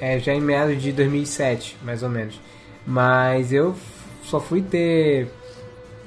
é, 0.00 0.20
já 0.20 0.32
em 0.32 0.40
meados 0.40 0.80
de 0.80 0.92
2007, 0.92 1.78
mais 1.82 2.04
ou 2.04 2.08
menos. 2.08 2.40
Mas 2.86 3.52
eu 3.52 3.74
só 4.24 4.40
fui 4.40 4.62
ter. 4.62 5.28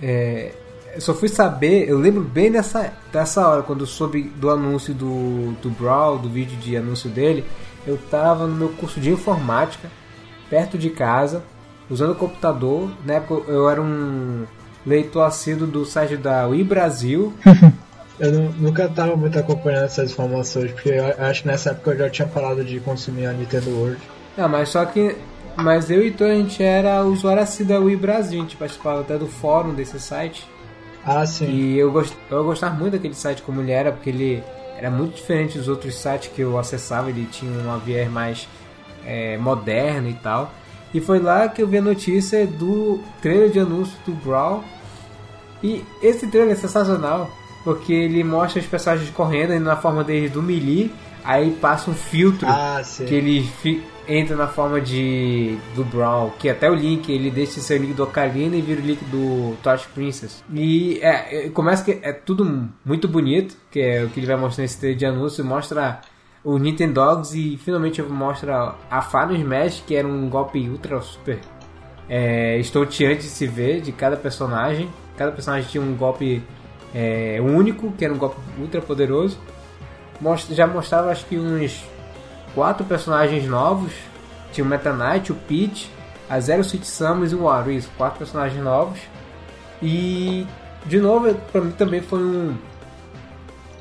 É, 0.02 0.52
só 1.00 1.14
fui 1.14 1.28
saber, 1.28 1.90
eu 1.90 1.98
lembro 1.98 2.22
bem 2.22 2.52
dessa, 2.52 2.94
dessa 3.12 3.48
hora, 3.48 3.64
quando 3.64 3.82
eu 3.82 3.88
soube 3.88 4.24
do 4.24 4.50
anúncio 4.50 4.94
do, 4.94 5.52
do 5.62 5.70
Brawl, 5.70 6.18
do 6.18 6.30
vídeo 6.30 6.58
de 6.58 6.78
anúncio 6.78 7.10
dele, 7.10 7.44
eu 7.86 7.98
tava 8.10 8.48
no 8.48 8.56
meu 8.56 8.70
curso 8.70 9.00
de 9.00 9.12
informática, 9.12 9.90
perto 10.50 10.78
de 10.78 10.90
casa, 10.90 11.44
usando 11.90 12.12
o 12.12 12.16
computador. 12.16 12.90
Na 13.06 13.16
época 13.16 13.52
eu 13.52 13.70
era 13.70 13.82
um 13.82 14.46
leitor 14.86 15.24
assíduo 15.24 15.68
do 15.68 15.86
site 15.86 16.18
da 16.18 16.48
Wii 16.48 16.64
Brasil. 16.64 17.34
eu 18.20 18.32
não, 18.32 18.52
nunca 18.54 18.88
tava 18.88 19.16
muito 19.16 19.38
acompanhando 19.38 19.86
essas 19.86 20.12
informações, 20.12 20.72
porque 20.72 20.90
eu 20.90 21.26
acho 21.26 21.42
que 21.42 21.48
nessa 21.48 21.72
época 21.72 21.92
eu 21.92 21.98
já 21.98 22.10
tinha 22.10 22.28
parado 22.28 22.64
de 22.64 22.80
consumir 22.80 23.26
a 23.26 23.34
Nintendo 23.34 23.70
World. 23.72 24.02
Não, 24.38 24.48
mas 24.50 24.70
só 24.70 24.86
que. 24.86 25.16
Mas 25.58 25.90
eu 25.90 26.06
e 26.06 26.12
tu, 26.12 26.24
a 26.24 26.34
gente 26.34 26.62
era 26.62 27.04
usuário 27.04 27.42
assíduo 27.42 27.78
da 27.78 27.80
Wii 27.80 27.96
Brasil, 27.96 28.40
a 28.40 28.44
gente 28.44 28.58
participava 28.58 29.02
até 29.02 29.18
do 29.18 29.28
fórum 29.28 29.74
desse 29.74 30.00
site. 30.00 30.46
Ah, 31.06 31.26
sim. 31.26 31.46
E 31.46 31.78
eu, 31.78 31.92
gost... 31.92 32.14
eu 32.30 32.44
gostava 32.44 32.76
muito 32.76 32.94
daquele 32.94 33.14
site 33.14 33.42
como 33.42 33.62
ele 33.62 33.72
era, 33.72 33.92
porque 33.92 34.10
ele 34.10 34.44
era 34.78 34.92
muito 34.92 35.16
diferente 35.16 35.58
dos 35.58 35.68
outros 35.68 35.96
sites 35.96 36.30
que 36.34 36.42
eu 36.42 36.58
acessava, 36.58 37.10
ele 37.10 37.26
tinha 37.32 37.52
um 37.52 37.80
viés 37.80 38.12
mais 38.12 38.48
é, 39.06 39.38
moderno 39.38 40.10
e 40.10 40.14
tal. 40.16 40.52
E 40.94 41.00
foi 41.00 41.20
lá 41.20 41.48
que 41.48 41.62
eu 41.62 41.68
vi 41.68 41.78
a 41.78 41.82
notícia 41.82 42.46
do 42.46 43.00
trailer 43.22 43.50
de 43.50 43.60
anúncio 43.60 43.98
do 44.06 44.14
Brawl. 44.14 44.64
E 45.64 45.84
esse 46.02 46.28
trailer 46.28 46.54
é 46.54 46.56
sensacional, 46.56 47.30
porque 47.64 47.94
ele 47.94 48.24
mostra 48.24 48.62
os 48.62 48.68
personagens 48.68 49.10
correndo 49.12 49.58
na 49.60 49.76
forma 49.76 50.04
deles 50.04 50.32
do 50.32 50.42
melee, 50.42 50.94
aí 51.26 51.52
passa 51.52 51.90
um 51.90 51.94
filtro 51.94 52.48
ah, 52.48 52.82
que 53.06 53.14
ele 53.14 53.50
entra 54.08 54.36
na 54.36 54.48
forma 54.48 54.80
de 54.80 55.58
do 55.76 55.84
Brawl, 55.84 56.32
que 56.38 56.48
até 56.50 56.70
o 56.70 56.76
Link, 56.76 57.12
ele 57.12 57.32
deixa 57.32 57.56
de 57.56 57.62
ser 57.62 57.80
o 57.80 57.84
Link 57.84 57.94
do 57.94 58.04
Ocarina 58.04 58.56
e 58.56 58.62
vira 58.62 58.80
o 58.80 58.86
Link 58.86 59.04
do 59.06 59.56
Torch 59.64 59.88
Princess. 59.90 60.44
E 60.54 61.00
é, 61.02 61.48
é, 61.48 61.50
começa 61.50 61.84
que 61.84 62.00
é 62.02 62.14
tudo 62.14 62.70
muito 62.86 63.08
bonito, 63.08 63.58
que 63.72 63.80
é 63.80 64.04
o 64.04 64.10
que 64.10 64.20
ele 64.20 64.28
vai 64.28 64.38
mostrar 64.38 64.62
nesse 64.62 64.80
trailer 64.80 64.98
de 64.98 65.06
anúncio, 65.06 65.44
mostra 65.44 66.02
o 66.44 66.60
Nintendogs 66.60 67.34
e 67.34 67.58
finalmente 67.58 68.02
mostra 68.04 68.76
a 68.90 69.26
no 69.26 69.36
Smash, 69.36 69.84
que 69.86 69.96
era 69.96 70.08
um 70.08 70.30
golpe 70.30 70.70
ultra 70.70 71.02
super 71.02 71.40
é, 72.08 72.58
estonteante 72.60 73.24
de 73.24 73.30
se 73.30 73.48
ver 73.48 73.82
de 73.82 73.92
cada 73.92 74.16
personagem. 74.16 74.88
Cada 75.18 75.32
personagem 75.32 75.68
tinha 75.68 75.84
um 75.84 75.96
golpe 75.96 76.44
é, 76.94 77.40
único, 77.42 77.92
que 77.94 78.06
era 78.06 78.14
um 78.14 78.18
golpe 78.18 78.38
ultra 78.60 78.80
poderoso. 78.82 79.40
Já 80.52 80.68
mostrava 80.68 81.12
acho 81.12 81.26
que 81.26 81.38
uns 81.38 81.84
quatro 82.54 82.86
personagens 82.86 83.46
novos. 83.46 83.92
Tinha 84.52 84.64
o 84.64 84.68
Meta 84.68 84.94
Knight, 84.94 85.32
o 85.32 85.36
Peach, 85.36 85.92
a 86.30 86.40
Zero 86.40 86.64
Suit 86.64 86.86
Samus 86.88 87.32
e 87.32 87.36
o 87.36 87.44
Wario. 87.44 87.74
Isso, 87.74 87.90
quatro 87.98 88.20
personagens 88.20 88.64
novos. 88.64 89.00
E, 89.82 90.48
de 90.86 91.00
novo, 91.00 91.34
pra 91.52 91.62
mim 91.62 91.72
também 91.72 92.02
foi 92.02 92.20
um... 92.20 92.58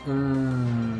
Um, 0.06 0.98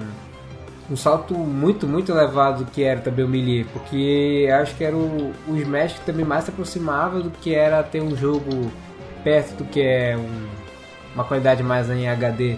um 0.90 0.96
salto 0.96 1.34
muito, 1.34 1.86
muito 1.86 2.12
elevado 2.12 2.64
do 2.64 2.70
que 2.70 2.82
era 2.82 3.00
também 3.00 3.24
o 3.24 3.28
Melee. 3.28 3.64
Porque 3.64 4.48
acho 4.60 4.74
que 4.76 4.84
era 4.84 4.96
o, 4.96 5.32
o 5.48 5.56
Smash 5.56 5.94
que 5.94 6.06
também 6.06 6.24
mais 6.24 6.44
se 6.44 6.50
aproximava 6.50 7.20
do 7.20 7.30
que 7.30 7.54
era 7.54 7.82
ter 7.82 8.02
um 8.02 8.16
jogo 8.16 8.70
perto 9.22 9.56
do 9.56 9.64
que 9.64 9.80
é 9.80 10.16
um, 10.16 10.46
uma 11.14 11.24
qualidade 11.24 11.62
mais 11.62 11.90
em 11.90 12.08
HD 12.08 12.56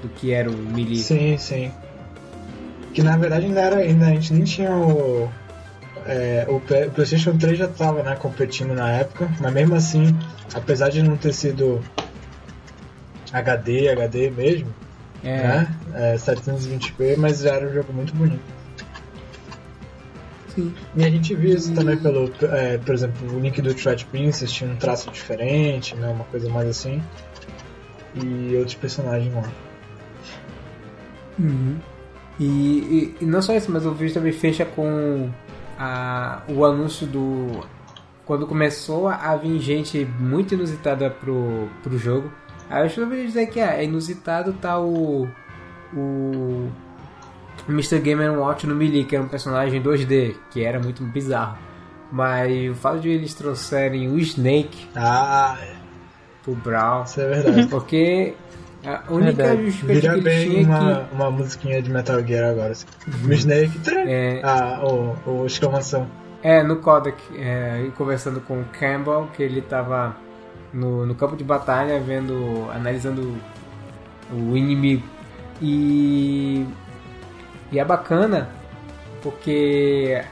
do 0.00 0.08
que 0.08 0.32
era 0.32 0.50
o 0.50 0.56
Melee. 0.56 0.98
Sim, 0.98 1.36
sim. 1.38 1.72
Que 2.96 3.02
na 3.02 3.14
verdade 3.14 3.44
ainda 3.44 3.60
era. 3.60 3.76
Ainda, 3.76 4.06
a 4.06 4.08
gente 4.08 4.32
nem 4.32 4.42
tinha 4.42 4.74
o. 4.74 5.30
É, 6.06 6.46
o, 6.48 6.58
PlayStation 6.60 7.36
3 7.36 7.58
já 7.58 7.66
estava 7.66 8.02
né, 8.02 8.16
competindo 8.16 8.72
na 8.72 8.90
época, 8.90 9.28
mas 9.38 9.52
mesmo 9.52 9.74
assim, 9.74 10.16
apesar 10.54 10.88
de 10.88 11.02
não 11.02 11.14
ter 11.14 11.34
sido 11.34 11.82
HD, 13.30 13.90
HD 13.90 14.30
mesmo, 14.30 14.74
é. 15.22 15.36
né? 15.36 15.76
É, 15.92 16.14
720p, 16.14 17.18
mas 17.18 17.40
já 17.40 17.56
era 17.56 17.68
um 17.68 17.74
jogo 17.74 17.92
muito 17.92 18.14
bonito. 18.14 18.40
Sim. 20.54 20.72
E 20.96 21.04
a 21.04 21.10
gente 21.10 21.34
viu 21.34 21.54
isso 21.54 21.74
também 21.74 21.98
pelo, 21.98 22.32
é, 22.50 22.78
por 22.78 22.94
exemplo, 22.94 23.36
o 23.36 23.38
Link 23.38 23.60
do 23.60 23.74
Twilight 23.74 24.06
Princess 24.06 24.50
tinha 24.50 24.70
um 24.70 24.76
traço 24.76 25.10
diferente, 25.10 25.94
né, 25.96 26.08
uma 26.08 26.24
coisa 26.24 26.48
mais 26.48 26.66
assim, 26.66 27.02
e 28.14 28.56
outros 28.56 28.74
personagens 28.74 29.34
lá. 29.34 29.52
Uhum. 31.38 31.76
E, 32.38 32.44
e, 32.44 33.16
e, 33.22 33.26
não 33.26 33.40
só 33.40 33.54
isso, 33.54 33.70
mas 33.70 33.86
o 33.86 33.92
vídeo 33.92 34.14
também 34.14 34.32
fecha 34.32 34.64
com 34.64 35.30
a, 35.78 36.42
o 36.48 36.64
anúncio 36.64 37.06
do. 37.06 37.64
Quando 38.24 38.46
começou 38.46 39.08
a 39.08 39.36
vir 39.36 39.58
gente 39.60 40.04
muito 40.18 40.54
inusitada 40.54 41.10
pro, 41.10 41.68
pro 41.82 41.96
jogo. 41.96 42.30
Aí 42.68 42.82
eu 42.82 42.86
estou 42.86 43.06
dizer 43.06 43.46
que 43.46 43.60
é, 43.60 43.80
é 43.80 43.84
inusitado 43.84 44.52
tá 44.54 44.78
o. 44.78 45.28
O. 45.94 46.68
Mr. 47.68 47.98
Game 48.00 48.28
Watch 48.28 48.66
no 48.66 48.74
Melee, 48.74 49.04
que 49.04 49.16
era 49.16 49.24
um 49.24 49.28
personagem 49.28 49.82
2D, 49.82 50.34
que 50.50 50.62
era 50.62 50.78
muito 50.78 51.02
bizarro. 51.02 51.58
Mas 52.12 52.70
o 52.70 52.74
fato 52.74 53.00
de 53.00 53.08
eles 53.08 53.34
trouxerem 53.34 54.08
o 54.08 54.18
Snake 54.18 54.88
ah, 54.94 55.58
pro 56.44 56.54
Brawl. 56.54 57.04
Isso 57.04 57.20
é 57.20 57.28
verdade. 57.28 57.66
Porque 57.66 58.34
A 58.86 59.02
única 59.12 59.32
Verdade. 59.42 59.64
justificativa 59.70 60.00
Vira 60.00 60.12
que 60.12 60.18
ele 60.18 60.22
bem 60.22 60.48
tinha 60.64 60.76
é 60.76 60.78
uma, 60.80 60.94
que. 61.08 61.14
uma 61.14 61.30
musiquinha 61.30 61.82
de 61.82 61.90
Metal 61.90 62.24
Gear 62.24 62.50
agora. 62.50 62.70
Assim. 62.72 62.86
O 63.26 63.32
Snake. 63.32 63.72
É. 64.06 64.40
Ah, 64.44 64.80
o, 64.84 65.16
o 65.42 65.46
exclamação. 65.46 66.06
É, 66.42 66.62
no 66.62 66.76
Kodak, 66.76 67.16
é, 67.36 67.88
conversando 67.96 68.40
com 68.40 68.60
o 68.60 68.64
Campbell, 68.78 69.28
que 69.34 69.42
ele 69.42 69.60
tava 69.60 70.14
no, 70.72 71.04
no 71.04 71.14
campo 71.14 71.36
de 71.36 71.42
batalha, 71.42 71.98
vendo, 71.98 72.68
analisando 72.72 73.34
o 74.32 74.56
inimigo. 74.56 75.02
E, 75.60 76.64
e 77.72 77.78
é 77.80 77.84
bacana, 77.84 78.48
porque 79.22 80.22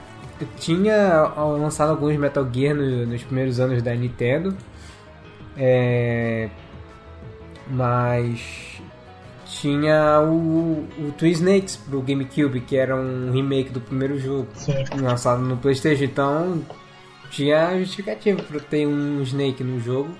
tinha 0.59 1.24
lançado 1.59 1.90
alguns 1.90 2.16
Metal 2.16 2.46
Gear 2.52 2.74
no- 2.76 3.07
nos 3.07 3.22
primeiros 3.24 3.59
anos 3.59 3.82
da 3.82 3.94
Nintendo, 3.94 4.55
é, 5.57 6.48
mas 7.70 8.40
tinha 9.46 10.20
o, 10.20 10.86
o 10.98 11.12
Twin 11.16 11.30
Snakes 11.30 11.76
pro 11.76 12.00
GameCube, 12.02 12.60
que 12.60 12.76
era 12.76 12.96
um 12.96 13.30
remake 13.32 13.70
do 13.70 13.80
primeiro 13.80 14.18
jogo 14.18 14.48
Sim. 14.54 14.72
lançado 15.00 15.40
no 15.42 15.56
PlayStation, 15.56 16.04
então 16.04 16.62
tinha 17.30 17.78
justificativa 17.80 18.42
para 18.42 18.60
ter 18.60 18.86
um 18.86 19.22
Snake 19.22 19.62
no 19.64 19.80
jogo. 19.80 20.10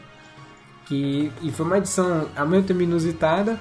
Que, 0.87 1.33
e 1.41 1.51
foi 1.51 1.65
uma 1.65 1.79
edição 1.79 2.29
ao 2.37 2.47
mesmo 2.47 2.67
tempo 2.67 2.83
inusitada, 2.83 3.59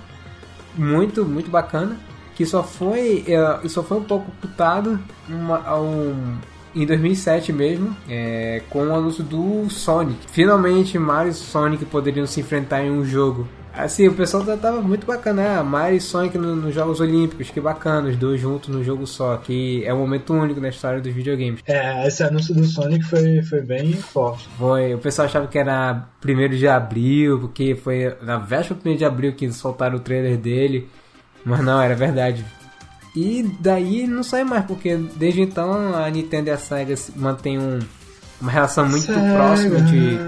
muito, 0.75 1.23
muito 1.23 1.49
bacana, 1.49 1.97
que 2.36 2.45
só 2.45 2.61
foi, 2.63 3.23
é, 3.27 3.67
só 3.69 3.81
foi 3.81 3.97
um 3.99 4.03
pouco 4.03 4.29
putado 4.41 4.99
uma, 5.29 5.65
a 5.65 5.79
um- 5.79 6.36
em 6.75 6.86
2007 6.86 7.53
mesmo, 7.53 7.95
é, 8.09 8.61
com 8.69 8.88
o 8.88 8.93
anúncio 8.95 9.23
do 9.23 9.69
Sonic. 9.69 10.19
Finalmente 10.31 10.97
Mario 10.99 11.31
e 11.31 11.34
Sonic 11.34 11.86
poderiam 11.86 12.25
se 12.25 12.41
enfrentar 12.41 12.84
em 12.84 12.91
um 12.91 13.05
jogo. 13.05 13.47
Assim, 13.76 14.07
o 14.07 14.13
pessoal 14.13 14.45
tá- 14.45 14.55
tava 14.55 14.82
muito 14.82 15.05
bacana, 15.07 15.59
ah, 15.59 15.63
Mario 15.63 15.97
e 15.97 16.01
Sonic 16.01 16.38
no- 16.38 16.55
nos 16.55 16.76
Jogos 16.76 16.99
Olímpicos, 16.99 17.49
que 17.49 17.59
bacana, 17.59 18.07
os 18.09 18.15
dois 18.15 18.39
juntos 18.39 18.69
no 18.69 18.84
jogo 18.84 19.07
só, 19.07 19.36
que 19.38 19.84
é 19.84 19.91
um 19.91 19.97
momento 19.97 20.32
único 20.32 20.61
na 20.61 20.69
história 20.69 21.01
dos 21.01 21.11
videogames. 21.11 21.61
É, 21.65 22.07
esse 22.07 22.21
anúncio 22.24 22.53
do 22.53 22.63
Sonic 22.65 23.03
foi, 23.03 23.41
foi 23.41 23.61
bem 23.61 23.93
forte. 23.93 24.47
Foi, 24.59 24.93
o 24.93 24.99
pessoal 24.99 25.26
achava 25.28 25.47
que 25.47 25.57
era 25.57 26.03
1 26.21 26.55
de 26.55 26.67
abril, 26.67 27.39
porque 27.39 27.74
foi 27.74 28.15
na 28.21 28.38
véspera 28.38 28.80
do 28.80 28.89
1 28.91 28.95
de 28.95 29.05
abril 29.05 29.34
que 29.34 29.51
soltaram 29.51 29.95
o 29.97 29.99
trailer 29.99 30.38
dele, 30.38 30.88
mas 31.43 31.59
não, 31.61 31.82
era 31.82 31.95
verdade. 31.95 32.45
E 33.15 33.43
daí 33.59 34.05
não 34.05 34.21
sai 34.21 34.43
mais, 34.43 34.65
porque 34.65 34.95
desde 35.15 35.41
então 35.41 35.95
a 35.95 36.07
Nintendo 36.11 36.49
e 36.49 36.51
a 36.51 36.57
Sega 36.57 36.95
se- 36.95 37.11
mantêm 37.17 37.57
um- 37.57 37.80
uma 38.39 38.51
relação 38.51 38.88
muito 38.88 39.05
Sega. 39.07 39.34
próxima 39.34 39.82
de 39.82 40.19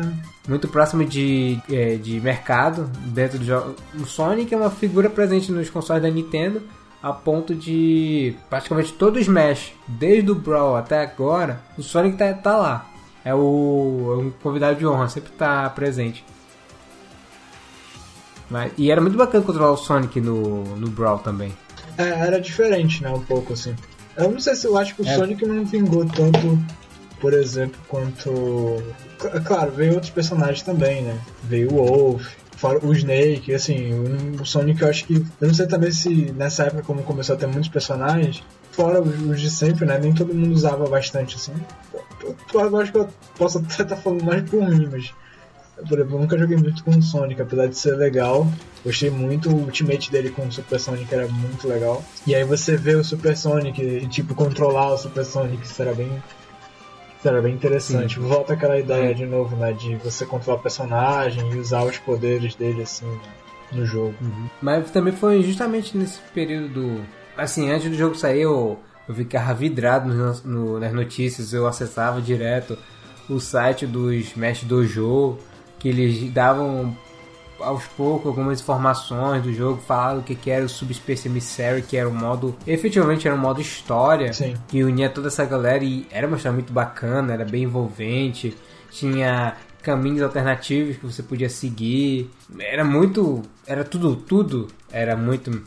muito 0.48 0.68
próxima 0.68 1.04
de, 1.04 1.60
é, 1.72 1.96
de 1.96 2.20
mercado 2.22 2.90
dentro 3.08 3.40
do 3.40 3.46
jogo. 3.46 3.76
O 3.96 4.06
Sonic 4.06 4.54
é 4.54 4.58
uma 4.58 4.70
figura 4.70 5.10
presente 5.10 5.52
nos 5.52 5.70
consoles 5.70 6.04
da 6.04 6.10
Nintendo 6.10 6.62
a 7.06 7.14
ponto 7.14 7.54
de 7.54 8.36
praticamente 8.50 8.92
todo 8.94 9.18
o 9.18 9.20
Smash, 9.20 9.74
desde 9.88 10.32
o 10.32 10.34
Brawl 10.34 10.76
até 10.76 11.04
agora, 11.04 11.62
o 11.78 11.84
Sonic 11.84 12.18
tá, 12.18 12.34
tá 12.34 12.58
lá. 12.58 12.90
É 13.24 13.34
o 13.34 14.10
é 14.12 14.24
um 14.24 14.32
convidado 14.42 14.80
de 14.80 14.88
honra, 14.88 15.08
sempre 15.08 15.32
tá 15.34 15.70
presente. 15.70 16.26
Mas, 18.50 18.72
e 18.76 18.90
era 18.90 19.02
muito 19.02 19.18
bacana 19.18 19.44
controlar 19.44 19.72
o 19.72 19.78
Sonic 19.78 20.20
no, 20.20 20.64
no 20.78 20.90
Brawl 20.90 21.20
também. 21.20 21.54
É, 21.96 22.10
era 22.10 22.42
diferente, 22.42 23.04
né? 23.04 23.10
Um 23.12 23.22
pouco 23.22 23.54
assim. 23.54 23.76
Eu 24.18 24.32
não 24.32 24.40
sei 24.40 24.56
se 24.56 24.66
eu 24.66 24.76
acho 24.76 24.96
que 24.96 25.04
o 25.04 25.08
É. 25.08 25.16
Sonic 25.16 25.46
não 25.46 25.64
vingou 25.64 26.06
tanto, 26.06 26.58
por 27.20 27.34
exemplo, 27.34 27.80
quanto. 27.88 28.32
Cl- 29.20 29.42
Claro, 29.44 29.72
veio 29.72 29.94
outros 29.94 30.12
personagens 30.12 30.62
também, 30.62 31.02
né? 31.02 31.18
Veio 31.44 31.72
o 31.74 31.86
Wolf, 31.86 32.28
o 32.84 32.94
Snake, 32.94 33.54
assim, 33.54 33.94
o- 34.40 34.46
Sonic 34.46 34.82
eu 34.82 34.90
acho 34.90 35.06
que. 35.06 35.16
Eu 35.42 35.48
não 35.48 35.54
sei 35.54 35.68
também 35.68 35.92
se 35.92 36.32
nessa 36.36 36.64
época, 36.64 36.84
como 36.84 37.04
começou 37.04 37.36
a 37.36 37.38
ter 37.38 37.48
muitos 37.48 37.70
personagens, 37.70 38.44
fora 38.72 39.02
os 39.02 39.40
de 39.42 39.50
sempre, 39.50 39.86
né? 39.86 39.98
Nem 40.00 40.14
todo 40.14 40.34
mundo 40.34 40.54
usava 40.54 40.88
bastante 40.88 41.36
assim. 41.36 41.54
Eu, 42.24 42.36
eu 42.54 42.78
acho 42.78 42.92
que 42.92 42.98
eu 42.98 43.10
posso 43.38 43.60
até 43.60 43.84
estar 43.84 43.96
falando 43.98 44.24
mais 44.24 44.50
por 44.50 44.62
mim, 44.68 44.88
mas. 44.92 45.14
Por 45.90 46.00
exemplo, 46.00 46.16
eu 46.16 46.22
nunca 46.22 46.38
joguei 46.38 46.56
muito 46.56 46.82
com 46.86 46.92
o 46.92 47.02
Sonic, 47.04 47.42
apesar 47.42 47.68
de 47.68 47.78
ser 47.78 47.96
legal. 47.98 48.48
Gostei 48.84 49.10
muito, 49.10 49.50
o 49.50 49.56
ultimate 49.66 50.10
dele 50.10 50.30
com 50.30 50.48
o 50.48 50.52
Super 50.52 50.80
Sonic 50.80 51.14
era 51.14 51.28
muito 51.28 51.68
legal. 51.68 52.02
E 52.26 52.34
aí 52.34 52.46
você 52.46 52.78
vê 52.78 52.96
o 52.96 53.04
Super 53.04 53.36
Sonic 53.36 53.82
e, 53.82 54.08
tipo, 54.08 54.34
controlar 54.34 54.94
o 54.94 54.98
Super 54.98 55.26
Sonic, 55.26 55.66
isso 55.66 55.82
era 55.82 55.94
bem. 55.94 56.10
Isso 57.26 57.30
era 57.34 57.42
bem 57.42 57.56
interessante. 57.56 58.20
Volta 58.20 58.54
aquela 58.54 58.78
ideia 58.80 59.16
de 59.16 59.26
novo, 59.26 59.56
né? 59.56 59.74
De 59.74 59.96
você 59.96 60.28
controlar 60.28 60.60
o 60.60 60.62
personagem 60.62 61.52
e 61.52 61.58
usar 61.58 61.84
os 61.84 61.98
poderes 61.98 62.54
dele, 62.54 62.84
assim, 62.84 63.08
no 63.72 63.84
jogo. 63.84 64.14
Mas 64.62 64.92
também 64.92 65.12
foi 65.12 65.42
justamente 65.42 65.98
nesse 65.98 66.20
período 66.36 66.68
do. 66.70 67.02
Assim, 67.36 67.72
antes 67.72 67.90
do 67.90 67.96
jogo 67.98 68.14
sair, 68.14 68.42
eu, 68.42 68.78
eu 69.10 69.16
ficava 69.16 69.56
vidrado 69.56 70.14
no- 70.14 70.42
no- 70.46 70.80
nas 70.80 70.94
notícias, 70.94 71.52
eu 71.52 71.66
acessava 71.66 72.22
direto 72.22 72.78
o 73.28 73.40
site 73.40 73.88
do 73.88 74.14
Smash 74.14 74.64
Dojo, 74.64 75.40
que 75.80 75.90
eles 75.90 76.32
davam 76.32 76.96
aos 77.60 77.86
poucos 77.86 78.28
algumas 78.28 78.62
informações 78.62 79.44
do 79.44 79.54
jogo, 79.54 79.82
falavam 79.82 80.20
o 80.20 80.24
que, 80.24 80.36
que 80.36 80.50
era 80.50 80.66
o 80.66 80.70
Subspace 80.70 81.28
Emissary, 81.28 81.82
que 81.82 81.98
era 81.98 82.08
o 82.08 82.14
modo. 82.14 82.56
Efetivamente 82.66 83.28
era 83.28 83.36
um 83.36 83.40
modo 83.40 83.62
história 83.62 84.32
Sim. 84.34 84.56
que 84.68 84.84
unia 84.84 85.10
toda 85.10 85.28
essa 85.28 85.46
galera 85.46 85.84
e 85.84 86.06
era 86.12 86.28
uma 86.28 86.38
história 86.38 86.54
muito 86.56 86.74
bacana, 86.74 87.34
era 87.34 87.46
bem 87.46 87.64
envolvente, 87.64 88.56
tinha 88.92 89.56
caminhos 89.82 90.22
alternativos 90.22 90.98
que 90.98 91.06
você 91.06 91.22
podia 91.22 91.50
seguir, 91.50 92.30
era 92.60 92.84
muito, 92.84 93.44
era 93.68 93.84
tudo, 93.84 94.16
tudo 94.16 94.68
era 94.92 95.16
muito 95.16 95.62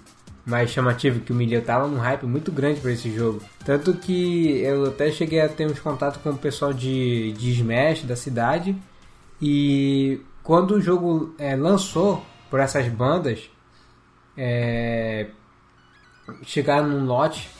mais 0.44 0.70
chamativo 0.70 1.20
que 1.20 1.30
o 1.30 1.34
Milho 1.34 1.60
tava 1.60 1.86
num 1.86 1.98
hype 1.98 2.24
muito 2.24 2.50
grande 2.50 2.80
para 2.80 2.90
esse 2.90 3.14
jogo. 3.14 3.42
Tanto 3.64 3.92
que 3.94 4.60
eu 4.60 4.86
até 4.86 5.12
cheguei 5.12 5.40
a 5.40 5.48
ter 5.48 5.66
uns 5.66 5.78
contatos 5.78 6.20
com 6.22 6.30
o 6.30 6.38
pessoal 6.38 6.72
de, 6.72 7.32
de 7.32 7.50
Smash 7.52 8.04
da 8.04 8.16
cidade 8.16 8.74
e 9.40 10.20
quando 10.48 10.76
o 10.76 10.80
jogo 10.80 11.34
é, 11.38 11.54
lançou 11.54 12.24
por 12.48 12.58
essas 12.58 12.88
bandas, 12.88 13.50
é, 14.34 15.26
chegaram 16.42 16.88
num 16.88 17.04
lote. 17.04 17.50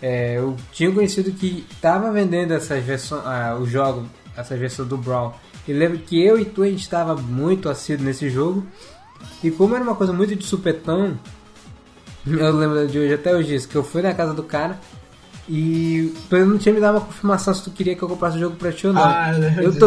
é, 0.00 0.38
eu 0.38 0.56
tinha 0.72 0.90
conhecido 0.90 1.30
que 1.32 1.66
estava 1.70 2.10
vendendo 2.10 2.54
essas 2.54 2.82
versões, 2.82 3.22
ah, 3.26 3.58
o 3.60 3.66
jogo, 3.66 4.06
essa 4.34 4.56
versão 4.56 4.86
do 4.86 4.96
Brawl. 4.96 5.38
E 5.66 5.74
lembro 5.74 5.98
que 5.98 6.24
eu 6.24 6.40
e 6.40 6.46
tu 6.46 6.62
a 6.62 6.66
gente 6.66 6.80
estava 6.80 7.14
muito 7.14 7.68
assíduo 7.68 8.06
nesse 8.06 8.30
jogo. 8.30 8.66
E 9.44 9.50
como 9.50 9.74
era 9.74 9.84
uma 9.84 9.94
coisa 9.94 10.14
muito 10.14 10.34
de 10.34 10.46
supetão, 10.46 11.18
eu 12.26 12.56
lembro 12.56 12.88
de 12.88 12.98
hoje 12.98 13.12
até 13.12 13.36
hoje 13.36 13.56
isso, 13.56 13.68
que 13.68 13.76
eu 13.76 13.84
fui 13.84 14.00
na 14.00 14.14
casa 14.14 14.32
do 14.32 14.42
cara 14.42 14.80
e 15.46 16.14
ele 16.32 16.44
não 16.46 16.56
tinha 16.56 16.74
me 16.74 16.80
dado 16.80 16.96
uma 16.96 17.04
confirmação 17.04 17.52
se 17.52 17.62
tu 17.62 17.70
queria 17.70 17.94
que 17.94 18.02
eu 18.02 18.08
comprasse 18.08 18.38
o 18.38 18.40
jogo 18.40 18.56
pra 18.56 18.72
ti 18.72 18.86
ou 18.86 18.94
não. 18.94 19.04
Ah, 19.04 19.32
eu 19.34 19.38
lembro 19.38 19.62
eu 19.64 19.70
disso. 19.70 19.80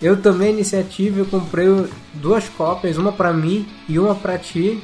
Eu 0.00 0.16
tomei 0.20 0.48
a 0.48 0.52
iniciativa, 0.52 1.18
eu 1.20 1.26
comprei 1.26 1.66
duas 2.14 2.48
cópias, 2.48 2.96
uma 2.98 3.12
pra 3.12 3.32
mim 3.32 3.66
e 3.88 3.98
uma 3.98 4.14
pra 4.14 4.36
ti, 4.38 4.80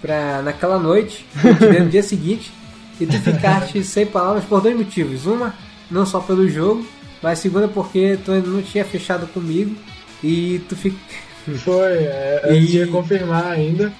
pra, 0.00 0.42
naquela 0.42 0.78
noite, 0.78 1.24
eu 1.60 1.84
no 1.84 1.90
dia 1.90 2.02
seguinte, 2.02 2.52
e 3.00 3.06
tu 3.06 3.18
ficaste 3.20 3.82
sem 3.84 4.06
palavras 4.06 4.44
por 4.44 4.60
dois 4.60 4.76
motivos. 4.76 5.26
Uma, 5.26 5.54
não 5.90 6.04
só 6.04 6.20
pelo 6.20 6.48
jogo, 6.48 6.86
mas 7.22 7.38
segunda 7.38 7.68
porque 7.68 8.18
tu 8.24 8.32
ainda 8.32 8.48
não 8.48 8.62
tinha 8.62 8.84
fechado 8.84 9.26
comigo 9.28 9.74
e 10.22 10.60
tu 10.68 10.76
fica. 10.76 10.96
Foi, 11.64 11.92
é, 11.92 12.40
eu 12.44 12.54
E- 12.56 12.76
ia 12.76 12.86
confirmar 12.86 13.46
ainda. 13.46 13.92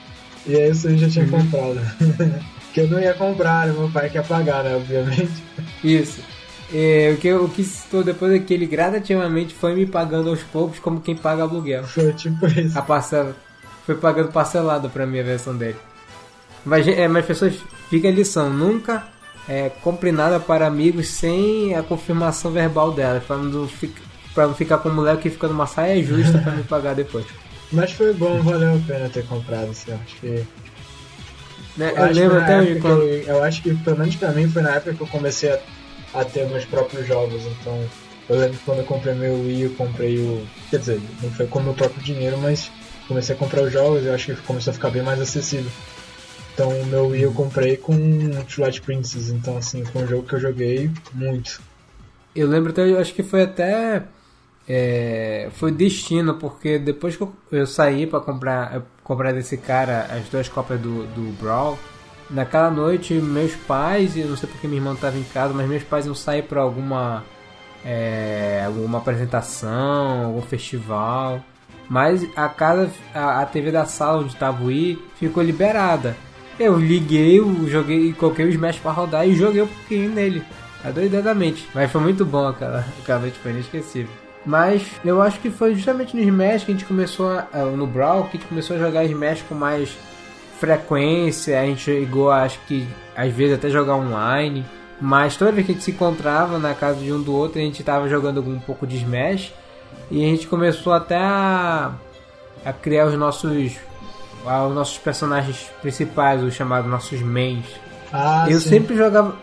E 0.46 0.54
aí 0.56 0.68
você 0.74 0.96
já 0.96 1.08
tinha 1.08 1.24
Uhum. 1.24 1.30
comprado. 1.30 1.80
que 2.72 2.80
eu 2.80 2.88
não 2.88 3.00
ia 3.00 3.12
comprar, 3.14 3.66
né? 3.66 3.72
meu 3.76 3.90
pai 3.90 4.08
quer 4.10 4.24
pagar, 4.26 4.62
né? 4.64 4.76
Obviamente. 4.76 5.32
Isso. 5.82 6.20
É, 6.72 7.12
o 7.12 7.16
que 7.16 7.26
eu 7.28 7.44
o 7.44 7.64
citou 7.64 8.04
depois 8.04 8.32
é 8.32 8.38
que 8.38 8.54
ele 8.54 8.66
gradativamente 8.66 9.54
foi 9.54 9.74
me 9.74 9.86
pagando 9.86 10.30
aos 10.30 10.42
poucos 10.42 10.78
como 10.78 11.00
quem 11.00 11.16
paga 11.16 11.42
aluguel. 11.42 11.84
Foi 11.84 12.12
tipo 12.12 12.46
isso. 12.46 12.78
A 12.78 12.82
parcela. 12.82 13.34
Foi 13.84 13.96
pagando 13.96 14.30
parcelado 14.30 14.88
pra 14.88 15.06
mim 15.06 15.18
a 15.18 15.24
versão 15.24 15.56
dele. 15.56 15.76
Mas, 16.64 16.86
é, 16.86 17.08
mas 17.08 17.24
pessoas, 17.24 17.54
fica 17.88 18.08
a 18.08 18.12
lição, 18.12 18.50
nunca 18.50 19.04
é, 19.48 19.70
compre 19.82 20.12
nada 20.12 20.38
para 20.38 20.66
amigos 20.66 21.08
sem 21.08 21.74
a 21.74 21.82
confirmação 21.82 22.52
verbal 22.52 22.92
dela, 22.92 23.20
pra 23.26 23.36
não, 23.36 23.68
pra 24.34 24.46
não 24.46 24.54
ficar 24.54 24.78
com 24.78 24.90
mulher 24.90 25.16
que 25.16 25.30
fica 25.30 25.48
numa 25.48 25.66
saia 25.66 26.02
justa 26.04 26.38
pra 26.38 26.52
me 26.52 26.62
pagar 26.62 26.94
depois. 26.94 27.26
Mas 27.72 27.92
foi 27.92 28.12
bom, 28.12 28.42
valeu 28.42 28.74
a 28.74 28.78
pena 28.86 29.08
ter 29.08 29.24
comprado, 29.26 29.70
assim, 29.70 29.92
eu 29.92 29.98
acho 30.04 30.16
que. 30.16 30.46
Né? 31.76 31.92
Eu, 31.96 32.06
Eu 32.06 32.12
lembro 32.12 32.38
até 32.40 32.58
hoje 32.58 32.74
que 32.74 32.80
quando. 32.80 33.02
eu, 33.02 33.22
eu 33.22 33.42
acho 33.44 33.62
que, 33.62 33.74
pelo 33.76 33.98
menos 33.98 34.16
pra 34.16 34.32
mim, 34.32 34.48
foi 34.48 34.62
na 34.62 34.70
época 34.70 34.94
que 34.94 35.00
eu 35.00 35.06
comecei 35.06 35.52
a, 35.52 35.58
a 36.12 36.24
ter 36.24 36.48
meus 36.48 36.64
próprios 36.64 37.06
jogos. 37.06 37.42
Então, 37.44 37.84
eu 38.28 38.36
lembro 38.36 38.58
que 38.58 38.64
quando 38.64 38.78
eu 38.78 38.84
comprei 38.84 39.14
meu 39.14 39.34
Wii, 39.40 39.62
eu 39.62 39.70
comprei 39.74 40.18
o. 40.18 40.46
Quer 40.70 40.78
dizer, 40.78 41.00
não 41.22 41.30
foi 41.30 41.46
com 41.46 41.58
o 41.58 41.62
meu 41.62 41.74
próprio 41.74 42.02
dinheiro, 42.02 42.38
mas 42.38 42.70
comecei 43.08 43.34
a 43.34 43.38
comprar 43.38 43.62
os 43.62 43.72
jogos 43.72 44.04
e 44.04 44.06
eu 44.06 44.14
acho 44.14 44.34
que 44.34 44.42
começou 44.42 44.70
a 44.70 44.74
ficar 44.74 44.90
bem 44.90 45.02
mais 45.02 45.20
acessível. 45.20 45.70
Então, 46.54 46.68
o 46.68 46.86
meu 46.86 47.08
Wii 47.08 47.22
eu 47.22 47.32
comprei 47.32 47.76
com 47.76 47.92
Twilight 48.44 48.82
Princess. 48.82 49.30
Então, 49.30 49.56
assim, 49.56 49.84
foi 49.84 50.02
um 50.02 50.06
jogo 50.06 50.28
que 50.28 50.34
eu 50.34 50.40
joguei 50.40 50.90
muito. 51.12 51.60
Eu 52.34 52.46
lembro 52.48 52.70
até, 52.70 52.88
eu 52.88 52.98
acho 52.98 53.14
que 53.14 53.22
foi 53.22 53.42
até. 53.42 54.04
é, 54.68 55.48
foi 55.54 55.72
destino, 55.72 56.34
porque 56.34 56.78
depois 56.78 57.16
que 57.16 57.22
eu, 57.22 57.32
eu 57.50 57.66
saí 57.66 58.06
pra 58.06 58.20
comprar. 58.20 58.82
Comprar 59.02 59.32
desse 59.32 59.56
cara 59.56 60.02
as 60.02 60.28
duas 60.28 60.48
cópias 60.48 60.80
do, 60.80 61.04
do 61.08 61.32
Brawl. 61.40 61.76
Naquela 62.30 62.70
noite, 62.70 63.14
meus 63.14 63.54
pais, 63.54 64.16
eu 64.16 64.28
não 64.28 64.36
sei 64.36 64.48
porque 64.48 64.68
minha 64.68 64.80
irmã 64.80 64.92
estava 64.94 65.18
em 65.18 65.24
casa, 65.24 65.52
mas 65.52 65.68
meus 65.68 65.82
pais 65.82 66.06
iam 66.06 66.14
sair 66.14 66.42
para 66.42 66.60
alguma 66.60 67.24
é, 67.84 68.62
alguma 68.66 68.98
apresentação, 68.98 70.26
algum 70.26 70.42
festival. 70.42 71.40
Mas 71.88 72.24
a 72.36 72.48
casa, 72.48 72.88
a, 73.12 73.40
a 73.40 73.46
TV 73.46 73.72
da 73.72 73.84
sala 73.84 74.20
onde 74.20 74.32
estava 74.32 74.62
o 74.62 74.70
I 74.70 74.96
ficou 75.16 75.42
liberada. 75.42 76.16
Eu 76.58 76.78
liguei, 76.78 77.38
eu 77.40 77.68
joguei, 77.68 78.12
coloquei 78.12 78.44
o 78.44 78.48
Smash 78.50 78.78
para 78.78 78.92
rodar 78.92 79.26
e 79.26 79.34
joguei 79.34 79.62
um 79.62 79.66
pouquinho 79.66 80.10
nele, 80.10 80.42
adoidadamente. 80.84 81.66
Mas 81.74 81.90
foi 81.90 82.00
muito 82.00 82.24
bom 82.24 82.46
aquela, 82.46 82.84
aquela 83.00 83.20
noite, 83.20 83.38
foi 83.38 83.50
inesquecível. 83.50 84.12
Mas 84.46 84.86
eu 85.04 85.20
acho 85.20 85.40
que 85.40 85.50
foi 85.50 85.74
justamente 85.74 86.14
no 86.14 86.22
Smash 86.22 86.64
que 86.64 86.70
a 86.70 86.74
gente 86.74 86.84
começou 86.84 87.28
a, 87.28 87.46
no 87.76 87.86
Brawl 87.86 88.24
que 88.24 88.36
a 88.36 88.40
gente 88.40 88.48
começou 88.48 88.76
a 88.76 88.78
jogar 88.78 89.04
Smash 89.04 89.42
com 89.48 89.54
mais 89.54 89.96
frequência, 90.60 91.58
a 91.58 91.64
gente 91.64 91.80
chegou 91.80 92.30
acho 92.30 92.60
que 92.68 92.86
às 93.16 93.32
vezes 93.32 93.54
até 93.54 93.70
jogar 93.70 93.96
online. 93.96 94.64
Mas 95.00 95.36
toda 95.36 95.50
vez 95.50 95.64
que 95.64 95.72
a 95.72 95.74
gente 95.74 95.84
se 95.84 95.90
encontrava 95.92 96.58
na 96.58 96.74
casa 96.74 97.00
de 97.00 97.10
um 97.10 97.22
do 97.22 97.34
outro, 97.34 97.58
a 97.58 97.62
gente 97.62 97.80
estava 97.80 98.06
jogando 98.06 98.42
um 98.42 98.60
pouco 98.60 98.86
de 98.86 98.98
Smash. 98.98 99.52
E 100.10 100.22
a 100.22 100.26
gente 100.26 100.46
começou 100.46 100.92
até 100.92 101.16
a, 101.16 101.92
a 102.64 102.72
criar 102.72 103.06
os 103.06 103.14
nossos 103.14 103.78
os 104.42 104.74
nossos 104.74 104.98
personagens 104.98 105.70
principais, 105.82 106.42
os 106.42 106.54
chamados 106.54 106.90
nossos 106.90 107.20
mains. 107.20 107.66
Ah, 108.12 108.46
eu 108.48 108.60
sim. 108.60 108.68
sempre 108.68 108.96
jogava. 108.96 109.36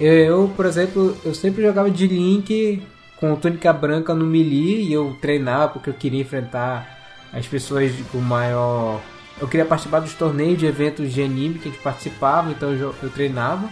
Eu, 0.00 0.12
eu, 0.12 0.52
por 0.56 0.66
exemplo, 0.66 1.16
eu 1.24 1.34
sempre 1.34 1.62
jogava 1.62 1.90
de 1.90 2.06
Link 2.06 2.82
com 3.18 3.36
túnica 3.36 3.72
branca 3.72 4.14
no 4.14 4.24
melee 4.24 4.88
e 4.88 4.92
eu 4.92 5.16
treinava 5.20 5.68
porque 5.68 5.90
eu 5.90 5.94
queria 5.94 6.20
enfrentar 6.20 6.86
as 7.32 7.46
pessoas 7.46 7.92
com 8.10 8.18
maior. 8.18 9.00
Eu 9.40 9.48
queria 9.48 9.66
participar 9.66 10.00
dos 10.00 10.14
torneios 10.14 10.58
de 10.58 10.66
eventos 10.66 11.12
de 11.12 11.22
anime 11.22 11.58
que 11.58 11.68
a 11.68 11.72
gente 11.72 11.82
participava, 11.82 12.50
então 12.50 12.72
eu, 12.72 12.94
eu 13.02 13.10
treinava. 13.10 13.68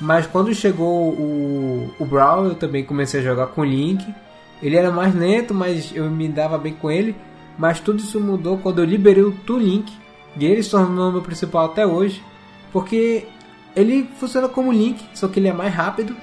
Mas 0.00 0.26
quando 0.26 0.54
chegou 0.54 1.10
o, 1.10 1.94
o 1.98 2.04
Brawl, 2.04 2.46
eu 2.46 2.54
também 2.54 2.84
comecei 2.84 3.20
a 3.20 3.24
jogar 3.24 3.48
com 3.48 3.62
o 3.62 3.64
Link. 3.64 4.04
Ele 4.62 4.76
era 4.76 4.90
mais 4.90 5.14
lento, 5.14 5.54
mas 5.54 5.94
eu 5.94 6.10
me 6.10 6.28
dava 6.28 6.58
bem 6.58 6.72
com 6.72 6.90
ele. 6.90 7.14
Mas 7.58 7.80
tudo 7.80 8.00
isso 8.00 8.20
mudou 8.20 8.58
quando 8.58 8.80
eu 8.80 8.84
liberei 8.84 9.22
o 9.22 9.32
Tu 9.32 9.58
Link. 9.58 9.92
E 10.38 10.44
ele 10.44 10.62
se 10.62 10.70
tornou 10.70 11.12
meu 11.12 11.22
principal 11.22 11.66
até 11.66 11.86
hoje. 11.86 12.22
Porque 12.72 13.26
ele 13.74 14.08
funciona 14.18 14.48
como 14.48 14.72
Link, 14.72 15.02
só 15.14 15.28
que 15.28 15.40
ele 15.40 15.48
é 15.48 15.52
mais 15.52 15.72
rápido. 15.72 16.14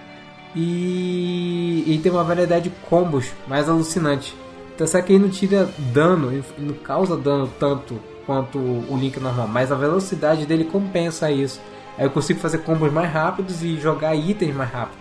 E, 0.56 1.84
e 1.88 2.00
tem 2.02 2.12
uma 2.12 2.24
variedade 2.24 2.70
de 2.70 2.76
combos 2.88 3.32
mais 3.48 3.68
alucinante. 3.68 4.36
Então 4.76 4.86
só 4.86 5.02
que 5.02 5.14
ele 5.14 5.24
não 5.24 5.30
tira 5.30 5.70
dano, 5.92 6.32
ele 6.32 6.44
não 6.60 6.74
causa 6.76 7.16
dano 7.18 7.50
tanto 7.60 8.00
quanto 8.26 8.58
o 8.58 8.98
Link 8.98 9.20
normal. 9.20 9.48
Mas 9.48 9.72
a 9.72 9.76
velocidade 9.76 10.46
dele 10.46 10.66
compensa 10.66 11.30
isso. 11.32 11.60
Aí 11.98 12.06
eu 12.06 12.10
consigo 12.12 12.40
fazer 12.40 12.60
combos 12.60 12.92
mais 12.92 13.12
rápidos 13.12 13.64
e 13.64 13.80
jogar 13.80 14.16
itens 14.16 14.56
mais 14.56 14.72
rápido. 14.72 14.98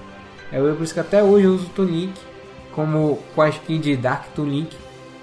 É 0.52 0.58
por 0.60 0.82
isso 0.82 0.92
que 0.94 1.00
até 1.00 1.22
hoje 1.22 1.46
eu 1.46 1.54
uso 1.54 1.66
o 1.66 1.70
Toon-Link 1.70 2.12
como 2.74 3.18
com 3.34 3.42
a 3.42 3.48
skin 3.48 3.80
de 3.80 3.96
Dark 3.96 4.26
Toon-Link 4.34 4.76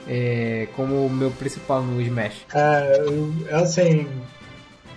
é, 0.08 0.68
como 0.76 1.06
o 1.06 1.10
meu 1.10 1.30
principal 1.32 1.84
no 1.84 2.02
Smash. 2.02 2.46
É, 2.54 3.00
eu- 3.06 3.34
assim, 3.56 4.08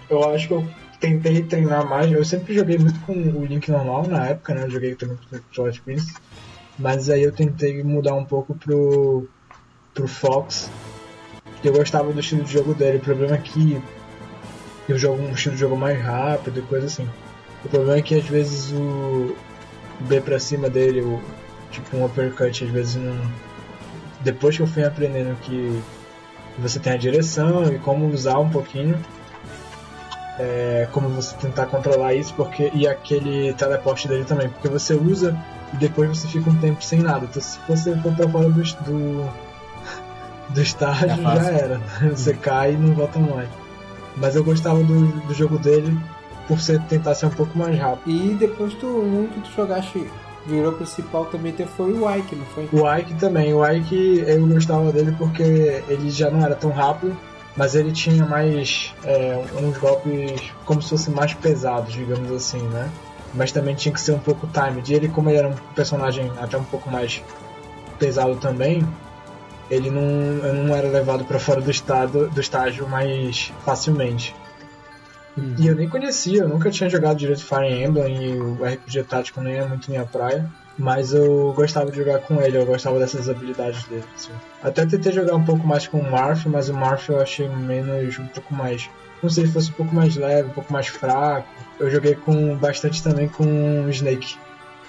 eu 0.09 0.25
acho 0.31 0.49
que 0.49 0.55
eu 0.55 0.67
tentei 0.99 1.43
treinar 1.43 1.87
mais. 1.87 2.11
Eu 2.11 2.25
sempre 2.25 2.55
joguei 2.55 2.79
muito 2.79 2.99
com 3.01 3.13
o 3.13 3.45
Link 3.45 3.71
normal 3.71 4.07
na 4.07 4.29
época, 4.29 4.55
né? 4.55 4.65
Eu 4.65 4.71
joguei 4.71 4.95
também 4.95 5.19
com 5.55 5.63
o 5.63 5.73
Prince. 5.83 6.15
Mas 6.79 7.11
aí 7.11 7.23
eu 7.23 7.33
tentei 7.33 7.83
mudar 7.83 8.15
um 8.15 8.25
pouco 8.25 8.55
pro, 8.55 9.29
pro 9.93 10.09
Fox. 10.09 10.71
Eu 11.65 11.73
gostava 11.73 12.13
do 12.13 12.21
estilo 12.21 12.43
de 12.45 12.53
jogo 12.53 12.75
dele. 12.75 12.99
O 12.99 13.01
problema 13.01 13.35
é 13.37 13.39
que 13.39 13.81
eu 14.89 14.99
jogo 14.99 15.23
um 15.23 15.31
estilo 15.31 15.55
de 15.55 15.61
jogo 15.61 15.77
mais 15.77 16.01
rápido 16.01 16.59
e 16.59 16.63
coisa 16.63 16.87
assim. 16.87 17.09
O 17.65 17.69
problema 17.69 17.99
é 17.99 18.03
que 18.03 18.15
às 18.15 18.25
vezes 18.25 18.73
o 18.73 19.37
B 20.01 20.21
pra 20.21 20.39
cima 20.39 20.69
dele, 20.69 21.01
o, 21.01 21.23
tipo 21.71 21.97
um 21.97 22.05
uppercut, 22.05 22.65
às 22.65 22.71
vezes 22.71 22.97
não. 22.97 23.17
Depois 24.21 24.57
que 24.57 24.63
eu 24.63 24.67
fui 24.67 24.85
aprendendo 24.85 25.37
que 25.41 25.81
você 26.59 26.79
tem 26.79 26.93
a 26.93 26.97
direção 26.97 27.73
e 27.73 27.79
como 27.79 28.07
usar 28.09 28.39
um 28.39 28.49
pouquinho, 28.51 28.99
é, 30.39 30.89
como 30.93 31.09
você 31.09 31.37
tentar 31.37 31.67
controlar 31.67 32.15
isso, 32.15 32.35
porque 32.35 32.71
e 32.75 32.87
aquele 32.87 33.53
teleporte 33.55 34.09
dele 34.09 34.25
também, 34.25 34.49
porque 34.49 34.69
você 34.69 34.95
usa 34.95 35.37
e 35.73 35.77
depois 35.77 36.09
você 36.09 36.27
fica 36.29 36.51
um 36.51 36.57
tempo 36.57 36.83
sem 36.83 37.01
nada. 37.01 37.27
Então 37.27 37.41
se 37.41 37.59
você 37.69 37.97
for 37.97 38.15
pra 38.15 38.29
fora 38.29 38.49
do, 38.49 38.63
do, 38.63 39.31
do 40.53 40.63
estágio, 40.63 41.09
Já 41.09 41.37
já 41.37 41.51
era. 41.51 41.81
Você 42.11 42.35
cai 42.35 42.73
e 42.73 42.77
não 42.77 42.95
volta 42.95 43.19
mais. 43.19 43.49
Mas 44.17 44.37
eu 44.37 44.45
gostava 44.45 44.83
do, 44.83 45.07
do 45.27 45.35
jogo 45.35 45.59
dele 45.59 45.97
por 46.47 46.61
ser, 46.61 46.81
tentar 46.83 47.15
ser 47.15 47.27
um 47.27 47.31
pouco 47.31 47.57
mais 47.59 47.79
rápido. 47.79 48.15
E 48.15 48.35
depois 48.35 48.75
tu, 48.75 48.87
um 48.87 49.29
que 49.29 49.41
tu 49.41 49.51
jogaste, 49.57 50.07
virou 50.47 50.73
principal 50.73 51.27
também 51.27 51.53
teve 51.53 51.71
foi 51.71 51.93
o 51.93 52.15
Ike, 52.17 52.37
não 52.37 52.47
foi? 52.47 52.69
O 52.73 52.95
Ike 52.95 53.15
também, 53.15 53.55
o 53.55 53.67
Ike 53.67 54.25
eu 54.27 54.47
gostava 54.47 54.93
dele 54.93 55.15
porque 55.17 55.43
ele 55.89 56.11
já 56.11 56.31
não 56.31 56.45
era 56.45 56.55
tão 56.55 56.71
rápido, 56.71 57.17
mas 57.57 57.75
ele 57.75 57.93
tinha 57.93 58.25
mais 58.27 58.95
é, 59.05 59.43
uns 59.63 59.79
golpes 59.79 60.53
como 60.65 60.83
se 60.83 60.91
fossem 60.91 61.15
mais 61.15 61.35
pesados, 61.35 61.93
digamos 61.93 62.31
assim, 62.33 62.63
né? 62.69 62.91
Mas 63.35 63.51
também 63.51 63.75
tinha 63.75 63.93
que 63.93 64.01
ser 64.01 64.13
um 64.13 64.19
pouco 64.19 64.47
timed. 64.49 64.91
E 64.91 64.95
ele, 64.95 65.09
como 65.09 65.31
ele 65.31 65.39
era 65.39 65.49
um 65.49 65.55
personagem 65.75 66.31
até 66.39 66.59
um 66.59 66.65
pouco 66.65 66.91
mais 66.91 67.23
pesado 67.99 68.37
também, 68.37 68.87
ele 69.73 69.91
não, 69.91 70.03
não 70.65 70.77
era 70.77 70.87
levado 70.89 71.25
para 71.25 71.39
fora 71.39 71.61
do 71.61 71.71
estado 71.71 72.29
do 72.29 72.41
estágio 72.41 72.87
mais 72.87 73.51
facilmente. 73.65 74.35
E 75.59 75.67
eu 75.67 75.75
nem 75.75 75.89
conhecia, 75.89 76.43
eu 76.43 76.49
nunca 76.49 76.71
tinha 76.71 76.91
jogado 76.91 77.17
direito 77.17 77.43
Fire 77.43 77.83
Emblem 77.83 78.23
e 78.23 78.39
o 78.39 78.59
RPG 78.63 79.05
tático 79.05 79.41
nem 79.41 79.57
é 79.57 79.67
muito 79.67 79.91
minha 79.91 80.05
praia. 80.05 80.47
Mas 80.79 81.13
eu 81.13 81.53
gostava 81.55 81.91
de 81.91 81.97
jogar 81.99 82.19
com 82.21 82.41
ele, 82.41 82.57
eu 82.57 82.67
gostava 82.67 82.99
dessas 82.99 83.29
habilidades 83.29 83.85
dele. 83.85 84.05
assim. 84.15 84.31
Até 84.63 84.85
tentei 84.87 85.13
jogar 85.13 85.37
um 85.37 85.45
pouco 85.45 85.67
mais 85.67 85.87
com 85.87 85.99
o 85.99 86.11
Marth, 86.11 86.47
mas 86.47 86.69
o 86.69 86.75
Marth 86.75 87.09
eu 87.09 87.21
achei 87.21 87.49
menos, 87.49 88.19
um 88.19 88.27
pouco 88.27 88.55
mais. 88.55 88.89
Não 89.23 89.31
sei 89.31 89.47
se 89.47 89.53
fosse 89.53 89.71
um 89.71 89.75
pouco 89.75 89.95
mais 89.95 90.17
leve, 90.17 90.49
um 90.49 90.53
pouco 90.53 90.73
mais 90.73 90.89
fraco. 90.89 91.49
Eu 91.79 91.91
joguei 91.91 92.15
com 92.15 92.57
bastante 92.57 93.03
também 93.03 93.29
com 93.29 93.85
o 93.85 93.91
Snake. 93.91 94.37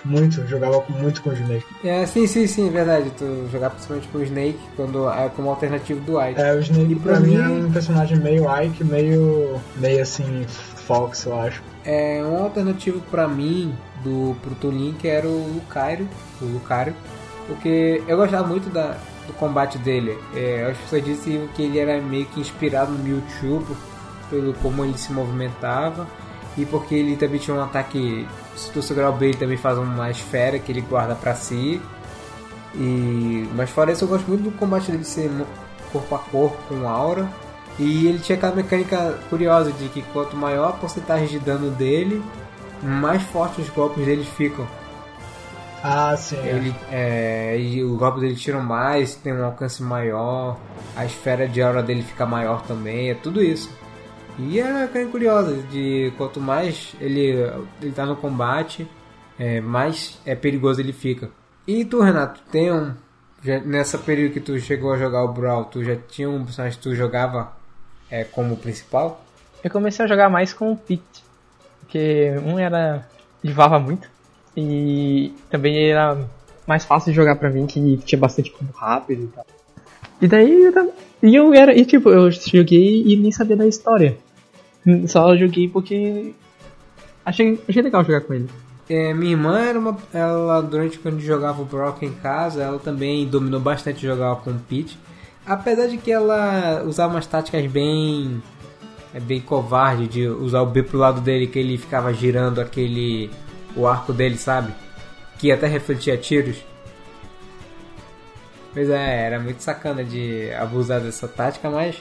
Muito, 0.05 0.45
jogava 0.47 0.83
muito 0.89 1.21
com 1.21 1.29
o 1.29 1.33
Snake. 1.33 1.65
É, 1.83 2.05
sim, 2.05 2.27
sim, 2.27 2.45
sim, 2.45 2.69
verdade. 2.69 3.11
Tu 3.17 3.47
jogar 3.51 3.69
principalmente 3.69 4.07
com 4.09 4.17
o 4.17 4.23
Snake 4.23 4.59
quando, 4.75 5.09
é 5.09 5.29
como 5.29 5.49
alternativo 5.49 6.01
do 6.01 6.21
Ike. 6.21 6.41
É, 6.41 6.53
o 6.53 6.59
Snake 6.59 6.91
E 6.91 6.95
pra 6.95 7.13
pra 7.13 7.19
mim 7.21 7.35
é 7.35 7.47
um 7.47 7.71
personagem 7.71 8.17
meio 8.17 8.45
Ike, 8.61 8.83
meio. 8.83 9.59
meio 9.77 10.01
assim, 10.01 10.45
Fox, 10.47 11.25
eu 11.25 11.39
acho. 11.39 11.63
É, 11.85 12.21
um 12.23 12.43
alternativo 12.43 13.01
pra 13.11 13.27
mim 13.27 13.73
do 14.03 14.35
pro 14.41 14.55
Toon 14.55 14.71
Link 14.71 15.07
era 15.07 15.27
o 15.27 15.53
Lucario, 15.53 16.07
o 16.41 16.45
Lucario, 16.45 16.93
porque 17.47 18.01
eu 18.07 18.17
gostava 18.17 18.45
muito 18.47 18.69
da, 18.69 18.97
do 19.27 19.33
combate 19.33 19.77
dele. 19.77 20.17
É, 20.35 20.67
as 20.69 20.77
pessoas 20.77 21.03
diziam 21.03 21.47
que 21.55 21.63
ele 21.63 21.79
era 21.79 22.01
meio 22.01 22.25
que 22.25 22.39
inspirado 22.39 22.91
no 22.91 22.99
Mewtwo 23.03 23.65
pelo 24.29 24.53
como 24.55 24.83
ele 24.83 24.97
se 24.97 25.11
movimentava 25.11 26.07
e 26.57 26.65
porque 26.65 26.95
ele 26.95 27.15
também 27.15 27.39
tinha 27.39 27.55
um 27.55 27.63
ataque, 27.63 28.27
se 28.55 28.71
tu 28.71 28.81
segurar 28.81 29.09
o 29.09 29.13
B 29.13 29.27
ele 29.27 29.37
também 29.37 29.57
faz 29.57 29.77
uma 29.77 30.09
esfera 30.09 30.59
que 30.59 30.71
ele 30.71 30.81
guarda 30.81 31.15
pra 31.15 31.35
si. 31.35 31.81
E 32.75 33.47
mas 33.55 33.69
fora 33.69 33.91
isso 33.91 34.03
eu 34.03 34.07
gosto 34.07 34.27
muito 34.27 34.43
do 34.43 34.51
combate 34.51 34.91
dele 34.91 35.03
ser 35.03 35.29
corpo 35.91 36.15
a 36.15 36.19
corpo 36.19 36.57
com 36.67 36.87
aura. 36.87 37.27
E 37.79 38.07
ele 38.07 38.19
tinha 38.19 38.37
aquela 38.37 38.55
mecânica 38.55 39.17
curiosa 39.29 39.71
de 39.71 39.89
que 39.89 40.03
quanto 40.13 40.35
maior 40.35 40.69
a 40.69 40.73
porcentagem 40.73 41.27
de 41.27 41.39
dano 41.39 41.71
dele, 41.71 42.23
mais 42.83 43.23
fortes 43.23 43.65
os 43.65 43.69
golpes 43.69 44.05
dele 44.05 44.23
ficam. 44.23 44.67
Ah, 45.83 46.15
sim. 46.15 46.37
é. 46.37 46.49
Ele, 46.49 46.75
é, 46.91 47.59
e 47.59 47.83
os 47.83 47.97
golpes 47.97 48.21
dele 48.21 48.35
tiram 48.35 48.61
mais, 48.61 49.15
tem 49.15 49.33
um 49.33 49.43
alcance 49.43 49.81
maior, 49.81 50.57
a 50.95 51.03
esfera 51.03 51.47
de 51.47 51.61
aura 51.61 51.83
dele 51.83 52.03
fica 52.03 52.25
maior 52.25 52.61
também, 52.61 53.09
é 53.09 53.15
tudo 53.15 53.43
isso. 53.43 53.69
E 54.39 54.59
é 54.59 54.63
mecânica 54.71 55.11
curiosa 55.11 55.55
de 55.71 56.11
quanto 56.17 56.39
mais 56.41 56.95
ele, 56.99 57.35
ele 57.81 57.91
tá 57.91 58.05
no 58.05 58.15
combate, 58.15 58.87
é, 59.37 59.61
mais 59.61 60.19
é 60.25 60.35
perigoso 60.35 60.81
ele 60.81 60.93
fica. 60.93 61.29
E 61.67 61.85
tu, 61.85 62.01
Renato, 62.01 62.41
tem 62.51 62.71
um. 62.73 62.93
já- 63.43 63.59
nessa 63.59 63.97
período 63.97 64.33
que 64.33 64.39
tu 64.39 64.59
chegou 64.59 64.91
a 64.93 64.97
jogar 64.97 65.23
o 65.23 65.31
Brawl, 65.33 65.65
tu 65.65 65.83
já 65.83 65.95
tinha 65.95 66.29
um 66.29 66.43
personagem 66.43 66.77
que 66.77 66.83
tu 66.83 66.95
jogava 66.95 67.53
é, 68.09 68.23
como 68.23 68.57
principal? 68.57 69.23
Eu 69.63 69.69
comecei 69.69 70.03
a 70.03 70.07
jogar 70.07 70.29
mais 70.29 70.53
com 70.53 70.71
o 70.71 70.77
Pete. 70.77 71.23
Porque 71.79 72.31
um 72.43 72.57
era. 72.59 73.07
levava 73.43 73.79
muito. 73.79 74.09
E 74.57 75.33
também 75.49 75.89
era 75.89 76.17
mais 76.67 76.83
fácil 76.85 77.11
de 77.11 77.15
jogar 77.15 77.35
pra 77.35 77.49
mim, 77.49 77.65
que 77.65 77.97
tinha 77.97 78.19
bastante 78.19 78.51
combo 78.51 78.73
rápido 78.73 79.23
e 79.23 79.27
tal. 79.27 79.45
E 80.23 80.27
daí 80.27 80.71
E 81.21 81.35
eu 81.35 81.53
era. 81.53 81.77
E 81.77 81.83
tipo, 81.83 82.09
eu 82.09 82.31
joguei 82.31 83.03
e 83.05 83.17
nem 83.17 83.31
sabia 83.31 83.57
da 83.57 83.67
história. 83.67 84.17
Só 85.07 85.35
joguei 85.35 85.67
porque. 85.67 86.33
Achei, 87.25 87.59
achei 87.67 87.81
legal 87.81 88.05
jogar 88.05 88.21
com 88.21 88.33
ele. 88.33 88.49
É, 88.89 89.13
minha 89.13 89.31
irmã 89.31 89.59
era 89.59 89.77
uma. 89.77 89.97
Ela, 90.13 90.61
durante 90.61 90.97
quando 90.97 91.19
jogava 91.19 91.61
o 91.61 91.81
aqui 91.83 92.05
em 92.05 92.13
casa, 92.13 92.63
ela 92.63 92.79
também 92.79 93.27
dominou 93.27 93.59
bastante 93.59 94.01
jogar 94.01 94.37
com 94.37 94.51
o 94.51 94.59
Pete. 94.59 94.97
apesar 95.45 95.87
de 95.87 95.97
que 95.97 96.11
ela 96.11 96.83
usava 96.85 97.13
umas 97.13 97.27
táticas 97.27 97.65
bem 97.67 98.41
é 99.13 99.19
bem 99.19 99.41
covarde 99.41 100.07
de 100.07 100.27
usar 100.27 100.61
o 100.61 100.65
B 100.65 100.83
pro 100.83 100.97
lado 100.97 101.21
dele 101.21 101.47
que 101.47 101.59
ele 101.59 101.77
ficava 101.77 102.13
girando 102.13 102.59
aquele 102.59 103.29
o 103.75 103.85
arco 103.85 104.13
dele, 104.13 104.37
sabe? 104.37 104.73
Que 105.37 105.51
até 105.51 105.67
refletia 105.67 106.17
tiros. 106.17 106.72
Pois 108.73 108.89
é, 108.89 109.25
era 109.25 109.39
muito 109.39 109.61
sacana 109.61 110.03
de 110.03 110.51
abusar 110.53 110.99
dessa 110.99 111.27
tática, 111.27 111.69
mas 111.69 111.95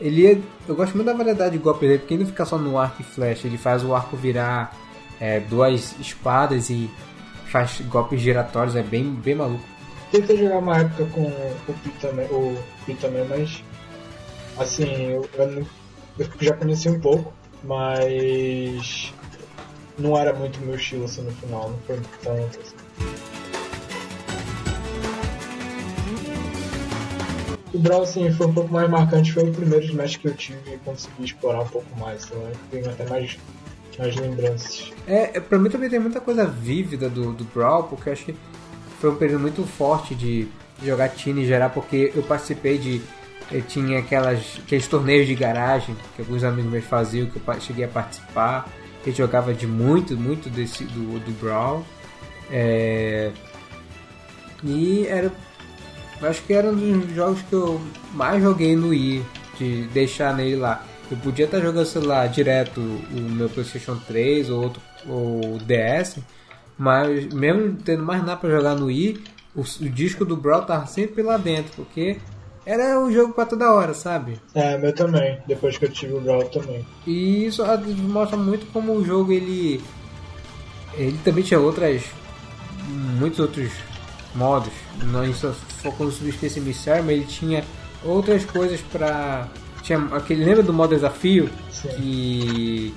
ele 0.00 0.26
é, 0.26 0.38
eu 0.66 0.74
gosto 0.74 0.94
muito 0.94 1.06
da 1.06 1.14
variedade 1.14 1.52
de 1.52 1.58
golpes 1.58 1.88
dele, 1.88 1.98
porque 2.00 2.14
ele 2.14 2.24
não 2.24 2.30
fica 2.30 2.44
só 2.44 2.58
no 2.58 2.78
arco 2.78 3.00
e 3.00 3.04
flecha, 3.04 3.46
ele 3.46 3.56
faz 3.58 3.84
o 3.84 3.94
arco 3.94 4.16
virar 4.16 4.76
é, 5.20 5.38
duas 5.40 5.94
espadas 6.00 6.70
e 6.70 6.90
faz 7.46 7.80
golpes 7.82 8.20
giratórios, 8.20 8.74
é 8.74 8.82
bem, 8.82 9.04
bem 9.12 9.34
maluco. 9.34 9.62
Tentei 10.10 10.36
jogar 10.36 10.58
uma 10.58 10.78
época 10.78 11.04
com 11.12 11.22
o 11.22 11.74
Pitaman, 11.84 12.24
o 12.30 12.58
Pitaman 12.84 13.24
mas 13.28 13.62
assim, 14.58 15.12
eu, 15.12 15.28
eu 15.38 15.66
já 16.40 16.54
conheci 16.54 16.88
um 16.88 16.98
pouco, 16.98 17.32
mas 17.62 19.14
não 19.98 20.16
era 20.16 20.32
muito 20.32 20.58
meu 20.60 20.74
estilo 20.74 21.04
assim 21.04 21.22
no 21.22 21.30
final, 21.32 21.70
não 21.70 21.78
foi 21.86 22.00
tanto 22.22 22.58
assim. 22.58 23.29
O 27.72 27.78
Brawl, 27.78 28.02
assim, 28.02 28.30
foi 28.32 28.46
um 28.48 28.52
pouco 28.52 28.72
mais 28.72 28.90
marcante, 28.90 29.32
foi 29.32 29.48
o 29.48 29.52
primeiro 29.52 29.84
Smash 29.84 30.16
que 30.16 30.26
eu 30.26 30.34
tive 30.34 30.74
e 30.74 30.78
consegui 30.78 31.24
explorar 31.24 31.62
um 31.62 31.68
pouco 31.68 31.98
mais, 31.98 32.24
então 32.24 32.38
eu 32.40 32.56
tenho 32.70 32.90
até 32.90 33.08
mais, 33.08 33.38
mais 33.98 34.16
lembranças. 34.16 34.92
É, 35.06 35.38
pra 35.38 35.58
mim 35.58 35.70
também 35.70 35.88
tem 35.88 36.00
muita 36.00 36.20
coisa 36.20 36.44
vívida 36.46 37.08
do, 37.08 37.32
do 37.32 37.44
Brawl, 37.44 37.84
porque 37.84 38.10
acho 38.10 38.24
que 38.24 38.36
foi 39.00 39.10
um 39.10 39.16
período 39.16 39.40
muito 39.40 39.62
forte 39.64 40.14
de 40.14 40.48
jogar 40.82 41.10
Tine 41.10 41.42
em 41.42 41.46
geral, 41.46 41.70
porque 41.70 42.12
eu 42.14 42.22
participei 42.22 42.78
de. 42.78 43.00
Eu 43.50 43.62
tinha 43.62 43.98
aquelas, 43.98 44.60
aqueles 44.64 44.86
torneios 44.86 45.26
de 45.26 45.34
garagem 45.34 45.96
que 46.14 46.22
alguns 46.22 46.44
amigos 46.44 46.70
meus 46.70 46.84
faziam, 46.84 47.28
que 47.28 47.36
eu 47.36 47.60
cheguei 47.60 47.84
a 47.84 47.88
participar. 47.88 48.68
Eu 49.04 49.12
jogava 49.12 49.52
de 49.52 49.66
muito, 49.66 50.16
muito 50.16 50.48
desse, 50.48 50.84
do, 50.84 51.18
do 51.18 51.32
Brawl. 51.40 51.84
É, 52.50 53.32
e 54.62 55.06
era 55.06 55.32
acho 56.22 56.42
que 56.42 56.52
era 56.52 56.68
um 56.68 57.00
dos 57.00 57.14
jogos 57.14 57.42
que 57.42 57.52
eu 57.52 57.80
mais 58.14 58.42
joguei 58.42 58.76
no 58.76 58.88
Wii, 58.88 59.24
de 59.58 59.82
deixar 59.88 60.34
nele 60.34 60.56
lá. 60.56 60.84
Eu 61.10 61.16
podia 61.18 61.44
estar 61.44 61.60
jogando, 61.60 61.86
sei 61.86 62.02
lá, 62.02 62.26
direto 62.26 62.80
o 62.80 63.20
meu 63.20 63.48
PlayStation 63.48 63.96
3 64.06 64.50
ou 64.50 64.62
outro 64.62 64.82
ou 65.08 65.58
DS, 65.58 66.18
mas 66.78 67.32
mesmo 67.32 67.76
tendo 67.84 68.02
mais 68.02 68.20
nada 68.24 68.36
para 68.36 68.50
jogar 68.50 68.74
no 68.74 68.86
Wii, 68.86 69.22
o, 69.54 69.60
o, 69.60 69.88
disco 69.88 70.24
do 70.24 70.36
Brawl 70.36 70.62
tava 70.62 70.86
sempre 70.86 71.22
lá 71.22 71.36
dentro, 71.36 71.72
porque 71.74 72.18
era 72.64 73.00
um 73.00 73.10
jogo 73.10 73.32
para 73.32 73.46
toda 73.46 73.72
hora, 73.72 73.94
sabe? 73.94 74.38
É, 74.54 74.78
meu 74.78 74.94
também, 74.94 75.38
depois 75.46 75.76
que 75.76 75.86
eu 75.86 75.90
tive 75.90 76.14
o 76.14 76.20
Brawl 76.20 76.44
também. 76.44 76.86
E 77.06 77.46
isso 77.46 77.62
mostra 77.96 78.36
muito 78.36 78.66
como 78.72 78.92
o 78.92 79.04
jogo 79.04 79.32
ele 79.32 79.82
ele 80.94 81.18
também 81.24 81.44
tinha 81.44 81.60
outras 81.60 82.02
muitos 83.18 83.38
outros 83.38 83.70
modos. 84.34 84.72
Nós 85.04 85.36
só 85.36 85.52
focamos 85.82 86.20
no 86.20 86.26
Subspace 86.26 86.60
Missionário, 86.60 87.04
mas 87.04 87.16
ele 87.16 87.26
tinha 87.26 87.64
outras 88.04 88.44
coisas 88.44 88.80
pra. 88.80 89.48
Tinha 89.82 89.98
aquele. 90.12 90.44
Lembra 90.44 90.62
do 90.62 90.72
modo 90.72 90.94
desafio? 90.94 91.48
Sim. 91.70 91.88
Que 91.88 92.94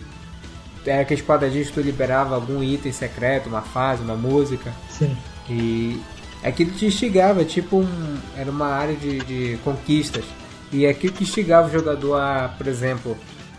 era 0.85 1.05
quadradinhos 1.05 1.69
que 1.69 1.73
tu 1.73 1.81
liberava 1.81 2.35
algum 2.35 2.61
item 2.61 2.91
secreto, 2.91 3.47
uma 3.47 3.61
fase, 3.61 4.01
uma 4.01 4.15
música. 4.15 4.73
Sim. 4.89 5.15
E 5.49 6.01
aquilo 6.43 6.71
te 6.71 6.85
instigava, 6.85 7.45
tipo 7.45 7.77
um, 7.77 8.17
era 8.37 8.51
uma 8.51 8.67
área 8.67 8.95
de, 8.95 9.19
de 9.19 9.57
conquistas. 9.63 10.25
E 10.71 10.85
aquilo 10.85 11.13
que 11.13 11.23
instigava 11.23 11.67
o 11.67 11.71
jogador 11.71 12.15
a, 12.15 12.49
por 12.57 12.67
exemplo, 12.67 13.17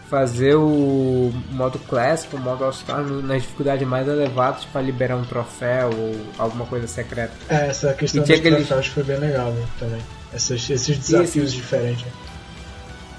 fazer 0.08 0.54
o 0.54 1.32
modo 1.50 1.78
clássico, 1.78 2.36
o 2.36 2.40
modo 2.40 2.64
All-Star 2.64 3.02
nas 3.02 3.42
dificuldades 3.42 3.86
mais 3.86 4.06
elevadas 4.06 4.64
para 4.64 4.82
liberar 4.82 5.16
um 5.16 5.24
troféu 5.24 5.90
ou 5.92 6.16
alguma 6.38 6.66
coisa 6.66 6.86
secreta. 6.86 7.32
É, 7.48 7.68
essa 7.68 7.92
questão 7.94 8.22
dos 8.22 8.30
aquele... 8.30 8.56
troféus 8.56 8.86
foi 8.88 9.02
bem 9.02 9.18
legal 9.18 9.50
né, 9.50 9.64
também. 9.78 10.00
Esses, 10.32 10.68
esses 10.70 10.98
desafios 10.98 11.48
esse... 11.48 11.56
diferentes. 11.56 12.06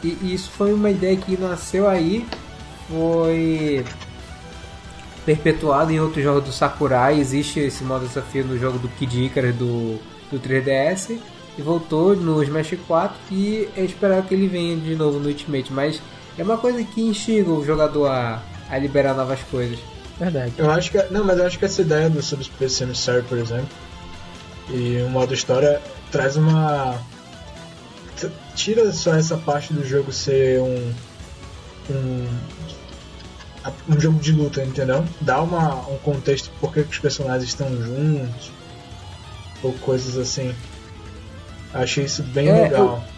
E, 0.03 0.17
e 0.21 0.33
isso 0.33 0.51
foi 0.51 0.73
uma 0.73 0.89
ideia 0.89 1.17
que 1.17 1.35
nasceu 1.37 1.87
aí, 1.89 2.25
foi 2.87 3.83
perpetuado 5.25 5.91
em 5.91 5.99
outros 5.99 6.23
jogos 6.23 6.43
do 6.43 6.51
Sakurai. 6.51 7.19
Existe 7.19 7.59
esse 7.59 7.83
modo 7.83 8.07
desafio 8.07 8.45
no 8.45 8.57
jogo 8.57 8.77
do 8.77 8.87
Kid 8.87 9.25
Icarus 9.25 9.55
do, 9.55 9.99
do 10.31 10.39
3DS 10.39 11.17
e 11.57 11.61
voltou 11.61 12.15
no 12.15 12.43
Smash 12.43 12.77
4 12.87 13.17
e 13.31 13.67
é 13.75 13.83
esperar 13.83 14.21
que 14.23 14.33
ele 14.33 14.47
venha 14.47 14.75
de 14.77 14.95
novo 14.95 15.19
no 15.19 15.27
Ultimate, 15.27 15.73
mas 15.73 16.01
é 16.37 16.43
uma 16.43 16.57
coisa 16.57 16.83
que 16.83 17.01
instiga 17.01 17.49
o 17.49 17.65
jogador 17.65 18.07
a, 18.07 18.41
a 18.69 18.77
liberar 18.77 19.13
novas 19.13 19.41
coisas. 19.43 19.79
Verdade. 20.19 20.53
Eu 20.57 20.69
acho 20.71 20.91
que. 20.91 21.01
Não, 21.11 21.23
mas 21.23 21.37
eu 21.37 21.45
acho 21.45 21.59
que 21.59 21.65
essa 21.65 21.81
ideia 21.81 22.09
do 22.09 22.21
Subspace 22.21 22.83
Emissary, 22.83 23.23
por 23.23 23.37
exemplo, 23.37 23.69
e 24.69 25.01
o 25.01 25.09
modo 25.09 25.33
história 25.33 25.81
traz 26.11 26.35
uma. 26.35 26.99
Tira 28.55 28.91
só 28.93 29.15
essa 29.15 29.37
parte 29.37 29.73
do 29.73 29.85
jogo 29.85 30.11
ser 30.11 30.61
um. 30.61 30.93
um 31.89 32.27
um 33.89 33.99
jogo 33.99 34.19
de 34.19 34.31
luta, 34.31 34.63
entendeu? 34.63 35.03
Dá 35.21 35.41
uma, 35.41 35.75
um 35.89 35.97
contexto 35.97 36.51
por 36.59 36.71
que 36.71 36.81
os 36.81 36.99
personagens 36.99 37.49
estão 37.49 37.67
juntos, 37.81 38.51
ou 39.63 39.73
coisas 39.73 40.17
assim. 40.17 40.53
Achei 41.73 42.05
isso 42.05 42.21
bem 42.21 42.47
é, 42.47 42.61
legal. 42.61 43.03
Eu 43.07 43.14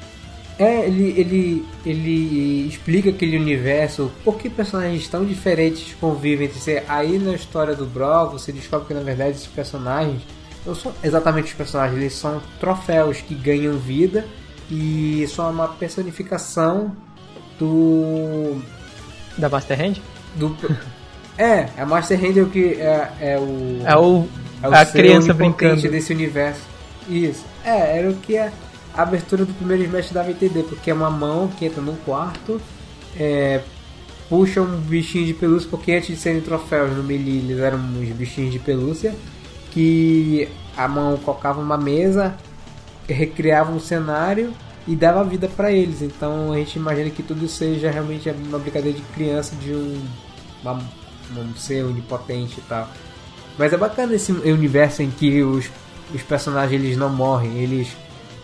é, 0.59 0.85
ele, 0.85 1.13
ele, 1.19 1.65
ele 1.85 2.67
explica 2.67 3.11
aquele 3.11 3.37
universo, 3.37 4.11
por 4.23 4.37
que 4.37 4.49
personagens 4.49 5.07
tão 5.07 5.23
diferentes 5.23 5.95
convivem 5.99 6.47
entre 6.47 6.59
si. 6.59 6.81
Aí 6.87 7.19
na 7.19 7.33
história 7.33 7.75
do 7.75 7.85
Brawl 7.85 8.31
você 8.31 8.51
descobre 8.51 8.87
que 8.87 8.93
na 8.93 9.01
verdade 9.01 9.31
esses 9.31 9.47
personagens 9.47 10.21
não 10.65 10.73
são 10.73 10.91
exatamente 11.03 11.45
os 11.45 11.53
personagens, 11.53 11.99
eles 11.99 12.13
são 12.13 12.41
troféus 12.59 13.21
que 13.21 13.35
ganham 13.35 13.77
vida 13.77 14.25
e 14.69 15.25
são 15.29 15.49
uma 15.51 15.67
personificação 15.67 16.95
do. 17.59 18.59
Da 19.37 19.49
Master 19.49 19.79
Hand? 19.79 20.01
Do. 20.35 20.57
é, 21.37 21.67
a 21.77 21.85
Master 21.85 22.19
Hand 22.19 22.37
é 22.37 22.41
o 22.41 22.49
que 22.49 22.73
é, 22.81 23.11
é 23.21 23.37
o. 23.37 23.81
É 23.85 23.95
o. 23.95 24.27
É 24.63 24.69
o 24.69 24.73
a 24.73 24.85
criança 24.85 25.35
brincando 25.35 25.81
desse 25.83 26.11
universo. 26.11 26.61
Isso. 27.07 27.45
É, 27.63 27.99
era 27.99 28.09
o 28.09 28.15
que 28.15 28.35
é 28.35 28.51
a 28.97 29.03
abertura 29.03 29.45
do 29.45 29.53
primeiro 29.53 29.83
Smash 29.83 30.11
dava 30.11 30.31
entender, 30.31 30.63
porque 30.63 30.89
é 30.89 30.93
uma 30.93 31.11
mão 31.11 31.47
que 31.47 31.65
entra 31.65 31.79
num 31.79 31.95
quarto, 31.97 32.59
é, 33.15 33.61
puxa 34.27 34.59
um 34.59 34.79
bichinho 34.79 35.27
de 35.27 35.35
pelúcia, 35.35 35.69
porque 35.69 35.91
antes 35.91 36.07
de 36.07 36.17
serem 36.17 36.41
troféus 36.41 36.97
no 36.97 37.03
Melee 37.03 37.37
eles 37.37 37.59
eram 37.59 37.77
uns 37.77 38.09
bichinhos 38.09 38.51
de 38.51 38.57
pelúcia, 38.57 39.13
que 39.69 40.49
a 40.75 40.87
mão 40.87 41.15
colocava 41.17 41.61
uma 41.61 41.77
mesa, 41.77 42.35
recriava 43.07 43.71
um 43.71 43.79
cenário 43.79 44.51
e 44.87 44.95
dava 44.95 45.23
vida 45.23 45.47
para 45.47 45.71
eles. 45.71 46.01
Então 46.01 46.51
a 46.51 46.57
gente 46.57 46.77
imagina 46.77 47.11
que 47.11 47.21
tudo 47.21 47.47
seja 47.47 47.91
realmente 47.91 48.27
uma 48.29 48.57
brincadeira 48.57 48.97
de 48.97 49.03
criança 49.13 49.55
de 49.57 49.73
um, 49.73 50.01
uma, 50.63 50.81
um 51.37 51.55
ser 51.55 51.85
onipotente 51.85 52.59
e 52.59 52.63
tal. 52.63 52.89
Mas 53.59 53.71
é 53.73 53.77
bacana 53.77 54.15
esse 54.15 54.31
universo 54.31 55.03
em 55.03 55.11
que 55.11 55.43
os, 55.43 55.69
os 56.13 56.23
personagens 56.23 56.81
eles 56.81 56.97
não 56.97 57.09
morrem, 57.09 57.57
eles 57.59 57.95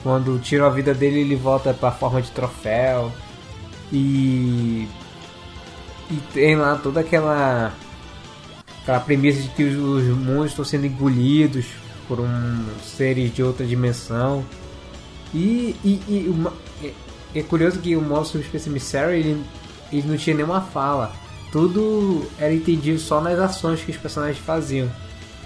quando 0.03 0.37
tiram 0.39 0.65
a 0.65 0.69
vida 0.69 0.93
dele, 0.93 1.21
ele 1.21 1.35
volta 1.35 1.73
para 1.73 1.91
forma 1.91 2.21
de 2.21 2.29
troféu. 2.29 3.11
E 3.91 4.87
e 6.11 6.15
tem 6.33 6.55
lá 6.55 6.75
toda 6.75 6.99
aquela 6.99 7.73
aquela 8.81 8.99
premissa 8.99 9.41
de 9.41 9.47
que 9.49 9.63
os, 9.63 9.75
os 9.75 10.17
mundos 10.17 10.51
estão 10.51 10.65
sendo 10.65 10.85
engolidos 10.85 11.65
por 12.07 12.19
um 12.19 12.65
seres 12.83 13.33
de 13.33 13.41
outra 13.41 13.65
dimensão. 13.65 14.43
E, 15.33 15.75
e, 15.83 16.01
e 16.07 16.27
uma, 16.29 16.53
é, 16.83 16.91
é, 17.33 17.41
curioso 17.41 17.79
que 17.79 17.95
o 17.95 18.01
modo 18.01 18.27
Subspace 18.27 18.69
Emissary 18.69 19.19
ele, 19.19 19.43
ele 19.91 20.07
não 20.07 20.17
tinha 20.17 20.35
nenhuma 20.35 20.61
fala. 20.61 21.11
Tudo 21.51 22.27
era 22.37 22.53
entendido 22.53 22.99
só 22.99 23.21
nas 23.21 23.39
ações 23.39 23.81
que 23.81 23.91
os 23.91 23.97
personagens 23.97 24.37
faziam. 24.37 24.91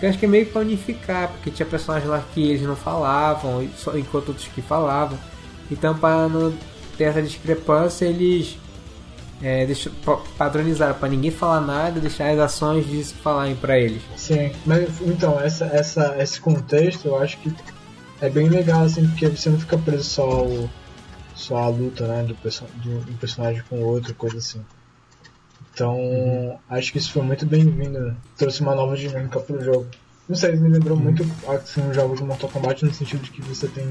Eu 0.01 0.09
acho 0.09 0.19
que 0.19 0.25
é 0.25 0.29
meio 0.29 0.45
pra 0.45 0.61
unificar, 0.61 1.29
porque 1.29 1.49
tinha 1.49 1.65
personagens 1.65 2.09
lá 2.09 2.23
que 2.33 2.49
eles 2.49 2.61
não 2.61 2.75
falavam, 2.75 3.63
enquanto 3.95 4.29
outros 4.29 4.47
que 4.47 4.61
falavam. 4.61 5.17
Então, 5.71 5.97
para 5.97 6.27
não 6.29 6.53
ter 6.97 7.05
essa 7.05 7.21
discrepância, 7.21 8.05
eles 8.05 8.57
é, 9.41 9.67
padronizaram 10.37 10.95
para 10.95 11.09
ninguém 11.09 11.31
falar 11.31 11.61
nada, 11.61 11.99
deixar 11.99 12.29
as 12.29 12.39
ações 12.39 12.87
de 12.87 13.03
falarem 13.03 13.55
para 13.55 13.77
eles. 13.79 14.01
Sim, 14.15 14.51
mas 14.65 15.01
então, 15.01 15.39
essa, 15.39 15.65
essa, 15.65 16.15
esse 16.19 16.39
contexto 16.39 17.07
eu 17.07 17.17
acho 17.17 17.37
que 17.39 17.53
é 18.21 18.29
bem 18.29 18.49
legal, 18.49 18.83
assim, 18.83 19.07
porque 19.07 19.27
você 19.27 19.49
não 19.49 19.59
fica 19.59 19.77
preso 19.77 20.03
só 20.03 20.23
ao, 20.23 20.69
só 21.35 21.57
a 21.57 21.67
luta, 21.67 22.07
né, 22.07 22.23
do, 22.23 22.33
do, 22.33 23.11
um 23.11 23.17
personagem 23.17 23.61
com 23.69 23.77
o 23.77 23.85
outro, 23.85 24.13
coisa 24.15 24.37
assim. 24.37 24.61
Então, 25.77 25.95
uhum. 25.95 26.57
acho 26.71 26.91
que 26.91 26.97
isso 26.97 27.11
foi 27.11 27.21
muito 27.21 27.45
bem-vindo. 27.45 28.17
Trouxe 28.35 28.61
uma 28.61 28.73
nova 28.73 28.97
dinâmica 28.97 29.39
pro 29.39 29.63
jogo. 29.63 29.85
Não 30.27 30.35
sei, 30.35 30.55
me 30.55 30.69
lembrou 30.69 30.97
muito 30.97 31.23
assim, 31.47 31.81
um 31.81 31.93
jogo 31.93 32.15
de 32.15 32.23
Mortal 32.23 32.49
Kombat 32.49 32.83
no 32.83 32.91
sentido 32.91 33.21
de 33.21 33.29
que 33.29 33.43
você 33.43 33.67
tem 33.67 33.85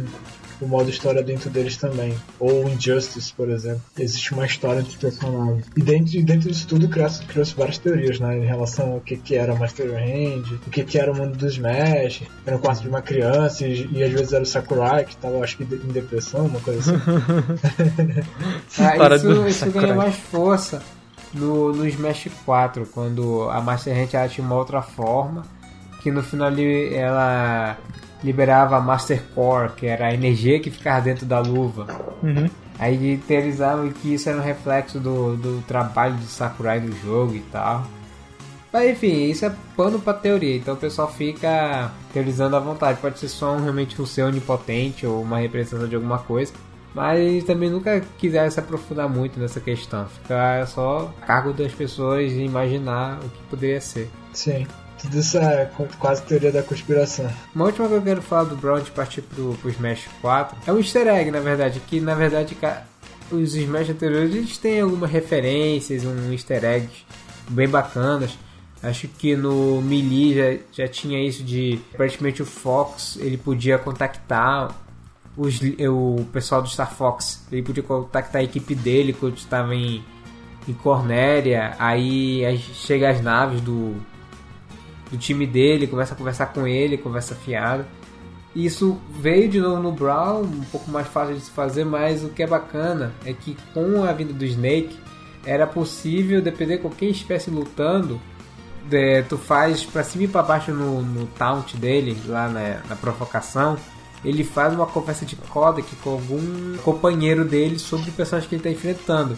o 0.61 0.67
modo 0.67 0.91
história 0.91 1.23
dentro 1.23 1.49
deles 1.49 1.77
também. 1.77 2.13
Ou 2.41 2.69
Injustice, 2.69 3.33
por 3.33 3.49
exemplo. 3.49 3.81
Existe 3.97 4.35
uma 4.35 4.45
história 4.45 4.81
entre 4.81 4.91
os 4.91 4.97
personagens. 4.97 5.65
E 5.77 5.81
dentro, 5.81 6.21
dentro 6.25 6.51
disso 6.51 6.67
tudo 6.67 6.89
criou-se 6.89 7.25
criou 7.25 7.47
várias 7.57 7.79
teorias, 7.79 8.19
né? 8.19 8.37
Em 8.37 8.45
relação 8.45 8.95
ao 8.95 9.01
que, 9.01 9.17
que 9.17 9.37
era 9.37 9.55
Master 9.55 9.89
Hand, 9.95 10.59
o 10.67 10.71
que, 10.71 10.83
que 10.83 10.99
era 10.99 11.13
o 11.13 11.17
mundo 11.17 11.39
dos 11.39 11.53
Smash, 11.53 12.25
era 12.45 12.57
o 12.57 12.59
quarto 12.59 12.83
de 12.83 12.89
uma 12.89 13.01
criança, 13.01 13.65
e, 13.65 13.89
e 13.93 14.03
às 14.03 14.11
vezes 14.11 14.33
era 14.33 14.43
o 14.43 14.47
Sakurai, 14.47 15.05
que 15.05 15.17
tava, 15.17 15.39
acho 15.39 15.57
que, 15.57 15.63
em 15.63 15.93
depressão, 15.93 16.47
uma 16.47 16.61
coisa 16.61 16.81
assim. 16.81 17.01
ah, 18.83 19.15
isso, 19.15 19.47
isso 19.47 19.71
ganha 19.71 19.95
mais 19.95 20.17
força 20.17 20.83
no, 21.37 21.73
no 21.73 21.87
Smash 21.87 22.29
4, 22.45 22.87
quando 22.87 23.49
a 23.51 23.61
Master 23.61 23.97
Hand 23.97 24.29
tinha 24.29 24.47
uma 24.47 24.57
outra 24.57 24.83
forma, 24.83 25.43
que 26.03 26.11
no 26.11 26.23
final 26.23 26.51
ela 26.93 27.77
liberava 28.23 28.77
a 28.77 28.81
Master 28.81 29.23
Core, 29.35 29.73
que 29.77 29.87
era 29.87 30.09
a 30.09 30.15
energia 30.15 30.59
que 30.61 30.71
ficava 30.71 31.01
dentro 31.01 31.27
da 31.27 31.39
luva. 31.39 31.87
Uhum. 32.23 32.49
Aí 32.79 33.19
teorizavam 33.27 33.91
que 33.91 34.15
isso 34.15 34.29
era 34.29 34.39
um 34.39 34.43
reflexo 34.43 34.99
do, 34.99 35.37
do 35.37 35.63
trabalho 35.63 36.15
de 36.17 36.27
Sakurai 36.27 36.81
no 36.81 36.95
jogo 36.97 37.35
e 37.35 37.41
tal. 37.41 37.87
Mas 38.73 38.91
enfim, 38.91 39.31
isso 39.31 39.47
é 39.47 39.53
pano 39.77 39.99
pra 39.99 40.13
teoria, 40.13 40.57
então 40.57 40.75
o 40.75 40.77
pessoal 40.77 41.11
fica 41.11 41.91
teorizando 42.13 42.57
à 42.57 42.61
vontade. 42.61 43.01
Pode 43.01 43.19
ser 43.19 43.29
só 43.29 43.55
um, 43.55 43.63
realmente 43.63 44.01
um 44.01 44.05
ser 44.05 44.23
onipotente 44.23 45.07
ou 45.07 45.23
uma 45.23 45.39
representação 45.39 45.89
de 45.89 45.95
alguma 45.95 46.19
coisa. 46.19 46.53
Mas 46.97 47.45
também 47.45 47.69
nunca 47.69 48.01
quiseram 48.17 48.51
se 48.51 48.59
aprofundar 48.59 49.07
muito 49.07 49.39
nessa 49.39 49.61
questão. 49.61 50.07
Fica 50.07 50.65
só 50.65 51.13
a 51.21 51.27
cargo 51.27 51.53
das 51.53 51.71
pessoas 51.71 52.33
imaginar 52.33 53.19
o 53.19 53.29
que 53.29 53.43
poderia 53.51 53.83
ser. 53.83 54.09
Sim. 54.33 54.67
Tudo 55.03 55.19
isso 55.19 55.37
é 55.37 55.71
quase 55.99 56.23
teoria 56.23 56.51
da 56.51 56.63
conspiração. 56.63 57.31
Uma 57.55 57.67
última 57.67 57.87
coisa 57.87 58.03
que 58.03 58.09
eu 58.09 58.15
quero 58.15 58.27
falar 58.27 58.45
do 58.45 58.57
Brawl 58.57 58.81
de 58.81 58.91
partir 58.93 59.21
pro, 59.21 59.53
pro 59.57 59.69
Smash 59.69 60.09
4 60.23 60.57
é 60.67 60.73
um 60.73 60.79
easter 60.79 61.07
egg, 61.07 61.31
na 61.31 61.41
verdade, 61.41 61.81
que 61.81 62.01
na 62.01 62.15
verdade 62.15 62.57
os 63.31 63.55
Smash 63.55 63.91
anteriores 63.91 64.35
eles 64.35 64.57
têm 64.57 64.81
algumas 64.81 65.11
referências, 65.11 66.03
um 66.03 66.33
easter 66.33 66.65
eggs 66.65 67.05
bem 67.51 67.69
bacanas. 67.69 68.39
Acho 68.83 69.07
que 69.07 69.37
no 69.37 69.83
Melee 69.83 70.35
já, 70.35 70.85
já 70.85 70.89
tinha 70.89 71.23
isso 71.23 71.45
de 71.45 71.79
aparentemente 71.93 72.41
o 72.41 72.47
Fox 72.47 73.19
ele 73.21 73.37
podia 73.37 73.77
contactar 73.77 74.86
os, 75.37 75.61
o 75.61 76.25
pessoal 76.33 76.63
do 76.63 76.69
Star 76.69 76.93
Fox, 76.93 77.47
ele 77.53 77.63
podia 77.63 77.83
contactar 77.83 78.41
a 78.41 78.45
equipe 78.45 78.75
dele 78.75 79.13
quando 79.13 79.37
estava 79.37 79.75
em, 79.75 80.03
em 80.67 80.73
Cornélia, 80.73 81.75
aí, 81.79 82.59
chega 82.75 83.11
as 83.11 83.21
naves 83.21 83.61
do 83.61 83.95
do 85.11 85.17
time 85.17 85.47
dele, 85.47 85.87
começa 85.87 86.15
a 86.15 86.17
conversar 86.17 86.47
com 86.47 86.67
ele, 86.67 86.99
conversa 86.99 87.35
fiada. 87.35 87.87
Isso 88.55 88.99
veio 89.11 89.49
de 89.49 89.61
novo 89.61 89.83
no 89.83 89.93
Brawl, 89.93 90.43
um 90.43 90.65
pouco 90.73 90.91
mais 90.91 91.07
fácil 91.07 91.35
de 91.35 91.43
se 91.43 91.51
fazer, 91.51 91.85
mas 91.85 92.25
o 92.25 92.31
que 92.31 92.43
é 92.43 92.47
bacana 92.47 93.13
é 93.25 93.33
que 93.33 93.57
com 93.75 94.03
a 94.03 94.13
vinda 94.13 94.33
do 94.33 94.45
Snake 94.45 94.99
era 95.45 95.67
possível, 95.67 96.41
depender 96.41 96.77
de 96.77 96.83
qualquer 96.83 97.07
espécie 97.07 97.51
lutando, 97.51 98.21
de, 98.89 99.23
tu 99.25 99.37
faz 99.37 99.85
pra 99.85 100.03
cima 100.03 100.25
e 100.25 100.29
pra 100.29 100.43
baixo 100.43 100.73
no, 100.73 101.03
no 101.03 101.27
taunt 101.27 101.77
dele, 101.77 102.17
lá 102.27 102.49
na, 102.49 102.81
na 102.89 102.97
provocação, 102.97 103.77
ele 104.25 104.45
faz 104.45 104.75
uma 104.75 104.87
conversa 104.87 105.25
de 105.25 105.37
codec 105.37 105.95
com 105.97 106.11
algum 106.11 106.77
companheiro 106.79 107.45
dele 107.45 107.79
sobre 107.79 108.11
o 108.11 108.13
personagem 108.13 108.49
que 108.49 108.55
ele 108.55 108.61
está 108.61 108.71
enfrentando. 108.71 109.37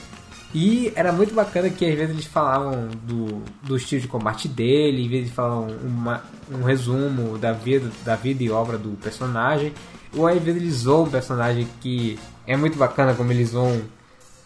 E 0.54 0.90
era 0.96 1.12
muito 1.12 1.34
bacana 1.34 1.68
que 1.68 1.84
às 1.84 1.94
vezes 1.94 2.10
eles 2.10 2.26
falavam 2.26 2.88
do, 3.02 3.42
do 3.62 3.76
estilo 3.76 4.00
de 4.00 4.08
combate 4.08 4.48
dele, 4.48 5.02
vezes 5.02 5.12
eles 5.12 5.30
falavam 5.32 5.68
uma, 5.84 6.22
um 6.50 6.62
resumo 6.62 7.36
da 7.36 7.52
vida, 7.52 7.90
da 8.02 8.16
vida 8.16 8.42
e 8.42 8.50
obra 8.50 8.78
do 8.78 8.96
personagem, 8.96 9.74
ou 10.16 10.26
às 10.26 10.42
vezes 10.42 10.62
eles 10.62 10.74
zoam 10.74 11.04
um 11.04 11.10
personagem 11.10 11.68
que 11.82 12.18
é 12.46 12.56
muito 12.56 12.78
bacana 12.78 13.14
como 13.14 13.30
eles 13.30 13.50
zoam. 13.50 13.82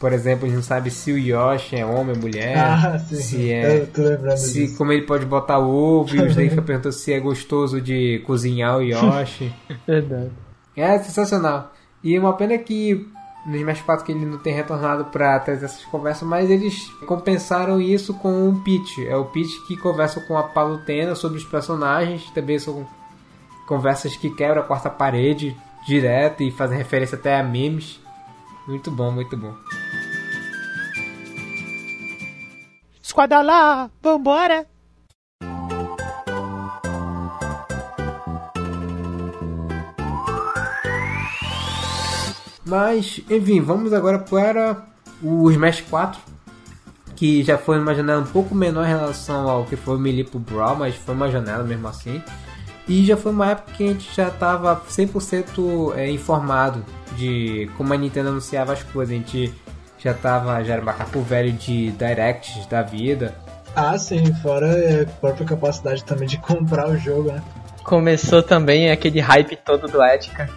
Por 0.02 0.12
exemplo, 0.12 0.46
a 0.46 0.48
gente 0.48 0.56
não 0.56 0.64
sabe 0.64 0.90
se 0.90 1.12
o 1.12 1.16
Yoshi 1.16 1.76
é 1.76 1.86
homem 1.86 2.16
ou 2.16 2.20
mulher, 2.20 2.58
ah, 2.58 2.98
sim. 2.98 3.14
se 3.14 3.52
é. 3.52 3.86
se, 4.36 4.52
disso. 4.64 4.76
como 4.76 4.90
ele 4.90 5.06
pode 5.06 5.24
botar 5.24 5.60
ovo, 5.60 6.16
e 6.16 6.20
o 6.20 6.26
Snake 6.26 6.58
perguntou 6.60 6.90
se 6.90 7.12
é 7.12 7.20
gostoso 7.20 7.80
de 7.80 8.20
cozinhar 8.26 8.78
o 8.78 8.82
Yoshi. 8.82 9.54
Verdade. 9.86 10.32
É 10.76 10.98
sensacional. 10.98 11.72
E 12.02 12.18
uma 12.18 12.32
pena 12.32 12.58
que 12.58 13.06
no 13.46 13.54
Smash 13.54 13.82
4 13.82 14.04
que 14.04 14.10
ele 14.10 14.26
não 14.26 14.38
tem 14.38 14.52
retornado 14.52 15.04
para 15.04 15.38
trazer 15.38 15.66
essas 15.66 15.84
conversas, 15.84 16.26
mas 16.26 16.50
eles 16.50 16.88
compensaram 17.06 17.80
isso 17.80 18.12
com 18.12 18.48
o 18.48 18.60
Peach. 18.60 19.06
É 19.06 19.14
o 19.14 19.26
Peach 19.26 19.64
que 19.68 19.76
conversa 19.76 20.20
com 20.22 20.36
a 20.36 20.42
Palutena 20.42 21.14
sobre 21.14 21.38
os 21.38 21.44
personagens, 21.44 22.28
também 22.30 22.58
são 22.58 22.84
conversas 23.68 24.16
que 24.16 24.30
quebram 24.30 24.62
a 24.62 24.64
quarta 24.64 24.90
parede 24.90 25.56
direto 25.86 26.42
e 26.42 26.50
fazem 26.50 26.76
referência 26.76 27.16
até 27.16 27.38
a 27.38 27.42
memes. 27.44 28.02
Muito 28.66 28.90
bom, 28.90 29.10
muito 29.10 29.36
bom. 29.36 29.54
Esquadalá, 33.02 33.90
vambora! 34.00 34.66
Mas, 42.64 43.20
enfim, 43.28 43.60
vamos 43.60 43.92
agora 43.92 44.18
para 44.18 44.86
o 45.22 45.50
Smash 45.50 45.82
4, 45.82 46.18
que 47.14 47.42
já 47.42 47.58
foi 47.58 47.78
uma 47.78 47.94
janela 47.94 48.22
um 48.22 48.26
pouco 48.26 48.54
menor 48.54 48.86
em 48.86 48.88
relação 48.88 49.46
ao 49.46 49.66
que 49.66 49.76
foi 49.76 49.96
o 49.96 49.98
Melee 49.98 50.24
pro 50.24 50.38
Brawl, 50.38 50.76
mas 50.76 50.94
foi 50.94 51.14
uma 51.14 51.30
janela 51.30 51.64
mesmo 51.64 51.86
assim. 51.88 52.22
E 52.92 53.06
já 53.06 53.16
foi 53.16 53.32
uma 53.32 53.52
época 53.52 53.72
que 53.72 53.84
a 53.84 53.86
gente 53.86 54.14
já 54.14 54.28
estava 54.28 54.82
100% 54.86 55.96
é, 55.96 56.10
informado 56.10 56.84
de 57.16 57.66
como 57.78 57.94
a 57.94 57.96
Nintendo 57.96 58.28
anunciava 58.28 58.74
as 58.74 58.82
coisas. 58.82 59.14
A 59.14 59.16
gente 59.16 59.54
já 59.98 60.12
tava, 60.12 60.62
já 60.62 60.74
era 60.74 60.82
macaco 60.82 61.22
velho 61.22 61.52
de 61.52 61.90
directs 61.92 62.66
da 62.66 62.82
vida. 62.82 63.34
Ah, 63.74 63.96
sim, 63.96 64.22
fora 64.42 65.04
a 65.04 65.06
própria 65.06 65.46
capacidade 65.46 66.04
também 66.04 66.28
de 66.28 66.36
comprar 66.44 66.86
o 66.90 66.98
jogo, 66.98 67.32
né? 67.32 67.42
Começou 67.82 68.42
também 68.42 68.90
aquele 68.90 69.20
hype 69.20 69.56
todo 69.56 69.88
do 69.88 70.04
Etika 70.04 70.50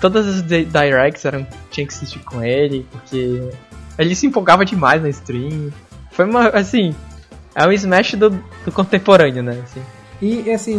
todas 0.00 0.26
as 0.26 0.42
directs 0.42 1.24
eram 1.24 1.46
tinha 1.70 1.86
que 1.86 1.92
assistir 1.92 2.20
com 2.20 2.42
ele, 2.42 2.86
porque 2.90 3.50
ele 3.98 4.14
se 4.14 4.26
empolgava 4.26 4.64
demais 4.64 5.02
na 5.02 5.10
stream. 5.10 5.70
Foi 6.10 6.24
uma, 6.24 6.48
assim, 6.48 6.94
é 7.54 7.66
um 7.66 7.72
smash 7.72 8.14
do, 8.14 8.30
do 8.30 8.72
contemporâneo, 8.72 9.42
né? 9.42 9.60
Assim. 9.62 9.82
E 10.20 10.50
assim, 10.50 10.78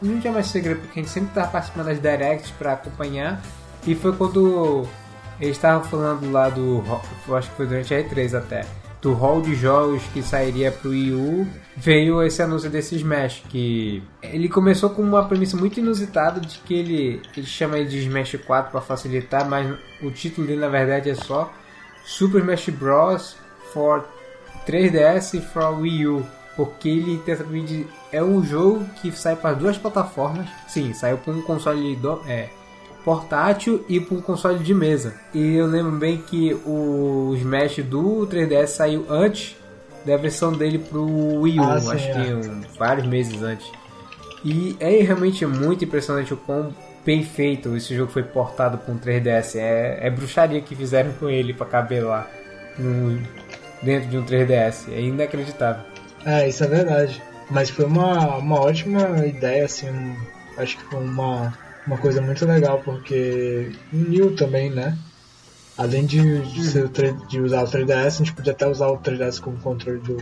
não, 0.00 0.20
tinha 0.20 0.32
mais 0.32 0.46
segredo, 0.46 0.80
porque 0.80 1.00
a 1.00 1.02
gente 1.02 1.12
sempre 1.12 1.30
tava 1.34 1.48
participando 1.48 1.86
das 1.86 2.00
directs 2.00 2.50
pra 2.52 2.72
acompanhar. 2.72 3.40
E 3.86 3.94
foi 3.94 4.12
quando 4.12 4.86
eles 5.40 5.56
estavam 5.56 5.84
falando 5.84 6.30
lá 6.30 6.48
do. 6.48 6.82
Eu 7.26 7.36
acho 7.36 7.50
que 7.50 7.56
foi 7.56 7.66
durante 7.66 7.94
a 7.94 8.02
E3 8.02 8.36
até 8.36 8.64
do 9.00 9.12
hall 9.12 9.40
de 9.40 9.54
jogos 9.54 10.02
que 10.12 10.22
sairia 10.22 10.72
pro 10.72 10.90
Wii 10.90 11.12
U, 11.12 11.46
veio 11.76 12.22
esse 12.22 12.42
anúncio 12.42 12.68
desse 12.68 12.96
Smash, 12.96 13.44
que 13.48 14.02
ele 14.22 14.48
começou 14.48 14.90
com 14.90 15.02
uma 15.02 15.24
premissa 15.24 15.56
muito 15.56 15.78
inusitada 15.78 16.40
de 16.40 16.58
que 16.58 16.74
ele, 16.74 17.22
ele 17.36 17.46
chama 17.46 17.84
de 17.84 17.98
Smash 17.98 18.36
4 18.44 18.72
para 18.72 18.80
facilitar, 18.80 19.48
mas 19.48 19.72
o 20.02 20.10
título 20.10 20.46
dele 20.46 20.60
na 20.60 20.68
verdade 20.68 21.10
é 21.10 21.14
só 21.14 21.52
Super 22.04 22.40
Smash 22.40 22.70
Bros. 22.70 23.36
for 23.72 24.04
3DS 24.66 25.38
e 25.38 25.40
for 25.40 25.78
Wii 25.78 26.06
U. 26.08 26.26
Porque 26.58 26.88
ele 26.88 27.86
é 28.10 28.20
um 28.20 28.42
jogo 28.42 28.84
que 29.00 29.12
sai 29.12 29.36
para 29.36 29.54
duas 29.54 29.78
plataformas. 29.78 30.48
Sim, 30.66 30.92
saiu 30.92 31.16
para 31.16 31.32
um 31.32 31.40
console 31.40 31.94
do, 31.94 32.20
é, 32.26 32.48
portátil 33.04 33.84
e 33.88 34.00
para 34.00 34.16
um 34.16 34.20
console 34.20 34.58
de 34.58 34.74
mesa. 34.74 35.14
E 35.32 35.54
eu 35.54 35.68
lembro 35.68 35.92
bem 35.92 36.18
que 36.18 36.54
o 36.66 37.32
Smash 37.36 37.76
do 37.84 38.26
3DS 38.26 38.66
saiu 38.66 39.06
antes 39.08 39.56
da 40.04 40.16
versão 40.16 40.52
dele 40.52 40.80
pro 40.80 41.06
Wii 41.42 41.60
U, 41.60 41.62
ah, 41.62 41.80
sim, 41.80 41.92
acho 41.92 42.08
é. 42.08 42.12
que 42.12 42.34
um, 42.34 42.60
vários 42.76 43.06
meses 43.06 43.40
antes. 43.40 43.70
E 44.44 44.76
é 44.80 45.00
realmente 45.00 45.46
muito 45.46 45.84
impressionante 45.84 46.34
o 46.34 46.36
quão 46.36 46.74
bem 47.06 47.22
feito 47.22 47.76
esse 47.76 47.94
jogo 47.94 48.10
foi 48.10 48.24
portado 48.24 48.78
para 48.78 48.92
um 48.92 48.98
3DS. 48.98 49.54
É, 49.54 50.08
é 50.08 50.10
bruxaria 50.10 50.60
que 50.60 50.74
fizeram 50.74 51.12
com 51.12 51.30
ele 51.30 51.54
para 51.54 51.66
caber 51.66 52.04
lá 52.04 52.28
no, 52.76 53.16
dentro 53.80 54.08
de 54.08 54.18
um 54.18 54.24
3DS. 54.24 54.92
É 54.92 55.00
inacreditável. 55.00 55.97
É, 56.28 56.48
isso 56.48 56.62
é 56.62 56.66
verdade. 56.66 57.22
Mas 57.50 57.70
foi 57.70 57.86
uma, 57.86 58.36
uma 58.36 58.60
ótima 58.60 59.26
ideia, 59.26 59.64
assim. 59.64 59.88
Acho 60.56 60.76
que 60.76 60.84
foi 60.84 61.02
uma 61.02 61.52
uma 61.88 61.96
coisa 61.96 62.20
muito 62.20 62.44
legal, 62.44 62.82
porque 62.84 63.72
uniu 63.90 64.36
também, 64.36 64.70
né? 64.70 64.96
Além 65.76 66.04
de, 66.04 66.42
de, 66.42 66.64
ser, 66.64 66.88
de 67.28 67.40
usar 67.40 67.62
o 67.62 67.66
3DS, 67.66 68.06
a 68.06 68.10
gente 68.10 68.34
podia 68.34 68.52
até 68.52 68.68
usar 68.68 68.88
o 68.88 68.98
3DS 68.98 69.40
como 69.40 69.56
controle 69.58 70.00
do, 70.00 70.18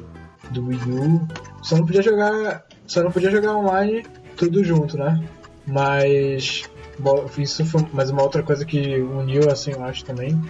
do 0.51 0.67
Wii 0.69 0.81
U. 0.93 1.29
Só 1.63 1.77
não 1.77 1.85
podia 1.85 2.03
jogar. 2.03 2.65
Só 2.87 3.03
não 3.03 3.11
podia 3.11 3.31
jogar 3.31 3.57
online 3.57 4.07
tudo 4.37 4.63
junto, 4.63 4.97
né? 4.97 5.21
Mas 5.67 6.71
isso 7.37 7.65
foi 7.65 7.85
mais 7.93 8.11
uma 8.11 8.23
outra 8.23 8.43
coisa 8.43 8.65
que 8.65 9.01
uniu, 9.01 9.51
assim, 9.51 9.73
eu 9.73 9.83
acho 9.83 10.05
também. 10.05 10.41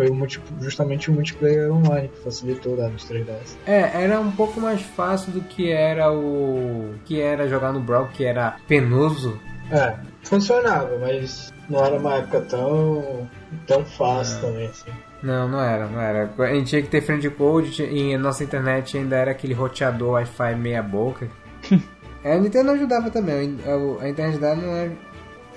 Foi 0.00 0.08
o 0.08 0.14
multi, 0.14 0.40
justamente 0.60 1.10
o 1.10 1.14
multiplayer 1.14 1.70
online 1.70 2.08
que 2.08 2.24
facilitou 2.24 2.74
lá 2.74 2.88
nos 2.88 3.04
3DS. 3.04 3.54
É, 3.66 4.02
era 4.02 4.18
um 4.18 4.30
pouco 4.30 4.58
mais 4.58 4.80
fácil 4.80 5.30
do 5.30 5.42
que 5.42 5.70
era 5.70 6.10
o. 6.10 6.94
que 7.04 7.20
era 7.20 7.46
jogar 7.46 7.70
no 7.70 7.80
Brawl, 7.80 8.06
que 8.06 8.24
era 8.24 8.56
penoso. 8.66 9.38
É, 9.70 9.94
funcionava, 10.22 10.96
mas 10.98 11.52
não 11.68 11.84
era 11.84 11.96
uma 11.98 12.14
época 12.14 12.40
tão, 12.40 13.28
tão 13.66 13.84
fácil 13.84 14.38
É. 14.38 14.40
também, 14.40 14.66
assim. 14.68 14.90
Não, 15.22 15.46
não 15.46 15.60
era, 15.60 15.86
não 15.86 16.00
era. 16.00 16.30
A 16.38 16.54
gente 16.54 16.70
tinha 16.70 16.80
que 16.80 16.88
ter 16.88 17.02
friend 17.02 17.28
code 17.30 17.82
e 17.82 18.14
a 18.14 18.18
nossa 18.18 18.42
internet 18.42 18.96
ainda 18.96 19.16
era 19.16 19.32
aquele 19.32 19.52
roteador 19.52 20.12
Wi-Fi 20.12 20.54
meia 20.54 20.82
boca. 20.82 21.28
É, 22.22 22.34
a 22.34 22.38
Nintendo 22.38 22.72
ajudava 22.72 23.08
também, 23.08 23.56
a, 23.64 24.04
a 24.04 24.08
internet 24.10 24.38
dela 24.38 24.54
não 24.54 24.76
era. 24.76 24.92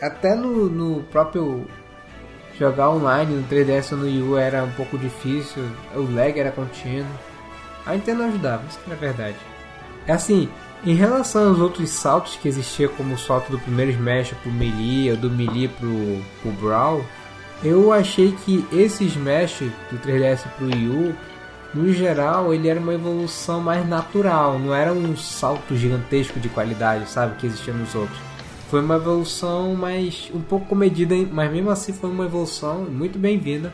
Até 0.02 0.34
no, 0.34 0.70
no 0.70 1.04
próprio 1.04 1.68
jogar 2.60 2.90
online 2.90 3.36
no 3.36 3.44
3DS 3.48 3.92
ou 3.92 3.98
no 4.00 4.06
Wii 4.06 4.22
U 4.22 4.38
era 4.38 4.64
um 4.64 4.72
pouco 4.72 4.98
difícil, 4.98 5.64
o 5.96 6.02
lag 6.14 6.40
era 6.40 6.52
contínuo. 6.52 7.08
A 7.86 7.94
Nintendo 7.94 8.24
ajudava, 8.24 8.64
isso 8.70 8.80
que 8.80 8.92
é 8.92 8.96
verdade. 8.96 9.38
Assim, 10.08 10.50
em 10.86 10.96
relação 10.96 11.50
aos 11.50 11.60
outros 11.60 11.90
saltos 11.90 12.38
que 12.38 12.48
existia, 12.48 12.90
como 12.90 13.16
o 13.16 13.18
salto 13.18 13.52
do 13.52 13.60
primeiro 13.60 13.92
Smash 13.92 14.34
pro 14.42 14.52
Melee 14.52 15.12
ou 15.12 15.18
do 15.18 15.30
Melee 15.30 15.68
pro, 15.68 16.22
pro 16.42 16.52
Brawl, 16.52 17.06
eu 17.64 17.94
achei 17.94 18.34
que 18.46 18.66
esse 18.72 19.06
Smash 19.06 19.60
do 19.90 19.98
3DS 19.98 20.46
pro 20.58 20.66
Wii 20.68 20.90
U, 20.90 21.16
no 21.74 21.92
geral, 21.92 22.54
ele 22.54 22.68
era 22.68 22.80
uma 22.80 22.94
evolução 22.94 23.62
mais 23.62 23.88
natural, 23.88 24.60
não 24.60 24.76
era 24.76 24.94
um 24.94 25.16
salto 25.16 25.76
gigantesco 25.76 26.40
de 26.40 26.50
qualidade, 26.50 27.10
sabe, 27.10 27.36
que 27.38 27.48
existia 27.48 27.74
nos 27.74 27.96
outros. 27.96 28.33
Foi 28.74 28.82
uma 28.82 28.96
evolução 28.96 29.76
mais 29.76 30.32
um 30.34 30.42
pouco 30.42 30.66
comedida, 30.66 31.14
mas 31.32 31.52
mesmo 31.52 31.70
assim 31.70 31.94
foi 31.94 32.10
uma 32.10 32.26
evolução 32.26 32.86
muito 32.86 33.20
bem-vinda 33.20 33.72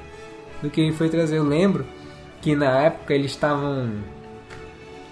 do 0.61 0.69
que 0.69 0.81
ele 0.81 0.91
foi 0.91 1.07
trazer. 1.07 1.37
Eu 1.37 1.45
lembro 1.45 1.85
que 2.41 2.53
na 2.53 2.81
época 2.81 3.13
eles 3.13 3.31
estavam 3.31 3.91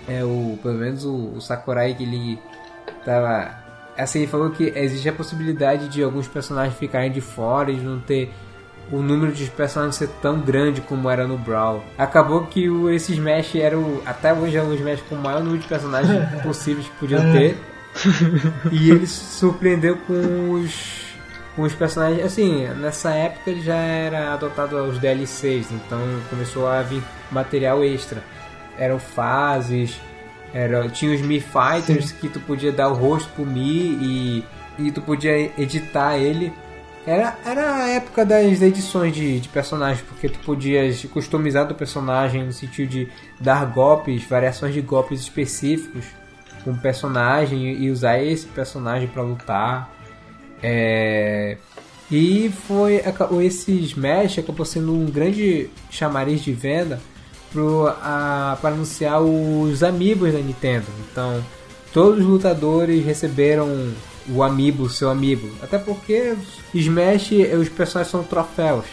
é 0.05 0.25
o 0.25 0.59
pelo 0.61 0.73
menos 0.73 1.05
o, 1.05 1.35
o 1.37 1.39
Sakurai 1.39 1.93
que 1.93 2.03
ele 2.03 2.37
tava 3.05 3.55
assim 3.97 4.19
ele 4.19 4.27
falou 4.27 4.49
que 4.49 4.73
existe 4.75 5.07
a 5.07 5.13
possibilidade 5.13 5.87
de 5.87 6.03
alguns 6.03 6.27
personagens 6.27 6.77
ficarem 6.77 7.09
de 7.09 7.21
fora 7.21 7.71
e 7.71 7.77
de 7.77 7.81
não 7.81 8.01
ter 8.01 8.29
o 8.91 8.97
número 8.97 9.31
de 9.31 9.45
personagens 9.45 9.95
ser 9.95 10.09
tão 10.21 10.41
grande 10.41 10.81
como 10.81 11.09
era 11.09 11.25
no 11.25 11.37
Brawl. 11.37 11.81
Acabou 11.97 12.45
que 12.45 12.69
o, 12.69 12.89
esse 12.89 13.13
Smash 13.13 13.55
era 13.55 13.79
o, 13.79 14.03
até 14.05 14.33
hoje 14.33 14.57
é 14.57 14.61
o 14.61 14.73
Smash 14.73 15.01
com 15.07 15.15
o 15.15 15.17
maior 15.17 15.41
número 15.41 15.61
de 15.61 15.67
personagens 15.69 16.29
possíveis 16.43 16.89
que 16.89 16.95
podiam 16.97 17.21
ter. 17.31 17.76
e 18.71 18.91
ele 18.91 19.07
se 19.07 19.37
surpreendeu 19.37 19.97
com 19.97 20.51
os 20.51 21.07
com 21.57 21.63
os 21.63 21.73
personagens, 21.73 22.23
assim, 22.23 22.67
nessa 22.75 23.09
época 23.09 23.49
ele 23.49 23.63
já 23.63 23.75
era 23.77 24.31
adotado 24.31 24.77
aos 24.77 24.99
DLCs, 24.99 25.71
então 25.71 25.99
começou 26.29 26.67
a 26.67 26.83
vir 26.83 27.01
material 27.31 27.83
extra. 27.83 28.21
Eram 28.77 28.99
fases, 28.99 29.99
era, 30.53 30.87
tinha 30.87 31.15
os 31.15 31.21
Mi 31.21 31.41
Fighters 31.41 32.11
que 32.11 32.29
tu 32.29 32.39
podia 32.41 32.71
dar 32.71 32.89
o 32.89 32.93
rosto 32.93 33.27
pro 33.33 33.43
Mi 33.43 33.63
e, 33.67 34.45
e 34.77 34.91
tu 34.91 35.01
podia 35.01 35.51
editar 35.59 36.19
ele. 36.19 36.53
Era, 37.07 37.35
era 37.43 37.75
a 37.85 37.89
época 37.89 38.23
das 38.23 38.61
edições 38.61 39.15
de, 39.15 39.39
de 39.39 39.49
personagens, 39.49 40.05
porque 40.07 40.29
tu 40.29 40.37
podias 40.39 41.03
customizar 41.05 41.65
do 41.65 41.73
personagem 41.73 42.43
no 42.43 42.53
sentido 42.53 42.87
de 42.87 43.09
dar 43.39 43.65
golpes, 43.65 44.23
variações 44.25 44.75
de 44.75 44.81
golpes 44.81 45.21
específicos 45.21 46.05
com 46.67 46.73
o 46.73 46.77
personagem 46.81 47.81
e 47.81 47.89
usar 47.89 48.21
esse 48.21 48.45
personagem 48.47 49.07
para 49.07 49.21
lutar. 49.21 49.89
É, 50.61 51.57
e 52.11 52.51
foi 52.67 52.97
acabou- 52.97 53.41
esse 53.41 53.71
Smash 53.71 54.39
acabou 54.39 54.65
sendo 54.65 54.93
um 54.93 55.05
grande 55.05 55.69
chamariz 55.89 56.41
de 56.41 56.51
venda 56.51 56.99
pro, 57.51 57.87
a, 57.87 58.57
para 58.61 58.71
anunciar 58.73 59.21
os 59.21 59.81
amigos 59.83 60.33
da 60.33 60.39
Nintendo. 60.39 60.85
Então, 61.11 61.41
todos 61.93 62.19
os 62.19 62.25
lutadores 62.25 63.05
receberam 63.05 63.93
o 64.29 64.43
amiibo, 64.43 64.89
seu 64.89 65.09
amiibo. 65.09 65.49
Até 65.61 65.77
porque 65.77 66.33
Smash, 66.73 67.31
os 67.61 67.69
personagens 67.69 68.11
são 68.11 68.23
troféus. 68.23 68.85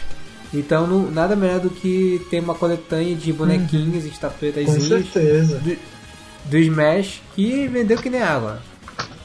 Então, 0.53 0.87
não- 0.87 1.11
nada 1.11 1.35
melhor 1.35 1.59
do 1.59 1.69
que 1.69 2.25
ter 2.29 2.39
uma 2.39 2.55
coletânea 2.55 3.15
de 3.15 3.33
bonequinhos 3.33 4.05
e 4.05 4.07
Com 4.07 4.13
estatuetas 4.13 4.69
certeza. 4.83 5.57
do, 5.59 5.75
do 6.45 6.57
Smash 6.57 7.21
que 7.35 7.67
vendeu 7.67 7.97
que 7.97 8.09
nem 8.09 8.21
água. 8.21 8.61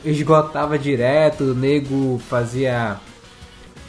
Esgotava 0.05 0.79
direto, 0.79 1.45
o 1.45 1.55
nego 1.55 2.19
fazia 2.29 2.97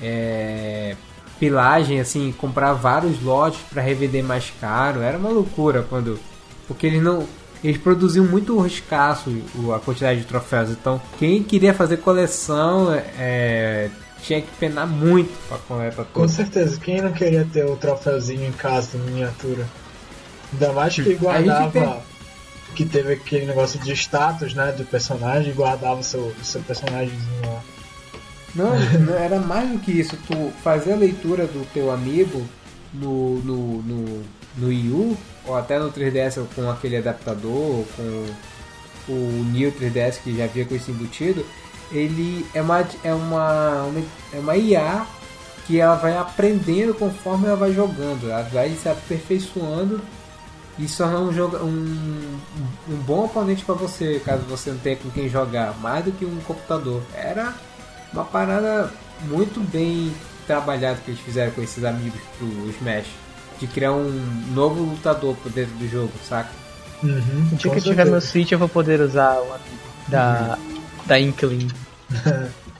é, 0.01 0.95
pilagem, 1.39 1.99
assim, 1.99 2.33
comprar 2.37 2.73
vários 2.73 3.21
lotes 3.21 3.59
para 3.71 3.81
revender 3.81 4.23
mais 4.23 4.51
caro. 4.59 5.01
Era 5.01 5.17
uma 5.17 5.29
loucura 5.29 5.85
quando. 5.87 6.19
Porque 6.67 6.87
eles 6.87 7.01
não. 7.01 7.25
Eles 7.63 7.77
produziam 7.77 8.25
muito 8.25 8.65
escasso 8.65 9.31
a 9.75 9.79
quantidade 9.79 10.21
de 10.21 10.25
troféus. 10.25 10.71
Então, 10.71 10.99
quem 11.19 11.43
queria 11.43 11.73
fazer 11.75 11.97
coleção 11.97 12.91
é, 13.19 13.89
tinha 14.23 14.41
que 14.41 14.49
penar 14.59 14.87
muito 14.87 15.31
para 15.47 15.57
coletar 15.59 16.03
Com 16.05 16.21
tudo. 16.21 16.29
certeza. 16.29 16.79
Quem 16.79 17.01
não 17.01 17.11
queria 17.11 17.47
ter 17.51 17.65
o 17.65 17.75
troféuzinho 17.75 18.47
em 18.47 18.51
casa, 18.51 18.97
em 18.97 19.01
miniatura? 19.01 19.67
Ainda 20.51 20.73
mais 20.73 20.95
que 20.95 21.13
guardava. 21.13 22.01
Que 22.75 22.85
teve 22.85 23.13
aquele 23.13 23.45
negócio 23.45 23.79
de 23.79 23.91
status, 23.93 24.53
né? 24.53 24.71
Do 24.71 24.85
personagem 24.85 25.51
e 25.51 25.55
guardava 25.55 25.99
o 25.99 26.03
seu, 26.03 26.33
seu 26.41 26.61
personagemzinho 26.61 27.41
lá. 27.45 27.61
Não, 28.53 29.15
era 29.15 29.39
mais 29.39 29.69
do 29.69 29.79
que 29.79 29.91
isso. 29.91 30.17
Tu 30.27 30.51
fazer 30.63 30.93
a 30.93 30.97
leitura 30.97 31.45
do 31.45 31.65
teu 31.73 31.91
amiibo 31.91 32.45
no, 32.93 33.39
no, 33.39 33.81
no, 33.81 34.23
no 34.57 34.67
Wii 34.67 34.89
U, 34.89 35.17
ou 35.45 35.55
até 35.55 35.79
no 35.79 35.91
3DS 35.91 36.45
com 36.53 36.69
aquele 36.69 36.97
adaptador, 36.97 37.85
com 37.95 38.25
o 39.07 39.43
New 39.51 39.71
3DS 39.71 40.21
que 40.23 40.35
já 40.35 40.47
vinha 40.47 40.65
com 40.65 40.75
isso 40.75 40.91
embutido, 40.91 41.45
ele 41.91 42.45
é 42.53 42.61
uma, 42.61 42.87
é 43.03 43.13
uma, 43.13 43.91
é 44.33 44.39
uma 44.39 44.55
IA 44.55 45.05
que 45.65 45.79
ela 45.79 45.95
vai 45.95 46.17
aprendendo 46.17 46.93
conforme 46.93 47.47
ela 47.47 47.55
vai 47.55 47.73
jogando. 47.73 48.29
Ela 48.29 48.43
vai 48.43 48.69
se 48.71 48.87
aperfeiçoando 48.87 50.01
e 50.81 50.87
se 50.87 50.97
tornar 50.97 51.19
um, 51.19 51.31
joga, 51.31 51.63
um, 51.63 52.39
um 52.89 52.95
bom 53.05 53.25
oponente 53.25 53.63
para 53.63 53.75
você, 53.75 54.19
caso 54.25 54.41
você 54.43 54.71
não 54.71 54.79
tenha 54.79 54.95
com 54.95 55.09
quem 55.11 55.29
jogar, 55.29 55.77
mais 55.79 56.03
do 56.05 56.11
que 56.11 56.25
um 56.25 56.39
computador. 56.41 57.03
Era 57.13 57.53
uma 58.11 58.25
parada 58.25 58.91
muito 59.27 59.59
bem 59.71 60.11
trabalhada 60.47 60.99
que 61.05 61.11
eles 61.11 61.21
fizeram 61.21 61.51
com 61.51 61.61
esses 61.61 61.83
amigos 61.83 62.19
pro 62.37 62.47
Smash. 62.71 63.07
De 63.59 63.67
criar 63.67 63.91
um 63.91 64.09
novo 64.55 64.81
lutador 64.83 65.35
por 65.35 65.51
dentro 65.51 65.75
do 65.75 65.87
jogo, 65.87 66.11
saca? 66.27 66.49
Uhum, 67.03 67.49
O 67.51 67.55
dia 67.55 67.71
que 67.71 67.77
eu 67.77 67.83
tiver 67.83 68.05
meu. 68.05 68.19
Switch 68.19 68.51
eu 68.51 68.57
vou 68.57 68.67
poder 68.69 68.99
usar 69.01 69.35
o 69.35 69.53
amigo 69.53 69.81
da, 70.07 70.57
da 71.05 71.19
Inkling. 71.19 71.67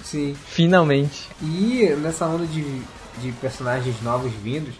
Sim. 0.03 0.35
Finalmente. 0.47 1.29
E 1.39 1.95
nessa 2.01 2.25
onda 2.25 2.45
de, 2.47 2.63
de 3.19 3.31
personagens 3.33 3.95
novos 4.01 4.31
vindos, 4.43 4.73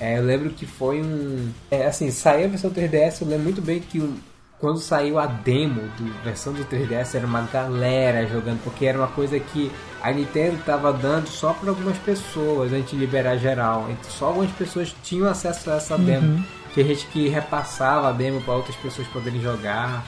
é, 0.00 0.18
eu 0.18 0.22
lembro 0.24 0.50
que 0.50 0.66
foi 0.66 1.00
um. 1.02 1.50
É, 1.70 1.86
assim, 1.86 2.10
saiu 2.10 2.46
a 2.46 2.48
versão 2.48 2.70
3DS, 2.70 3.20
eu 3.22 3.28
lembro 3.28 3.44
muito 3.44 3.62
bem 3.62 3.80
que 3.80 3.98
o- 3.98 4.14
quando 4.58 4.78
saiu 4.78 5.18
a 5.18 5.26
demo 5.26 5.82
da 5.98 6.22
versão 6.24 6.52
do 6.52 6.64
3DS 6.64 7.14
era 7.16 7.26
uma 7.26 7.42
galera 7.42 8.26
jogando, 8.26 8.62
porque 8.64 8.86
era 8.86 8.96
uma 8.96 9.06
coisa 9.08 9.38
que 9.38 9.70
a 10.02 10.10
Nintendo 10.12 10.58
tava 10.64 10.92
dando 10.92 11.26
só 11.28 11.52
para 11.52 11.68
algumas 11.70 11.98
pessoas 11.98 12.72
antes 12.72 12.90
de 12.90 12.96
liberar 12.96 13.36
geral. 13.36 13.86
Então 13.90 14.10
só 14.10 14.26
algumas 14.26 14.50
pessoas 14.52 14.94
tinham 15.02 15.28
acesso 15.28 15.70
a 15.70 15.74
essa 15.76 15.98
demo. 15.98 16.42
Tinha 16.72 16.86
gente 16.86 17.06
que 17.08 17.28
repassava 17.28 18.08
a 18.08 18.12
demo 18.12 18.40
para 18.42 18.54
outras 18.54 18.76
pessoas 18.76 19.06
poderem 19.08 19.40
jogar. 19.42 20.04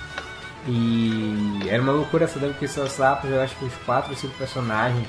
E 0.66 1.60
era 1.68 1.82
uma 1.82 1.92
loucura 1.92 2.24
essa 2.24 2.38
demo 2.38 2.54
que 2.54 2.68
só 2.68 2.84
usava 2.84 3.16
pra 3.20 3.30
jogar 3.30 3.44
acho 3.44 3.56
que 3.56 3.64
uns 3.64 3.74
4 3.86 4.10
ou 4.10 4.16
5 4.16 4.34
personagens, 4.36 5.08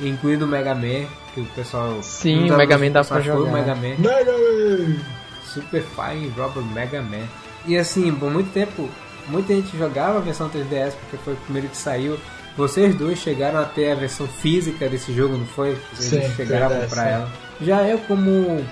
incluindo 0.00 0.44
o 0.44 0.48
Mega 0.48 0.74
Man, 0.74 1.06
que 1.36 1.50
o 1.50 1.54
pessoal. 1.54 2.02
Sim, 2.02 2.50
o 2.50 2.56
Mega 2.56 2.78
Man 2.78 2.90
dá 2.90 3.04
pra 3.04 3.20
foi 3.20 3.20
o 3.20 3.24
jogar. 3.24 3.52
Mega 3.52 3.74
Man. 3.74 3.94
Mega 3.98 4.32
Man! 4.32 4.96
Super 5.44 5.82
Fire 5.82 6.32
Robber 6.36 6.62
Mega 6.62 7.02
Man. 7.02 7.26
E 7.66 7.76
assim, 7.76 8.14
por 8.14 8.30
muito 8.30 8.50
tempo, 8.52 8.88
muita 9.28 9.54
gente 9.54 9.76
jogava 9.76 10.18
a 10.18 10.20
versão 10.20 10.48
3DS 10.48 10.92
porque 11.00 11.16
foi 11.18 11.34
o 11.34 11.36
primeiro 11.36 11.68
que 11.68 11.76
saiu. 11.76 12.18
Vocês 12.56 12.94
dois 12.94 13.18
chegaram 13.18 13.60
a 13.60 13.64
ter 13.64 13.92
a 13.92 13.94
versão 13.94 14.26
física 14.26 14.88
desse 14.88 15.12
jogo, 15.12 15.36
não 15.36 15.46
foi? 15.46 15.76
Vocês 15.92 16.24
Sim, 16.24 16.34
chegaram 16.34 16.66
a 16.66 16.68
verdade, 16.68 16.88
comprar 16.88 17.02
sim. 17.02 17.10
ela. 17.10 17.32
Já 17.60 17.82
eu, 17.82 17.98
como 18.00 18.64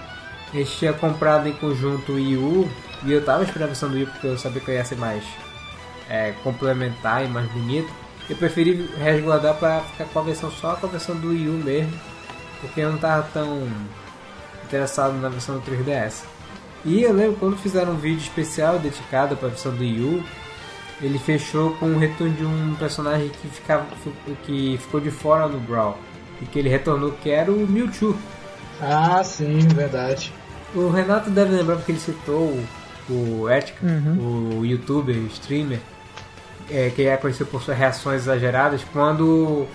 eu 0.55 0.65
tinha 0.65 0.93
comprado 0.95 1.49
em 1.49 1.53
conjunto 1.53 2.13
o 2.13 2.15
Wii 2.15 2.37
U, 2.37 2.69
e 3.05 3.13
eu 3.13 3.23
tava 3.23 3.43
esperando 3.45 3.65
a 3.65 3.67
versão 3.69 3.91
do 3.91 3.97
Wii 3.97 4.07
porque 4.07 4.27
eu 4.27 4.39
sabia 4.39 4.61
que 4.63 4.71
eu 4.71 4.75
ia 4.75 4.85
ser 4.85 4.97
mais 4.97 5.23
é, 6.09 6.33
complementar 6.43 7.25
e 7.25 7.29
mais 7.29 7.47
bonito, 7.51 7.93
eu 8.31 8.37
preferi 8.37 8.89
resguardar 8.99 9.55
pra 9.57 9.81
ficar 9.81 10.05
com 10.07 10.19
a 10.19 10.23
versão 10.23 10.51
só 10.51 10.77
com 10.77 10.87
a 10.87 10.91
versão 10.91 11.15
do 11.17 11.29
Wii 11.29 11.49
U 11.49 11.53
mesmo, 11.53 11.93
porque 12.65 12.81
eu 12.81 12.91
não 12.93 12.99
tava 12.99 13.27
tão 13.33 13.69
interessado 14.65 15.15
na 15.21 15.29
versão 15.29 15.59
do 15.59 15.63
3DS. 15.63 16.23
E 16.85 17.03
eu 17.03 17.13
lembro 17.13 17.37
quando 17.39 17.57
fizeram 17.57 17.93
um 17.93 17.97
vídeo 17.97 18.21
especial 18.23 18.79
dedicado 18.79 19.37
para 19.37 19.47
a 19.49 19.51
versão 19.51 19.73
do 19.73 19.81
Wii 19.81 20.01
U, 20.01 20.23
ele 21.01 21.19
fechou 21.19 21.71
com 21.77 21.87
o 21.87 21.99
retorno 21.99 22.35
de 22.35 22.45
um 22.45 22.75
personagem 22.79 23.29
que, 23.29 23.49
ficava, 23.49 23.87
que 24.45 24.79
ficou 24.81 25.01
de 25.01 25.11
fora 25.11 25.49
no 25.49 25.59
Brawl. 25.61 25.99
E 26.43 26.45
que 26.47 26.59
ele 26.59 26.69
retornou, 26.69 27.13
que 27.13 27.31
era 27.31 27.51
o 27.51 27.67
Mewtwo. 27.67 28.17
Ah, 28.81 29.23
sim, 29.25 29.59
verdade. 29.75 30.33
O 30.75 30.91
Renato 30.91 31.31
deve 31.31 31.55
lembrar 31.57 31.77
porque 31.77 31.93
ele 31.93 32.01
citou 32.01 32.59
o, 33.09 33.13
o 33.43 33.51
Etica, 33.51 33.87
Uhum. 33.87 34.59
o 34.61 34.65
youtuber, 34.67 35.15
streamer, 35.33 35.79
é, 36.71 36.91
que 36.91 37.03
é 37.07 37.17
conhecido 37.17 37.47
por 37.47 37.63
suas 37.63 37.77
reações 37.79 38.23
exageradas, 38.23 38.83
quando 38.93 39.67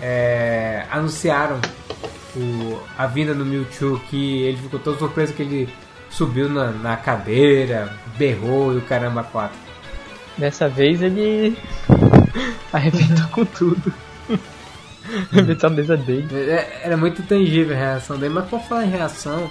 é, 0.00 0.84
anunciaram 0.90 1.60
o- 2.36 2.78
a 2.98 3.06
vinda 3.06 3.34
do 3.34 3.44
Mewtwo, 3.44 4.00
que 4.10 4.42
ele 4.42 4.56
ficou 4.56 4.78
todo 4.80 4.98
surpreso 4.98 5.32
que 5.32 5.42
ele 5.42 5.68
subiu 6.10 6.48
na, 6.48 6.70
na 6.70 6.96
cadeira, 6.96 7.92
berrou 8.18 8.72
e 8.74 8.78
o 8.78 8.82
caramba 8.82 9.22
quatro. 9.24 9.58
Dessa 10.36 10.68
vez 10.68 11.00
ele 11.02 11.56
arrebentou 12.72 13.26
com 13.30 13.44
tudo. 13.44 13.92
arrebentou 15.32 15.68
a 15.70 15.72
mesa 15.72 15.96
dele. 15.96 16.26
É, 16.32 16.80
Era 16.84 16.96
muito 16.96 17.22
tangível 17.22 17.74
a 17.76 17.78
reação 17.78 18.18
dele, 18.18 18.34
mas 18.34 18.48
por 18.48 18.60
falar 18.62 18.84
em 18.86 18.90
reação, 18.90 19.50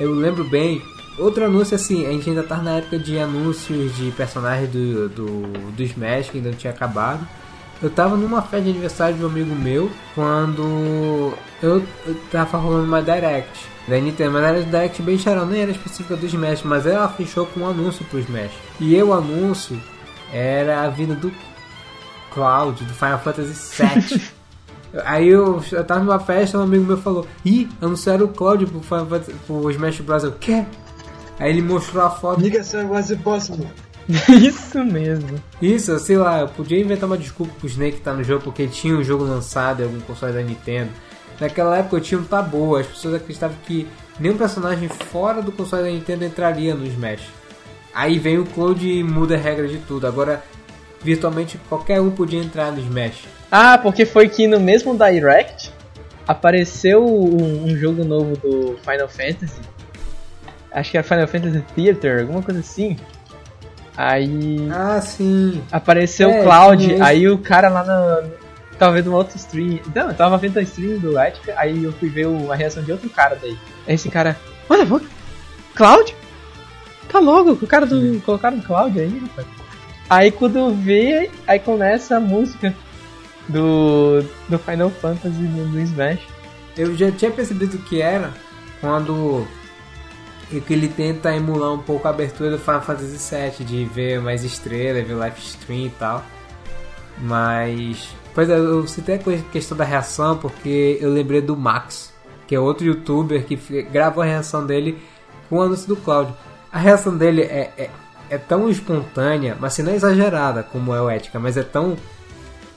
eu 0.00 0.12
lembro 0.14 0.44
bem. 0.44 0.82
Outro 1.18 1.44
anúncio 1.44 1.74
assim, 1.74 2.06
a 2.06 2.10
gente 2.12 2.28
ainda 2.30 2.44
tá 2.44 2.58
na 2.58 2.76
época 2.76 2.96
de 2.98 3.18
anúncios 3.18 3.96
de 3.96 4.12
personagens 4.12 4.70
do, 4.70 5.08
do, 5.08 5.42
do 5.72 5.82
Smash, 5.82 6.30
que 6.30 6.38
ainda 6.38 6.50
não 6.50 6.56
tinha 6.56 6.72
acabado. 6.72 7.26
Eu 7.82 7.90
tava 7.90 8.16
numa 8.16 8.42
festa 8.42 8.62
de 8.62 8.70
aniversário 8.70 9.16
de 9.16 9.22
um 9.24 9.26
amigo 9.28 9.54
meu, 9.54 9.90
quando 10.14 11.32
eu, 11.62 11.82
eu 12.06 12.14
tava 12.30 12.58
rolando 12.58 12.86
uma 12.86 13.00
Direct 13.02 13.66
da 13.86 13.98
Nintendo, 14.00 14.32
mas 14.32 14.42
era 14.44 14.62
Direct 14.64 15.00
bem 15.02 15.16
charão, 15.16 15.46
nem 15.46 15.62
era 15.62 15.70
específica 15.70 16.16
do 16.16 16.26
Smash, 16.26 16.62
mas 16.64 16.86
ela 16.86 17.08
fechou 17.08 17.46
com 17.46 17.60
um 17.60 17.68
anúncio 17.68 18.04
pro 18.06 18.18
Smash. 18.18 18.50
E 18.80 19.00
o 19.00 19.12
anúncio 19.12 19.80
era 20.32 20.82
a 20.82 20.88
vinda 20.88 21.14
do 21.14 21.32
Cloud, 22.32 22.84
do 22.84 22.92
Final 22.94 23.18
Fantasy 23.20 23.82
VII. 23.82 24.22
Aí 25.04 25.28
eu, 25.28 25.62
eu 25.70 25.84
tava 25.84 26.00
numa 26.00 26.18
festa, 26.18 26.58
um 26.58 26.62
amigo 26.62 26.84
meu 26.84 26.96
falou: 26.96 27.26
Ih, 27.44 27.68
anunciaram 27.80 28.24
o 28.24 28.28
Cloud 28.28 28.66
pro, 28.66 28.80
Final 28.80 29.06
Fantasy- 29.06 29.34
pro 29.46 29.70
Smash 29.70 30.00
Bros. 30.00 30.24
Eu, 30.24 30.32
quê? 30.32 30.64
Aí 31.38 31.50
ele 31.50 31.62
mostrou 31.62 32.04
a 32.04 32.10
foto. 32.10 32.40
Nigga, 32.40 32.64
sir, 32.64 32.86
was 32.86 33.10
impossible. 33.10 33.66
Isso 34.28 34.82
mesmo. 34.84 35.42
Isso, 35.60 35.98
sei 35.98 36.16
lá, 36.16 36.40
eu 36.40 36.48
podia 36.48 36.80
inventar 36.80 37.06
uma 37.06 37.18
desculpa 37.18 37.52
pro 37.58 37.68
Snake 37.68 37.98
estar 37.98 38.14
no 38.14 38.24
jogo 38.24 38.44
porque 38.44 38.66
tinha 38.66 38.96
um 38.96 39.04
jogo 39.04 39.24
lançado 39.24 39.80
em 39.80 39.84
algum 39.84 40.00
console 40.00 40.32
da 40.32 40.42
Nintendo. 40.42 40.90
Naquela 41.38 41.76
época 41.76 41.96
eu 41.96 42.00
tinha 42.00 42.18
um 42.18 42.24
tabu, 42.24 42.76
as 42.76 42.86
pessoas 42.86 43.14
acreditavam 43.14 43.56
que 43.64 43.86
nenhum 44.18 44.36
personagem 44.36 44.88
fora 44.88 45.42
do 45.42 45.52
console 45.52 45.82
da 45.82 45.90
Nintendo 45.90 46.24
entraria 46.24 46.74
no 46.74 46.86
Smash. 46.86 47.28
Aí 47.94 48.18
vem 48.18 48.38
o 48.38 48.46
Cloud 48.46 48.86
e 48.86 49.02
muda 49.04 49.34
a 49.34 49.38
regra 49.38 49.68
de 49.68 49.78
tudo. 49.78 50.06
Agora, 50.06 50.42
virtualmente 51.02 51.58
qualquer 51.68 52.00
um 52.00 52.10
podia 52.10 52.40
entrar 52.40 52.72
no 52.72 52.80
Smash. 52.80 53.24
Ah, 53.50 53.78
porque 53.78 54.06
foi 54.06 54.28
que 54.28 54.46
no 54.46 54.58
mesmo 54.58 54.96
Direct 54.96 55.70
apareceu 56.26 57.04
um, 57.06 57.64
um 57.64 57.76
jogo 57.76 58.04
novo 58.04 58.36
do 58.36 58.78
Final 58.78 59.08
Fantasy. 59.08 59.60
Acho 60.70 60.90
que 60.90 60.96
era 60.98 61.06
Final 61.06 61.26
Fantasy 61.26 61.64
Theater, 61.74 62.20
alguma 62.20 62.42
coisa 62.42 62.60
assim. 62.60 62.96
Aí 64.00 64.68
Ah, 64.70 65.00
sim. 65.00 65.60
apareceu 65.72 66.30
É, 66.30 66.40
o 66.40 66.44
Cloud, 66.44 66.94
isso. 66.94 67.02
aí 67.02 67.28
o 67.28 67.36
cara 67.38 67.68
lá 67.68 67.82
no. 67.82 68.30
Tava 68.78 68.92
vendo 68.92 69.08
uma 69.08 69.18
outra 69.18 69.36
stream. 69.36 69.80
Não, 69.92 70.06
eu 70.08 70.14
tava 70.14 70.38
vendo 70.38 70.56
a 70.56 70.62
stream 70.62 71.00
do 71.00 71.18
Etica, 71.18 71.52
aí 71.56 71.82
eu 71.82 71.92
fui 71.94 72.08
ver 72.08 72.26
o- 72.28 72.52
a 72.52 72.54
reação 72.54 72.80
de 72.84 72.92
outro 72.92 73.10
cara 73.10 73.36
daí. 73.42 73.58
Aí 73.88 73.94
esse 73.96 74.08
cara. 74.08 74.36
Olha, 74.70 74.86
fuck? 74.86 75.04
Cloud? 75.74 76.14
Tá 77.08 77.18
logo, 77.18 77.52
o 77.60 77.66
cara 77.66 77.86
do. 77.86 78.20
Colocaram 78.20 78.60
Cloud 78.60 79.00
aí, 79.00 79.18
rapaz. 79.18 79.46
Aí 80.08 80.30
quando 80.30 80.72
vê, 80.76 81.28
aí 81.46 81.58
começa 81.58 82.18
a 82.18 82.20
música 82.20 82.72
do. 83.48 84.22
do 84.48 84.58
Final 84.60 84.90
Fantasy 84.90 85.40
no, 85.42 85.66
no 85.66 85.80
Smash. 85.80 86.20
Eu 86.76 86.94
já 86.96 87.10
tinha 87.10 87.32
percebido 87.32 87.76
o 87.76 87.80
que 87.82 88.00
era 88.00 88.30
quando 88.80 89.44
e 90.50 90.60
que 90.60 90.72
ele 90.72 90.88
tenta 90.88 91.34
emular 91.34 91.72
um 91.72 91.78
pouco 91.78 92.06
a 92.06 92.10
abertura 92.10 92.50
do 92.50 92.58
Final 92.58 92.80
Fantasy 92.82 93.34
VII, 93.34 93.64
de 93.66 93.84
ver 93.84 94.20
mais 94.20 94.44
estrelas, 94.44 95.06
ver 95.06 95.14
live 95.14 95.38
stream 95.40 95.86
e 95.86 95.90
tal. 95.90 96.24
Mas, 97.20 98.08
pois 98.34 98.48
é, 98.48 98.56
eu 98.58 98.86
citei 98.86 99.16
a 99.16 99.18
que- 99.18 99.42
questão 99.52 99.76
da 99.76 99.84
reação 99.84 100.36
porque 100.36 100.98
eu 101.00 101.10
lembrei 101.10 101.40
do 101.40 101.56
Max, 101.56 102.12
que 102.46 102.54
é 102.54 102.60
outro 102.60 102.86
youtuber 102.86 103.44
que 103.44 103.56
gravou 103.82 104.22
a 104.22 104.26
reação 104.26 104.64
dele 104.64 104.98
com 105.48 105.56
o 105.56 105.62
anúncio 105.62 105.88
do 105.88 105.96
Cloud. 105.96 106.32
A 106.72 106.78
reação 106.78 107.16
dele 107.16 107.42
é, 107.42 107.72
é, 107.76 107.90
é 108.30 108.38
tão 108.38 108.68
espontânea, 108.70 109.56
mas 109.58 109.72
assim, 109.74 109.82
não 109.82 109.92
é 109.92 109.96
exagerada 109.96 110.62
como 110.62 110.94
é 110.94 111.00
o 111.02 111.10
Ética, 111.10 111.38
mas 111.38 111.56
é 111.56 111.62
tão, 111.62 111.96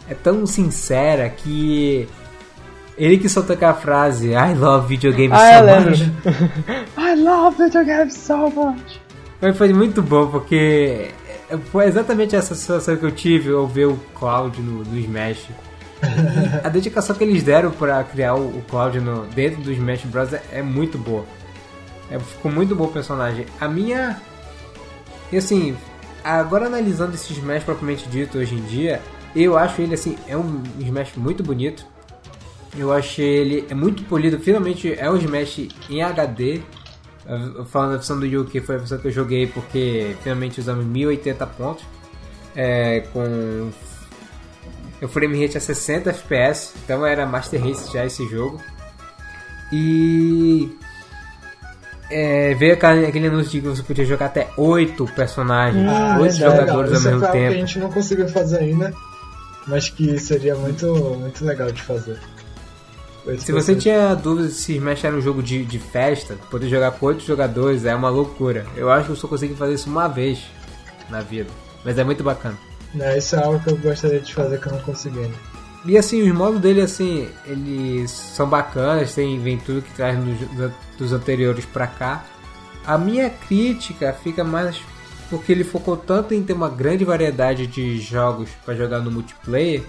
é 0.10 0.14
tão 0.14 0.46
sincera 0.46 1.30
que 1.30 2.08
ele 2.98 3.18
que 3.18 3.28
soltou 3.30 3.56
aquela 3.56 3.74
frase 3.74 4.30
I 4.32 4.54
love 4.56 4.88
video 4.88 5.12
games 5.14 5.32
Ah, 5.40 5.60
so 5.60 5.66
lembro. 5.66 5.90
much. 5.92 6.02
I 6.98 7.16
love 7.16 7.58
video 7.58 7.86
games 7.86 8.14
so 8.16 8.50
much. 8.50 9.00
Mas 9.42 9.58
foi 9.58 9.74
muito 9.74 10.02
bom, 10.02 10.28
porque 10.28 11.10
foi 11.72 11.86
exatamente 11.86 12.36
essa 12.36 12.54
sensação 12.54 12.96
que 12.96 13.04
eu 13.06 13.12
tive 13.12 13.52
ao 13.52 13.68
ver 13.68 13.88
o 13.88 13.98
Cloud 14.14 14.62
no, 14.62 14.84
no 14.84 14.98
Smash. 15.00 15.48
A 16.64 16.70
dedicação 16.70 17.16
que 17.16 17.24
eles 17.24 17.44
deram 17.44 17.72
para 17.72 18.04
criar 18.04 18.36
o, 18.36 18.48
o 18.48 18.64
Cloud 18.70 19.00
no, 19.00 19.26
dentro 19.28 19.62
do 19.62 19.72
Smash 19.72 20.04
Bros. 20.06 20.34
é, 20.34 20.42
é 20.52 20.62
muito 20.62 20.98
boa. 20.98 21.26
É, 22.10 22.20
ficou 22.20 22.52
muito 22.52 22.76
bom 22.76 22.86
o 22.86 22.92
personagem. 22.92 23.46
A 23.60 23.68
minha. 23.68 24.20
E 25.32 25.38
assim, 25.38 25.76
agora 26.24 26.66
analisando 26.68 27.14
esse 27.16 27.34
Smash 27.34 27.64
propriamente 27.64 28.08
dito 28.10 28.38
hoje 28.38 28.56
em 28.56 28.62
dia, 28.62 29.02
eu 29.36 29.58
acho 29.58 29.82
ele 29.82 29.94
assim, 29.96 30.16
é 30.28 30.36
um 30.38 30.62
Smash 30.80 31.14
muito 31.16 31.42
bonito. 31.44 31.86
Eu 32.78 32.92
achei 32.94 33.26
ele 33.26 33.66
é 33.70 33.74
muito 33.74 34.04
polido, 34.04 34.40
finalmente 34.40 34.94
é 34.94 35.10
um 35.10 35.18
Smash 35.18 35.68
em 35.90 36.02
HD. 36.02 36.62
Falando 37.68 37.92
da 37.92 37.98
versão 37.98 38.20
do 38.20 38.26
Yu, 38.26 38.46
que 38.46 38.60
foi 38.62 38.76
a 38.76 38.78
versão 38.80 38.98
que 38.98 39.08
eu 39.08 39.12
joguei 39.12 39.46
porque 39.48 40.16
finalmente 40.24 40.60
usamos 40.60 40.86
1080 40.86 41.48
pontos. 41.48 41.86
É, 42.56 43.02
com 43.14 43.70
o 45.02 45.08
frame 45.08 45.42
rate 45.42 45.58
a 45.58 45.62
60 45.62 46.10
FPS, 46.10 46.74
então 46.84 47.06
era 47.06 47.26
Master 47.26 47.62
Race 47.64 47.92
já 47.92 48.06
esse 48.06 48.28
jogo. 48.28 48.60
E 49.72 50.70
é, 52.10 52.54
veio 52.56 52.74
aquele, 52.74 53.28
anúncio 53.28 53.52
de 53.52 53.62
que 53.62 53.68
você 53.68 53.82
podia 53.84 54.04
jogar 54.04 54.26
até 54.28 54.50
8 54.58 55.06
personagens, 55.16 55.88
Ah, 55.90 56.18
8 56.20 56.32
isso 56.34 56.44
é 56.44 56.50
legal. 56.50 56.68
jogadores 56.68 56.92
ao 56.92 56.98
é 56.98 57.04
mesmo 57.04 57.26
algo 57.26 57.32
que 57.32 57.38
a 57.38 57.50
tempo. 57.50 57.54
gente 57.54 57.80
não 57.80 57.92
conseguiu 57.92 58.28
fazer 58.28 58.58
ainda, 58.60 58.94
mas 59.68 59.90
que 59.90 60.20
seria 60.20 60.56
muito, 60.56 60.94
muito 61.20 61.46
legal 61.46 61.72
de 61.72 61.82
fazer. 61.82 62.20
Se 63.40 63.52
você 63.52 63.76
tinha 63.76 64.16
dúvidas 64.16 64.54
se 64.54 64.74
Smash 64.78 65.04
era 65.04 65.16
um 65.16 65.22
jogo 65.22 65.44
de, 65.44 65.64
de 65.64 65.78
festa, 65.78 66.36
poder 66.50 66.70
jogar 66.70 66.92
com 66.92 67.06
8 67.06 67.24
jogadores 67.24 67.86
é 67.86 67.94
uma 67.96 68.10
loucura. 68.10 68.66
Eu 68.76 68.92
acho 68.92 69.06
que 69.06 69.12
eu 69.12 69.16
só 69.16 69.28
consegui 69.28 69.54
fazer 69.56 69.74
isso 69.76 69.90
uma 69.90 70.08
vez 70.08 70.40
na 71.10 71.22
vida, 71.22 71.50
mas 71.86 71.98
é 71.98 72.04
muito 72.04 72.24
bacana. 72.24 72.58
Não, 72.96 73.16
isso 73.16 73.36
é 73.36 73.44
algo 73.44 73.60
que 73.64 73.70
eu 73.70 73.78
gostaria 73.78 74.20
de 74.20 74.34
fazer 74.34 74.60
que 74.60 74.68
eu 74.68 74.72
não 74.74 74.80
consegui 74.82 75.20
ainda. 75.20 75.36
E 75.86 75.98
assim, 75.98 76.22
os 76.30 76.36
modos 76.36 76.60
dele, 76.62 76.82
assim, 76.82 77.28
eles 77.46 78.12
são 78.12 78.48
bacanas, 78.48 79.14
tem, 79.16 79.58
tudo 79.60 79.82
que 79.82 79.92
traz 79.94 80.18
nos- 80.18 80.72
dos 80.98 81.14
anteriores 81.14 81.66
pra 81.66 81.88
cá. 81.88 82.24
A 82.86 82.98
minha 82.98 83.30
crítica 83.30 84.14
fica 84.14 84.44
mais 84.44 84.78
porque 85.30 85.52
ele 85.52 85.64
focou 85.64 85.96
tanto 85.96 86.34
em 86.34 86.44
ter 86.44 86.54
uma 86.54 86.70
grande 86.70 87.06
variedade 87.06 87.66
de 87.66 88.00
jogos 88.00 88.50
pra 88.66 88.76
jogar 88.76 89.00
no 89.00 89.10
multiplayer 89.10 89.82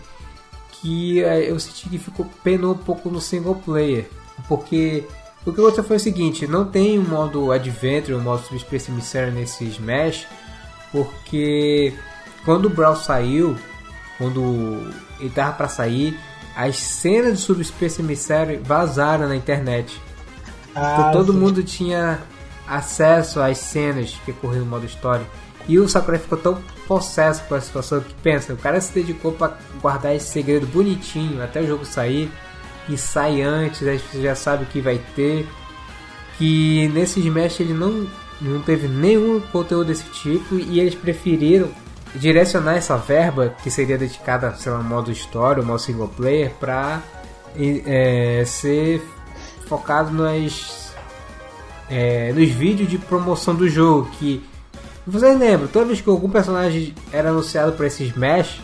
que 0.83 1.23
eh, 1.23 1.51
eu 1.51 1.59
senti 1.59 1.89
que 1.89 1.97
ficou 1.99 2.27
penou 2.43 2.73
um 2.75 2.79
pouco 2.79 3.09
no 3.09 3.21
single 3.21 3.55
player. 3.55 4.11
Porque 4.49 5.05
o 5.47 5.53
que 5.53 5.61
aconteceu 5.61 5.85
foi 5.85 5.97
o 5.97 6.01
seguinte, 6.01 6.47
não 6.47 6.65
tem 6.65 6.99
um 6.99 7.05
modo 7.05 7.53
Adventure, 7.53 8.15
um 8.15 8.21
modo 8.21 8.43
Subspace 8.43 8.91
Emissary 8.91 9.31
nesse 9.31 9.65
Smash, 9.65 10.27
porque 10.91 11.95
quando 12.45 12.67
o 12.67 12.71
Brawl 12.71 12.97
saiu, 12.97 13.57
quando 14.19 14.93
ele 15.21 15.31
tava 15.31 15.53
pra 15.53 15.69
sair, 15.69 16.19
as 16.55 16.77
cenas 16.77 17.39
de 17.39 17.45
Subspace 17.45 18.03
Emissary 18.03 18.57
vazaram 18.57 19.29
na 19.29 19.37
internet. 19.37 20.01
Então 20.71 20.83
Ah, 20.83 21.11
todo 21.13 21.33
sim. 21.33 21.39
mundo 21.39 21.63
tinha 21.63 22.21
acesso 22.67 23.41
às 23.41 23.59
cenas 23.59 24.17
que 24.25 24.31
ocorriam 24.33 24.65
no 24.65 24.71
modo 24.71 24.87
história. 24.87 25.27
E 25.69 25.79
o 25.79 25.89
Sakurai 25.89 26.19
ficou 26.19 26.39
tão 26.39 26.63
possesso 26.87 27.45
com 27.45 27.55
a 27.55 27.61
situação 27.61 28.01
que 28.01 28.15
pensa, 28.15 28.53
o 28.53 28.57
cara 28.57 28.81
se 28.81 28.93
dedicou 28.93 29.33
pra 29.33 29.57
guardar 29.81 30.15
esse 30.15 30.27
segredo 30.27 30.67
bonitinho 30.67 31.43
até 31.43 31.61
o 31.61 31.67
jogo 31.67 31.85
sair 31.85 32.31
e 32.89 32.97
sai 32.97 33.43
antes, 33.43 33.87
aí 33.87 33.99
você 33.99 34.23
já 34.23 34.35
sabe 34.35 34.65
o 34.65 34.67
que 34.67 34.81
vai 34.81 35.01
ter. 35.15 35.47
Que 36.37 36.89
nesse 36.89 37.21
Smash 37.21 37.61
ele 37.61 37.75
não, 37.75 38.07
não 38.41 38.61
teve 38.61 38.89
nenhum 38.89 39.41
conteúdo 39.41 39.87
desse 39.87 40.05
tipo 40.11 40.57
e 40.57 40.81
eles 40.81 40.95
preferiram 40.95 41.71
direcionar 42.15 42.77
essa 42.77 42.97
verba 42.97 43.55
que 43.63 43.71
seria 43.71 43.97
dedicada, 43.97 44.55
sei 44.57 44.73
lá, 44.73 44.83
modo 44.83 45.11
história, 45.11 45.63
modo 45.63 45.79
single 45.79 46.09
player, 46.09 46.53
pra 46.59 47.01
é, 47.57 48.43
ser 48.47 49.03
focado 49.67 50.13
nas 50.13 50.93
é, 51.89 52.33
nos 52.33 52.49
vídeos 52.51 52.89
de 52.89 52.99
promoção 52.99 53.55
do 53.55 53.69
jogo 53.69 54.11
que 54.13 54.43
vocês 55.07 55.39
lembram, 55.39 55.69
toda 55.69 55.87
vez 55.87 56.01
que 56.01 56.09
algum 56.09 56.31
personagem 56.31 56.95
era 57.13 57.31
anunciado 57.31 57.73
para 57.73 57.87
esse 57.87 58.05
Smash 58.05 58.61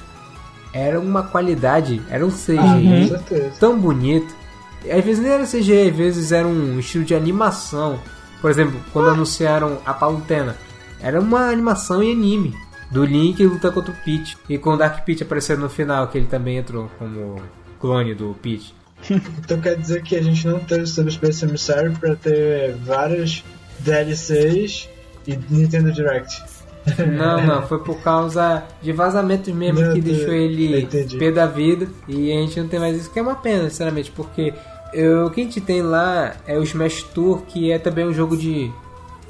era 0.73 1.01
uma 1.01 1.23
qualidade, 1.23 2.01
era 2.11 2.25
um 2.25 2.31
CGI 2.31 3.09
certeza. 3.09 3.53
tão 3.59 3.79
bonito. 3.79 4.35
Às 4.85 5.05
vezes 5.05 5.23
nem 5.23 5.33
era 5.33 5.45
CGI, 5.45 5.89
às 5.89 5.97
vezes 5.97 6.33
era 6.33 6.47
um 6.47 6.79
estilo 6.79 7.05
de 7.05 7.13
animação 7.13 7.99
Por 8.41 8.49
exemplo, 8.51 8.81
quando 8.93 9.09
anunciaram 9.09 9.79
a 9.85 9.93
Palutena, 9.93 10.57
era 11.01 11.21
uma 11.21 11.51
animação 11.51 12.03
em 12.03 12.13
anime 12.13 12.55
do 12.91 13.05
Link 13.05 13.45
luta 13.45 13.71
contra 13.73 13.93
o 13.93 13.97
Peach. 14.05 14.37
E 14.49 14.57
com 14.59 14.71
o 14.71 14.77
Dark 14.77 15.05
Peach 15.05 15.23
aparecendo 15.23 15.61
no 15.61 15.69
final, 15.69 16.09
que 16.09 16.17
ele 16.17 16.27
também 16.27 16.59
entrou 16.59 16.89
como 16.99 17.43
clone 17.81 18.15
do 18.15 18.37
Peach. 18.41 18.75
Então 19.39 19.61
quer 19.61 19.77
dizer 19.77 20.03
que 20.03 20.17
a 20.17 20.23
gente 20.23 20.47
não 20.47 20.59
teve 20.61 20.87
Subspace 20.87 21.45
Emissary 21.45 21.91
pra 21.91 22.17
ter 22.17 22.75
várias 22.77 23.45
DLCs 23.81 24.89
e 25.29 25.39
Nintendo 25.51 25.93
Direct. 25.93 26.43
Não, 27.17 27.41
não, 27.47 27.67
foi 27.67 27.79
por 27.81 28.01
causa 28.03 28.65
de 28.83 28.93
vazamentos 28.93 29.53
mesmo 29.55 29.81
Meu 29.81 29.93
que 29.93 30.01
Deus, 30.01 30.17
deixou 30.19 30.35
ele 30.35 30.87
pé 31.19 31.31
da 31.31 31.47
vida 31.47 31.87
e 32.09 32.33
a 32.33 32.37
gente 32.41 32.59
não 32.61 32.67
tem 32.69 32.81
mais 32.81 32.97
isso, 32.97 33.11
que 33.11 33.19
é 33.19 33.23
uma 33.23 33.37
pena, 33.37 33.69
sinceramente, 33.69 34.11
porque 34.11 34.55
eu, 34.95 35.27
o 35.27 35.31
que 35.31 35.43
a 35.43 35.45
gente 35.45 35.61
tem 35.61 35.83
lá 35.83 36.35
é 36.47 36.59
o 36.59 36.63
Smash 36.63 37.03
Tour, 37.15 37.43
que 37.47 37.71
é 37.71 37.79
também 37.79 38.07
um 38.07 38.13
jogo 38.15 38.37
de 38.37 38.71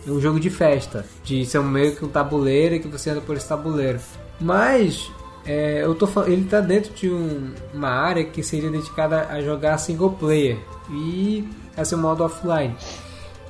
um 0.06 0.20
jogo 0.20 0.38
de 0.40 0.48
festa, 0.48 1.04
de 1.24 1.44
ser 1.44 1.60
meio 1.60 1.94
que 1.94 2.04
um 2.04 2.08
tabuleiro 2.08 2.76
e 2.76 2.78
que 2.80 2.88
você 2.88 3.10
anda 3.10 3.20
por 3.20 3.36
esse 3.36 3.46
tabuleiro. 3.48 3.98
Mas 4.40 5.10
é, 5.44 5.82
eu 5.84 5.94
tô 5.94 6.08
ele 6.24 6.44
tá 6.44 6.60
dentro 6.60 6.94
de 6.94 7.10
um- 7.10 7.50
uma 7.74 7.88
área 7.90 8.24
que 8.24 8.42
seria 8.42 8.70
dedicada 8.70 9.26
a 9.28 9.40
jogar 9.42 9.76
single 9.78 10.12
player 10.12 10.56
e 10.90 11.46
a 11.76 11.84
ser 11.84 11.96
modo 11.96 12.22
offline. 12.24 12.74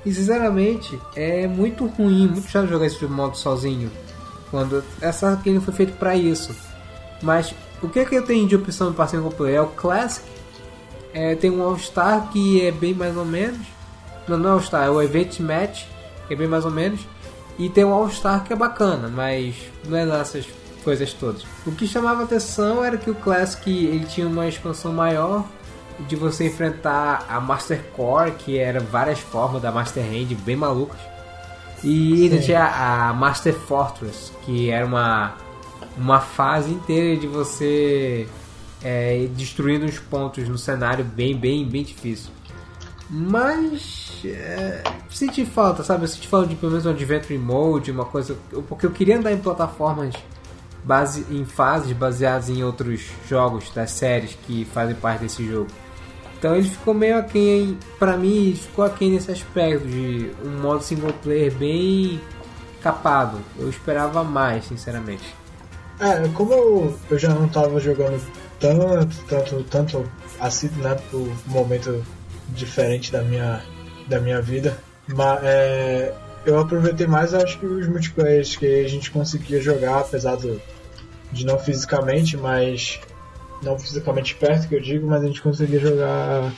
E 0.04 0.12
sinceramente, 0.12 0.98
é 1.14 1.46
muito 1.46 1.86
ruim, 1.86 2.28
muito 2.28 2.48
chato 2.48 2.68
jogar 2.68 2.86
esse 2.86 3.04
modo 3.06 3.36
sozinho. 3.36 3.90
Quando 4.50 4.82
essa 5.00 5.34
game 5.36 5.58
não 5.58 5.64
foi 5.64 5.74
feito 5.74 5.92
pra 5.98 6.16
isso. 6.16 6.54
Mas 7.22 7.54
o 7.82 7.88
que, 7.88 8.04
que 8.04 8.14
eu 8.14 8.24
tenho 8.24 8.46
de 8.46 8.56
opção 8.56 8.92
para 8.92 9.06
single 9.08 9.30
player? 9.30 9.58
É 9.58 9.60
o 9.60 9.66
Classic. 9.66 10.26
É, 11.12 11.34
tem 11.34 11.50
um 11.50 11.62
All-Star 11.62 12.28
que 12.30 12.64
é 12.64 12.70
bem 12.70 12.94
mais 12.94 13.16
ou 13.16 13.24
menos. 13.24 13.66
Não, 14.26 14.38
não 14.38 14.50
é 14.50 14.52
All-Star, 14.52 14.84
é 14.84 14.90
o 14.90 15.00
Event 15.00 15.40
Match, 15.40 15.84
que 16.26 16.34
é 16.34 16.36
bem 16.36 16.46
mais 16.46 16.64
ou 16.64 16.70
menos. 16.70 17.00
E 17.58 17.68
tem 17.68 17.84
o 17.84 17.92
All-Star 17.92 18.44
que 18.44 18.52
é 18.52 18.56
bacana, 18.56 19.08
mas 19.08 19.54
não 19.86 19.96
é 19.98 20.04
lá 20.04 20.20
essas 20.20 20.46
coisas 20.84 21.12
todas. 21.12 21.44
O 21.66 21.72
que 21.72 21.86
chamava 21.86 22.22
atenção 22.22 22.84
era 22.84 22.96
que 22.96 23.10
o 23.10 23.14
Classic 23.14 23.70
ele 23.70 24.06
tinha 24.06 24.26
uma 24.26 24.46
expansão 24.46 24.92
maior 24.92 25.44
de 26.06 26.16
você 26.16 26.46
enfrentar 26.46 27.26
a 27.28 27.40
Master 27.40 27.82
Core, 27.96 28.32
que 28.32 28.58
era 28.58 28.80
várias 28.80 29.18
formas 29.18 29.60
da 29.60 29.72
Master 29.72 30.04
Hand 30.04 30.34
bem 30.44 30.56
malucas. 30.56 31.00
E 31.82 32.24
ainda 32.24 32.38
tinha 32.38 32.64
a 32.64 33.12
Master 33.12 33.54
Fortress, 33.54 34.32
que 34.44 34.70
era 34.70 34.84
uma, 34.84 35.34
uma 35.96 36.20
fase 36.20 36.70
inteira 36.70 37.18
de 37.18 37.26
você 37.26 38.28
é, 38.82 39.28
destruindo 39.34 39.86
os 39.86 39.98
pontos 39.98 40.48
no 40.48 40.58
cenário 40.58 41.04
bem, 41.04 41.36
bem, 41.36 41.64
bem 41.68 41.84
difícil. 41.84 42.30
Mas 43.10 44.20
é, 44.24 44.82
senti 45.08 45.44
falta, 45.46 45.82
sabe? 45.82 46.04
Eu 46.04 46.08
senti 46.08 46.28
falta 46.28 46.46
de 46.48 46.56
pelo 46.56 46.72
menos 46.72 46.84
um 46.84 46.90
Adventure 46.90 47.38
Mode, 47.38 47.90
uma 47.90 48.04
coisa. 48.04 48.36
Porque 48.68 48.84
eu 48.84 48.90
queria 48.90 49.16
andar 49.16 49.32
em 49.32 49.38
plataformas 49.38 50.14
base, 50.84 51.26
em 51.30 51.44
fases 51.44 51.92
baseadas 51.92 52.48
em 52.48 52.62
outros 52.62 53.06
jogos 53.28 53.70
das 53.70 53.92
séries 53.92 54.36
que 54.46 54.64
fazem 54.66 54.94
parte 54.94 55.22
desse 55.22 55.46
jogo. 55.46 55.68
Então 56.39 56.55
ele 56.55 56.69
ficou 56.69 56.94
meio 56.94 57.19
aquém, 57.19 57.77
pra 57.98 58.16
mim, 58.16 58.55
ficou 58.55 58.85
aquém 58.85 59.10
nesse 59.10 59.31
aspecto 59.31 59.86
de 59.86 60.31
um 60.44 60.60
modo 60.60 60.82
single 60.82 61.12
player 61.15 61.52
bem 61.52 62.20
capado. 62.81 63.39
Eu 63.59 63.69
esperava 63.69 64.23
mais, 64.23 64.66
sinceramente. 64.66 65.35
É, 65.98 66.28
como 66.28 66.52
eu, 66.52 66.98
eu 67.10 67.19
já 67.19 67.31
não 67.31 67.48
tava 67.48 67.81
jogando 67.81 68.23
tanto, 68.60 69.24
tanto, 69.27 69.65
tanto 69.65 70.10
assim, 70.39 70.69
né, 70.77 70.97
um 71.12 71.35
momento 71.47 72.05
diferente 72.51 73.10
da 73.10 73.23
minha, 73.23 73.60
da 74.06 74.20
minha 74.20 74.40
vida, 74.40 74.78
mas 75.09 75.40
é, 75.43 76.15
eu 76.47 76.59
aproveitei 76.60 77.06
mais, 77.06 77.35
acho 77.35 77.59
que 77.59 77.66
os 77.66 77.89
multiplayers 77.89 78.55
que 78.55 78.85
a 78.85 78.89
gente 78.89 79.10
conseguia 79.10 79.60
jogar, 79.60 79.98
apesar 79.98 80.36
do, 80.36 80.60
de 81.32 81.44
não 81.44 81.59
fisicamente, 81.59 82.36
mas 82.36 83.01
não 83.62 83.78
fisicamente 83.78 84.35
perto 84.35 84.68
que 84.68 84.74
eu 84.74 84.80
digo, 84.80 85.06
mas 85.06 85.22
a 85.22 85.26
gente 85.26 85.43
conseguia 85.43 85.80
jogar 85.80 86.52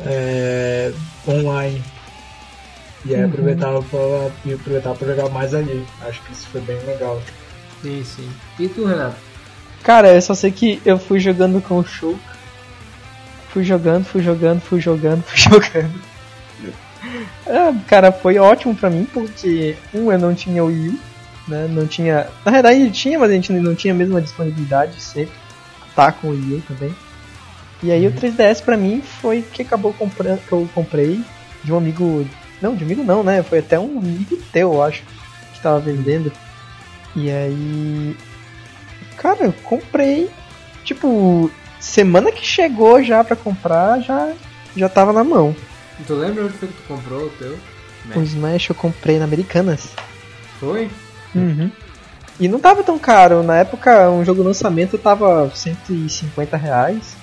é, 0.00 0.92
online. 1.26 1.82
E 3.04 3.14
aí 3.14 3.22
aproveitava 3.22 3.82
pra, 3.82 4.30
e 4.46 4.54
aproveitava 4.54 4.94
pra 4.96 5.08
jogar 5.08 5.28
mais 5.28 5.54
ali. 5.54 5.84
Acho 6.02 6.22
que 6.22 6.32
isso 6.32 6.46
foi 6.46 6.60
bem 6.62 6.78
legal. 6.86 7.20
Sim, 7.82 8.02
sim. 8.02 8.30
E 8.58 8.66
tu, 8.68 8.86
Renato? 8.86 9.16
Cara, 9.82 10.14
eu 10.14 10.22
só 10.22 10.34
sei 10.34 10.50
que 10.50 10.80
eu 10.84 10.98
fui 10.98 11.20
jogando 11.20 11.60
com 11.60 11.78
o 11.78 11.84
Shulk. 11.84 12.18
Fui 13.50 13.62
jogando, 13.62 14.04
fui 14.04 14.22
jogando, 14.22 14.60
fui 14.60 14.80
jogando, 14.80 15.22
fui 15.22 15.36
jogando. 15.38 16.00
É, 17.46 17.74
cara, 17.86 18.10
foi 18.10 18.38
ótimo 18.38 18.74
pra 18.74 18.88
mim 18.88 19.06
porque, 19.12 19.76
um, 19.92 20.10
eu 20.10 20.18
não 20.18 20.34
tinha 20.34 20.64
o 20.64 20.68
Wii 20.68 20.88
U, 20.88 20.98
né? 21.46 21.68
Não 21.68 21.86
tinha. 21.86 22.26
Na 22.44 22.50
verdade 22.50 22.90
tinha, 22.90 23.18
mas 23.18 23.30
a 23.30 23.34
gente 23.34 23.52
não 23.52 23.74
tinha 23.74 23.92
a 23.92 23.96
mesma 23.96 24.22
disponibilidade 24.22 25.00
sempre. 25.00 25.43
Tá 25.94 26.12
com 26.12 26.28
o 26.28 26.30
Wii 26.30 26.54
U 26.54 26.62
também. 26.62 26.94
E 27.82 27.92
aí 27.92 28.06
o 28.06 28.12
3DS 28.12 28.62
pra 28.62 28.76
mim 28.76 29.02
foi 29.02 29.42
que 29.42 29.62
acabou 29.62 29.92
comprando, 29.92 30.40
que 30.46 30.52
eu 30.52 30.68
comprei 30.74 31.22
de 31.62 31.72
um 31.72 31.76
amigo. 31.76 32.26
Não, 32.60 32.74
de 32.74 32.84
amigo 32.84 33.02
não, 33.02 33.22
né? 33.22 33.42
Foi 33.42 33.58
até 33.58 33.78
um 33.78 33.98
amigo 33.98 34.36
teu, 34.52 34.74
eu 34.74 34.82
acho, 34.82 35.02
que 35.52 35.60
tava 35.60 35.80
vendendo. 35.80 36.32
E 37.14 37.30
aí. 37.30 38.16
Cara, 39.16 39.44
eu 39.44 39.52
comprei. 39.52 40.30
Tipo, 40.82 41.50
semana 41.78 42.32
que 42.32 42.44
chegou 42.44 43.02
já 43.02 43.22
pra 43.22 43.36
comprar, 43.36 44.00
já, 44.00 44.32
já 44.76 44.88
tava 44.88 45.12
na 45.12 45.24
mão. 45.24 45.54
Tu 46.06 46.14
lembra 46.14 46.44
onde 46.44 46.54
foi 46.54 46.68
que 46.68 46.74
tu 46.74 46.82
comprou 46.88 47.26
o 47.26 47.30
teu? 47.30 47.58
O 48.14 48.22
Smash 48.22 48.68
eu 48.68 48.74
comprei 48.74 49.18
na 49.18 49.24
Americanas. 49.24 49.88
Foi? 50.60 50.90
Uhum. 51.34 51.70
E 52.38 52.48
não 52.48 52.58
tava 52.58 52.82
tão 52.82 52.98
caro. 52.98 53.42
Na 53.42 53.56
época, 53.58 54.10
um 54.10 54.24
jogo 54.24 54.42
lançamento 54.42 54.98
tava 54.98 55.50
150 55.54 56.56
reais. 56.56 57.16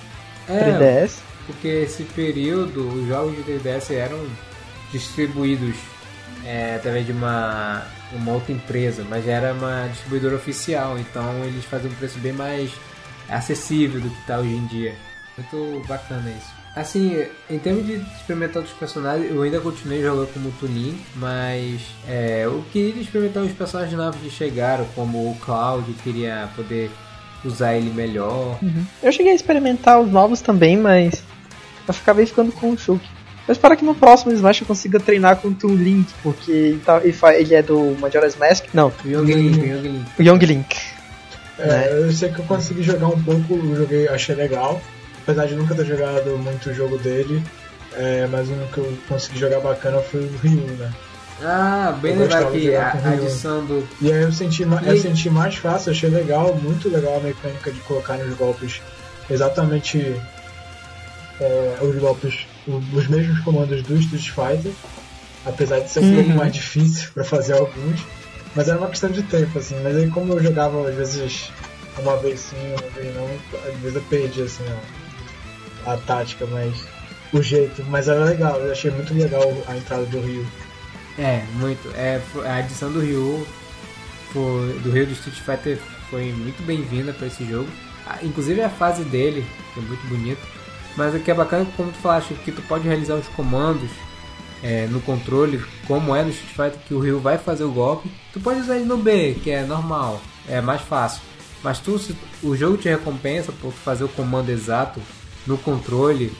É, 0.48 0.72
3DS. 0.72 1.18
porque 1.46 1.68
esse 1.68 2.02
período 2.02 2.88
os 2.88 3.06
jogos 3.06 3.36
de 3.36 3.42
3DS 3.44 3.94
eram 3.94 4.18
distribuídos 4.90 5.76
é, 6.44 6.74
através 6.76 7.06
de 7.06 7.12
uma, 7.12 7.86
uma 8.12 8.32
outra 8.32 8.52
empresa, 8.52 9.04
mas 9.08 9.26
era 9.28 9.52
uma 9.52 9.88
distribuidora 9.88 10.34
oficial, 10.34 10.98
então 10.98 11.44
eles 11.44 11.64
faziam 11.64 11.92
um 11.92 11.94
preço 11.94 12.18
bem 12.18 12.32
mais 12.32 12.72
acessível 13.28 14.00
do 14.00 14.10
que 14.10 14.20
está 14.20 14.38
hoje 14.38 14.54
em 14.54 14.66
dia. 14.66 14.94
Muito 15.38 15.86
bacana 15.86 16.30
isso. 16.30 16.61
Assim, 16.74 17.22
em 17.50 17.58
termos 17.58 17.86
de 17.86 17.94
experimentar 18.16 18.56
outros 18.62 18.74
personagens, 18.78 19.30
eu 19.30 19.42
ainda 19.42 19.60
continuei 19.60 20.00
jogando 20.00 20.32
como 20.32 20.50
Tunin, 20.52 20.98
mas 21.16 21.82
é, 22.08 22.42
eu 22.44 22.64
queria 22.72 23.02
experimentar 23.02 23.42
os 23.42 23.52
personagens 23.52 23.94
novos 23.96 24.18
que 24.22 24.30
chegaram, 24.30 24.86
como 24.94 25.18
o 25.30 25.36
Cloud, 25.44 25.92
queria 26.02 26.48
poder 26.56 26.90
usar 27.44 27.74
ele 27.74 27.90
melhor. 27.90 28.58
Eu 29.02 29.12
cheguei 29.12 29.32
a 29.32 29.34
experimentar 29.34 30.00
os 30.00 30.10
novos 30.10 30.40
também, 30.40 30.78
mas 30.78 31.22
eu 31.86 31.94
acabei 31.94 32.24
ficando 32.24 32.50
com 32.52 32.70
o 32.70 32.78
Shulk. 32.78 33.04
Eu 33.46 33.52
espero 33.52 33.76
que 33.76 33.84
no 33.84 33.94
próximo 33.94 34.32
Smash 34.32 34.60
eu 34.60 34.66
consiga 34.66 34.98
treinar 35.00 35.36
com 35.36 35.48
o 35.48 35.54
Toon 35.54 35.74
Link, 35.74 36.08
porque 36.22 36.50
ele, 36.50 36.78
tá- 36.80 37.02
ele 37.34 37.54
é 37.54 37.60
do 37.60 37.96
Majora's 38.00 38.36
Mask. 38.36 38.66
Não, 38.72 38.90
O 39.04 39.08
Young 39.08 39.24
Link, 39.26 39.58
o 39.60 39.66
Young 39.66 39.82
Link. 39.82 40.06
o 40.18 40.22
Young 40.22 40.38
Link. 40.46 40.76
É, 41.58 41.66
né? 41.66 41.88
eu 41.92 42.10
sei 42.12 42.30
que 42.30 42.38
eu 42.38 42.44
consegui 42.46 42.82
jogar 42.82 43.08
um 43.08 43.22
pouco, 43.22 43.54
eu 43.54 43.76
joguei, 43.76 44.08
achei 44.08 44.34
legal. 44.34 44.80
Apesar 45.22 45.46
de 45.46 45.54
nunca 45.54 45.74
ter 45.74 45.86
jogado 45.86 46.36
muito 46.38 46.70
o 46.70 46.74
jogo 46.74 46.98
dele, 46.98 47.42
é, 47.94 48.26
mas 48.26 48.48
um 48.48 48.66
que 48.72 48.78
eu 48.78 48.98
consegui 49.08 49.38
jogar 49.38 49.60
bacana 49.60 50.00
foi 50.00 50.20
o 50.20 50.36
Ryu, 50.38 50.66
né? 50.78 50.92
Ah, 51.40 51.98
bem 52.00 52.16
que 52.16 52.24
jogar 52.24 52.42
a, 52.44 53.08
adição 53.12 53.64
do. 53.64 53.86
E 54.00 54.12
aí 54.12 54.22
eu 54.22 54.32
senti, 54.32 54.62
E- 54.62 54.88
eu 54.88 54.96
senti 54.96 55.28
mais 55.30 55.56
fácil, 55.56 55.90
achei 55.92 56.08
legal, 56.08 56.54
muito 56.54 56.88
legal 56.88 57.16
a 57.16 57.20
mecânica 57.20 57.70
de 57.70 57.80
colocar 57.80 58.16
nos 58.18 58.34
golpes 58.36 58.80
exatamente 59.30 60.20
é, 61.40 61.78
os 61.82 61.96
golpes, 61.96 62.46
os 62.66 63.08
mesmos 63.08 63.40
comandos 63.40 63.82
do 63.82 63.96
Street 63.96 64.30
Fighter, 64.30 64.72
apesar 65.44 65.80
de 65.80 65.90
ser 65.90 66.00
um 66.00 66.14
pouco 66.14 66.30
mais 66.30 66.52
difícil 66.52 67.08
pra 67.14 67.24
fazer 67.24 67.54
alguns, 67.54 68.00
mas 68.54 68.68
era 68.68 68.78
uma 68.78 68.88
questão 68.88 69.10
de 69.10 69.22
tempo, 69.22 69.58
assim, 69.58 69.76
mas 69.82 69.96
aí 69.96 70.08
como 70.10 70.32
eu 70.34 70.42
jogava 70.42 70.88
às 70.88 70.94
vezes 70.94 71.50
uma 71.98 72.16
vez 72.18 72.40
sim, 72.40 72.56
uma 72.78 72.90
vez 72.90 73.14
não, 73.16 73.28
às 73.68 73.76
vezes 73.80 73.96
eu 73.96 74.02
perdi 74.02 74.42
assim 74.42 74.64
a, 74.68 75.01
a 75.86 75.96
tática, 75.96 76.46
mas 76.46 76.84
o 77.32 77.42
jeito, 77.42 77.82
mas 77.88 78.08
era 78.08 78.24
legal, 78.24 78.56
eu 78.60 78.72
achei 78.72 78.90
muito 78.90 79.14
legal 79.14 79.42
a 79.66 79.76
entrada 79.76 80.04
do 80.06 80.20
Rio. 80.20 80.46
É, 81.18 81.42
muito. 81.54 81.90
É, 81.94 82.20
a 82.46 82.56
adição 82.56 82.90
do 82.90 83.00
Ryu, 83.00 83.46
do 84.34 84.90
Ryu 84.90 85.06
do 85.06 85.12
Street 85.12 85.38
Fighter 85.40 85.78
foi 86.10 86.32
muito 86.32 86.62
bem-vinda 86.64 87.12
para 87.12 87.26
esse 87.26 87.44
jogo. 87.46 87.68
Ah, 88.06 88.18
Inclusive 88.22 88.60
a 88.62 88.70
fase 88.70 89.04
dele, 89.04 89.46
que 89.74 89.80
é 89.80 89.82
muito 89.82 90.06
bonita. 90.08 90.40
Mas 90.96 91.14
o 91.14 91.18
que 91.18 91.30
é 91.30 91.34
bacana, 91.34 91.66
como 91.76 91.90
tu 91.90 91.98
falaste, 91.98 92.34
que 92.34 92.52
tu 92.52 92.60
pode 92.62 92.86
realizar 92.86 93.14
os 93.14 93.26
comandos 93.28 93.90
é, 94.62 94.86
no 94.88 95.00
controle, 95.00 95.62
como 95.86 96.14
é 96.14 96.22
no 96.22 96.30
Street 96.30 96.50
Fighter, 96.54 96.86
que 96.86 96.94
o 96.94 96.98
Ryu 97.00 97.18
vai 97.20 97.38
fazer 97.38 97.64
o 97.64 97.72
golpe. 97.72 98.10
Tu 98.32 98.40
pode 98.40 98.60
usar 98.60 98.76
ele 98.76 98.84
no 98.84 98.96
B, 98.98 99.36
que 99.42 99.50
é 99.50 99.62
normal, 99.64 100.20
é 100.48 100.60
mais 100.60 100.82
fácil. 100.82 101.22
Mas 101.62 101.78
tu, 101.78 101.98
se- 101.98 102.16
o 102.42 102.54
jogo 102.56 102.76
te 102.76 102.88
recompensa 102.88 103.52
por 103.52 103.72
fazer 103.72 104.04
o 104.04 104.08
comando 104.08 104.50
exato 104.50 105.00
no 105.46 105.58
controle 105.58 106.32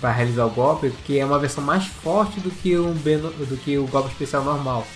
para 0.00 0.12
realizar 0.12 0.46
o 0.46 0.50
golpe, 0.50 0.92
que 1.04 1.18
é 1.18 1.24
uma 1.24 1.38
versão 1.38 1.62
mais 1.62 1.86
forte 1.86 2.40
do 2.40 2.50
que 2.50 2.76
o 2.76 2.92
Beno, 2.94 3.30
do 3.30 3.56
que 3.56 3.76
o 3.76 3.86
golpe 3.86 4.10
especial 4.10 4.42
normal. 4.42 4.86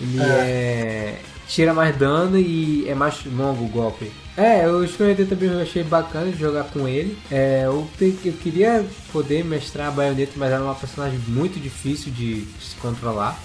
Ele 0.00 0.20
é. 0.20 0.24
é. 0.24 1.18
tira 1.48 1.74
mais 1.74 1.96
dano 1.96 2.38
e 2.38 2.88
é 2.88 2.94
mais 2.94 3.24
longo 3.26 3.64
o 3.64 3.68
golpe. 3.68 4.10
É, 4.36 4.68
o 4.68 4.86
Screener 4.86 5.26
também 5.28 5.48
eu 5.48 5.60
achei 5.60 5.84
bacana 5.84 6.30
de 6.30 6.38
jogar 6.38 6.64
com 6.64 6.88
ele. 6.88 7.16
É, 7.30 7.62
eu, 7.64 7.88
te, 7.96 8.18
eu 8.24 8.32
queria 8.32 8.84
poder 9.12 9.44
mestrar 9.44 9.88
a 9.88 9.90
baioneta, 9.92 10.32
mas 10.36 10.50
era 10.50 10.62
uma 10.62 10.74
personagem 10.74 11.18
muito 11.28 11.60
difícil 11.60 12.12
de, 12.12 12.40
de 12.42 12.64
se 12.64 12.76
controlar. 12.76 13.38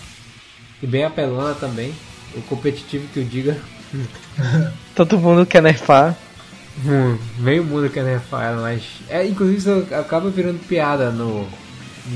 E 0.81 0.87
bem 0.87 1.03
apelona 1.03 1.53
também. 1.53 1.93
O 2.35 2.41
competitivo 2.43 3.07
que 3.13 3.19
eu 3.19 3.23
diga. 3.23 3.57
Todo 4.95 5.19
mundo 5.19 5.45
quer 5.45 5.61
nerfar. 5.61 6.15
Hum, 6.85 7.17
meio 7.39 7.63
mundo 7.63 7.89
quer 7.89 8.03
nerfar 8.03 8.45
ela, 8.45 8.61
mas. 8.61 8.83
É, 9.09 9.25
inclusive 9.25 9.57
isso 9.57 9.93
acaba 9.93 10.29
virando 10.29 10.59
piada 10.65 11.11
no, 11.11 11.45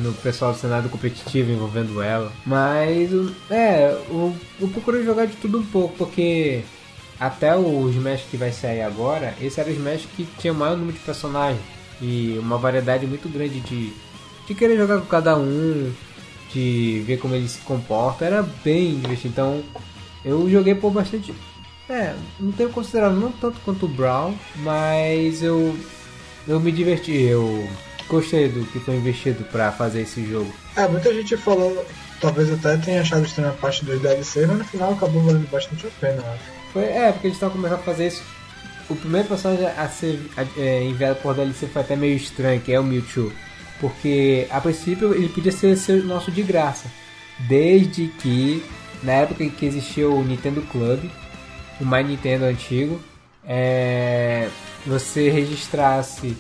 no 0.02 0.14
pessoal 0.14 0.54
do 0.54 0.58
cenário 0.58 0.90
competitivo 0.90 1.52
envolvendo 1.52 2.02
ela. 2.02 2.32
Mas 2.46 3.12
é, 3.50 3.92
eu, 4.10 4.36
eu 4.60 4.68
procurei 4.70 5.04
jogar 5.04 5.26
de 5.26 5.36
tudo 5.36 5.60
um 5.60 5.66
pouco, 5.66 5.96
porque 5.98 6.64
até 7.20 7.56
o 7.56 7.90
Smash 7.90 8.24
que 8.30 8.38
vai 8.38 8.52
sair 8.52 8.82
agora, 8.82 9.36
esse 9.42 9.60
era 9.60 9.70
o 9.70 9.74
Smash 9.74 10.08
que 10.16 10.28
tinha 10.38 10.54
o 10.54 10.56
maior 10.56 10.78
número 10.78 10.98
de 10.98 11.04
personagens 11.04 11.62
e 12.02 12.38
uma 12.40 12.58
variedade 12.58 13.06
muito 13.06 13.30
grande 13.30 13.60
de, 13.62 13.94
de 14.48 14.54
querer 14.54 14.78
jogar 14.78 15.00
com 15.00 15.06
cada 15.06 15.38
um, 15.38 15.92
de 16.54 17.04
ver 17.06 17.18
como 17.18 17.36
ele 17.36 17.48
se 17.48 17.60
comporta, 17.60 18.26
era 18.26 18.44
bem 18.64 18.96
divertido. 19.00 19.30
Então 19.30 19.64
eu 20.24 20.50
joguei 20.50 20.76
por 20.76 20.92
bastante. 20.92 21.34
É, 21.90 22.16
não 22.40 22.52
tenho 22.52 22.70
considerado 22.70 23.16
não 23.16 23.32
tanto 23.32 23.60
quanto 23.62 23.86
o 23.86 23.90
Brown, 23.90 24.34
mas 24.58 25.44
eu 25.44 25.78
eu 26.48 26.60
me 26.60 26.72
diverti, 26.72 27.14
eu 27.14 27.68
gostei 28.08 28.50
do 28.50 28.66
que 28.66 28.80
foi 28.80 28.96
investido 28.96 29.44
para 29.46 29.72
fazer 29.72 30.02
esse 30.02 30.26
jogo. 30.26 30.54
É, 30.76 30.88
muita 30.88 31.14
gente 31.14 31.38
falou, 31.38 31.86
talvez 32.20 32.52
até 32.52 32.78
tenha 32.78 33.02
achado 33.02 33.26
estranha 33.26 33.50
a 33.50 33.54
parte 33.54 33.86
dos 33.86 34.02
DLC, 34.02 34.46
mas 34.46 34.58
no 34.58 34.66
final 34.66 34.94
acabou 34.94 35.22
valendo 35.24 35.50
bastante 35.50 35.88
a 35.88 35.90
pena, 36.02 36.22
eu 36.22 36.34
acho. 36.34 36.44
Foi, 36.74 36.84
é, 36.84 37.12
porque 37.12 37.28
eles 37.28 37.38
estavam 37.38 37.56
começando 37.56 37.80
a 37.80 37.84
fazer 37.84 38.08
isso. 38.08 38.24
O 38.90 38.96
primeiro 38.96 39.28
personagem 39.28 39.66
a 39.66 39.88
ser 39.88 40.20
é, 40.58 40.84
enviado 40.84 41.20
por 41.22 41.34
DLC 41.34 41.68
foi 41.68 41.82
até 41.82 41.96
meio 41.96 42.18
estranho, 42.18 42.60
que 42.60 42.74
é 42.74 42.80
o 42.80 42.84
Mewtwo. 42.84 43.32
Porque 43.80 44.48
a 44.50 44.60
princípio 44.60 45.14
ele 45.14 45.30
podia 45.30 45.52
ser, 45.52 45.78
ser 45.78 46.04
nosso 46.04 46.32
de 46.32 46.42
graça. 46.44 46.90
Desde 47.48 48.08
que, 48.08 48.64
na 49.02 49.14
época 49.14 49.48
que 49.48 49.66
existia 49.66 50.10
o 50.10 50.24
Nintendo 50.24 50.62
Club, 50.64 51.10
o 51.80 51.86
My 51.86 52.04
Nintendo 52.04 52.46
antigo, 52.46 53.00
é, 53.46 54.50
você 54.86 55.30
registrasse 55.30 56.36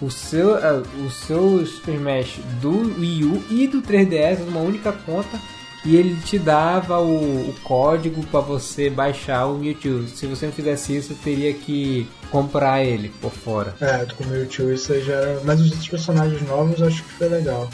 o 0.00 0.10
seu, 0.10 0.54
uh, 0.54 1.04
o 1.04 1.10
seu 1.10 1.66
Super 1.66 1.94
Smash 1.94 2.40
do 2.60 3.00
Wii 3.00 3.24
U 3.24 3.44
e 3.50 3.66
do 3.66 3.82
3DS 3.82 4.38
numa 4.40 4.60
única 4.60 4.92
conta 4.92 5.38
e 5.84 5.96
ele 5.96 6.16
te 6.20 6.38
dava 6.38 6.98
o, 7.00 7.48
o 7.48 7.54
código 7.62 8.24
para 8.26 8.40
você 8.40 8.90
baixar 8.90 9.46
o 9.46 9.58
Mewtwo. 9.58 10.06
Se 10.08 10.26
você 10.26 10.46
não 10.46 10.52
fizesse 10.52 10.96
isso, 10.96 11.14
teria 11.22 11.52
que 11.54 12.08
comprar 12.30 12.84
ele 12.84 13.10
por 13.20 13.30
fora. 13.30 13.74
É, 13.80 14.04
com 14.14 14.24
o 14.24 14.26
Mewtwo 14.26 14.72
isso 14.72 15.00
já 15.00 15.14
era... 15.14 15.40
Mas 15.44 15.60
os 15.60 15.88
personagens 15.88 16.42
novos 16.42 16.82
acho 16.82 17.02
que 17.04 17.10
foi 17.10 17.28
legal. 17.28 17.68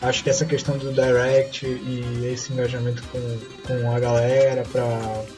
Acho 0.00 0.22
que 0.22 0.30
essa 0.30 0.44
questão 0.44 0.78
do 0.78 0.92
Direct 0.92 1.66
e 1.66 2.30
esse 2.32 2.52
engajamento 2.52 3.02
com, 3.10 3.38
com 3.66 3.92
a 3.92 3.98
galera 3.98 4.62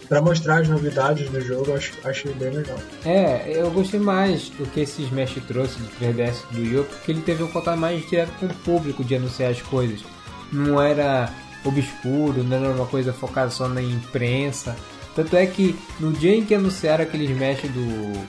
pra 0.06 0.20
mostrar 0.20 0.60
as 0.60 0.68
novidades 0.68 1.30
do 1.30 1.40
jogo, 1.40 1.72
acho, 1.72 1.92
achei 2.04 2.32
bem 2.34 2.50
legal. 2.50 2.78
É, 3.06 3.52
eu 3.54 3.70
gostei 3.70 3.98
mais 3.98 4.50
do 4.50 4.66
que 4.66 4.80
esse 4.80 5.02
Smash 5.04 5.36
trouxe 5.48 5.78
do 5.78 5.88
3DS 5.98 6.42
do 6.50 6.62
Yu, 6.62 6.84
porque 6.84 7.10
ele 7.10 7.22
teve 7.22 7.42
um 7.42 7.48
contato 7.48 7.78
mais 7.78 8.06
direto 8.06 8.32
com 8.38 8.46
o 8.46 8.54
público 8.56 9.02
de 9.02 9.14
anunciar 9.14 9.50
as 9.50 9.62
coisas. 9.62 10.04
Não 10.52 10.80
era 10.80 11.32
obscuro, 11.64 12.44
não 12.44 12.56
era 12.58 12.68
uma 12.68 12.86
coisa 12.86 13.14
focada 13.14 13.50
só 13.50 13.66
na 13.66 13.80
imprensa. 13.80 14.76
Tanto 15.16 15.36
é 15.36 15.46
que 15.46 15.74
no 15.98 16.12
dia 16.12 16.36
em 16.36 16.44
que 16.44 16.54
anunciaram 16.54 17.04
aquele 17.04 17.24
Smash 17.24 17.62
do, 17.62 18.26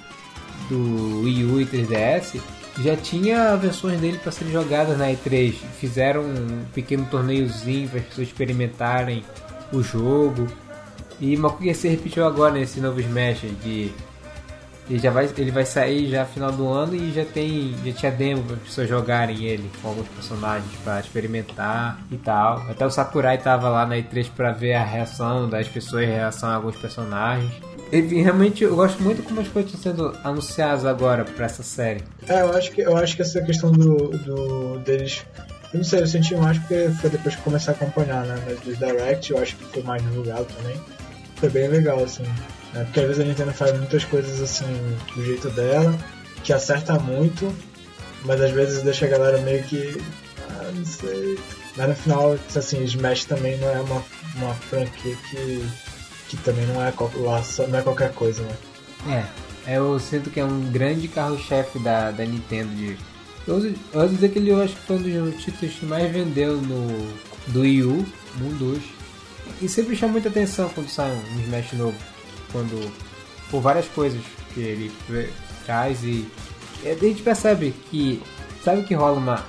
do 0.69 1.21
Wii 1.23 1.43
U 1.45 1.61
e 1.61 1.65
3DS, 1.65 2.39
já 2.79 2.95
tinha 2.95 3.55
versões 3.55 3.99
dele 3.99 4.17
para 4.17 4.31
serem 4.31 4.53
jogadas 4.53 4.97
na 4.97 5.07
E3. 5.07 5.53
Fizeram 5.79 6.21
um 6.21 6.65
pequeno 6.73 7.05
torneiozinho 7.05 7.89
para 7.89 7.99
as 7.99 8.05
pessoas 8.05 8.27
experimentarem 8.27 9.23
o 9.73 9.81
jogo. 9.81 10.47
E 11.19 11.35
uma 11.35 11.49
coisa 11.49 11.65
que 11.65 11.73
se 11.73 11.87
repetiu 11.87 12.25
agora 12.25 12.53
nesse 12.53 12.79
novo 12.79 12.99
Smash 12.99 13.41
de 13.63 13.91
ele 14.89 14.99
já 14.99 15.09
vai, 15.09 15.29
ele 15.37 15.51
vai 15.51 15.65
sair 15.65 16.09
já 16.09 16.25
final 16.25 16.51
do 16.51 16.67
ano 16.67 16.95
e 16.95 17.13
já 17.13 17.23
tem, 17.23 17.73
já 17.85 17.93
tinha 17.93 18.11
demo 18.11 18.43
para 18.43 18.57
pessoas 18.57 18.89
jogarem 18.89 19.45
ele 19.45 19.69
com 19.81 19.87
alguns 19.87 20.07
personagens 20.09 20.69
para 20.83 20.99
experimentar 20.99 21.97
e 22.11 22.17
tal. 22.17 22.57
Até 22.69 22.85
o 22.85 22.89
Sakurai 22.89 23.37
tava 23.37 23.69
lá 23.69 23.85
na 23.85 23.95
E3 23.95 24.29
para 24.35 24.51
ver 24.51 24.73
a 24.73 24.83
reação 24.83 25.47
das 25.47 25.67
pessoas 25.67 26.03
em 26.03 26.11
relação 26.11 26.49
a 26.49 26.55
alguns 26.55 26.75
personagens. 26.75 27.51
E 27.91 27.99
realmente 28.21 28.63
eu 28.63 28.75
gosto 28.75 29.01
muito 29.03 29.21
como 29.23 29.41
as 29.41 29.47
coisas 29.47 29.73
estão 29.73 29.91
sendo 29.91 30.17
anunciadas 30.23 30.85
agora 30.85 31.25
para 31.25 31.45
essa 31.45 31.61
série. 31.61 32.03
É, 32.27 32.41
eu 32.41 32.53
acho 32.53 32.71
que 32.71 32.81
eu 32.81 32.95
acho 32.95 33.15
que 33.15 33.21
essa 33.21 33.41
questão 33.41 33.71
do, 33.71 34.09
do 34.17 34.79
deles 34.79 35.25
eu 35.73 35.77
não 35.77 35.83
sei, 35.85 36.01
eu 36.01 36.07
senti 36.07 36.35
mais 36.35 36.57
porque 36.57 36.89
foi 36.99 37.09
depois 37.09 37.35
que 37.35 37.41
comecei 37.43 37.73
a 37.73 37.75
acompanhar, 37.75 38.25
né? 38.25 38.41
Mas 38.45 38.59
dos 38.59 38.77
Direct 38.77 39.31
eu 39.31 39.37
acho 39.37 39.55
que 39.55 39.63
foi 39.65 39.83
mais 39.83 40.01
divulgado 40.03 40.45
também. 40.45 40.79
Foi 41.37 41.49
bem 41.49 41.67
legal, 41.69 42.03
assim. 42.03 42.23
Né? 42.73 42.83
Porque 42.83 42.99
às 42.99 43.07
vezes 43.07 43.21
a 43.21 43.25
Nintendo 43.25 43.53
faz 43.53 43.77
muitas 43.77 44.03
coisas 44.03 44.41
assim 44.41 44.65
do 45.15 45.25
jeito 45.25 45.49
dela, 45.51 45.97
que 46.43 46.51
acerta 46.51 46.99
muito, 46.99 47.55
mas 48.25 48.41
às 48.41 48.51
vezes 48.51 48.83
deixa 48.83 49.05
a 49.05 49.09
galera 49.09 49.37
meio 49.39 49.63
que. 49.63 49.97
Ah, 50.49 50.71
não 50.75 50.85
sei. 50.85 51.39
Mas 51.77 51.87
no 51.87 51.95
final, 51.95 52.37
assim, 52.53 52.83
Smash 52.83 53.23
também 53.23 53.57
não 53.57 53.69
é 53.69 53.79
uma, 53.79 54.03
uma 54.35 54.53
franquia 54.53 55.15
que, 55.29 55.65
que 56.37 56.43
também 56.43 56.65
não 56.65 56.81
é, 56.81 56.93
lá, 57.15 57.43
não 57.67 57.79
é 57.79 57.81
qualquer 57.81 58.13
coisa, 58.13 58.43
né? 58.43 59.25
É, 59.65 59.77
eu 59.77 59.99
sinto 59.99 60.29
que 60.29 60.39
é 60.39 60.45
um 60.45 60.71
grande 60.71 61.07
carro-chefe 61.07 61.79
da, 61.79 62.11
da 62.11 62.25
Nintendo. 62.25 62.73
De, 62.75 62.97
eu, 63.47 63.73
eu 63.93 64.07
dizer 64.07 64.29
que 64.29 64.39
ele 64.39 64.49
eu 64.49 64.61
acho 64.61 64.75
que 64.75 64.81
foi 64.81 64.95
um 64.97 65.29
dos 65.29 65.43
títulos 65.43 65.75
que 65.75 65.85
mais 65.85 66.11
vendeu 66.11 66.57
no 66.57 67.11
do 67.47 67.61
Wii 67.61 67.83
U, 67.83 68.05
um 68.41 68.57
dos. 68.57 68.81
E 69.61 69.67
sempre 69.67 69.95
chama 69.95 70.13
muita 70.13 70.29
atenção 70.29 70.69
quando 70.69 70.89
sai 70.89 71.11
um 71.11 71.39
Smash 71.41 71.73
novo 71.73 71.97
quando 72.51 72.91
por 73.49 73.61
várias 73.61 73.87
coisas 73.87 74.21
que 74.53 74.59
ele 74.59 74.91
traz 75.65 76.03
e, 76.03 76.27
e 76.83 76.89
a 76.89 76.95
gente 76.95 77.21
percebe 77.21 77.73
que 77.89 78.21
sabe 78.63 78.83
que 78.83 78.93
rola 78.93 79.17
uma 79.17 79.45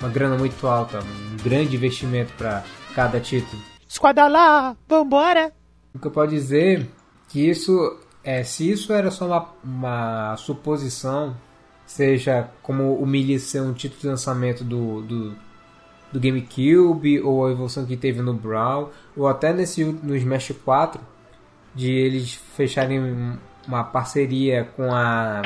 uma 0.00 0.08
grana 0.08 0.36
muito 0.36 0.66
alta, 0.66 0.98
um 0.98 1.36
grande 1.44 1.76
investimento 1.76 2.32
para 2.32 2.64
cada 2.92 3.20
título. 3.20 3.62
Esquadra 3.88 4.26
lá, 4.26 4.76
vambora! 4.88 5.52
O 5.94 5.98
que 5.98 6.06
eu 6.06 6.10
posso 6.10 6.28
dizer 6.28 6.88
que 7.28 7.48
isso 7.48 7.98
é 8.24 8.42
se 8.44 8.70
isso 8.70 8.92
era 8.92 9.10
só 9.10 9.26
uma, 9.26 9.48
uma 9.64 10.36
suposição, 10.36 11.36
seja 11.84 12.48
como 12.62 12.94
o 12.94 13.06
Melee 13.06 13.38
ser 13.38 13.60
um 13.60 13.72
título 13.72 14.00
de 14.00 14.08
lançamento 14.08 14.64
do, 14.64 15.02
do, 15.02 15.34
do 16.12 16.20
GameCube 16.20 17.20
ou 17.20 17.46
a 17.46 17.50
evolução 17.50 17.84
que 17.84 17.96
teve 17.96 18.22
no 18.22 18.32
Brawl 18.32 18.92
ou 19.16 19.26
até 19.26 19.52
nesse 19.52 19.84
no 19.84 20.16
Smash 20.16 20.52
4 20.64 21.00
de 21.74 21.90
eles 21.90 22.34
fecharem 22.34 23.38
uma 23.66 23.84
parceria 23.84 24.64
com 24.76 24.94
a 24.94 25.42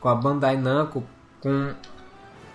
com 0.00 0.08
a 0.08 0.14
Bandai 0.14 0.56
Namco 0.56 1.04
com 1.40 1.72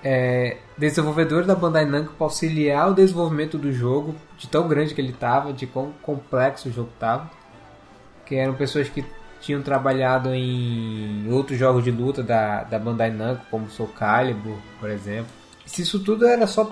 é, 0.04 0.58
desenvolvedores 0.78 1.48
da 1.48 1.56
Bandai 1.56 1.86
Namco 1.86 2.14
para 2.14 2.26
auxiliar 2.26 2.92
o 2.92 2.94
desenvolvimento 2.94 3.58
do 3.58 3.72
jogo 3.72 4.16
de 4.44 4.50
tão 4.50 4.68
grande 4.68 4.94
que 4.94 5.00
ele 5.00 5.12
estava, 5.12 5.54
de 5.54 5.66
quão 5.66 5.94
complexo 6.02 6.68
o 6.68 6.72
jogo 6.72 6.90
estava, 6.94 7.32
que 8.26 8.36
eram 8.36 8.54
pessoas 8.54 8.90
que 8.90 9.06
tinham 9.40 9.62
trabalhado 9.62 10.34
em 10.34 11.32
outros 11.32 11.58
jogos 11.58 11.84
de 11.84 11.92
luta 11.92 12.22
da, 12.22 12.64
da 12.64 12.78
Bandai 12.78 13.10
Namco, 13.10 13.46
como 13.50 13.70
Soul 13.70 13.90
Calibur, 13.90 14.58
por 14.80 14.90
exemplo. 14.90 15.32
Se 15.66 15.82
isso 15.82 16.00
tudo 16.02 16.28
era 16.28 16.46
só 16.46 16.70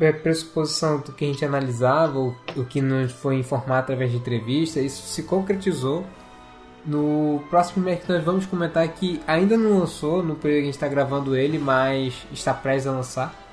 é, 0.00 0.12
pressuposição 0.12 1.00
do 1.00 1.12
que 1.12 1.26
a 1.26 1.28
gente 1.28 1.44
analisava, 1.44 2.18
o, 2.18 2.34
o 2.56 2.64
que 2.64 2.80
nos 2.80 3.12
foi 3.12 3.36
informado 3.36 3.80
através 3.80 4.10
de 4.10 4.16
entrevista, 4.16 4.80
isso 4.80 5.02
se 5.06 5.22
concretizou 5.22 6.04
no 6.84 7.42
próximo 7.50 7.84
mês 7.84 8.02
que 8.02 8.10
nós 8.10 8.24
vamos 8.24 8.46
comentar 8.46 8.86
que 8.88 9.20
ainda 9.26 9.56
não 9.56 9.80
lançou 9.80 10.22
no 10.22 10.34
período 10.34 10.58
que 10.58 10.62
a 10.62 10.66
gente 10.66 10.74
está 10.74 10.88
gravando 10.88 11.36
ele, 11.36 11.58
mas 11.58 12.26
está 12.32 12.54
prestes 12.54 12.86
a 12.86 12.92
lançar, 12.92 13.45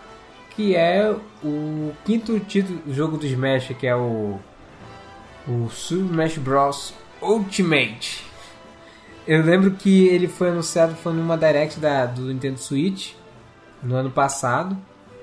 que 0.55 0.75
é 0.75 1.15
o 1.43 1.91
quinto 2.05 2.39
título 2.39 2.79
do 2.79 2.93
jogo 2.93 3.17
do 3.17 3.25
Smash, 3.25 3.69
que 3.79 3.87
é 3.87 3.95
o 3.95 4.39
o 5.47 5.69
Super 5.69 6.05
Smash 6.05 6.37
Bros 6.37 6.93
Ultimate. 7.21 8.23
Eu 9.27 9.43
lembro 9.43 9.71
que 9.71 10.07
ele 10.07 10.27
foi 10.27 10.49
anunciado 10.49 10.95
foi 10.95 11.13
numa 11.13 11.37
direct 11.37 11.79
da, 11.79 12.05
do 12.05 12.23
Nintendo 12.23 12.59
Switch 12.59 13.13
no 13.81 13.95
ano 13.95 14.11
passado 14.11 14.77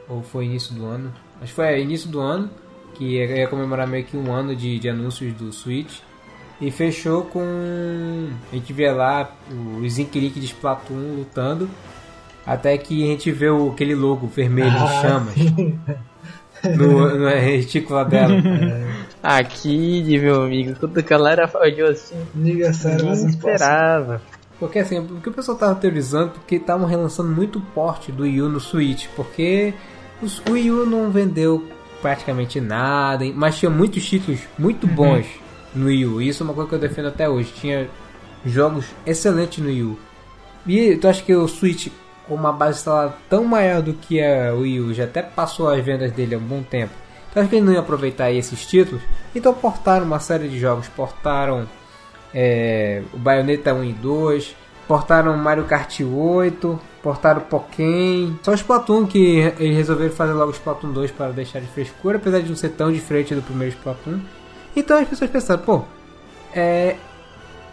ou 0.09 0.23
foi 0.23 0.47
início 0.47 0.75
do 0.75 0.85
ano? 0.85 1.13
Acho 1.37 1.47
que 1.47 1.55
foi 1.55 1.67
é, 1.67 1.81
início 1.81 2.09
do 2.09 2.21
ano, 2.21 2.51
que 2.95 3.05
ia 3.05 3.49
comemorar 3.49 3.87
meio 3.87 4.05
que 4.05 4.17
um 4.17 4.33
ano 4.33 4.55
de, 4.55 4.79
de 4.79 4.89
anúncios 4.89 5.33
do 5.35 5.53
Switch. 5.53 6.01
E 6.61 6.71
fechou 6.71 7.23
com. 7.23 8.29
A 8.53 8.55
gente 8.55 8.71
vê 8.75 8.91
lá 8.91 9.31
o 9.51 9.89
Zinklik 9.89 10.39
de 10.39 10.45
Splatoon 10.45 11.17
lutando 11.17 11.71
Até 12.47 12.77
que 12.79 13.05
a 13.05 13.07
gente 13.07 13.31
vê 13.31 13.49
o, 13.51 13.71
aquele 13.71 13.95
logo 13.95 14.27
vermelho 14.27 14.69
em 14.69 15.01
chamas 15.03 15.35
no, 16.77 17.19
no 17.19 17.29
retículo 17.29 18.05
dela. 18.05 18.35
Aqui, 19.23 20.03
meu 20.19 20.43
amigo, 20.45 20.75
quando 20.79 20.99
a 20.99 21.03
galera 21.03 21.47
falou 21.49 21.67
assim, 21.89 22.17
Liga 22.35 22.73
sério, 22.73 23.07
não 23.07 23.13
esperava. 23.13 24.23
Porque 24.59 24.79
assim, 24.79 24.99
o 24.99 25.21
que 25.21 25.29
o 25.29 25.33
pessoal 25.33 25.57
tava 25.57 25.75
teorizando 25.75 26.33
porque 26.33 26.57
estavam 26.57 26.87
relançando 26.87 27.31
muito 27.31 27.59
o 27.59 27.63
porte 27.63 28.13
do 28.13 28.25
Wii 28.25 28.43
U 28.43 28.49
no 28.49 28.61
Switch, 28.61 29.07
porque 29.17 29.73
os- 30.23 30.41
o 30.49 30.53
Wii 30.53 30.71
U 30.71 30.87
não 30.87 31.11
vendeu 31.11 31.65
praticamente 32.03 32.61
nada, 32.61 33.25
mas 33.35 33.59
tinha 33.59 33.71
muitos 33.71 34.07
títulos 34.07 34.41
muito 34.59 34.87
bons 34.87 35.27
no 35.75 35.87
Wii 35.87 36.07
U. 36.07 36.21
E 36.23 36.29
isso 36.29 36.43
é 36.43 36.45
uma 36.45 36.53
coisa 36.55 36.69
que 36.69 36.75
eu 36.75 36.79
defendo 36.79 37.09
até 37.09 37.29
hoje. 37.29 37.53
Tinha 37.59 37.89
jogos 38.45 38.87
excelentes 39.07 39.59
no 39.65 39.69
Wii 39.71 39.83
U. 39.83 39.99
E 40.67 40.97
tu 40.97 41.09
acha 41.09 41.23
que 41.23 41.35
o 41.35 41.49
Switch, 41.49 41.89
uma 42.35 42.53
base 42.53 42.79
instalada 42.79 43.15
tão 43.29 43.45
maior 43.45 43.83
do 43.83 43.95
que 43.95 44.23
a 44.23 44.55
Wii 44.55 44.81
U, 44.81 44.95
já 44.95 45.05
até 45.05 45.23
passou 45.23 45.69
as 45.69 45.85
vendas 45.85 46.13
dele 46.13 46.35
há 46.35 46.39
um 46.39 46.43
bom 46.43 46.63
tempo. 46.63 46.93
Tu 47.33 47.39
acha 47.39 47.49
que 47.49 47.57
ele 47.57 47.65
não 47.65 47.73
ia 47.73 47.81
aproveitar 47.81 48.31
esses 48.33 48.67
títulos? 48.67 49.03
Então 49.35 49.55
portaram 49.55 50.05
uma 50.05 50.19
série 50.19 50.49
de 50.49 50.59
jogos, 50.59 50.89
portaram 50.89 51.69
é, 52.35 53.03
o 53.13 53.19
Bayonetta 53.19 53.73
1 53.73 53.85
e 53.85 53.93
2, 53.93 54.57
portaram 54.89 55.37
Mario 55.37 55.65
Kart 55.65 56.01
8, 56.01 56.81
portaram 57.03 57.43
Pokémon. 57.43 58.35
Só 58.43 58.51
o 58.51 58.55
Splatoon 58.55 59.07
que 59.07 59.39
eles 59.59 59.77
resolveram 59.77 60.13
fazer 60.13 60.33
logo 60.33 60.51
o 60.51 60.55
Splatoon 60.55 60.93
2 60.93 61.13
para 61.13 61.31
deixar 61.33 61.61
de 61.61 61.69
frescura, 61.69 62.17
apesar 62.17 62.41
de 62.41 62.49
não 62.49 62.57
ser 62.57 62.71
tão 62.71 62.91
diferente 62.91 63.35
do 63.35 63.43
primeiro 63.43 63.75
Splatoon. 63.77 64.21
Então 64.75 64.99
as 64.99 65.09
pessoas 65.09 65.31
pensaram, 65.31 65.63
pô, 65.63 65.83
é, 66.53 66.97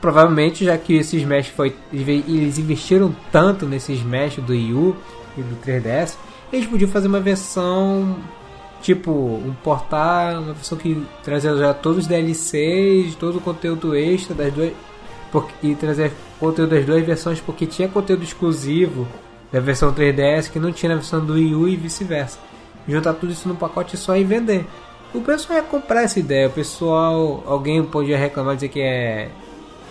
provavelmente 0.02 0.66
já 0.66 0.78
que 0.78 0.96
esse 0.96 1.18
Smash 1.18 1.48
foi. 1.50 1.76
Eles 1.92 2.58
investiram 2.58 3.16
tanto 3.32 3.66
nesse 3.66 3.94
Smash 3.94 4.38
do 4.38 4.54
Wii 4.54 4.74
U 4.74 4.96
e 5.38 5.42
do 5.42 5.56
3DS, 5.58 6.16
eles 6.52 6.66
podiam 6.66 6.90
fazer 6.90 7.08
uma 7.08 7.20
versão 7.20 8.18
tipo 8.82 9.12
um 9.12 9.54
portar, 9.64 10.40
uma 10.40 10.54
versão 10.54 10.78
que 10.78 11.04
trazia 11.24 11.56
já 11.56 11.74
todos 11.74 12.00
os 12.00 12.08
DLCs, 12.08 13.16
todo 13.16 13.38
o 13.38 13.42
conteúdo 13.42 13.96
extra 13.96 14.36
das 14.36 14.54
duas 14.54 14.72
e 15.62 15.76
trazer 15.76 16.14
conteúdo 16.40 16.72
das 16.72 16.86
duas 16.86 17.06
versões 17.06 17.40
porque 17.40 17.66
tinha 17.66 17.88
conteúdo 17.88 18.24
exclusivo 18.24 19.08
da 19.52 19.60
versão 19.60 19.94
3DS 19.94 20.50
que 20.50 20.60
não 20.60 20.72
tinha 20.72 20.90
na 20.90 20.96
versão 20.96 21.24
do 21.24 21.34
Wii 21.34 21.56
U 21.56 21.68
e 21.68 21.76
vice-versa. 21.76 22.40
Juntar 22.88 23.14
tudo 23.14 23.34
isso 23.34 23.48
num 23.48 23.56
pacote 23.56 23.98
só 23.98 24.16
e 24.16 24.24
vender. 24.24 24.66
O 25.14 25.22
pessoal 25.22 25.60
ia 25.60 25.64
comprar 25.64 26.04
essa 26.04 26.20
ideia, 26.20 26.48
o 26.48 26.52
pessoal, 26.52 27.44
alguém 27.46 27.84
podia 27.84 28.18
reclamar 28.18 28.56
dizer 28.56 28.70
que 28.70 28.82
é 28.82 29.30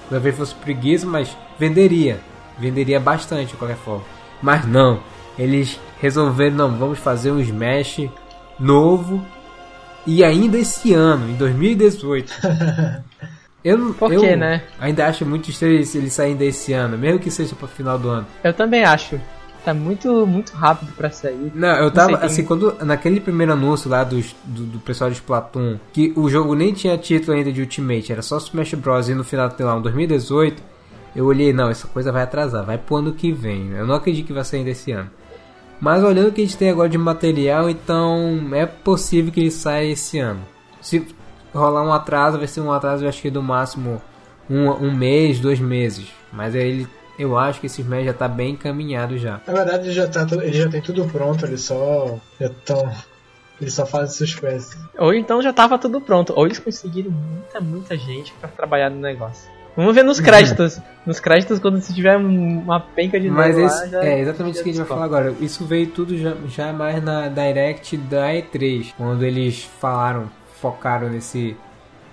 talvez 0.08 0.36
fosse 0.36 0.54
preguiça, 0.54 1.06
mas 1.06 1.36
venderia, 1.58 2.20
venderia 2.58 3.00
bastante 3.00 3.50
de 3.50 3.56
qualquer 3.56 3.76
forma. 3.76 4.04
Mas 4.42 4.66
não, 4.66 5.00
eles 5.38 5.80
resolveram 6.00 6.56
não, 6.56 6.76
vamos 6.76 6.98
fazer 6.98 7.30
um 7.30 7.40
Smash 7.40 8.08
novo 8.58 9.24
e 10.06 10.22
ainda 10.22 10.58
esse 10.58 10.92
ano, 10.94 11.30
em 11.30 11.34
2018. 11.34 12.32
Eu, 13.64 13.92
Por 13.94 14.12
eu 14.12 14.20
quê, 14.20 14.36
né? 14.36 14.62
Ainda 14.78 15.08
acho 15.08 15.26
muito 15.26 15.50
estranho 15.50 15.74
eles 15.74 16.12
saírem 16.12 16.36
desse 16.36 16.72
ano, 16.72 16.96
mesmo 16.96 17.18
que 17.18 17.32
seja 17.32 17.52
para 17.56 17.66
final 17.66 17.98
do 17.98 18.08
ano. 18.08 18.24
Eu 18.44 18.54
também 18.54 18.84
acho. 18.84 19.20
Tá 19.66 19.74
muito, 19.74 20.24
muito 20.26 20.52
rápido 20.52 20.92
pra 20.92 21.10
sair. 21.10 21.50
Não, 21.52 21.68
eu 21.76 21.84
Não 21.86 21.90
tava 21.90 22.16
tem- 22.18 22.26
assim, 22.26 22.44
quando 22.44 22.72
naquele 22.84 23.18
primeiro 23.18 23.52
anúncio 23.52 23.90
lá 23.90 24.04
dos, 24.04 24.32
do, 24.44 24.62
do 24.62 24.78
pessoal 24.78 25.10
de 25.10 25.16
Splatoon, 25.16 25.76
que 25.92 26.12
o 26.14 26.28
jogo 26.30 26.54
nem 26.54 26.72
tinha 26.72 26.96
título 26.96 27.36
ainda 27.36 27.50
de 27.52 27.60
Ultimate, 27.62 28.12
era 28.12 28.22
só 28.22 28.36
Smash 28.38 28.74
Bros. 28.74 29.08
e 29.08 29.14
no 29.14 29.24
final, 29.24 29.50
sei 29.50 29.66
lá, 29.66 29.74
um 29.74 29.82
2018, 29.82 30.62
eu 31.16 31.24
olhei, 31.26 31.52
não, 31.52 31.68
essa 31.68 31.88
coisa 31.88 32.12
vai 32.12 32.22
atrasar, 32.22 32.64
vai 32.64 32.78
pro 32.78 32.94
ano 32.96 33.12
que 33.12 33.32
vem. 33.32 33.72
Eu 33.72 33.86
não 33.88 33.96
acredito 33.96 34.26
que 34.28 34.32
vai 34.32 34.44
sair 34.44 34.62
desse 34.62 34.92
ano. 34.92 35.10
Mas 35.80 36.04
olhando 36.04 36.28
o 36.28 36.32
que 36.32 36.42
a 36.42 36.44
gente 36.44 36.56
tem 36.56 36.70
agora 36.70 36.88
de 36.88 36.96
material, 36.96 37.68
então 37.68 38.38
é 38.52 38.66
possível 38.66 39.32
que 39.32 39.40
ele 39.40 39.50
saia 39.50 39.90
esse 39.90 40.18
ano. 40.20 40.40
Se 40.80 41.04
rolar 41.52 41.82
um 41.82 41.92
atraso, 41.92 42.38
vai 42.38 42.46
ser 42.46 42.60
um 42.60 42.70
atraso, 42.70 43.04
eu 43.04 43.08
acho 43.08 43.20
que 43.20 43.30
do 43.30 43.42
máximo 43.42 44.00
um, 44.48 44.70
um 44.70 44.94
mês, 44.96 45.40
dois 45.40 45.58
meses. 45.58 46.06
Mas 46.32 46.54
aí 46.54 46.62
ele, 46.68 46.88
eu 47.18 47.36
acho 47.38 47.60
que 47.60 47.66
esse 47.66 47.80
Smash 47.82 48.04
já 48.06 48.12
tá 48.12 48.28
bem 48.28 48.50
encaminhado 48.52 49.16
já. 49.18 49.40
Na 49.46 49.52
verdade, 49.52 49.86
ele 49.88 49.92
já, 49.94 50.06
tá, 50.06 50.26
ele 50.42 50.52
já 50.52 50.68
tem 50.68 50.80
tudo 50.80 51.04
pronto, 51.06 51.44
eles 51.46 51.60
só. 51.62 52.18
Já 52.40 52.50
tão, 52.64 52.90
eles 53.60 53.74
só 53.74 53.86
fazem 53.86 54.14
suspense. 54.16 54.76
Ou 54.98 55.12
então 55.14 55.40
já 55.42 55.52
tava 55.52 55.78
tudo 55.78 56.00
pronto. 56.00 56.32
Ou 56.36 56.46
eles 56.46 56.58
conseguiram 56.58 57.10
muita, 57.10 57.60
muita 57.60 57.96
gente 57.96 58.32
pra 58.40 58.48
trabalhar 58.48 58.90
no 58.90 59.00
negócio. 59.00 59.48
Vamos 59.76 59.94
ver 59.94 60.02
nos 60.04 60.18
créditos. 60.20 60.80
nos 61.04 61.20
créditos, 61.20 61.58
quando 61.58 61.80
se 61.82 61.94
tiver 61.94 62.16
um- 62.16 62.60
uma 62.60 62.80
penca 62.80 63.20
de 63.20 63.28
Mas 63.28 63.56
esse, 63.58 63.80
lá, 63.82 63.86
já- 63.88 64.04
é 64.04 64.20
exatamente 64.20 64.54
isso 64.54 64.64
que 64.64 64.70
a 64.70 64.72
gente 64.72 64.78
vai 64.80 64.88
falar 64.88 65.04
agora. 65.04 65.34
Isso 65.38 65.64
veio 65.66 65.86
tudo 65.88 66.16
já, 66.16 66.34
já 66.48 66.72
mais 66.72 67.02
na 67.04 67.28
Direct 67.28 67.96
da 67.98 68.32
E3, 68.32 68.92
quando 68.96 69.22
eles 69.22 69.62
falaram, 69.78 70.30
focaram 70.60 71.10
nesse. 71.10 71.54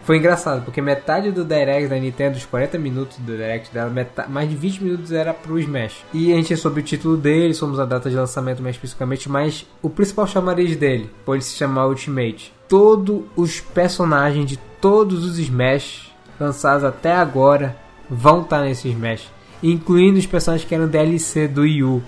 Foi 0.03 0.17
engraçado, 0.17 0.63
porque 0.65 0.81
metade 0.81 1.31
do 1.31 1.45
Direct 1.45 1.87
da 1.87 1.95
Nintendo, 1.97 2.33
dos 2.35 2.45
40 2.45 2.77
minutos 2.77 3.17
do 3.19 3.31
Direct 3.37 3.73
dela, 3.73 3.89
meta- 3.89 4.27
mais 4.27 4.49
de 4.49 4.55
20 4.55 4.83
minutos 4.83 5.11
era 5.13 5.33
pro 5.33 5.57
Smash. 5.59 6.03
E 6.13 6.33
a 6.33 6.35
gente 6.35 6.57
soube 6.57 6.81
o 6.81 6.83
título 6.83 7.15
dele, 7.15 7.53
somos 7.53 7.79
a 7.79 7.85
data 7.85 8.09
de 8.09 8.15
lançamento 8.17 8.61
mais 8.61 8.75
especificamente, 8.75 9.29
mas 9.29 9.65
o 9.81 9.89
principal 9.89 10.27
chamariz 10.27 10.75
dele, 10.75 11.09
por 11.25 11.35
ele 11.35 11.41
se 11.43 11.55
chamar 11.55 11.87
Ultimate. 11.87 12.51
Todos 12.67 13.21
os 13.35 13.61
personagens 13.61 14.45
de 14.49 14.57
todos 14.81 15.23
os 15.23 15.39
Smash 15.39 16.11
lançados 16.37 16.83
até 16.83 17.13
agora 17.13 17.77
vão 18.09 18.41
estar 18.41 18.61
nesse 18.61 18.89
Smash, 18.89 19.31
incluindo 19.63 20.19
os 20.19 20.25
personagens 20.25 20.67
que 20.67 20.75
eram 20.75 20.87
DLC 20.87 21.47
do 21.47 21.61
Wii 21.61 21.83
U. 21.83 22.03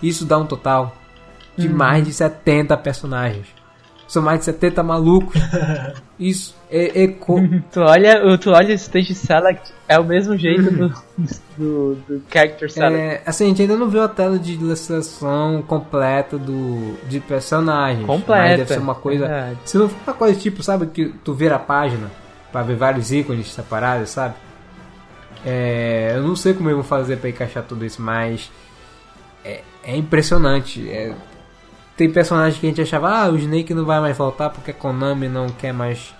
Isso 0.00 0.24
dá 0.24 0.38
um 0.38 0.46
total 0.46 0.94
de 1.56 1.68
mais 1.68 2.04
de 2.06 2.12
70 2.12 2.76
personagens. 2.76 3.46
São 4.06 4.22
mais 4.22 4.40
de 4.40 4.44
70 4.46 4.82
malucos. 4.82 5.34
Isso 6.20 6.54
é, 6.70 7.04
é 7.04 7.08
co- 7.08 7.40
Tu 7.72 7.80
olha, 7.80 8.24
o- 8.26 8.38
tu 8.38 8.50
olha 8.50 8.68
o 8.70 8.72
Stage 8.72 9.14
Select, 9.14 9.72
é 9.88 9.98
o 9.98 10.04
mesmo 10.04 10.36
jeito 10.36 10.70
do, 10.70 10.88
do, 11.58 11.94
do 12.06 12.22
Character 12.32 12.70
Select. 12.70 12.96
é, 13.00 13.22
assim, 13.26 13.44
a 13.44 13.48
gente 13.48 13.62
ainda 13.62 13.76
não 13.76 13.88
viu 13.88 14.02
a 14.02 14.08
tela 14.08 14.38
de 14.38 14.52
ilustração 14.52 15.62
completa 15.66 16.38
do, 16.38 16.94
de 17.08 17.18
personagens. 17.18 18.06
Completa, 18.06 18.42
Mas 18.42 18.56
deve 18.58 18.74
ser 18.74 18.78
uma 18.80 18.94
coisa. 18.94 19.26
verdade. 19.26 19.58
Se 19.64 19.76
não 19.78 19.88
for 19.88 19.98
uma 20.06 20.14
coisa 20.14 20.38
tipo, 20.38 20.62
sabe, 20.62 20.86
que 20.86 21.06
tu 21.24 21.34
vira 21.34 21.56
a 21.56 21.58
página 21.58 22.10
pra 22.52 22.62
ver 22.62 22.76
vários 22.76 23.10
ícones 23.10 23.52
separados, 23.52 24.10
sabe? 24.10 24.34
É, 25.44 26.12
eu 26.14 26.22
não 26.22 26.36
sei 26.36 26.54
como 26.54 26.70
eu 26.70 26.76
vou 26.76 26.84
fazer 26.84 27.16
pra 27.18 27.28
encaixar 27.28 27.62
tudo 27.64 27.84
isso, 27.84 28.00
mas 28.00 28.50
é, 29.44 29.60
é 29.82 29.96
impressionante. 29.96 30.88
É, 30.88 31.12
tem 31.96 32.10
personagens 32.10 32.58
que 32.58 32.66
a 32.66 32.68
gente 32.68 32.82
achava, 32.82 33.08
ah, 33.08 33.30
o 33.30 33.36
Snake 33.36 33.72
não 33.72 33.84
vai 33.84 34.00
mais 34.00 34.16
voltar 34.16 34.50
porque 34.50 34.70
a 34.70 34.74
Konami 34.74 35.28
não 35.28 35.48
quer 35.48 35.72
mais 35.72 36.14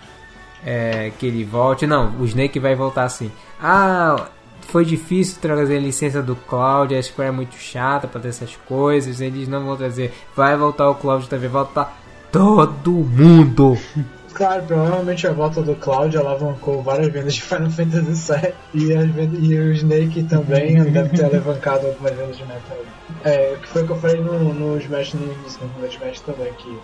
é, 0.64 1.12
que 1.18 1.26
ele 1.26 1.44
volte. 1.44 1.86
Não, 1.86 2.14
o 2.18 2.24
Snake 2.24 2.58
vai 2.58 2.74
voltar 2.74 3.08
sim. 3.08 3.30
Ah, 3.60 4.28
foi 4.68 4.84
difícil 4.84 5.38
trazer 5.40 5.76
a 5.76 5.80
licença 5.80 6.22
do 6.22 6.34
Cloud, 6.36 6.94
a 6.94 7.02
Square 7.02 7.28
é 7.28 7.32
muito 7.32 7.56
chata 7.56 8.08
pra 8.08 8.20
ter 8.20 8.28
essas 8.28 8.56
coisas, 8.66 9.20
eles 9.20 9.48
não 9.48 9.64
vão 9.64 9.76
trazer. 9.76 10.12
Vai 10.34 10.56
voltar 10.56 10.88
o 10.88 10.94
Cloud 10.94 11.28
também, 11.28 11.48
vai 11.48 11.62
voltar 11.62 12.00
todo 12.32 12.90
mundo. 12.90 13.76
Claro, 14.34 14.64
provavelmente 14.64 15.26
a 15.28 15.32
volta 15.32 15.62
do 15.62 15.76
Cloud 15.76 16.16
alavancou 16.16 16.82
várias 16.82 17.06
vendas 17.06 17.34
de 17.34 17.42
Final 17.42 17.70
Fantasy 17.70 18.32
VII 18.32 18.52
e, 18.74 18.92
as 18.92 19.08
vendas, 19.10 19.38
e 19.40 19.56
o 19.56 19.72
Snake 19.72 20.24
também 20.24 20.82
deve 20.82 21.16
ter 21.16 21.24
alavancado 21.24 21.86
algumas 21.86 22.12
vendas 22.16 22.36
de 22.36 22.44
Metal. 22.44 22.78
É, 23.22 23.56
que 23.62 23.68
foi 23.68 23.84
o 23.84 23.86
que 23.86 23.92
eu 23.92 23.96
falei 23.96 24.20
no, 24.20 24.52
no 24.52 24.76
Smash 24.78 25.14
no 25.14 25.22
início, 25.22 25.62
no 25.62 25.68
primeiro 25.70 25.94
Smash 25.94 26.20
também, 26.20 26.52
que 26.54 26.78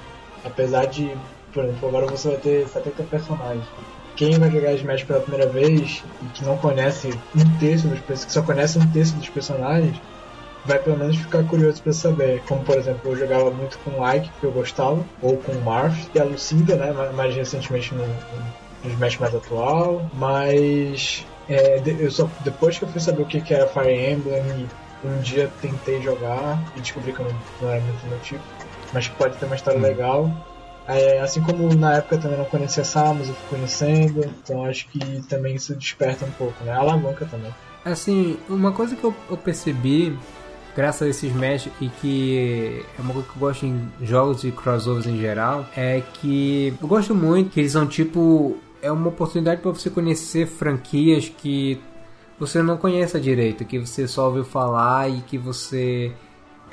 apesar 0.45 0.87
de, 0.87 1.11
por 1.53 1.65
exemplo, 1.65 1.89
agora 1.89 2.07
você 2.07 2.29
vai 2.29 2.39
ter 2.39 2.69
70 2.69 3.03
personagens. 3.05 3.67
Quem 4.15 4.39
vai 4.39 4.51
jogar 4.51 4.73
Smash 4.75 5.03
pela 5.03 5.21
primeira 5.21 5.51
vez 5.51 6.05
e 6.23 6.27
que 6.27 6.45
não 6.45 6.57
conhece 6.57 7.11
um 7.35 7.59
terço 7.59 7.89
dos 7.89 8.25
que 8.25 8.33
só 8.33 8.43
conhece 8.43 8.79
um 8.79 8.87
terço 8.93 9.17
dos 9.17 9.29
personagens, 9.29 10.01
vai 10.65 10.79
pelo 10.79 10.97
menos 10.99 11.17
ficar 11.17 11.45
curioso 11.45 11.83
pra 11.83 11.93
saber. 11.93 12.43
Como 12.47 12.63
por 12.65 12.77
exemplo, 12.77 13.11
eu 13.13 13.17
jogava 13.17 13.51
muito 13.51 13.79
com 13.79 14.01
o 14.01 14.13
Ike, 14.13 14.31
que 14.41 14.47
eu 14.47 14.53
gostava, 14.53 15.05
ou 15.23 15.37
com 15.39 15.53
o 15.53 15.61
Marth, 15.65 16.09
e 16.15 16.19
a 16.21 16.25
Lucinda, 16.25 16.77
né, 16.77 16.93
mais- 17.15 17.35
recentemente 17.35 17.95
no, 17.95 18.07
no 18.07 18.91
Smash 18.91 19.19
mais 19.19 19.35
atual, 19.35 20.05
mas 20.15 21.27
é, 21.49 21.81
eu 21.85 22.11
só, 22.11 22.29
depois 22.41 22.79
que 22.79 22.85
eu 22.85 22.89
fui 22.89 23.01
saber 23.01 23.23
o 23.23 23.27
que, 23.27 23.41
que 23.41 23.55
era 23.55 23.67
Fire 23.67 23.93
Emblem, 23.93 24.43
e 25.05 25.07
um 25.07 25.19
dia 25.21 25.51
tentei 25.61 26.01
jogar 26.03 26.59
e 26.77 26.81
descobri 26.81 27.13
que 27.13 27.21
eu 27.21 27.27
não, 27.27 27.35
não 27.63 27.71
era 27.71 27.81
muito 27.81 28.07
meu 28.07 28.19
tipo, 28.21 28.43
mas 28.93 29.09
que 29.09 29.15
pode 29.17 29.37
ter 29.37 29.47
uma 29.47 29.57
história 29.57 29.81
legal. 29.81 30.31
É, 30.87 31.21
assim 31.21 31.41
como 31.41 31.73
na 31.75 31.95
época 31.97 32.17
eu 32.17 32.21
também 32.21 32.39
não 32.39 32.45
conhecia 32.47 32.83
Samus, 32.85 33.29
eu 33.29 33.35
fui 33.35 33.59
conhecendo, 33.59 34.25
então 34.25 34.65
acho 34.65 34.89
que 34.89 35.23
também 35.29 35.55
isso 35.55 35.75
desperta 35.75 36.25
um 36.25 36.31
pouco, 36.33 36.65
né? 36.65 36.73
Alavanca 36.73 37.25
também. 37.27 37.53
Assim, 37.85 38.37
uma 38.49 38.73
coisa 38.73 38.97
que 38.97 39.05
eu, 39.05 39.15
eu 39.31 39.37
percebi, 39.37 40.19
graças 40.75 41.03
a 41.03 41.09
esse 41.09 41.27
Smash, 41.27 41.69
e 41.81 41.89
que 42.01 42.85
é 42.99 43.03
uma 43.03 43.13
coisa 43.13 43.29
que 43.29 43.37
eu 43.37 43.41
gosto 43.41 43.67
em 43.67 43.89
jogos 44.03 44.45
e 44.45 44.51
crossovers 44.51 45.07
em 45.07 45.19
geral, 45.19 45.67
é 45.77 46.03
que 46.15 46.75
eu 46.81 46.89
gosto 46.89 47.15
muito 47.15 47.51
que 47.51 47.61
eles 47.61 47.73
são 47.73 47.87
tipo. 47.87 48.57
É 48.83 48.91
uma 48.91 49.09
oportunidade 49.09 49.61
para 49.61 49.71
você 49.71 49.91
conhecer 49.91 50.47
franquias 50.47 51.29
que 51.29 51.79
você 52.39 52.63
não 52.63 52.79
conheça 52.79 53.21
direito, 53.21 53.67
que 53.67 53.79
você 53.79 54.09
só 54.09 54.29
ouviu 54.29 54.45
falar 54.45 55.11
e 55.11 55.21
que 55.21 55.37
você 55.37 56.13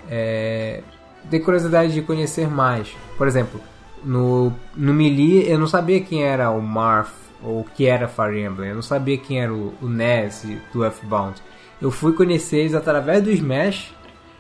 é, 0.10 0.82
ter 1.30 1.42
curiosidade 1.42 1.94
de 1.94 2.02
conhecer 2.02 2.50
mais. 2.50 2.96
Por 3.18 3.28
exemplo, 3.28 3.60
no, 4.04 4.54
no 4.76 4.94
Melee 4.94 5.50
eu 5.50 5.60
não 5.60 5.68
sabia 5.68 6.00
quem 6.00 6.24
era 6.24 6.50
o 6.50 6.62
Marth 6.62 7.12
ou 7.44 7.64
que 7.64 7.86
era 7.86 8.08
Fire 8.08 8.42
Emblem, 8.42 8.70
eu 8.70 8.76
não 8.76 8.82
sabia 8.82 9.18
quem 9.18 9.42
era 9.42 9.54
o, 9.54 9.74
o 9.82 9.88
Ness 9.88 10.48
do 10.74 10.84
Earthbound. 10.84 11.42
Eu 11.82 11.92
fui 11.92 12.14
conhecer 12.14 12.58
eles 12.58 12.74
através 12.74 13.24
do 13.24 13.32
Smash 13.32 13.94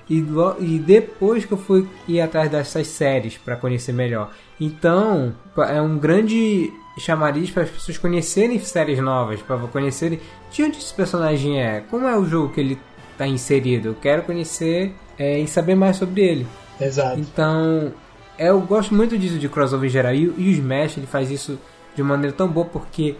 e, 0.09 0.23
e 0.59 0.80
depois 0.80 1.45
que 1.45 1.51
eu 1.51 1.57
fui 1.57 1.88
ir 2.07 2.22
atrás 2.22 2.49
dessas 2.49 2.88
séries 2.88 3.38
para 3.38 3.55
conhecer 3.55 3.91
melhor. 3.91 4.31
Então, 4.59 5.35
é 5.69 5.81
um 5.81 5.97
grande 5.97 6.72
chamariz 6.97 7.51
para 7.51 7.64
as 7.64 7.69
pessoas 7.69 7.97
conhecerem 7.97 8.59
séries 8.59 8.99
novas, 8.99 9.41
para 9.41 9.57
conhecerem 9.68 10.19
de 10.51 10.64
onde 10.64 10.77
esse 10.77 10.93
personagem 10.93 11.61
é, 11.61 11.81
como 11.81 12.07
é 12.07 12.18
o 12.18 12.26
jogo 12.26 12.53
que 12.53 12.59
ele 12.59 12.80
está 13.11 13.27
inserido. 13.27 13.89
Eu 13.89 13.95
quero 13.95 14.23
conhecer 14.23 14.93
é, 15.18 15.39
e 15.39 15.47
saber 15.47 15.76
mais 15.76 15.97
sobre 15.97 16.22
ele. 16.22 16.47
Exato. 16.80 17.19
Então, 17.19 17.91
eu 18.38 18.59
gosto 18.61 18.93
muito 18.93 19.18
disso 19.18 19.38
de 19.38 19.49
crossover 19.49 19.89
em 19.89 19.91
geral. 19.91 20.14
E, 20.14 20.23
e 20.38 20.49
o 20.49 20.51
Smash 20.51 20.97
ele 20.97 21.07
faz 21.07 21.30
isso 21.30 21.59
de 21.95 22.01
maneira 22.01 22.35
tão 22.35 22.47
boa 22.47 22.65
porque 22.65 23.15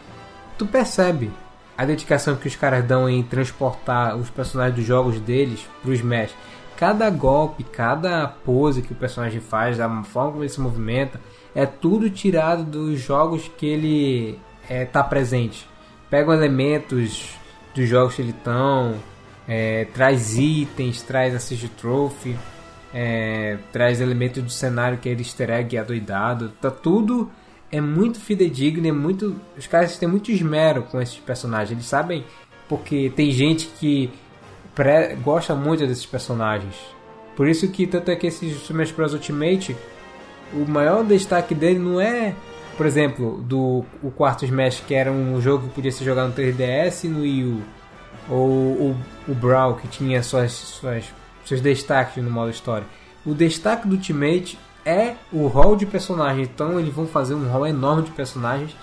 tu 0.58 0.66
percebe 0.66 1.32
a 1.78 1.86
dedicação 1.86 2.36
que 2.36 2.48
os 2.48 2.56
caras 2.56 2.84
dão 2.84 3.08
em 3.08 3.22
transportar 3.22 4.16
os 4.18 4.30
personagens 4.30 4.76
dos 4.76 4.86
jogos 4.86 5.20
deles 5.20 5.66
pro 5.82 5.94
Smash. 5.94 6.34
Cada 6.76 7.10
golpe, 7.10 7.64
cada 7.64 8.28
pose 8.28 8.82
que 8.82 8.92
o 8.92 8.96
personagem 8.96 9.40
faz, 9.40 9.80
a 9.80 9.88
forma 10.04 10.32
como 10.32 10.44
ele 10.44 10.50
se 10.50 10.60
movimenta, 10.60 11.20
é 11.54 11.66
tudo 11.66 12.10
tirado 12.10 12.64
dos 12.64 13.00
jogos 13.00 13.50
que 13.58 13.66
ele 13.66 14.40
é, 14.70 14.86
presente. 14.86 15.68
Pegam 16.10 16.34
elementos 16.34 17.36
dos 17.74 17.88
jogos 17.88 18.16
que 18.16 18.22
ele 18.22 18.32
estão, 18.32 18.96
é, 19.48 19.86
traz 19.94 20.38
itens, 20.38 21.02
traz 21.02 21.36
assist 21.36 21.68
trophy, 21.70 22.36
é, 22.94 23.58
traz 23.72 24.02
elementos 24.02 24.44
do 24.44 24.50
cenário 24.50 24.98
que 24.98 25.10
é 25.10 25.14
easter 25.14 25.50
egg 25.50 25.78
adoidado. 25.78 26.50
Tá 26.62 26.72
tudo 26.72 27.32
é 27.72 27.82
muito 27.82 28.20
fidedigno, 28.20 28.88
é 28.88 28.92
muito. 28.92 29.36
Os 29.58 29.68
caras 29.68 29.98
têm 29.98 30.08
muito 30.08 30.32
esmero 30.32 30.84
com 30.84 31.02
esses 31.02 31.18
personagens. 31.18 31.72
Eles 31.72 31.86
sabem 31.86 32.24
porque 32.68 33.12
tem 33.16 33.32
gente 33.32 33.68
que 33.80 34.10
pré, 34.74 35.16
gosta 35.16 35.56
muito 35.56 35.86
desses 35.86 36.06
personagens. 36.06 36.76
Por 37.36 37.48
isso 37.48 37.68
que 37.68 37.86
tanto 37.86 38.10
é 38.10 38.16
que 38.16 38.28
esse 38.28 38.48
Smash 38.48 38.92
Bros 38.92 39.14
Ultimate, 39.14 39.76
o 40.54 40.66
maior 40.66 41.04
destaque 41.04 41.54
dele 41.54 41.80
não 41.80 42.02
é, 42.02 42.34
por 42.76 42.86
exemplo, 42.86 43.42
do 43.42 43.86
o 44.02 44.12
quarto 44.12 44.46
Smash 44.46 44.84
que 44.88 44.94
era 44.94 45.12
um 45.12 45.40
jogo 45.42 45.68
que 45.68 45.76
podia 45.76 45.92
ser 45.92 46.04
jogado 46.04 46.30
no 46.30 46.34
3DS 46.34 47.04
e 47.04 47.08
no 47.08 47.22
Wii 47.22 47.44
U, 47.44 47.62
ou 48.30 48.48
o, 48.48 48.98
o 49.28 49.36
Brawl 49.36 49.76
que 49.76 49.88
tinha 49.88 50.24
suas, 50.24 50.52
suas 50.52 51.06
seus 51.46 51.62
destaques 51.62 52.22
no 52.24 52.30
modo 52.30 52.50
história. 52.50 52.86
O 53.26 53.34
destaque 53.34 53.88
do 53.88 53.96
Ultimate 53.96 54.58
é 54.88 55.16
o 55.34 55.48
rol 55.48 55.76
de 55.76 55.86
personagens. 55.86 56.48
Então 56.48 56.80
eles 56.80 56.94
vão 56.94 57.06
fazer 57.06 57.36
um 57.36 57.50
rol 57.50 57.68
enorme 57.68 58.04
de 58.04 58.12
personagens. 58.12 58.74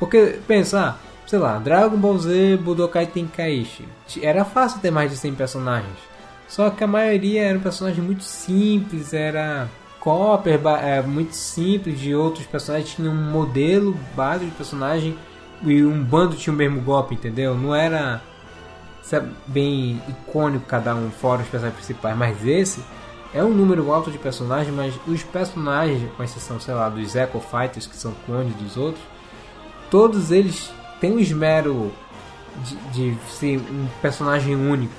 Porque, 0.00 0.38
pensar, 0.46 1.00
ah, 1.00 1.08
sei 1.26 1.38
lá, 1.38 1.58
Dragon 1.58 1.96
Ball 1.96 2.18
Z, 2.18 2.56
Budokai 2.56 3.06
Tenkaichi. 3.06 3.86
Era 4.20 4.44
fácil 4.44 4.80
ter 4.80 4.90
mais 4.90 5.10
de 5.10 5.16
100 5.16 5.34
personagens. 5.34 5.96
Só 6.48 6.70
que 6.70 6.82
a 6.82 6.86
maioria 6.86 7.44
eram 7.44 7.60
personagens 7.60 8.04
muito 8.04 8.24
simples, 8.24 9.12
era 9.12 9.68
cópia 10.00 10.58
é, 10.82 11.02
muito 11.02 11.34
simples 11.34 12.00
de 12.00 12.14
outros 12.14 12.46
personagens. 12.46 12.94
Tinha 12.94 13.10
um 13.10 13.30
modelo 13.30 13.96
básico 14.16 14.46
de 14.46 14.56
personagem 14.56 15.16
e 15.62 15.84
um 15.84 16.02
bando 16.02 16.36
tinha 16.36 16.52
o 16.52 16.56
mesmo 16.56 16.80
golpe, 16.80 17.14
entendeu? 17.14 17.54
Não 17.54 17.74
era 17.74 18.22
bem 19.46 20.00
icônico 20.08 20.66
cada 20.66 20.94
um, 20.94 21.10
fora 21.10 21.42
os 21.42 21.48
personagens 21.48 21.76
principais. 21.76 22.16
Mas 22.16 22.46
esse 22.46 22.82
é 23.34 23.42
um 23.44 23.50
número 23.50 23.92
alto 23.92 24.10
de 24.10 24.18
personagens, 24.18 24.74
mas 24.74 24.94
os 25.06 25.22
personagens, 25.22 26.10
com 26.16 26.22
exceção, 26.22 26.58
sei 26.58 26.74
lá, 26.74 26.88
dos 26.88 27.14
Echo 27.14 27.40
Fighters, 27.40 27.86
que 27.86 27.96
são 27.96 28.12
clones 28.24 28.54
dos 28.54 28.76
outros, 28.76 29.04
todos 29.90 30.30
eles 30.30 30.70
têm 31.00 31.12
um 31.12 31.18
esmero 31.18 31.92
de, 32.64 32.76
de 32.92 33.18
ser 33.30 33.58
um 33.58 33.86
personagem 34.00 34.56
único. 34.56 34.94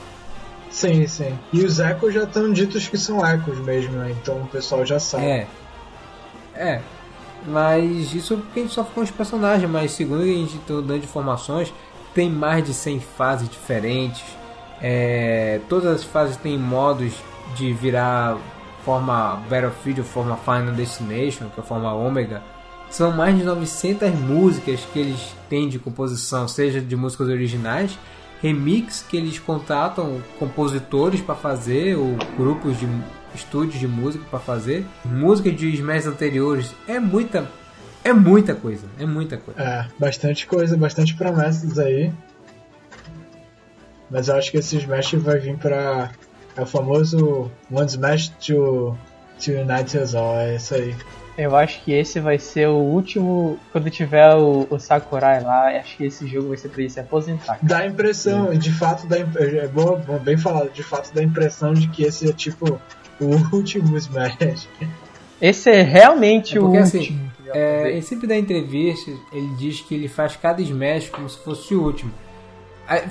Sim, 0.69 1.07
sim. 1.07 1.37
E 1.51 1.63
os 1.63 1.79
Echoes 1.79 2.13
já 2.13 2.23
estão 2.23 2.53
ditos 2.53 2.87
que 2.87 2.97
são 2.97 3.25
Echoes 3.25 3.59
mesmo, 3.59 3.93
né? 3.93 4.15
Então 4.21 4.41
o 4.43 4.47
pessoal 4.47 4.85
já 4.85 4.99
sabe. 4.99 5.25
É. 5.25 5.47
É. 6.53 6.81
Mas 7.47 8.13
isso 8.13 8.37
porque 8.37 8.59
a 8.59 8.63
gente 8.63 8.75
só 8.75 8.83
ficou 8.83 9.03
os 9.03 9.11
personagens, 9.11 9.69
mas 9.69 9.91
segundo 9.91 10.21
a 10.21 10.25
gente 10.25 10.57
está 10.57 10.75
dando 10.75 10.97
informações, 10.97 11.73
tem 12.13 12.29
mais 12.29 12.63
de 12.63 12.73
100 12.73 12.99
fases 12.99 13.49
diferentes. 13.49 14.23
É, 14.81 15.59
todas 15.67 16.01
as 16.01 16.03
fases 16.03 16.37
têm 16.37 16.57
modos 16.57 17.13
de 17.55 17.73
virar 17.73 18.37
forma 18.83 19.41
Battlefield 19.49 20.03
forma 20.03 20.37
Final 20.37 20.73
Destination, 20.73 21.49
que 21.49 21.59
é 21.59 21.63
a 21.63 21.63
forma 21.63 21.93
Omega, 21.93 22.41
são 22.89 23.11
mais 23.11 23.37
de 23.37 23.43
900 23.43 24.11
músicas 24.15 24.81
que 24.91 24.99
eles 24.99 25.35
têm 25.47 25.69
de 25.69 25.77
composição, 25.77 26.47
seja 26.47 26.81
de 26.81 26.95
músicas 26.95 27.27
originais, 27.27 27.97
remix 28.41 29.05
que 29.07 29.17
eles 29.17 29.37
contratam 29.37 30.21
compositores 30.39 31.21
para 31.21 31.35
fazer 31.35 31.95
ou 31.95 32.15
grupos 32.37 32.79
de 32.79 32.87
estúdios 33.35 33.79
de 33.79 33.87
música 33.87 34.25
para 34.29 34.39
fazer, 34.39 34.85
músicas 35.05 35.55
de 35.55 35.69
Smash 35.75 36.07
anteriores, 36.07 36.73
é 36.87 36.99
muita 36.99 37.47
é 38.03 38.13
muita 38.13 38.55
coisa, 38.55 38.87
é 38.97 39.05
muita 39.05 39.37
coisa. 39.37 39.61
É, 39.61 39.87
bastante 39.99 40.47
coisa, 40.47 40.77
bastante 40.77 41.15
promessas 41.15 41.77
aí. 41.77 42.11
Mas 44.09 44.29
eu 44.29 44.35
acho 44.35 44.49
que 44.49 44.57
esse 44.57 44.77
Smash 44.77 45.13
vai 45.15 45.37
vir 45.37 45.57
para 45.57 46.11
é 46.59 46.63
o 46.63 46.65
famoso 46.65 47.49
One 47.71 47.87
Smash 47.87 48.29
to, 48.45 48.97
to 49.43 49.51
Unite 49.51 49.97
Us 49.97 50.13
All, 50.13 50.37
é 50.39 50.55
isso 50.55 50.75
aí. 50.75 50.95
Eu 51.37 51.55
acho 51.55 51.81
que 51.83 51.93
esse 51.93 52.19
vai 52.19 52.37
ser 52.37 52.67
o 52.67 52.75
último. 52.75 53.57
Quando 53.71 53.89
tiver 53.89 54.35
o, 54.35 54.67
o 54.69 54.77
Sakurai 54.77 55.41
lá, 55.41 55.69
acho 55.79 55.95
que 55.95 56.03
esse 56.03 56.27
jogo 56.27 56.49
vai 56.49 56.57
ser 56.57 56.67
pra 56.67 56.81
ele 56.81 56.89
se 56.89 56.99
aposentar. 56.99 57.57
Dá 57.61 57.79
a 57.79 57.87
impressão, 57.87 58.53
de 58.53 58.71
fato, 58.73 59.07
dá, 59.07 59.17
é 59.19 59.67
bom, 59.67 60.01
bem 60.21 60.37
falado, 60.37 60.69
de 60.69 60.83
fato 60.83 61.13
dá 61.13 61.21
a 61.21 61.23
impressão 61.23 61.73
de 61.73 61.87
que 61.87 62.03
esse 62.03 62.29
é 62.29 62.33
tipo 62.33 62.79
o 63.21 63.25
último 63.55 63.95
Smash. 63.95 64.67
Esse 65.41 65.69
é 65.69 65.81
realmente 65.81 66.57
é 66.57 66.59
porque, 66.59 66.77
o 66.77 66.81
assim, 66.81 66.97
último. 66.97 67.31
É, 67.53 67.89
ele 67.89 68.01
sempre 68.01 68.27
dá 68.27 68.37
entrevista, 68.37 69.09
ele 69.31 69.55
diz 69.57 69.79
que 69.79 69.95
ele 69.95 70.09
faz 70.09 70.35
cada 70.35 70.61
Smash 70.61 71.09
como 71.09 71.29
se 71.29 71.37
fosse 71.39 71.73
o 71.73 71.81
último. 71.81 72.11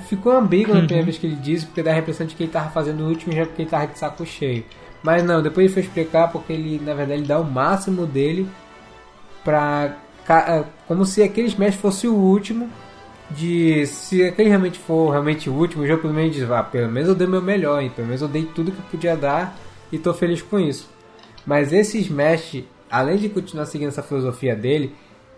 Ficou 0.07 0.33
ambíguo 0.33 0.73
na 0.73 0.81
primeira 0.81 1.01
uhum. 1.01 1.05
vez 1.05 1.17
que 1.17 1.27
ele 1.27 1.35
disse, 1.37 1.65
porque 1.65 1.81
dá 1.81 1.93
a 1.93 1.99
impressão 1.99 2.27
de 2.27 2.35
que 2.35 2.43
ele 2.43 2.51
tava 2.51 2.69
fazendo 2.69 3.01
o 3.01 3.07
último 3.07 3.33
já 3.33 3.45
porque 3.45 3.61
ele 3.61 3.69
tava 3.69 3.87
de 3.87 3.97
saco 3.97 4.25
cheio. 4.25 4.65
Mas 5.01 5.23
não, 5.23 5.41
depois 5.41 5.65
ele 5.65 5.73
foi 5.73 5.83
explicar 5.83 6.29
porque 6.31 6.51
ele, 6.51 6.79
na 6.83 6.93
verdade, 6.93 7.21
ele 7.21 7.27
dá 7.27 7.39
o 7.39 7.45
máximo 7.45 8.05
dele 8.05 8.47
pra. 9.43 9.95
Como 10.87 11.05
se 11.05 11.23
aquele 11.23 11.47
Smash 11.47 11.75
fosse 11.75 12.07
o 12.07 12.13
último. 12.13 12.69
De. 13.31 13.85
Se 13.85 14.23
aquele 14.23 14.49
realmente 14.49 14.79
for 14.79 15.11
realmente 15.11 15.49
o 15.49 15.53
último, 15.53 15.83
o 15.83 15.87
jogo 15.87 16.01
pelo 16.01 16.13
menos 16.13 16.35
diz, 16.35 16.49
ah, 16.49 16.63
pelo 16.63 16.91
menos 16.91 17.09
eu 17.09 17.15
dei 17.15 17.27
meu 17.27 17.41
melhor, 17.41 17.81
hein? 17.81 17.91
pelo 17.95 18.07
menos 18.07 18.21
eu 18.21 18.27
dei 18.27 18.43
tudo 18.43 18.71
que 18.71 18.79
eu 18.79 18.85
podia 18.91 19.15
dar 19.15 19.55
e 19.91 19.97
tô 19.97 20.13
feliz 20.13 20.41
com 20.41 20.59
isso. 20.59 20.89
Mas 21.45 21.71
esse 21.71 21.99
Smash, 21.99 22.63
além 22.89 23.17
de 23.17 23.29
continuar 23.29 23.65
seguindo 23.65 23.89
essa 23.89 24.03
filosofia 24.03 24.55
dele, 24.55 24.95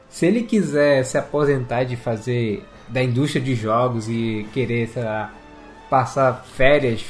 se 0.10 0.26
ele 0.26 0.44
quiser 0.44 1.04
se 1.04 1.18
aposentar 1.18 1.84
de 1.84 1.96
fazer 1.96 2.66
da 2.92 3.02
indústria 3.02 3.42
de 3.42 3.56
jogos 3.56 4.10
e 4.10 4.46
querer, 4.54 4.88
sei 4.90 5.04
lá, 5.04 5.34
passar 5.90 6.44
férias 6.56 7.06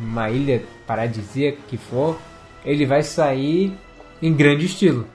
numa 0.00 0.30
ilha 0.30 0.62
paradisíaca 0.86 1.58
que 1.68 1.76
for, 1.76 2.18
ele 2.64 2.86
vai 2.86 3.02
sair 3.02 3.76
em 4.22 4.32
grande 4.32 4.66
estilo. 4.66 5.06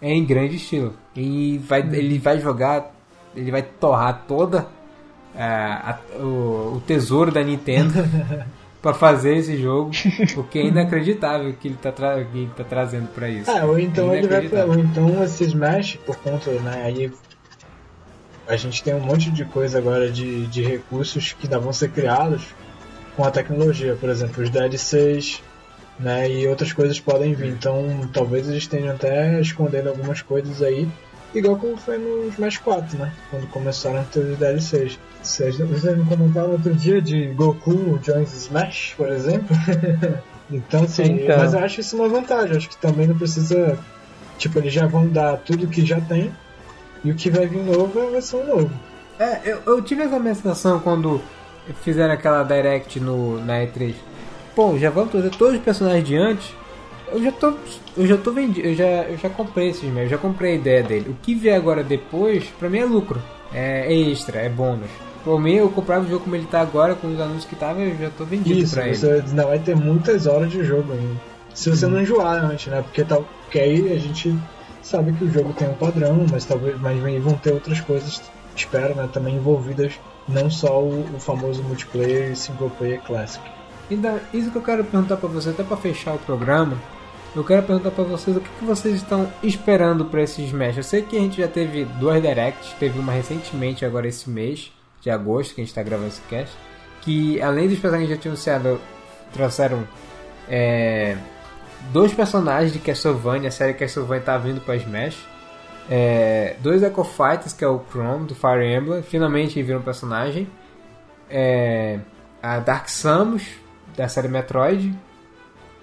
É 0.00 0.12
em 0.12 0.24
grande 0.24 0.56
estilo. 0.56 0.94
E 1.16 1.58
vai, 1.58 1.82
hum. 1.82 1.94
ele 1.94 2.18
vai 2.18 2.38
jogar, 2.38 2.92
ele 3.34 3.50
vai 3.50 3.62
torrar 3.62 4.24
toda 4.26 4.62
uh, 4.62 5.38
a, 5.38 5.98
o, 6.18 6.76
o 6.76 6.82
tesouro 6.86 7.30
da 7.30 7.42
Nintendo 7.42 7.94
para 8.82 8.92
fazer 8.92 9.36
esse 9.36 9.56
jogo, 9.56 9.92
porque 10.34 10.58
é 10.58 10.66
inacreditável 10.66 11.54
que 11.54 11.68
ele 11.68 11.78
tá, 11.80 11.90
que 11.90 12.38
ele 12.38 12.50
tá 12.54 12.64
trazendo 12.64 13.08
para 13.14 13.30
isso. 13.30 13.50
Ah, 13.50 13.64
ou 13.64 13.78
então 13.78 14.12
é 14.12 14.18
ele 14.18 14.28
vai, 14.28 14.64
ou 14.64 14.78
então 14.78 15.24
esse 15.24 15.44
Smash 15.44 15.96
por 16.04 16.16
conta, 16.16 16.50
né, 16.50 16.82
aí 16.84 17.10
a 18.46 18.56
gente 18.56 18.82
tem 18.82 18.94
um 18.94 19.00
monte 19.00 19.30
de 19.30 19.44
coisa 19.44 19.78
agora 19.78 20.10
de, 20.10 20.46
de 20.46 20.62
recursos 20.62 21.32
que 21.32 21.46
ainda 21.46 21.58
vão 21.58 21.72
ser 21.72 21.90
criados 21.90 22.54
com 23.16 23.24
a 23.24 23.30
tecnologia, 23.30 23.96
por 23.98 24.08
exemplo, 24.08 24.42
os 24.42 24.50
DLCs, 24.50 25.42
né, 25.98 26.30
e 26.30 26.46
outras 26.48 26.72
coisas 26.72 26.98
podem 26.98 27.32
vir. 27.34 27.48
Então, 27.48 28.08
talvez 28.12 28.48
eles 28.48 28.64
estejam 28.64 28.90
até 28.90 29.40
escondendo 29.40 29.88
algumas 29.88 30.20
coisas 30.20 30.60
aí, 30.62 30.88
igual 31.34 31.56
como 31.56 31.76
foi 31.76 31.98
no 31.98 32.28
Smash 32.28 32.58
4, 32.58 32.98
né, 32.98 33.12
quando 33.30 33.46
começaram 33.48 34.00
a 34.00 34.04
ter 34.04 34.20
os 34.20 34.38
DLCs. 34.38 34.98
Vocês, 35.22 35.56
vocês 35.56 35.96
não 35.96 36.04
comentaram 36.04 36.50
outro 36.50 36.74
dia 36.74 37.00
de 37.00 37.28
Goku 37.28 37.98
Joins 38.02 38.34
Smash, 38.34 38.94
por 38.96 39.08
exemplo? 39.08 39.56
então, 40.50 40.86
sim, 40.86 41.22
então. 41.22 41.38
mas 41.38 41.54
eu 41.54 41.60
acho 41.60 41.80
isso 41.80 41.96
uma 41.96 42.08
vantagem. 42.08 42.56
Acho 42.56 42.68
que 42.68 42.76
também 42.76 43.06
não 43.06 43.16
precisa. 43.16 43.78
Tipo, 44.36 44.58
eles 44.58 44.72
já 44.72 44.86
vão 44.86 45.08
dar 45.08 45.38
tudo 45.38 45.68
que 45.68 45.86
já 45.86 45.98
tem 46.00 46.30
e 47.04 47.10
o 47.10 47.14
que 47.14 47.30
vai 47.30 47.46
vir 47.46 47.62
novo 47.62 47.98
é 48.00 48.06
a 48.06 48.10
versão 48.10 48.44
nova. 48.44 48.70
É, 49.18 49.40
eu, 49.44 49.60
eu 49.66 49.82
tive 49.82 50.02
essa 50.02 50.18
sensação 50.22 50.80
quando 50.80 51.20
fizeram 51.82 52.14
aquela 52.14 52.42
direct 52.42 52.98
no, 52.98 53.42
na 53.44 53.60
E3. 53.60 53.94
pô, 54.54 54.76
já 54.78 54.90
vamos 54.90 55.10
trazer 55.12 55.30
todos 55.30 55.54
os 55.54 55.60
personagens 55.62 56.06
de 56.06 56.16
antes, 56.16 56.52
eu 57.12 57.22
já 57.22 57.30
tô. 57.32 57.54
Eu 57.96 58.06
já 58.06 58.16
tô 58.16 58.32
vendido, 58.32 58.66
eu 58.66 58.74
já, 58.74 58.84
eu 58.84 59.16
já 59.16 59.28
comprei 59.28 59.68
esses 59.68 59.84
meus, 59.84 60.04
eu 60.04 60.08
já 60.08 60.18
comprei 60.18 60.52
a 60.52 60.56
ideia 60.56 60.82
dele. 60.82 61.10
O 61.10 61.14
que 61.22 61.34
vier 61.34 61.54
agora 61.56 61.84
depois, 61.84 62.44
pra 62.58 62.68
mim 62.68 62.78
é 62.78 62.84
lucro. 62.84 63.22
É, 63.52 63.86
é 63.86 63.94
extra, 64.10 64.40
é 64.40 64.48
bônus. 64.48 64.90
Por 65.22 65.40
mim, 65.40 65.54
eu 65.54 65.70
comprava 65.70 66.04
o 66.04 66.08
jogo 66.08 66.24
como 66.24 66.36
ele 66.36 66.46
tá 66.46 66.60
agora, 66.60 66.94
com 66.94 67.06
os 67.06 67.20
anúncios 67.20 67.44
que 67.46 67.54
tava, 67.56 67.80
eu 67.80 67.96
já 67.96 68.10
tô 68.10 68.24
vendido 68.24 68.58
Isso, 68.58 68.74
pra 68.74 68.92
você 68.92 69.06
ele. 69.06 69.22
ainda 69.28 69.46
vai 69.46 69.58
ter 69.58 69.76
muitas 69.76 70.26
horas 70.26 70.50
de 70.50 70.62
jogo 70.64 70.92
ainda. 70.92 71.20
Se 71.54 71.70
você 71.70 71.86
não 71.86 72.00
enjoar 72.00 72.44
antes, 72.44 72.66
né? 72.66 72.82
Porque, 72.82 73.04
tal, 73.04 73.24
porque 73.44 73.58
aí 73.60 73.92
a 73.92 73.98
gente 73.98 74.36
sabe 74.84 75.12
que 75.14 75.24
o 75.24 75.30
jogo 75.30 75.52
tem 75.54 75.68
um 75.68 75.74
padrão, 75.74 76.26
mas 76.30 76.44
talvez 76.44 76.78
mas 76.80 77.00
vão 77.22 77.34
ter 77.34 77.52
outras 77.52 77.80
coisas, 77.80 78.22
espero, 78.54 78.94
né? 78.94 79.08
Também 79.12 79.36
envolvidas, 79.36 79.98
não 80.28 80.48
só 80.48 80.80
o, 80.80 81.00
o 81.14 81.18
famoso 81.18 81.62
multiplayer 81.64 82.30
e 82.30 82.36
single 82.36 82.70
player 82.70 83.00
classic. 83.02 83.42
Ainda, 83.90 84.22
isso 84.32 84.50
que 84.50 84.56
eu 84.56 84.62
quero 84.62 84.84
perguntar 84.84 85.16
pra 85.16 85.28
vocês, 85.28 85.54
até 85.54 85.64
pra 85.64 85.76
fechar 85.76 86.14
o 86.14 86.18
programa, 86.18 86.76
eu 87.34 87.42
quero 87.42 87.62
perguntar 87.66 87.90
pra 87.90 88.04
vocês 88.04 88.36
o 88.36 88.40
que, 88.40 88.48
que 88.48 88.64
vocês 88.64 88.94
estão 88.94 89.28
esperando 89.42 90.04
pra 90.04 90.22
esse 90.22 90.42
Smash. 90.44 90.76
Eu 90.76 90.82
sei 90.82 91.02
que 91.02 91.16
a 91.16 91.20
gente 91.20 91.38
já 91.38 91.48
teve 91.48 91.84
duas 91.84 92.22
directs, 92.22 92.72
teve 92.78 92.98
uma 92.98 93.12
recentemente 93.12 93.84
agora 93.84 94.06
esse 94.06 94.30
mês, 94.30 94.70
de 95.00 95.10
agosto, 95.10 95.54
que 95.54 95.60
a 95.60 95.64
gente 95.64 95.74
tá 95.74 95.82
gravando 95.82 96.08
esse 96.08 96.20
cast, 96.22 96.54
que 97.02 97.40
além 97.42 97.68
dos 97.68 97.78
personagens 97.78 98.08
que 98.08 98.14
já 98.14 98.20
tinham 98.20 98.32
anunciado, 98.32 98.80
trouxeram 99.32 99.86
é, 100.48 101.16
dois 101.92 102.12
personagens 102.12 102.72
de 102.72 102.78
Castlevania, 102.78 103.48
a 103.48 103.52
série 103.52 103.74
Castlevania 103.74 104.22
tá 104.22 104.38
vindo 104.38 104.60
pra 104.60 104.76
Smash. 104.76 105.26
É, 105.90 106.56
dois 106.60 106.82
Echo 106.82 107.04
Fighters, 107.04 107.52
que 107.52 107.64
é 107.64 107.68
o 107.68 107.80
Chrome 107.90 108.26
do 108.26 108.34
Fire 108.34 108.64
Emblem, 108.64 109.02
finalmente 109.02 109.62
viram 109.62 109.80
um 109.80 109.82
personagem. 109.82 110.48
É, 111.28 111.98
a 112.42 112.58
Dark 112.58 112.88
Samus, 112.88 113.46
da 113.96 114.08
série 114.08 114.28
Metroid. 114.28 114.94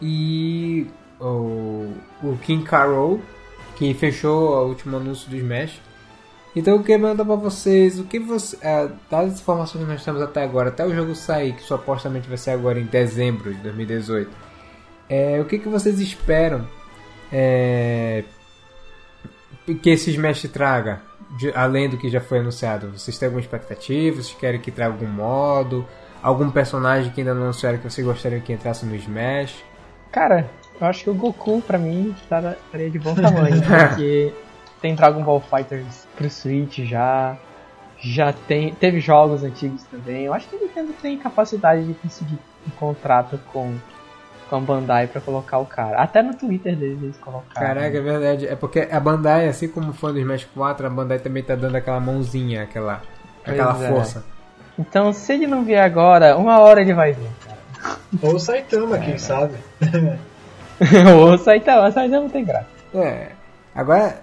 E 0.02 0.88
o, 1.20 1.94
o 2.24 2.38
King 2.42 2.64
Carol, 2.64 3.20
que 3.76 3.94
fechou 3.94 4.56
o 4.56 4.68
último 4.68 4.98
anúncio 4.98 5.30
do 5.30 5.36
Smash. 5.36 5.80
Então 6.56 6.76
eu 6.76 6.82
queria 6.82 7.00
perguntar 7.00 7.24
pra 7.24 7.36
vocês, 7.36 8.00
o 8.00 8.04
que 8.04 8.20
você. 8.20 8.58
É, 8.62 8.90
dadas 9.10 9.34
as 9.36 9.42
informações 9.42 9.84
que 9.86 9.90
nós 9.90 10.04
temos 10.04 10.22
até 10.22 10.44
agora, 10.44 10.70
até 10.70 10.86
o 10.86 10.94
jogo 10.94 11.16
sair, 11.16 11.54
que 11.54 11.64
supostamente 11.64 12.28
vai 12.28 12.38
ser 12.38 12.52
agora 12.52 12.80
em 12.80 12.86
dezembro 12.86 13.54
de 13.54 13.62
2018, 13.62 14.30
é, 15.12 15.40
o 15.42 15.46
que, 15.46 15.60
que 15.60 15.68
vocês 15.68 16.00
esperam 16.00 16.66
é, 17.32 18.24
que 19.82 19.90
esse 19.90 20.10
Smash 20.12 20.44
traga, 20.52 21.02
de- 21.38 21.52
além 21.56 21.90
do 21.90 21.98
que 21.98 22.10
já 22.10 22.22
foi 22.22 22.40
anunciado? 22.40 22.92
Vocês 22.98 23.18
têm 23.18 23.28
alguma 23.28 23.42
expectativa? 23.42 24.16
Vocês 24.22 24.36
querem 24.40 24.60
que 24.60 24.72
traga 24.72 24.94
algum 24.94 25.08
modo? 25.08 25.86
Algum 26.22 26.50
personagem 26.52 27.12
que 27.12 27.22
ainda 27.22 27.34
não 27.34 27.44
anunciaram 27.44 27.78
que 27.78 27.90
vocês 27.90 28.06
gostariam 28.06 28.42
que 28.42 28.54
entrasse 28.54 28.86
no 28.86 28.96
Smash? 28.96 29.64
Cara, 30.12 30.50
eu 30.80 30.88
acho 30.88 31.04
que 31.04 31.10
o 31.10 31.14
Goku, 31.14 31.62
pra 31.62 31.78
mim, 31.78 32.16
estaria 32.22 32.90
de 32.90 33.00
bom 33.00 33.16
tamanho, 33.16 33.62
porque 33.64 34.34
tem 34.82 34.94
Dragon 34.96 35.24
Ball 35.24 35.42
Fighters 35.42 36.08
pro 36.16 36.30
Switch 36.30 36.80
já. 36.80 37.38
Já 38.04 38.34
tem. 38.34 38.74
Teve 38.74 39.00
jogos 39.00 39.44
antigos 39.44 39.84
também. 39.84 40.24
Eu 40.26 40.34
acho 40.34 40.48
que 40.50 40.56
a 40.56 40.60
Nintendo 40.60 40.94
tem 41.02 41.18
capacidade 41.20 41.86
de 41.86 41.94
conseguir 41.94 42.38
um 42.68 42.72
contrato 42.72 43.40
com, 43.54 43.76
com 44.52 44.58
a 44.58 44.60
Bandai 44.60 45.08
pra 45.08 45.22
colocar 45.22 45.60
o 45.60 45.66
cara. 45.66 45.98
Até 45.98 46.22
no 46.22 46.36
Twitter 46.36 46.76
deles 46.76 47.02
eles 47.02 47.18
colocaram. 47.18 47.68
Caraca, 47.68 47.98
é 47.98 48.02
verdade. 48.02 48.48
É 48.48 48.56
porque 48.56 48.86
a 48.92 49.00
Bandai, 49.00 49.48
assim 49.48 49.70
como 49.70 49.94
foi 49.94 50.12
no 50.12 50.20
Smash 50.20 50.46
4, 50.54 50.86
a 50.86 50.90
Bandai 50.90 51.20
também 51.20 51.42
tá 51.42 51.56
dando 51.56 51.78
aquela 51.78 52.02
mãozinha, 52.02 52.64
aquela, 52.64 53.02
aquela 53.46 53.82
é. 53.82 53.88
força. 53.88 54.26
Então, 54.78 55.14
se 55.14 55.32
ele 55.32 55.48
não 55.48 55.64
vier 55.64 55.82
agora, 55.82 56.36
uma 56.36 56.60
hora 56.60 56.82
ele 56.82 56.94
vai 56.94 57.14
vir, 57.14 57.30
cara. 57.46 57.98
Ou 58.22 58.36
o 58.36 58.40
Saitama, 58.40 58.98
É, 58.98 59.00
quem 59.00 59.18
sabe? 59.18 59.54
Ou 61.18 61.34
o 61.34 61.38
Saitama, 61.38 61.88
o 61.88 61.92
Saitama 61.92 62.30
tem 62.30 62.44
graça. 62.44 62.68
É. 62.94 63.30
Agora, 63.74 64.22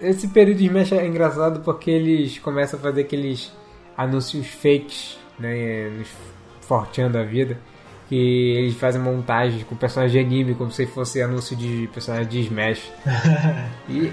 esse 0.00 0.28
período 0.28 0.56
de 0.56 0.64
Smash 0.64 0.92
é 0.92 1.06
engraçado 1.06 1.60
porque 1.60 1.90
eles 1.90 2.38
começam 2.38 2.78
a 2.80 2.82
fazer 2.82 3.02
aqueles 3.02 3.52
anúncios 3.94 4.46
fakes, 4.46 5.18
né? 5.38 5.90
Nos 5.90 6.08
forteando 6.62 7.12
da 7.12 7.24
vida. 7.24 7.58
Que 8.08 8.52
eles 8.56 8.74
fazem 8.76 9.00
montagens 9.00 9.64
com 9.64 9.74
personagens 9.74 10.12
de 10.12 10.18
anime, 10.24 10.54
como 10.54 10.70
se 10.70 10.86
fosse 10.86 11.20
anúncio 11.20 11.56
de 11.56 11.88
personagem 11.92 12.28
de 12.28 12.40
Smash. 12.40 12.92
e, 13.88 14.12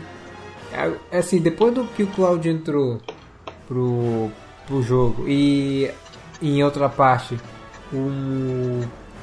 assim, 1.12 1.40
depois 1.40 1.74
do 1.74 1.86
que 1.86 2.04
o 2.04 2.08
Cloud 2.08 2.48
entrou 2.50 3.00
pro, 3.68 4.32
pro 4.66 4.82
jogo 4.82 5.26
e 5.28 5.90
em 6.42 6.64
outra 6.64 6.90
parte 6.90 7.38
o, 7.92 8.82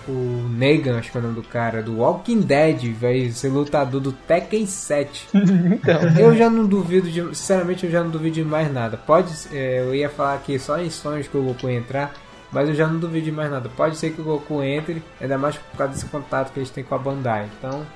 o 0.09 0.49
Negan, 0.49 0.99
acho 0.99 1.11
que 1.11 1.19
é 1.19 1.21
o 1.21 1.23
nome 1.23 1.35
do 1.35 1.43
cara, 1.43 1.83
do 1.83 1.99
Walking 1.99 2.41
Dead, 2.41 2.93
vai 2.95 3.31
ser 3.31 3.49
lutador 3.49 4.01
do 4.01 4.13
Tekken 4.13 4.67
7. 4.67 5.29
Eu 6.19 6.37
já 6.37 6.49
não 6.49 6.65
duvido 6.65 7.11
de. 7.11 7.21
Sinceramente, 7.35 7.85
eu 7.85 7.91
já 7.91 8.03
não 8.03 8.11
duvido 8.11 8.35
de 8.37 8.45
mais 8.45 8.73
nada. 8.73 8.97
Pode. 8.97 9.33
é, 9.53 9.81
eu 9.81 9.95
ia 9.95 10.09
falar 10.09 10.35
aqui 10.35 10.59
só 10.59 10.79
em 10.79 10.91
sonhos 10.91 11.27
que 11.27 11.37
o 11.37 11.43
Goku 11.43 11.69
entrar. 11.69 12.15
Mas 12.53 12.69
eu 12.69 12.75
já 12.75 12.87
não 12.87 12.99
duvido 12.99 13.27
de 13.27 13.33
mais 13.33 13.51
nada. 13.51 13.69
Pode 13.69 13.97
ser 13.97 14.13
que 14.13 14.21
o 14.21 14.25
Goku 14.25 14.63
entre, 14.63 15.03
ainda 15.21 15.39
mais 15.39 15.57
por 15.57 15.77
causa 15.77 15.93
desse 15.93 16.07
contato 16.07 16.53
que 16.53 16.59
eles 16.59 16.71
têm 16.71 16.83
com 16.83 16.95
a 16.95 16.99
Bandai. 16.99 17.49
Então. 17.59 17.87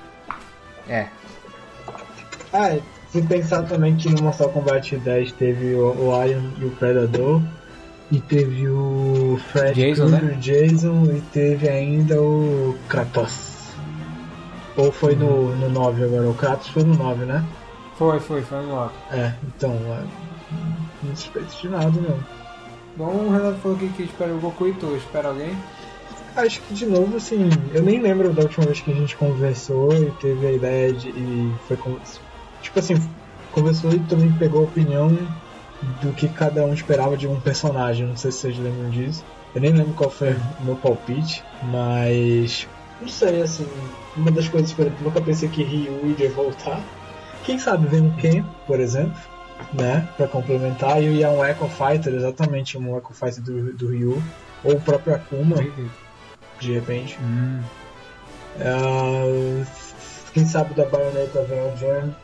É. 0.87 1.07
Ah, 2.53 2.77
se 3.09 3.21
pensar 3.21 3.63
também 3.63 3.95
que 3.95 4.09
no 4.09 4.23
Mortal 4.23 4.49
Kombat 4.49 4.97
10 4.97 5.31
teve 5.33 5.73
o, 5.73 5.91
o 5.91 6.25
Iron 6.25 6.51
e 6.59 6.65
o 6.65 6.71
Predador, 6.71 7.41
e 8.11 8.19
teve 8.19 8.67
o 8.67 9.39
Fred 9.51 9.73
Jason, 9.73 10.05
né? 10.07 10.33
o 10.33 10.39
Jason, 10.39 11.05
e 11.05 11.21
teve 11.33 11.67
ainda 11.67 12.21
o 12.21 12.77
Kratos. 12.87 13.55
Ou 14.77 14.91
foi 14.91 15.15
no, 15.15 15.55
no 15.55 15.69
9 15.69 16.03
agora? 16.03 16.29
O 16.29 16.33
Kratos 16.33 16.67
foi 16.67 16.83
no 16.83 16.95
9, 16.95 17.25
né? 17.25 17.43
Foi, 17.97 18.19
foi, 18.19 18.41
foi 18.41 18.57
um 18.59 18.69
logo. 18.69 18.91
É, 19.11 19.33
então, 19.47 19.71
é, 19.71 20.03
não 21.03 21.15
suspeito 21.15 21.55
de 21.61 21.69
nada 21.69 21.91
não. 22.01 22.34
Bom, 22.95 23.27
o 23.27 23.31
Renato 23.31 23.57
falou 23.59 23.77
que, 23.77 23.89
que 23.89 24.03
espera 24.03 24.33
o 24.33 24.39
Goku 24.39 24.67
e 24.67 24.73
tu. 24.73 24.95
Espera 24.95 25.29
alguém? 25.29 25.55
Acho 26.35 26.61
que 26.61 26.73
de 26.73 26.85
novo, 26.85 27.17
assim, 27.17 27.49
eu 27.73 27.81
nem 27.81 28.01
lembro 28.01 28.33
da 28.33 28.43
última 28.43 28.65
vez 28.65 28.81
que 28.81 28.91
a 28.91 28.95
gente 28.95 29.15
conversou 29.15 29.93
e 29.93 30.11
teve 30.11 30.47
a 30.47 30.51
ideia 30.51 30.93
de. 30.93 31.09
E 31.09 31.53
foi 31.67 31.77
com, 31.77 31.97
Tipo 32.61 32.79
assim, 32.79 32.95
conversou 33.51 33.91
e 33.91 33.99
também 33.99 34.31
pegou 34.33 34.61
a 34.61 34.63
opinião 34.65 35.15
do 36.01 36.11
que 36.13 36.27
cada 36.29 36.65
um 36.65 36.73
esperava 36.73 37.15
de 37.15 37.27
um 37.27 37.39
personagem. 37.39 38.07
Não 38.07 38.17
sei 38.17 38.31
se 38.31 38.39
vocês 38.39 38.57
lembram 38.57 38.89
disso. 38.89 39.23
Eu 39.53 39.61
nem 39.61 39.71
lembro 39.71 39.93
qual 39.93 40.09
foi 40.09 40.33
o 40.33 40.65
meu 40.65 40.75
palpite, 40.75 41.43
mas. 41.63 42.67
Não 43.01 43.07
sei, 43.07 43.41
assim. 43.41 43.67
Uma 44.15 44.31
das 44.31 44.47
coisas, 44.47 44.71
por 44.73 44.85
exemplo, 44.85 45.05
nunca 45.05 45.21
pensei 45.21 45.49
que 45.49 45.63
Ryu 45.63 46.09
iria 46.09 46.29
voltar. 46.29 46.81
Quem 47.43 47.59
sabe 47.59 47.87
vem 47.87 48.01
um 48.01 48.11
Ken, 48.15 48.43
por 48.65 48.79
exemplo, 48.79 49.19
né? 49.73 50.07
Pra 50.17 50.27
complementar. 50.27 51.01
E 51.01 51.23
é 51.23 51.29
um 51.29 51.43
Echo 51.43 51.67
Fighter, 51.67 52.13
exatamente 52.13 52.77
um 52.77 52.97
Echo 52.97 53.13
Fighter 53.13 53.41
do, 53.43 53.73
do 53.73 53.87
Ryu. 53.89 54.21
Ou 54.63 54.73
o 54.73 54.81
próprio 54.81 55.15
Akuma, 55.15 55.57
de 56.59 56.73
repente. 56.73 57.17
Hum. 57.21 57.61
Ah, 58.59 59.63
quem 60.33 60.45
sabe 60.45 60.73
da 60.73 60.85
Bayonetta 60.85 61.41
vem 61.43 61.59
o 61.61 61.77
Jam, 61.77 62.15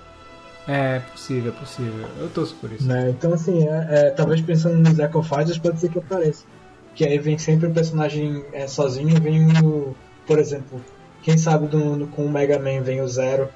É 0.68 1.00
possível, 1.00 1.52
é 1.52 1.60
possível. 1.60 2.08
Eu 2.20 2.30
torço 2.30 2.56
por 2.56 2.72
isso. 2.72 2.86
né? 2.88 3.10
Então 3.10 3.34
assim, 3.34 3.68
é, 3.68 3.88
é, 3.90 4.10
talvez 4.12 4.42
pensando 4.42 4.78
nos 4.78 4.98
Echo 4.98 5.22
Fighters 5.24 5.58
pode 5.58 5.80
ser 5.80 5.90
que 5.90 6.00
apareça. 6.00 6.44
Que 6.96 7.06
aí 7.06 7.18
vem 7.20 7.38
sempre 7.38 7.68
o 7.68 7.74
personagem 7.74 8.44
é, 8.54 8.68
sozinho, 8.68 9.20
vem 9.22 9.48
o. 9.64 9.96
Por 10.28 10.38
exemplo, 10.40 10.82
quem 11.24 11.38
sabe 11.38 11.68
do, 11.68 11.78
no- 11.96 12.08
com 12.08 12.26
o 12.26 12.30
Mega 12.30 12.58
Man 12.60 12.82
vem 12.82 13.02
o 13.02 13.08
Zero. 13.08 13.50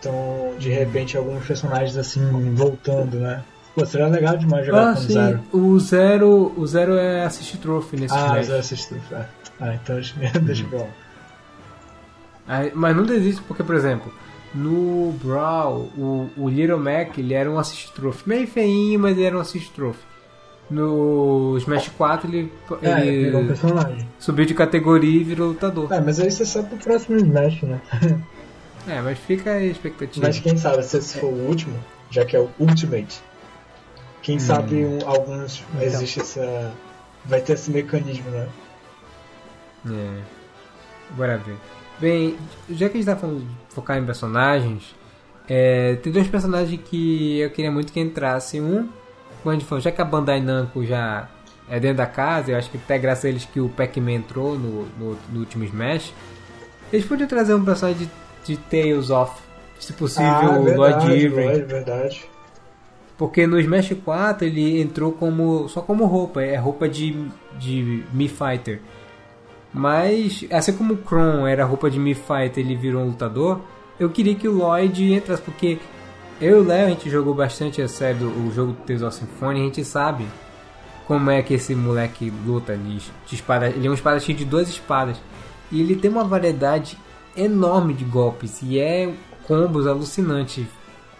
Então, 0.00 0.54
de 0.58 0.70
repente, 0.70 1.16
alguns 1.16 1.44
personagens 1.46 1.96
assim 1.96 2.20
voltando, 2.54 3.18
né? 3.20 3.44
Pô, 3.74 3.84
seria 3.86 4.08
legal 4.08 4.36
demais 4.36 4.66
jogar 4.66 4.90
Ah, 4.90 4.94
com 4.94 4.98
o 4.98 5.02
sim. 5.02 5.12
Zero. 5.12 5.40
O 5.52 5.78
Zero, 5.78 6.52
o 6.56 6.66
Zero 6.66 6.94
é 6.94 7.24
assist 7.24 7.56
trophy 7.58 7.96
nesse 8.00 8.14
Ah, 8.14 8.40
Smash. 8.40 8.66
Zero. 8.66 9.00
É. 9.12 9.24
Ah, 9.60 9.74
então 9.74 9.94
deixa, 10.42 10.64
pra 10.64 10.78
lá. 10.78 10.86
Aí- 12.48 12.72
Mas 12.74 12.96
não 12.96 13.04
desiste 13.04 13.42
porque, 13.42 13.62
por 13.62 13.74
exemplo, 13.74 14.12
no 14.54 15.12
Brawl, 15.22 15.90
o, 15.96 16.30
o 16.36 16.48
Little 16.48 16.78
Mac 16.78 17.16
ele 17.18 17.34
era 17.34 17.48
um 17.50 17.58
assist 17.58 17.92
trophy. 17.92 18.28
Meio 18.28 18.46
feinho, 18.48 18.98
mas 18.98 19.16
ele 19.16 19.26
era 19.26 19.36
um 19.36 19.40
assist 19.40 19.70
trophy. 19.72 20.00
No 20.70 21.56
Smash 21.58 21.88
4 21.90 22.28
ele, 22.28 22.52
É, 22.82 23.04
ele 23.06 23.54
subiu 24.18 24.44
de 24.46 24.54
categoria 24.54 25.20
e 25.20 25.24
virou 25.24 25.48
lutador. 25.48 25.92
É, 25.92 26.00
mas 26.00 26.18
aí 26.20 26.30
você 26.30 26.44
sabe 26.46 26.68
pro 26.70 26.78
próximo 26.78 27.16
Smash, 27.16 27.62
né? 27.62 27.80
É, 28.88 29.00
mas 29.00 29.18
fica 29.18 29.52
a 29.52 29.62
expectativa. 29.62 30.26
Mas 30.26 30.38
quem 30.38 30.56
sabe, 30.56 30.82
se 30.82 30.96
esse 30.96 31.18
for 31.18 31.26
o 31.32 31.46
último, 31.48 31.78
já 32.10 32.24
que 32.24 32.36
é 32.36 32.40
o 32.40 32.50
Ultimate, 32.58 33.20
quem 34.22 34.38
sabe 34.38 34.84
um- 34.84 35.06
alguns 35.06 35.64
existe 35.80 36.20
essa. 36.20 36.72
Vai 37.24 37.40
ter 37.40 37.52
esse 37.52 37.70
mecanismo, 37.70 38.30
né? 38.30 38.48
É. 39.86 40.20
Bora 41.10 41.38
ver. 41.38 41.56
Bem, 41.98 42.36
já 42.70 42.88
que 42.88 42.96
a 42.96 43.00
gente 43.00 43.06
tá 43.06 43.16
falando 43.16 43.40
de 43.40 43.74
focar 43.74 43.98
em 43.98 44.04
personagens, 44.04 44.94
é, 45.48 45.96
tem 45.96 46.12
dois 46.12 46.28
personagens 46.28 46.80
que 46.82 47.40
eu 47.40 47.50
queria 47.50 47.70
muito 47.70 47.92
que 47.92 48.00
entrassem. 48.00 48.62
Um, 48.62 48.88
como 49.42 49.50
a 49.50 49.52
gente 49.52 49.64
falou, 49.64 49.82
já 49.82 49.90
que 49.90 50.00
a 50.00 50.04
Bandai 50.04 50.40
Namco 50.40 50.84
já 50.84 51.28
é 51.68 51.78
dentro 51.78 51.98
da 51.98 52.06
casa, 52.06 52.50
eu 52.52 52.56
acho 52.58 52.70
que 52.70 52.76
até 52.76 52.98
graças 52.98 53.24
a 53.24 53.28
eles 53.28 53.44
que 53.44 53.60
o 53.60 53.68
Pac-Man 53.68 54.12
entrou 54.12 54.58
no, 54.58 54.86
no, 54.98 55.18
no, 55.30 55.40
último 55.40 55.64
Smash, 55.64 56.12
eles 56.92 57.06
podiam 57.06 57.28
trazer 57.28 57.54
um 57.54 57.64
personagem 57.64 58.06
de, 58.06 58.10
de 58.44 58.56
Tales 58.56 59.10
of, 59.10 59.32
se 59.78 59.92
possível, 59.92 60.30
ah, 60.30 60.58
Lloyd 60.58 61.12
Irving. 61.12 61.48
É 61.48 61.58
verdade. 61.58 62.24
Porque 63.16 63.46
no 63.46 63.60
Smash 63.60 63.94
4 64.04 64.46
ele 64.46 64.80
entrou 64.80 65.12
como 65.12 65.68
só 65.68 65.82
como 65.82 66.06
roupa, 66.06 66.42
é 66.42 66.56
roupa 66.56 66.88
de, 66.88 67.28
de 67.58 68.02
Mi 68.12 68.28
Fighter. 68.28 68.80
Mas, 69.72 70.44
assim 70.50 70.72
como 70.72 70.94
o 70.94 70.96
Kron 70.96 71.46
era 71.46 71.64
roupa 71.64 71.90
de 71.90 71.98
Mi 71.98 72.14
Fighter 72.14 72.64
ele 72.64 72.74
virou 72.74 73.02
um 73.02 73.08
lutador, 73.08 73.60
eu 73.98 74.08
queria 74.08 74.34
que 74.34 74.48
o 74.48 74.52
Lloyd 74.52 75.12
entrasse, 75.12 75.42
porque 75.42 75.78
eu 76.40 76.58
e 76.58 76.60
o 76.60 76.66
Léo, 76.66 76.86
a 76.86 76.88
gente 76.88 77.10
jogou 77.10 77.34
bastante 77.34 77.82
a 77.82 77.86
série 77.86 78.18
do 78.18 78.28
o 78.28 78.50
jogo 78.52 78.72
do 78.72 78.78
Tales 78.78 79.02
of 79.02 79.14
Symphony, 79.14 79.60
a 79.60 79.64
gente 79.64 79.84
sabe 79.84 80.26
como 81.10 81.28
é 81.28 81.42
que 81.42 81.54
esse 81.54 81.74
moleque 81.74 82.32
luta 82.46 82.76
de 82.76 83.34
espada. 83.34 83.68
Ele 83.68 83.86
é 83.86 83.90
um 83.90 83.94
espadachim 83.94 84.32
de 84.32 84.44
duas 84.44 84.68
espadas. 84.68 85.20
E 85.70 85.80
ele 85.80 85.96
tem 85.96 86.08
uma 86.08 86.22
variedade 86.22 86.96
enorme 87.36 87.94
de 87.94 88.04
golpes. 88.04 88.60
E 88.62 88.78
é 88.78 89.12
combos 89.44 89.86
alucinantes. 89.86 90.66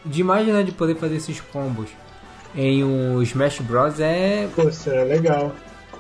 De 0.05 0.20
imaginar 0.20 0.65
de 0.65 0.73
poder 0.73 0.97
fazer 0.97 1.16
esses 1.16 1.41
combos 1.41 1.91
em 2.55 2.82
um 2.85 3.23
Smash 3.23 3.61
Bros. 3.61 4.01
é. 4.01 4.49
Pô, 4.55 4.70
seria 4.70 5.05
legal. 5.05 5.53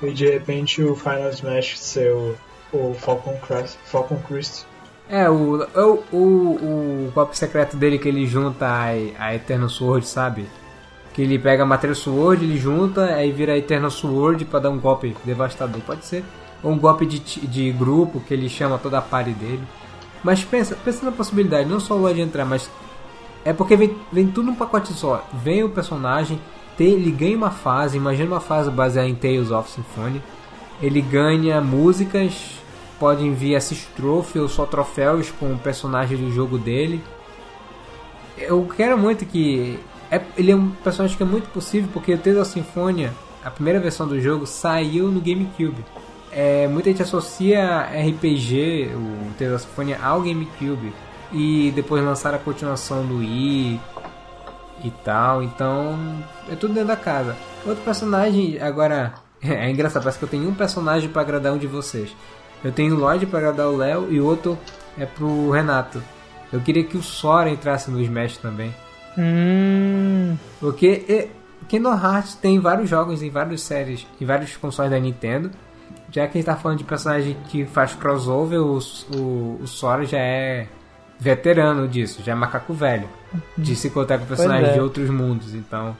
E 0.02 0.12
de 0.12 0.30
repente 0.30 0.82
o 0.82 0.96
Final 0.96 1.28
Smash 1.30 1.78
ser 1.78 2.10
o, 2.12 2.34
o 2.72 2.94
Falcon 2.94 3.36
Crest. 3.46 3.76
Falcon 3.84 4.16
Crest. 4.26 4.64
É, 5.08 5.28
o, 5.28 5.66
o, 5.74 6.04
o, 6.12 7.06
o 7.08 7.12
golpe 7.12 7.36
secreto 7.36 7.76
dele 7.76 7.98
que 7.98 8.08
ele 8.08 8.26
junta 8.26 8.66
a, 8.66 8.86
a 9.18 9.34
Eternal 9.34 9.68
Sword, 9.68 10.06
sabe? 10.06 10.46
Que 11.12 11.22
ele 11.22 11.38
pega 11.38 11.64
a 11.64 11.66
Material 11.66 11.96
Sword, 11.96 12.44
ele 12.44 12.56
junta, 12.56 13.06
aí 13.06 13.32
vira 13.32 13.58
Eternal 13.58 13.90
Sword 13.90 14.44
para 14.44 14.60
dar 14.60 14.70
um 14.70 14.78
golpe 14.78 15.14
devastador, 15.24 15.80
pode 15.82 16.04
ser. 16.04 16.24
Ou 16.62 16.70
um 16.70 16.78
golpe 16.78 17.04
de, 17.04 17.18
de 17.18 17.72
grupo 17.72 18.20
que 18.20 18.32
ele 18.32 18.48
chama 18.48 18.78
toda 18.78 18.98
a 18.98 19.02
party 19.02 19.32
dele. 19.32 19.62
Mas 20.22 20.44
pensa, 20.44 20.76
pensa 20.76 21.04
na 21.04 21.12
possibilidade, 21.12 21.68
não 21.68 21.80
só 21.80 21.94
o 21.94 21.98
Lloyd 21.98 22.20
entrar, 22.20 22.44
mas. 22.44 22.70
É 23.44 23.52
porque 23.52 23.74
vem, 23.74 23.96
vem 24.12 24.26
tudo 24.26 24.46
num 24.46 24.54
pacote 24.54 24.92
só. 24.92 25.26
Vem 25.32 25.64
o 25.64 25.70
personagem, 25.70 26.38
tem, 26.76 26.92
ele 26.92 27.10
ganha 27.10 27.36
uma 27.36 27.50
fase, 27.50 27.96
imagina 27.96 28.30
uma 28.30 28.40
fase 28.40 28.70
baseada 28.70 29.08
em 29.08 29.14
Tales 29.14 29.50
of 29.50 29.70
Symphony. 29.70 30.22
Ele 30.82 31.00
ganha 31.00 31.60
músicas, 31.60 32.58
podem 32.98 33.32
vir 33.32 33.56
assist 33.56 33.88
trophy 33.96 34.38
ou 34.38 34.48
só 34.48 34.66
troféus 34.66 35.30
com 35.30 35.52
o 35.52 35.58
personagem 35.58 36.18
do 36.18 36.30
jogo 36.30 36.58
dele. 36.58 37.02
Eu 38.36 38.66
quero 38.76 38.98
muito 38.98 39.24
que 39.24 39.78
é, 40.10 40.20
ele 40.36 40.50
é 40.50 40.56
um 40.56 40.70
personagem 40.70 41.16
que 41.16 41.22
é 41.22 41.26
muito 41.26 41.48
possível 41.50 41.88
porque 41.92 42.12
o 42.12 42.18
Tales 42.18 42.40
of 42.40 42.50
Symphonia, 42.50 43.12
a 43.44 43.50
primeira 43.50 43.78
versão 43.78 44.06
do 44.06 44.20
jogo, 44.20 44.46
saiu 44.46 45.08
no 45.08 45.20
GameCube. 45.20 45.84
É, 46.32 46.68
muita 46.68 46.90
gente 46.90 47.02
associa 47.02 47.82
RPG, 47.82 48.92
o 48.94 49.34
Tales 49.38 49.54
of 49.54 49.64
Symphonia, 49.64 49.98
ao 50.02 50.22
GameCube. 50.22 50.92
E 51.32 51.72
depois 51.74 52.04
lançaram 52.04 52.36
a 52.36 52.40
continuação 52.40 53.04
no 53.04 53.18
Wii 53.18 53.80
e 54.84 54.90
tal. 55.04 55.42
Então, 55.42 55.98
é 56.50 56.54
tudo 56.54 56.74
dentro 56.74 56.88
da 56.88 56.96
casa. 56.96 57.36
Outro 57.66 57.82
personagem, 57.84 58.60
agora. 58.60 59.14
É 59.42 59.70
engraçado, 59.70 60.02
parece 60.02 60.18
que 60.18 60.24
eu 60.26 60.28
tenho 60.28 60.50
um 60.50 60.54
personagem 60.54 61.08
para 61.08 61.22
agradar 61.22 61.54
um 61.54 61.56
de 61.56 61.66
vocês. 61.66 62.14
Eu 62.62 62.70
tenho 62.70 62.94
o 62.94 62.98
Lloyd 62.98 63.24
para 63.24 63.38
agradar 63.38 63.68
o 63.68 63.76
Léo 63.78 64.08
e 64.10 64.20
o 64.20 64.26
outro 64.26 64.58
é 64.98 65.06
pro 65.06 65.48
Renato. 65.50 66.02
Eu 66.52 66.60
queria 66.60 66.84
que 66.84 66.98
o 66.98 67.02
Sora 67.02 67.48
entrasse 67.48 67.90
no 67.90 68.02
Smash 68.02 68.36
também. 68.36 68.74
Hum. 69.16 70.36
Porque 70.60 71.04
e, 71.08 71.30
Kingdom 71.68 71.94
Hearts 71.94 72.34
tem 72.34 72.58
vários 72.58 72.90
jogos 72.90 73.22
em 73.22 73.30
várias 73.30 73.62
séries, 73.62 74.06
em 74.20 74.24
vários 74.26 74.56
consoles 74.56 74.90
da 74.90 74.98
Nintendo. 74.98 75.50
Já 76.10 76.26
que 76.26 76.38
a 76.38 76.40
gente 76.40 76.46
tá 76.46 76.56
falando 76.56 76.78
de 76.78 76.84
personagem 76.84 77.36
que 77.48 77.64
faz 77.64 77.94
crossover, 77.94 78.60
o, 78.60 78.78
o, 79.14 79.60
o 79.62 79.66
Sora 79.66 80.04
já 80.04 80.18
é 80.18 80.66
veterano 81.18 81.86
disso, 81.86 82.22
já 82.24 82.32
é 82.32 82.34
macaco 82.34 82.72
velho. 82.72 83.08
De 83.56 83.76
se 83.76 83.90
contar 83.90 84.18
com 84.18 84.26
personagens 84.26 84.70
é. 84.70 84.72
de 84.74 84.80
outros 84.80 85.08
mundos, 85.08 85.54
então. 85.54 85.96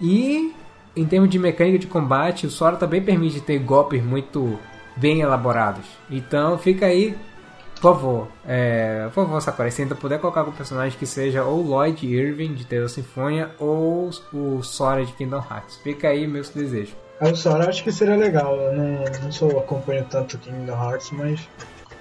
E 0.00 0.54
em 0.94 1.06
termos 1.06 1.28
de 1.28 1.38
mecânica 1.38 1.78
de 1.78 1.86
combate, 1.86 2.46
o 2.46 2.50
Sora 2.50 2.76
também 2.76 3.02
permite 3.02 3.40
ter 3.40 3.58
golpes 3.58 4.02
muito 4.02 4.58
bem 4.96 5.20
elaborados. 5.20 5.86
Então 6.10 6.56
fica 6.58 6.86
aí 6.86 7.16
por 7.80 7.94
favor, 7.94 8.28
é, 8.44 9.04
por 9.14 9.24
favor, 9.24 9.40
Sakura, 9.40 9.70
se 9.70 9.82
ainda 9.82 9.94
puder 9.94 10.18
colocar 10.18 10.40
algum 10.40 10.52
personagem 10.52 10.98
que 10.98 11.06
seja 11.06 11.44
ou 11.44 11.62
Lloyd 11.62 12.04
Irving 12.04 12.54
de 12.54 12.64
Tales 12.66 12.90
Sinfonia 12.90 13.52
ou 13.58 14.10
o 14.32 14.62
Sora 14.64 15.04
de 15.04 15.12
Kingdom 15.12 15.44
Hearts. 15.48 15.76
Fica 15.76 16.08
aí 16.08 16.26
meus 16.26 16.50
desejos. 16.50 16.96
É, 17.20 17.30
o 17.30 17.36
Sora 17.36 17.68
acho 17.68 17.82
que 17.82 17.92
seria 17.92 18.16
legal. 18.16 18.56
Eu 18.56 18.72
não, 18.74 19.04
não 19.22 19.32
sou 19.32 19.58
acompanho 19.58 20.06
tanto 20.08 20.38
Kingdom 20.38 20.72
Hearts, 20.72 21.10
mas 21.12 21.40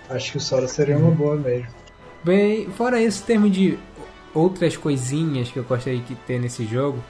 acho 0.10 0.31
que 0.31 0.38
o 0.38 0.41
Sora 0.41 0.68
seria 0.68 0.98
uma 0.98 1.11
boa 1.11 1.35
mesmo. 1.35 1.68
Bem, 2.23 2.69
fora 2.72 3.02
isso, 3.02 3.23
em 3.23 3.26
termos 3.26 3.52
de 3.52 3.80
outras 4.34 4.76
coisinhas 4.76 5.49
que 5.49 5.57
eu 5.57 5.64
gostaria 5.64 5.99
de 5.99 6.15
ter 6.15 6.39
nesse 6.39 6.65
jogo, 6.65 7.03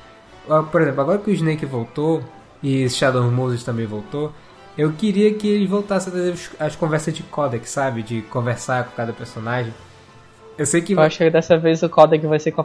por 0.71 0.81
exemplo, 0.81 1.01
agora 1.01 1.17
que 1.17 1.29
o 1.29 1.33
Snake 1.33 1.65
voltou 1.65 2.23
e 2.63 2.89
Shadow 2.89 3.29
Moses 3.29 3.63
também 3.63 3.85
voltou, 3.85 4.31
eu 4.77 4.93
queria 4.93 5.33
que 5.33 5.47
ele 5.47 5.67
voltasse 5.67 6.09
a 6.09 6.11
fazer 6.11 6.35
as 6.59 6.75
conversas 6.75 7.13
de 7.13 7.23
codec, 7.23 7.67
sabe? 7.67 8.03
De 8.03 8.21
conversar 8.23 8.85
com 8.85 8.91
cada 8.95 9.11
personagem. 9.11 9.73
Eu 10.57 10.65
sei 10.65 10.81
que. 10.81 10.93
Eu 10.93 11.01
acho 11.01 11.17
que 11.17 11.29
dessa 11.29 11.57
vez 11.57 11.81
o 11.83 11.89
codec 11.89 12.25
vai 12.25 12.39
ser 12.39 12.51
com 12.51 12.61
a 12.61 12.63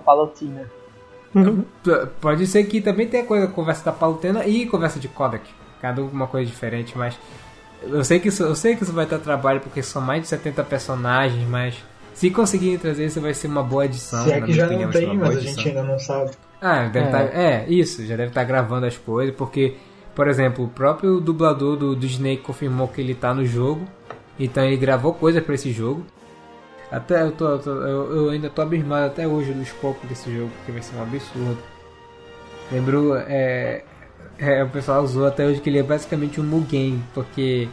Palutina. 1.33 2.07
Pode 2.21 2.47
ser 2.47 2.65
que 2.65 2.81
também 2.81 3.07
tenha 3.07 3.25
coisa 3.25 3.47
conversa 3.47 3.85
da 3.85 3.93
Palutina 3.93 4.47
e 4.47 4.67
conversa 4.67 4.99
de 4.99 5.09
codec. 5.09 5.45
Cada 5.81 6.03
uma 6.03 6.27
coisa 6.27 6.49
diferente, 6.51 6.97
mas. 6.97 7.19
Eu 7.83 8.05
sei 8.05 8.21
que 8.21 8.29
isso, 8.29 8.45
eu 8.45 8.55
sei 8.55 8.77
que 8.77 8.85
isso 8.85 8.93
vai 8.93 9.07
dar 9.07 9.19
trabalho 9.19 9.61
porque 9.61 9.83
são 9.83 10.01
mais 10.01 10.23
de 10.23 10.29
70 10.29 10.63
personagens, 10.63 11.49
mas 11.49 11.75
se 12.15 12.31
conseguirem 12.31 12.79
trazer 12.79 13.07
isso 13.07 13.21
vai 13.21 13.35
ser 13.35 13.49
uma 13.49 13.63
boa 13.63 13.87
edição. 13.87 14.23
Se 14.23 14.33
é 14.33 14.41
que 14.41 14.53
já 14.53 14.67
opinião, 14.67 14.87
não 14.87 14.93
tem, 14.93 15.17
mas 15.17 15.37
a 15.37 15.41
gente 15.41 15.69
ainda 15.69 15.83
não 15.83 15.99
sabe. 15.99 16.31
Ah, 16.61 16.85
deve 16.85 17.09
é. 17.09 17.11
Tá, 17.11 17.21
é, 17.23 17.67
isso, 17.69 18.07
já 18.07 18.15
deve 18.15 18.29
estar 18.29 18.43
tá 18.43 18.47
gravando 18.47 18.87
as 18.87 18.97
coisas, 18.97 19.35
porque 19.35 19.75
por 20.15 20.29
exemplo, 20.29 20.65
o 20.65 20.69
próprio 20.69 21.21
dublador 21.21 21.77
do, 21.77 21.97
do 21.97 22.07
Snake 22.07 22.43
confirmou 22.43 22.89
que 22.89 23.01
ele 23.01 23.15
tá 23.15 23.33
no 23.33 23.45
jogo. 23.45 23.87
Então 24.39 24.65
ele 24.65 24.77
gravou 24.77 25.15
coisa 25.15 25.41
para 25.41 25.55
esse 25.55 25.73
jogo. 25.73 26.05
Até 26.93 27.23
eu, 27.23 27.33
tô, 27.33 27.49
eu, 27.49 27.59
tô, 27.59 27.71
eu, 27.71 28.31
ainda 28.31 28.51
tô 28.51 28.61
abismado 28.61 29.07
até 29.07 29.27
hoje 29.27 29.53
do 29.53 29.63
escopo 29.63 30.07
desse 30.07 30.31
jogo, 30.31 30.51
porque 30.57 30.73
vai 30.73 30.83
ser 30.83 30.95
um 30.95 31.03
absurdo. 31.03 31.59
Lembrou, 32.71 33.17
é, 33.17 33.83
é, 34.39 34.63
o 34.63 34.69
pessoal 34.69 35.03
usou 35.03 35.27
até 35.27 35.47
hoje 35.47 35.61
que 35.61 35.71
ele 35.71 35.79
é 35.79 35.83
basicamente 35.83 36.39
um 36.39 36.45
Mugen, 36.45 37.03
porque 37.15 37.67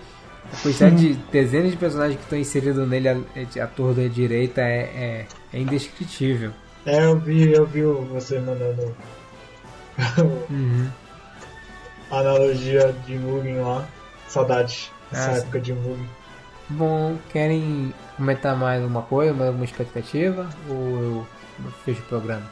a 0.54 0.62
quantidade 0.64 0.96
de 0.96 1.14
dezenas 1.32 1.72
de 1.72 1.78
personagens 1.78 2.16
que 2.16 2.24
estão 2.24 2.40
inseridos 2.40 2.88
nele, 2.88 3.10
a, 3.10 3.18
a 3.64 3.68
torre 3.68 4.08
da 4.08 4.14
direita, 4.14 4.62
é, 4.62 4.80
é, 4.82 5.26
é, 5.54 5.60
indescritível. 5.60 6.52
É, 6.86 7.04
eu 7.04 7.20
vi, 7.20 7.52
eu 7.52 7.66
vi 7.66 7.84
você 7.84 8.40
mandando 8.40 8.96
uhum 10.50 10.90
analogia 12.12 12.96
de 13.06 13.18
Mugen 13.18 13.62
lá. 13.62 13.88
Saudades 14.28 14.92
dessa 15.12 15.32
ah, 15.32 15.38
época 15.38 15.60
de 15.60 15.74
Mugen. 15.74 16.10
Bom, 16.70 17.18
querem 17.32 17.94
comentar 18.16 18.56
mais 18.56 18.82
alguma 18.82 19.02
coisa, 19.02 19.34
mais 19.34 19.48
alguma 19.48 19.66
expectativa? 19.66 20.48
Ou 20.70 20.78
eu 20.78 21.26
fecho 21.84 22.02
o 22.02 22.06
programa? 22.06 22.44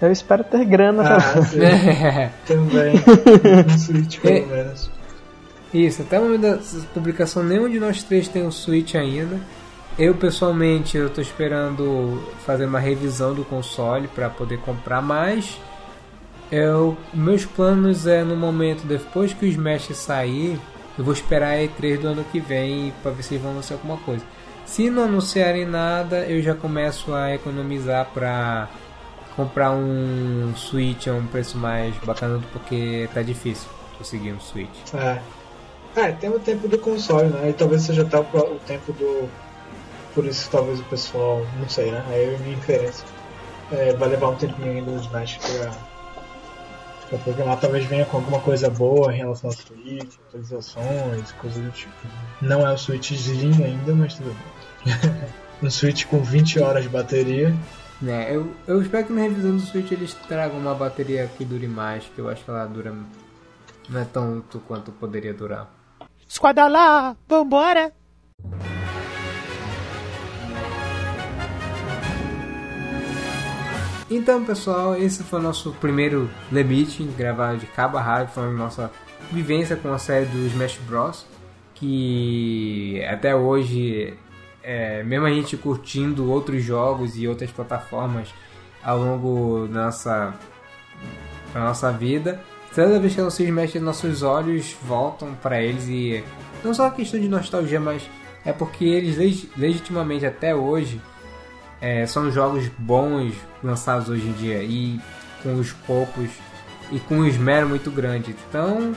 Eu 0.00 0.12
espero 0.12 0.44
ter 0.44 0.64
grana 0.66 1.16
ah, 1.16 2.30
também. 2.46 2.94
Um 3.66 3.78
Switch 3.78 4.20
pelo 4.20 4.36
é, 4.36 4.40
menos. 4.42 4.90
Isso, 5.72 6.02
até 6.02 6.18
o 6.18 6.24
momento 6.24 6.42
da 6.42 6.58
publicação 6.92 7.42
nenhum 7.42 7.68
de 7.68 7.80
nós 7.80 8.02
três 8.02 8.28
tem 8.28 8.42
um 8.42 8.52
Switch 8.52 8.94
ainda. 8.94 9.40
Eu 9.98 10.14
pessoalmente 10.14 10.98
eu 10.98 11.08
tô 11.08 11.22
esperando 11.22 12.22
fazer 12.44 12.66
uma 12.66 12.78
revisão 12.78 13.34
do 13.34 13.44
console 13.44 14.08
para 14.08 14.28
poder 14.28 14.58
comprar 14.58 15.00
mais 15.00 15.58
eu, 16.50 16.96
meus 17.12 17.44
planos 17.44 18.06
é 18.06 18.22
no 18.22 18.36
momento 18.36 18.86
depois 18.86 19.32
que 19.32 19.44
o 19.44 19.48
Smash 19.48 19.88
sair, 19.96 20.58
eu 20.98 21.04
vou 21.04 21.12
esperar 21.12 21.54
a 21.54 21.58
E3 21.58 21.98
do 21.98 22.08
ano 22.08 22.24
que 22.24 22.40
vem 22.40 22.92
para 23.02 23.10
ver 23.10 23.22
se 23.22 23.36
vão 23.36 23.52
anunciar 23.52 23.78
alguma 23.78 23.98
coisa. 23.98 24.24
Se 24.64 24.90
não 24.90 25.04
anunciarem 25.04 25.64
nada, 25.64 26.24
eu 26.24 26.42
já 26.42 26.54
começo 26.54 27.14
a 27.14 27.34
economizar 27.34 28.06
para 28.12 28.68
comprar 29.36 29.70
um 29.70 30.52
Switch 30.56 31.06
a 31.06 31.12
um 31.12 31.26
preço 31.26 31.58
mais 31.58 31.94
bacana 31.98 32.40
porque 32.52 33.08
tá 33.14 33.22
difícil 33.22 33.68
conseguir 33.96 34.32
um 34.32 34.40
Switch. 34.40 34.94
É. 34.94 35.20
É, 35.96 36.12
tem 36.12 36.28
o 36.28 36.38
tempo 36.38 36.68
do 36.68 36.78
console, 36.78 37.28
né? 37.28 37.48
E 37.48 37.52
talvez 37.54 37.82
seja 37.82 38.02
até 38.02 38.18
o 38.18 38.60
tempo 38.66 38.92
do. 38.92 39.28
Por 40.14 40.26
isso 40.26 40.48
talvez 40.50 40.78
o 40.78 40.84
pessoal. 40.84 41.46
Não 41.58 41.68
sei, 41.68 41.90
né? 41.90 42.04
Aí 42.08 42.32
eu 42.32 42.38
minha 42.40 42.54
inferência. 42.54 43.06
É, 43.72 43.94
vai 43.94 44.10
levar 44.10 44.28
um 44.28 44.36
tempinho 44.36 44.72
ainda 44.72 44.90
o 44.90 44.96
Smash 44.96 45.38
pra 45.38 45.72
Pra 47.08 47.18
programar 47.18 47.60
talvez 47.60 47.84
venha 47.84 48.04
com 48.04 48.16
alguma 48.16 48.40
coisa 48.40 48.68
boa 48.68 49.14
em 49.14 49.18
relação 49.18 49.50
ao 49.50 49.56
Switch, 49.56 50.16
atualizações, 50.28 51.32
coisas 51.32 51.62
do 51.62 51.70
tipo. 51.70 51.92
Não 52.42 52.66
é 52.66 52.72
o 52.72 52.76
Switchzinho 52.76 53.64
ainda, 53.64 53.94
mas 53.94 54.14
tudo 54.14 54.34
bem. 54.84 54.94
um 55.62 55.70
Switch 55.70 56.06
com 56.06 56.20
20 56.20 56.60
horas 56.60 56.82
de 56.82 56.88
bateria. 56.88 57.54
É, 58.04 58.34
eu, 58.34 58.52
eu 58.66 58.82
espero 58.82 59.06
que 59.06 59.12
na 59.12 59.22
revisão 59.22 59.56
do 59.56 59.62
Switch 59.62 59.90
eles 59.92 60.14
tragam 60.28 60.58
uma 60.58 60.74
bateria 60.74 61.30
que 61.38 61.44
dure 61.44 61.68
mais, 61.68 62.04
que 62.14 62.18
eu 62.18 62.28
acho 62.28 62.44
que 62.44 62.50
ela 62.50 62.66
dura 62.66 62.94
não 63.88 64.00
é 64.00 64.04
tanto 64.04 64.58
quanto 64.60 64.92
poderia 64.92 65.32
durar. 65.32 65.70
Esquadra 66.28 66.66
lá, 66.66 67.16
vambora! 67.28 67.92
Então, 74.08 74.44
pessoal, 74.44 74.94
esse 74.94 75.24
foi 75.24 75.40
o 75.40 75.42
nosso 75.42 75.72
primeiro 75.72 76.30
Meeting, 76.52 77.12
gravado 77.18 77.58
de 77.58 77.66
cabo 77.66 77.98
a 77.98 78.26
foi 78.26 78.44
a 78.44 78.50
nossa 78.50 78.90
vivência 79.32 79.74
com 79.74 79.92
a 79.92 79.98
série 79.98 80.26
do 80.26 80.46
Smash 80.46 80.78
Bros. 80.86 81.26
Que 81.74 83.04
até 83.10 83.34
hoje, 83.34 84.14
é, 84.62 85.02
mesmo 85.02 85.26
a 85.26 85.30
gente 85.30 85.56
curtindo 85.56 86.30
outros 86.30 86.62
jogos 86.62 87.18
e 87.18 87.26
outras 87.26 87.50
plataformas 87.50 88.32
ao 88.82 88.98
longo 88.98 89.66
da 89.66 89.86
nossa, 89.86 90.34
da 91.52 91.60
nossa 91.60 91.90
vida, 91.90 92.40
toda 92.72 93.00
vez 93.00 93.12
que 93.12 93.20
ela 93.20 93.30
se 93.30 93.50
mexe, 93.50 93.80
nossos 93.80 94.22
olhos 94.22 94.74
voltam 94.84 95.34
para 95.34 95.60
eles 95.60 95.88
e 95.88 96.22
não 96.64 96.72
só 96.72 96.86
a 96.86 96.90
questão 96.92 97.18
de 97.18 97.28
nostalgia, 97.28 97.80
mas 97.80 98.08
é 98.44 98.52
porque 98.52 98.84
eles 98.84 99.18
leg 99.18 99.50
legitimamente 99.56 100.24
até 100.24 100.54
hoje 100.54 101.00
é, 101.80 102.06
são 102.06 102.30
jogos 102.30 102.68
bons 102.78 103.34
lançados 103.62 104.08
hoje 104.08 104.26
em 104.26 104.32
dia 104.32 104.62
e 104.62 105.00
com 105.42 105.54
os 105.56 105.72
poucos 105.72 106.30
e 106.90 106.98
com 107.00 107.16
um 107.16 107.26
esmero 107.26 107.68
muito 107.68 107.90
grande. 107.90 108.34
Então, 108.48 108.94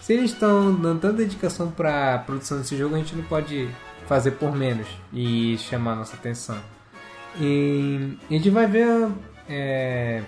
se 0.00 0.12
eles 0.12 0.32
estão 0.32 0.74
dando 0.74 1.00
tanta 1.00 1.18
dedicação 1.18 1.70
para 1.70 2.14
a 2.14 2.18
produção 2.18 2.58
desse 2.58 2.76
jogo, 2.76 2.94
a 2.94 2.98
gente 2.98 3.14
não 3.14 3.24
pode 3.24 3.68
fazer 4.06 4.32
por 4.32 4.54
menos 4.54 4.86
e 5.12 5.56
chamar 5.58 5.94
nossa 5.94 6.16
atenção. 6.16 6.58
E 7.38 8.16
a 8.28 8.32
gente 8.32 8.50
vai 8.50 8.66
ver 8.66 9.08
é, 9.48 10.22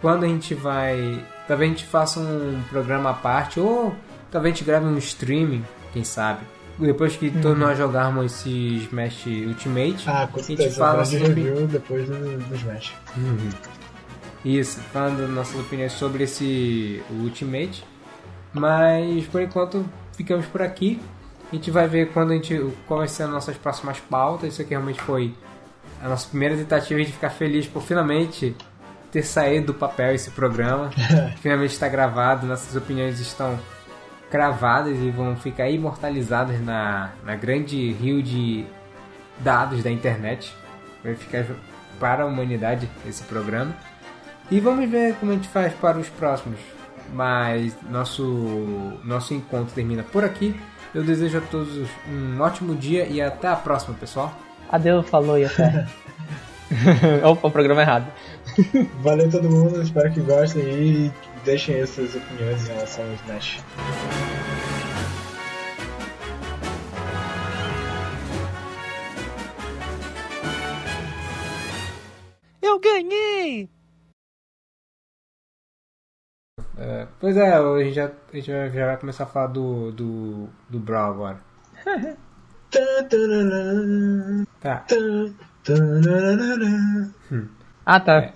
quando 0.00 0.24
a 0.24 0.28
gente 0.28 0.54
vai. 0.54 1.24
Talvez 1.46 1.70
a 1.70 1.74
gente 1.74 1.86
faça 1.86 2.20
um 2.20 2.62
programa 2.68 3.10
à 3.10 3.14
parte 3.14 3.60
ou 3.60 3.94
talvez 4.30 4.54
a 4.54 4.56
gente 4.56 4.66
grave 4.66 4.86
um 4.86 4.98
streaming, 4.98 5.64
quem 5.92 6.04
sabe. 6.04 6.40
Depois 6.82 7.16
que 7.16 7.30
todos 7.30 7.58
nós 7.58 7.78
jogarmos 7.78 8.26
esse 8.26 8.76
Smash 8.84 9.26
Ultimate, 9.26 10.04
Ah, 10.06 10.28
a 10.32 10.42
gente 10.42 10.70
fala 10.70 11.04
sobre 11.04 11.42
depois 11.66 12.08
do, 12.08 12.48
do 12.48 12.54
Smash. 12.56 12.94
Isso, 14.44 14.80
falando 14.92 15.28
nossas 15.28 15.58
opiniões 15.60 15.92
sobre 15.92 16.24
esse 16.24 17.02
Ultimate. 17.10 17.84
Mas 18.52 19.24
por 19.26 19.40
enquanto 19.40 19.84
ficamos 20.16 20.46
por 20.46 20.62
aqui. 20.62 21.00
A 21.50 21.54
gente 21.54 21.70
vai 21.70 21.86
ver 21.86 22.10
quando 22.12 22.30
a 22.30 22.34
gente, 22.34 22.58
qual 22.86 23.00
vai 23.00 23.08
ser 23.08 23.24
as 23.24 23.30
nossas 23.30 23.56
próximas 23.56 23.98
pautas. 23.98 24.52
Isso 24.52 24.62
aqui 24.62 24.70
realmente 24.70 25.00
foi 25.00 25.34
a 26.02 26.08
nossa 26.08 26.28
primeira 26.28 26.56
tentativa 26.56 27.00
de 27.00 27.12
ficar 27.12 27.30
feliz 27.30 27.66
por 27.66 27.82
finalmente 27.82 28.56
ter 29.10 29.22
saído 29.22 29.68
do 29.68 29.74
papel 29.74 30.14
esse 30.14 30.30
programa. 30.30 30.90
finalmente 31.40 31.72
está 31.72 31.88
gravado, 31.88 32.46
nossas 32.46 32.74
opiniões 32.74 33.20
estão 33.20 33.58
cravadas 34.32 34.98
e 34.98 35.10
vão 35.10 35.36
ficar 35.36 35.68
imortalizadas 35.68 36.58
na, 36.58 37.10
na 37.22 37.36
grande 37.36 37.92
rio 37.92 38.22
de 38.22 38.64
dados 39.40 39.82
da 39.82 39.90
internet. 39.90 40.56
Vai 41.04 41.14
ficar 41.14 41.44
para 42.00 42.22
a 42.22 42.26
humanidade 42.26 42.88
esse 43.06 43.22
programa. 43.24 43.76
E 44.50 44.58
vamos 44.58 44.88
ver 44.88 45.16
como 45.16 45.32
a 45.32 45.34
gente 45.34 45.48
faz 45.48 45.74
para 45.74 45.98
os 45.98 46.08
próximos. 46.08 46.58
Mas 47.12 47.76
nosso, 47.90 48.98
nosso 49.04 49.34
encontro 49.34 49.74
termina 49.74 50.02
por 50.02 50.24
aqui. 50.24 50.58
Eu 50.94 51.04
desejo 51.04 51.36
a 51.36 51.40
todos 51.42 51.86
um 52.08 52.40
ótimo 52.40 52.74
dia 52.74 53.04
e 53.04 53.20
até 53.20 53.48
a 53.48 53.56
próxima, 53.56 53.94
pessoal. 54.00 54.32
Adeus, 54.70 55.06
falou 55.10 55.38
e 55.38 55.44
até. 55.44 55.86
Opa, 57.22 57.48
o 57.48 57.50
programa 57.50 57.82
errado. 57.82 58.06
Valeu 59.02 59.30
todo 59.30 59.50
mundo, 59.50 59.82
espero 59.82 60.10
que 60.10 60.20
gostem 60.20 60.62
e 60.62 61.12
deixem 61.44 61.74
aí 61.74 61.86
suas 61.86 62.14
opiniões 62.14 62.66
em 62.66 62.72
relação 62.72 63.04
ao 63.04 63.12
Smash. 63.12 63.62
Ganhei! 72.82 73.70
É, 76.76 77.06
pois 77.20 77.36
é, 77.36 77.54
a 77.54 77.78
gente, 77.84 77.94
já, 77.94 78.06
a 78.06 78.36
gente 78.36 78.46
já 78.46 78.68
já 78.68 78.86
vai 78.86 78.96
começar 78.96 79.24
a 79.24 79.26
falar 79.26 79.46
do, 79.48 79.92
do, 79.92 80.48
do 80.68 80.78
Brawl 80.78 81.12
agora. 81.12 81.40
Tá. 84.62 84.86
Ah, 87.84 88.00
tá. 88.00 88.32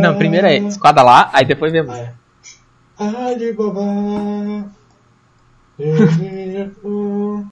Não, 0.00 0.16
primeiro 0.16 0.46
é 0.46 0.58
esquadra 0.58 1.02
lá, 1.02 1.28
aí 1.32 1.44
depois 1.44 1.72
vemos. 1.72 1.92
Alibaba. 2.96 4.70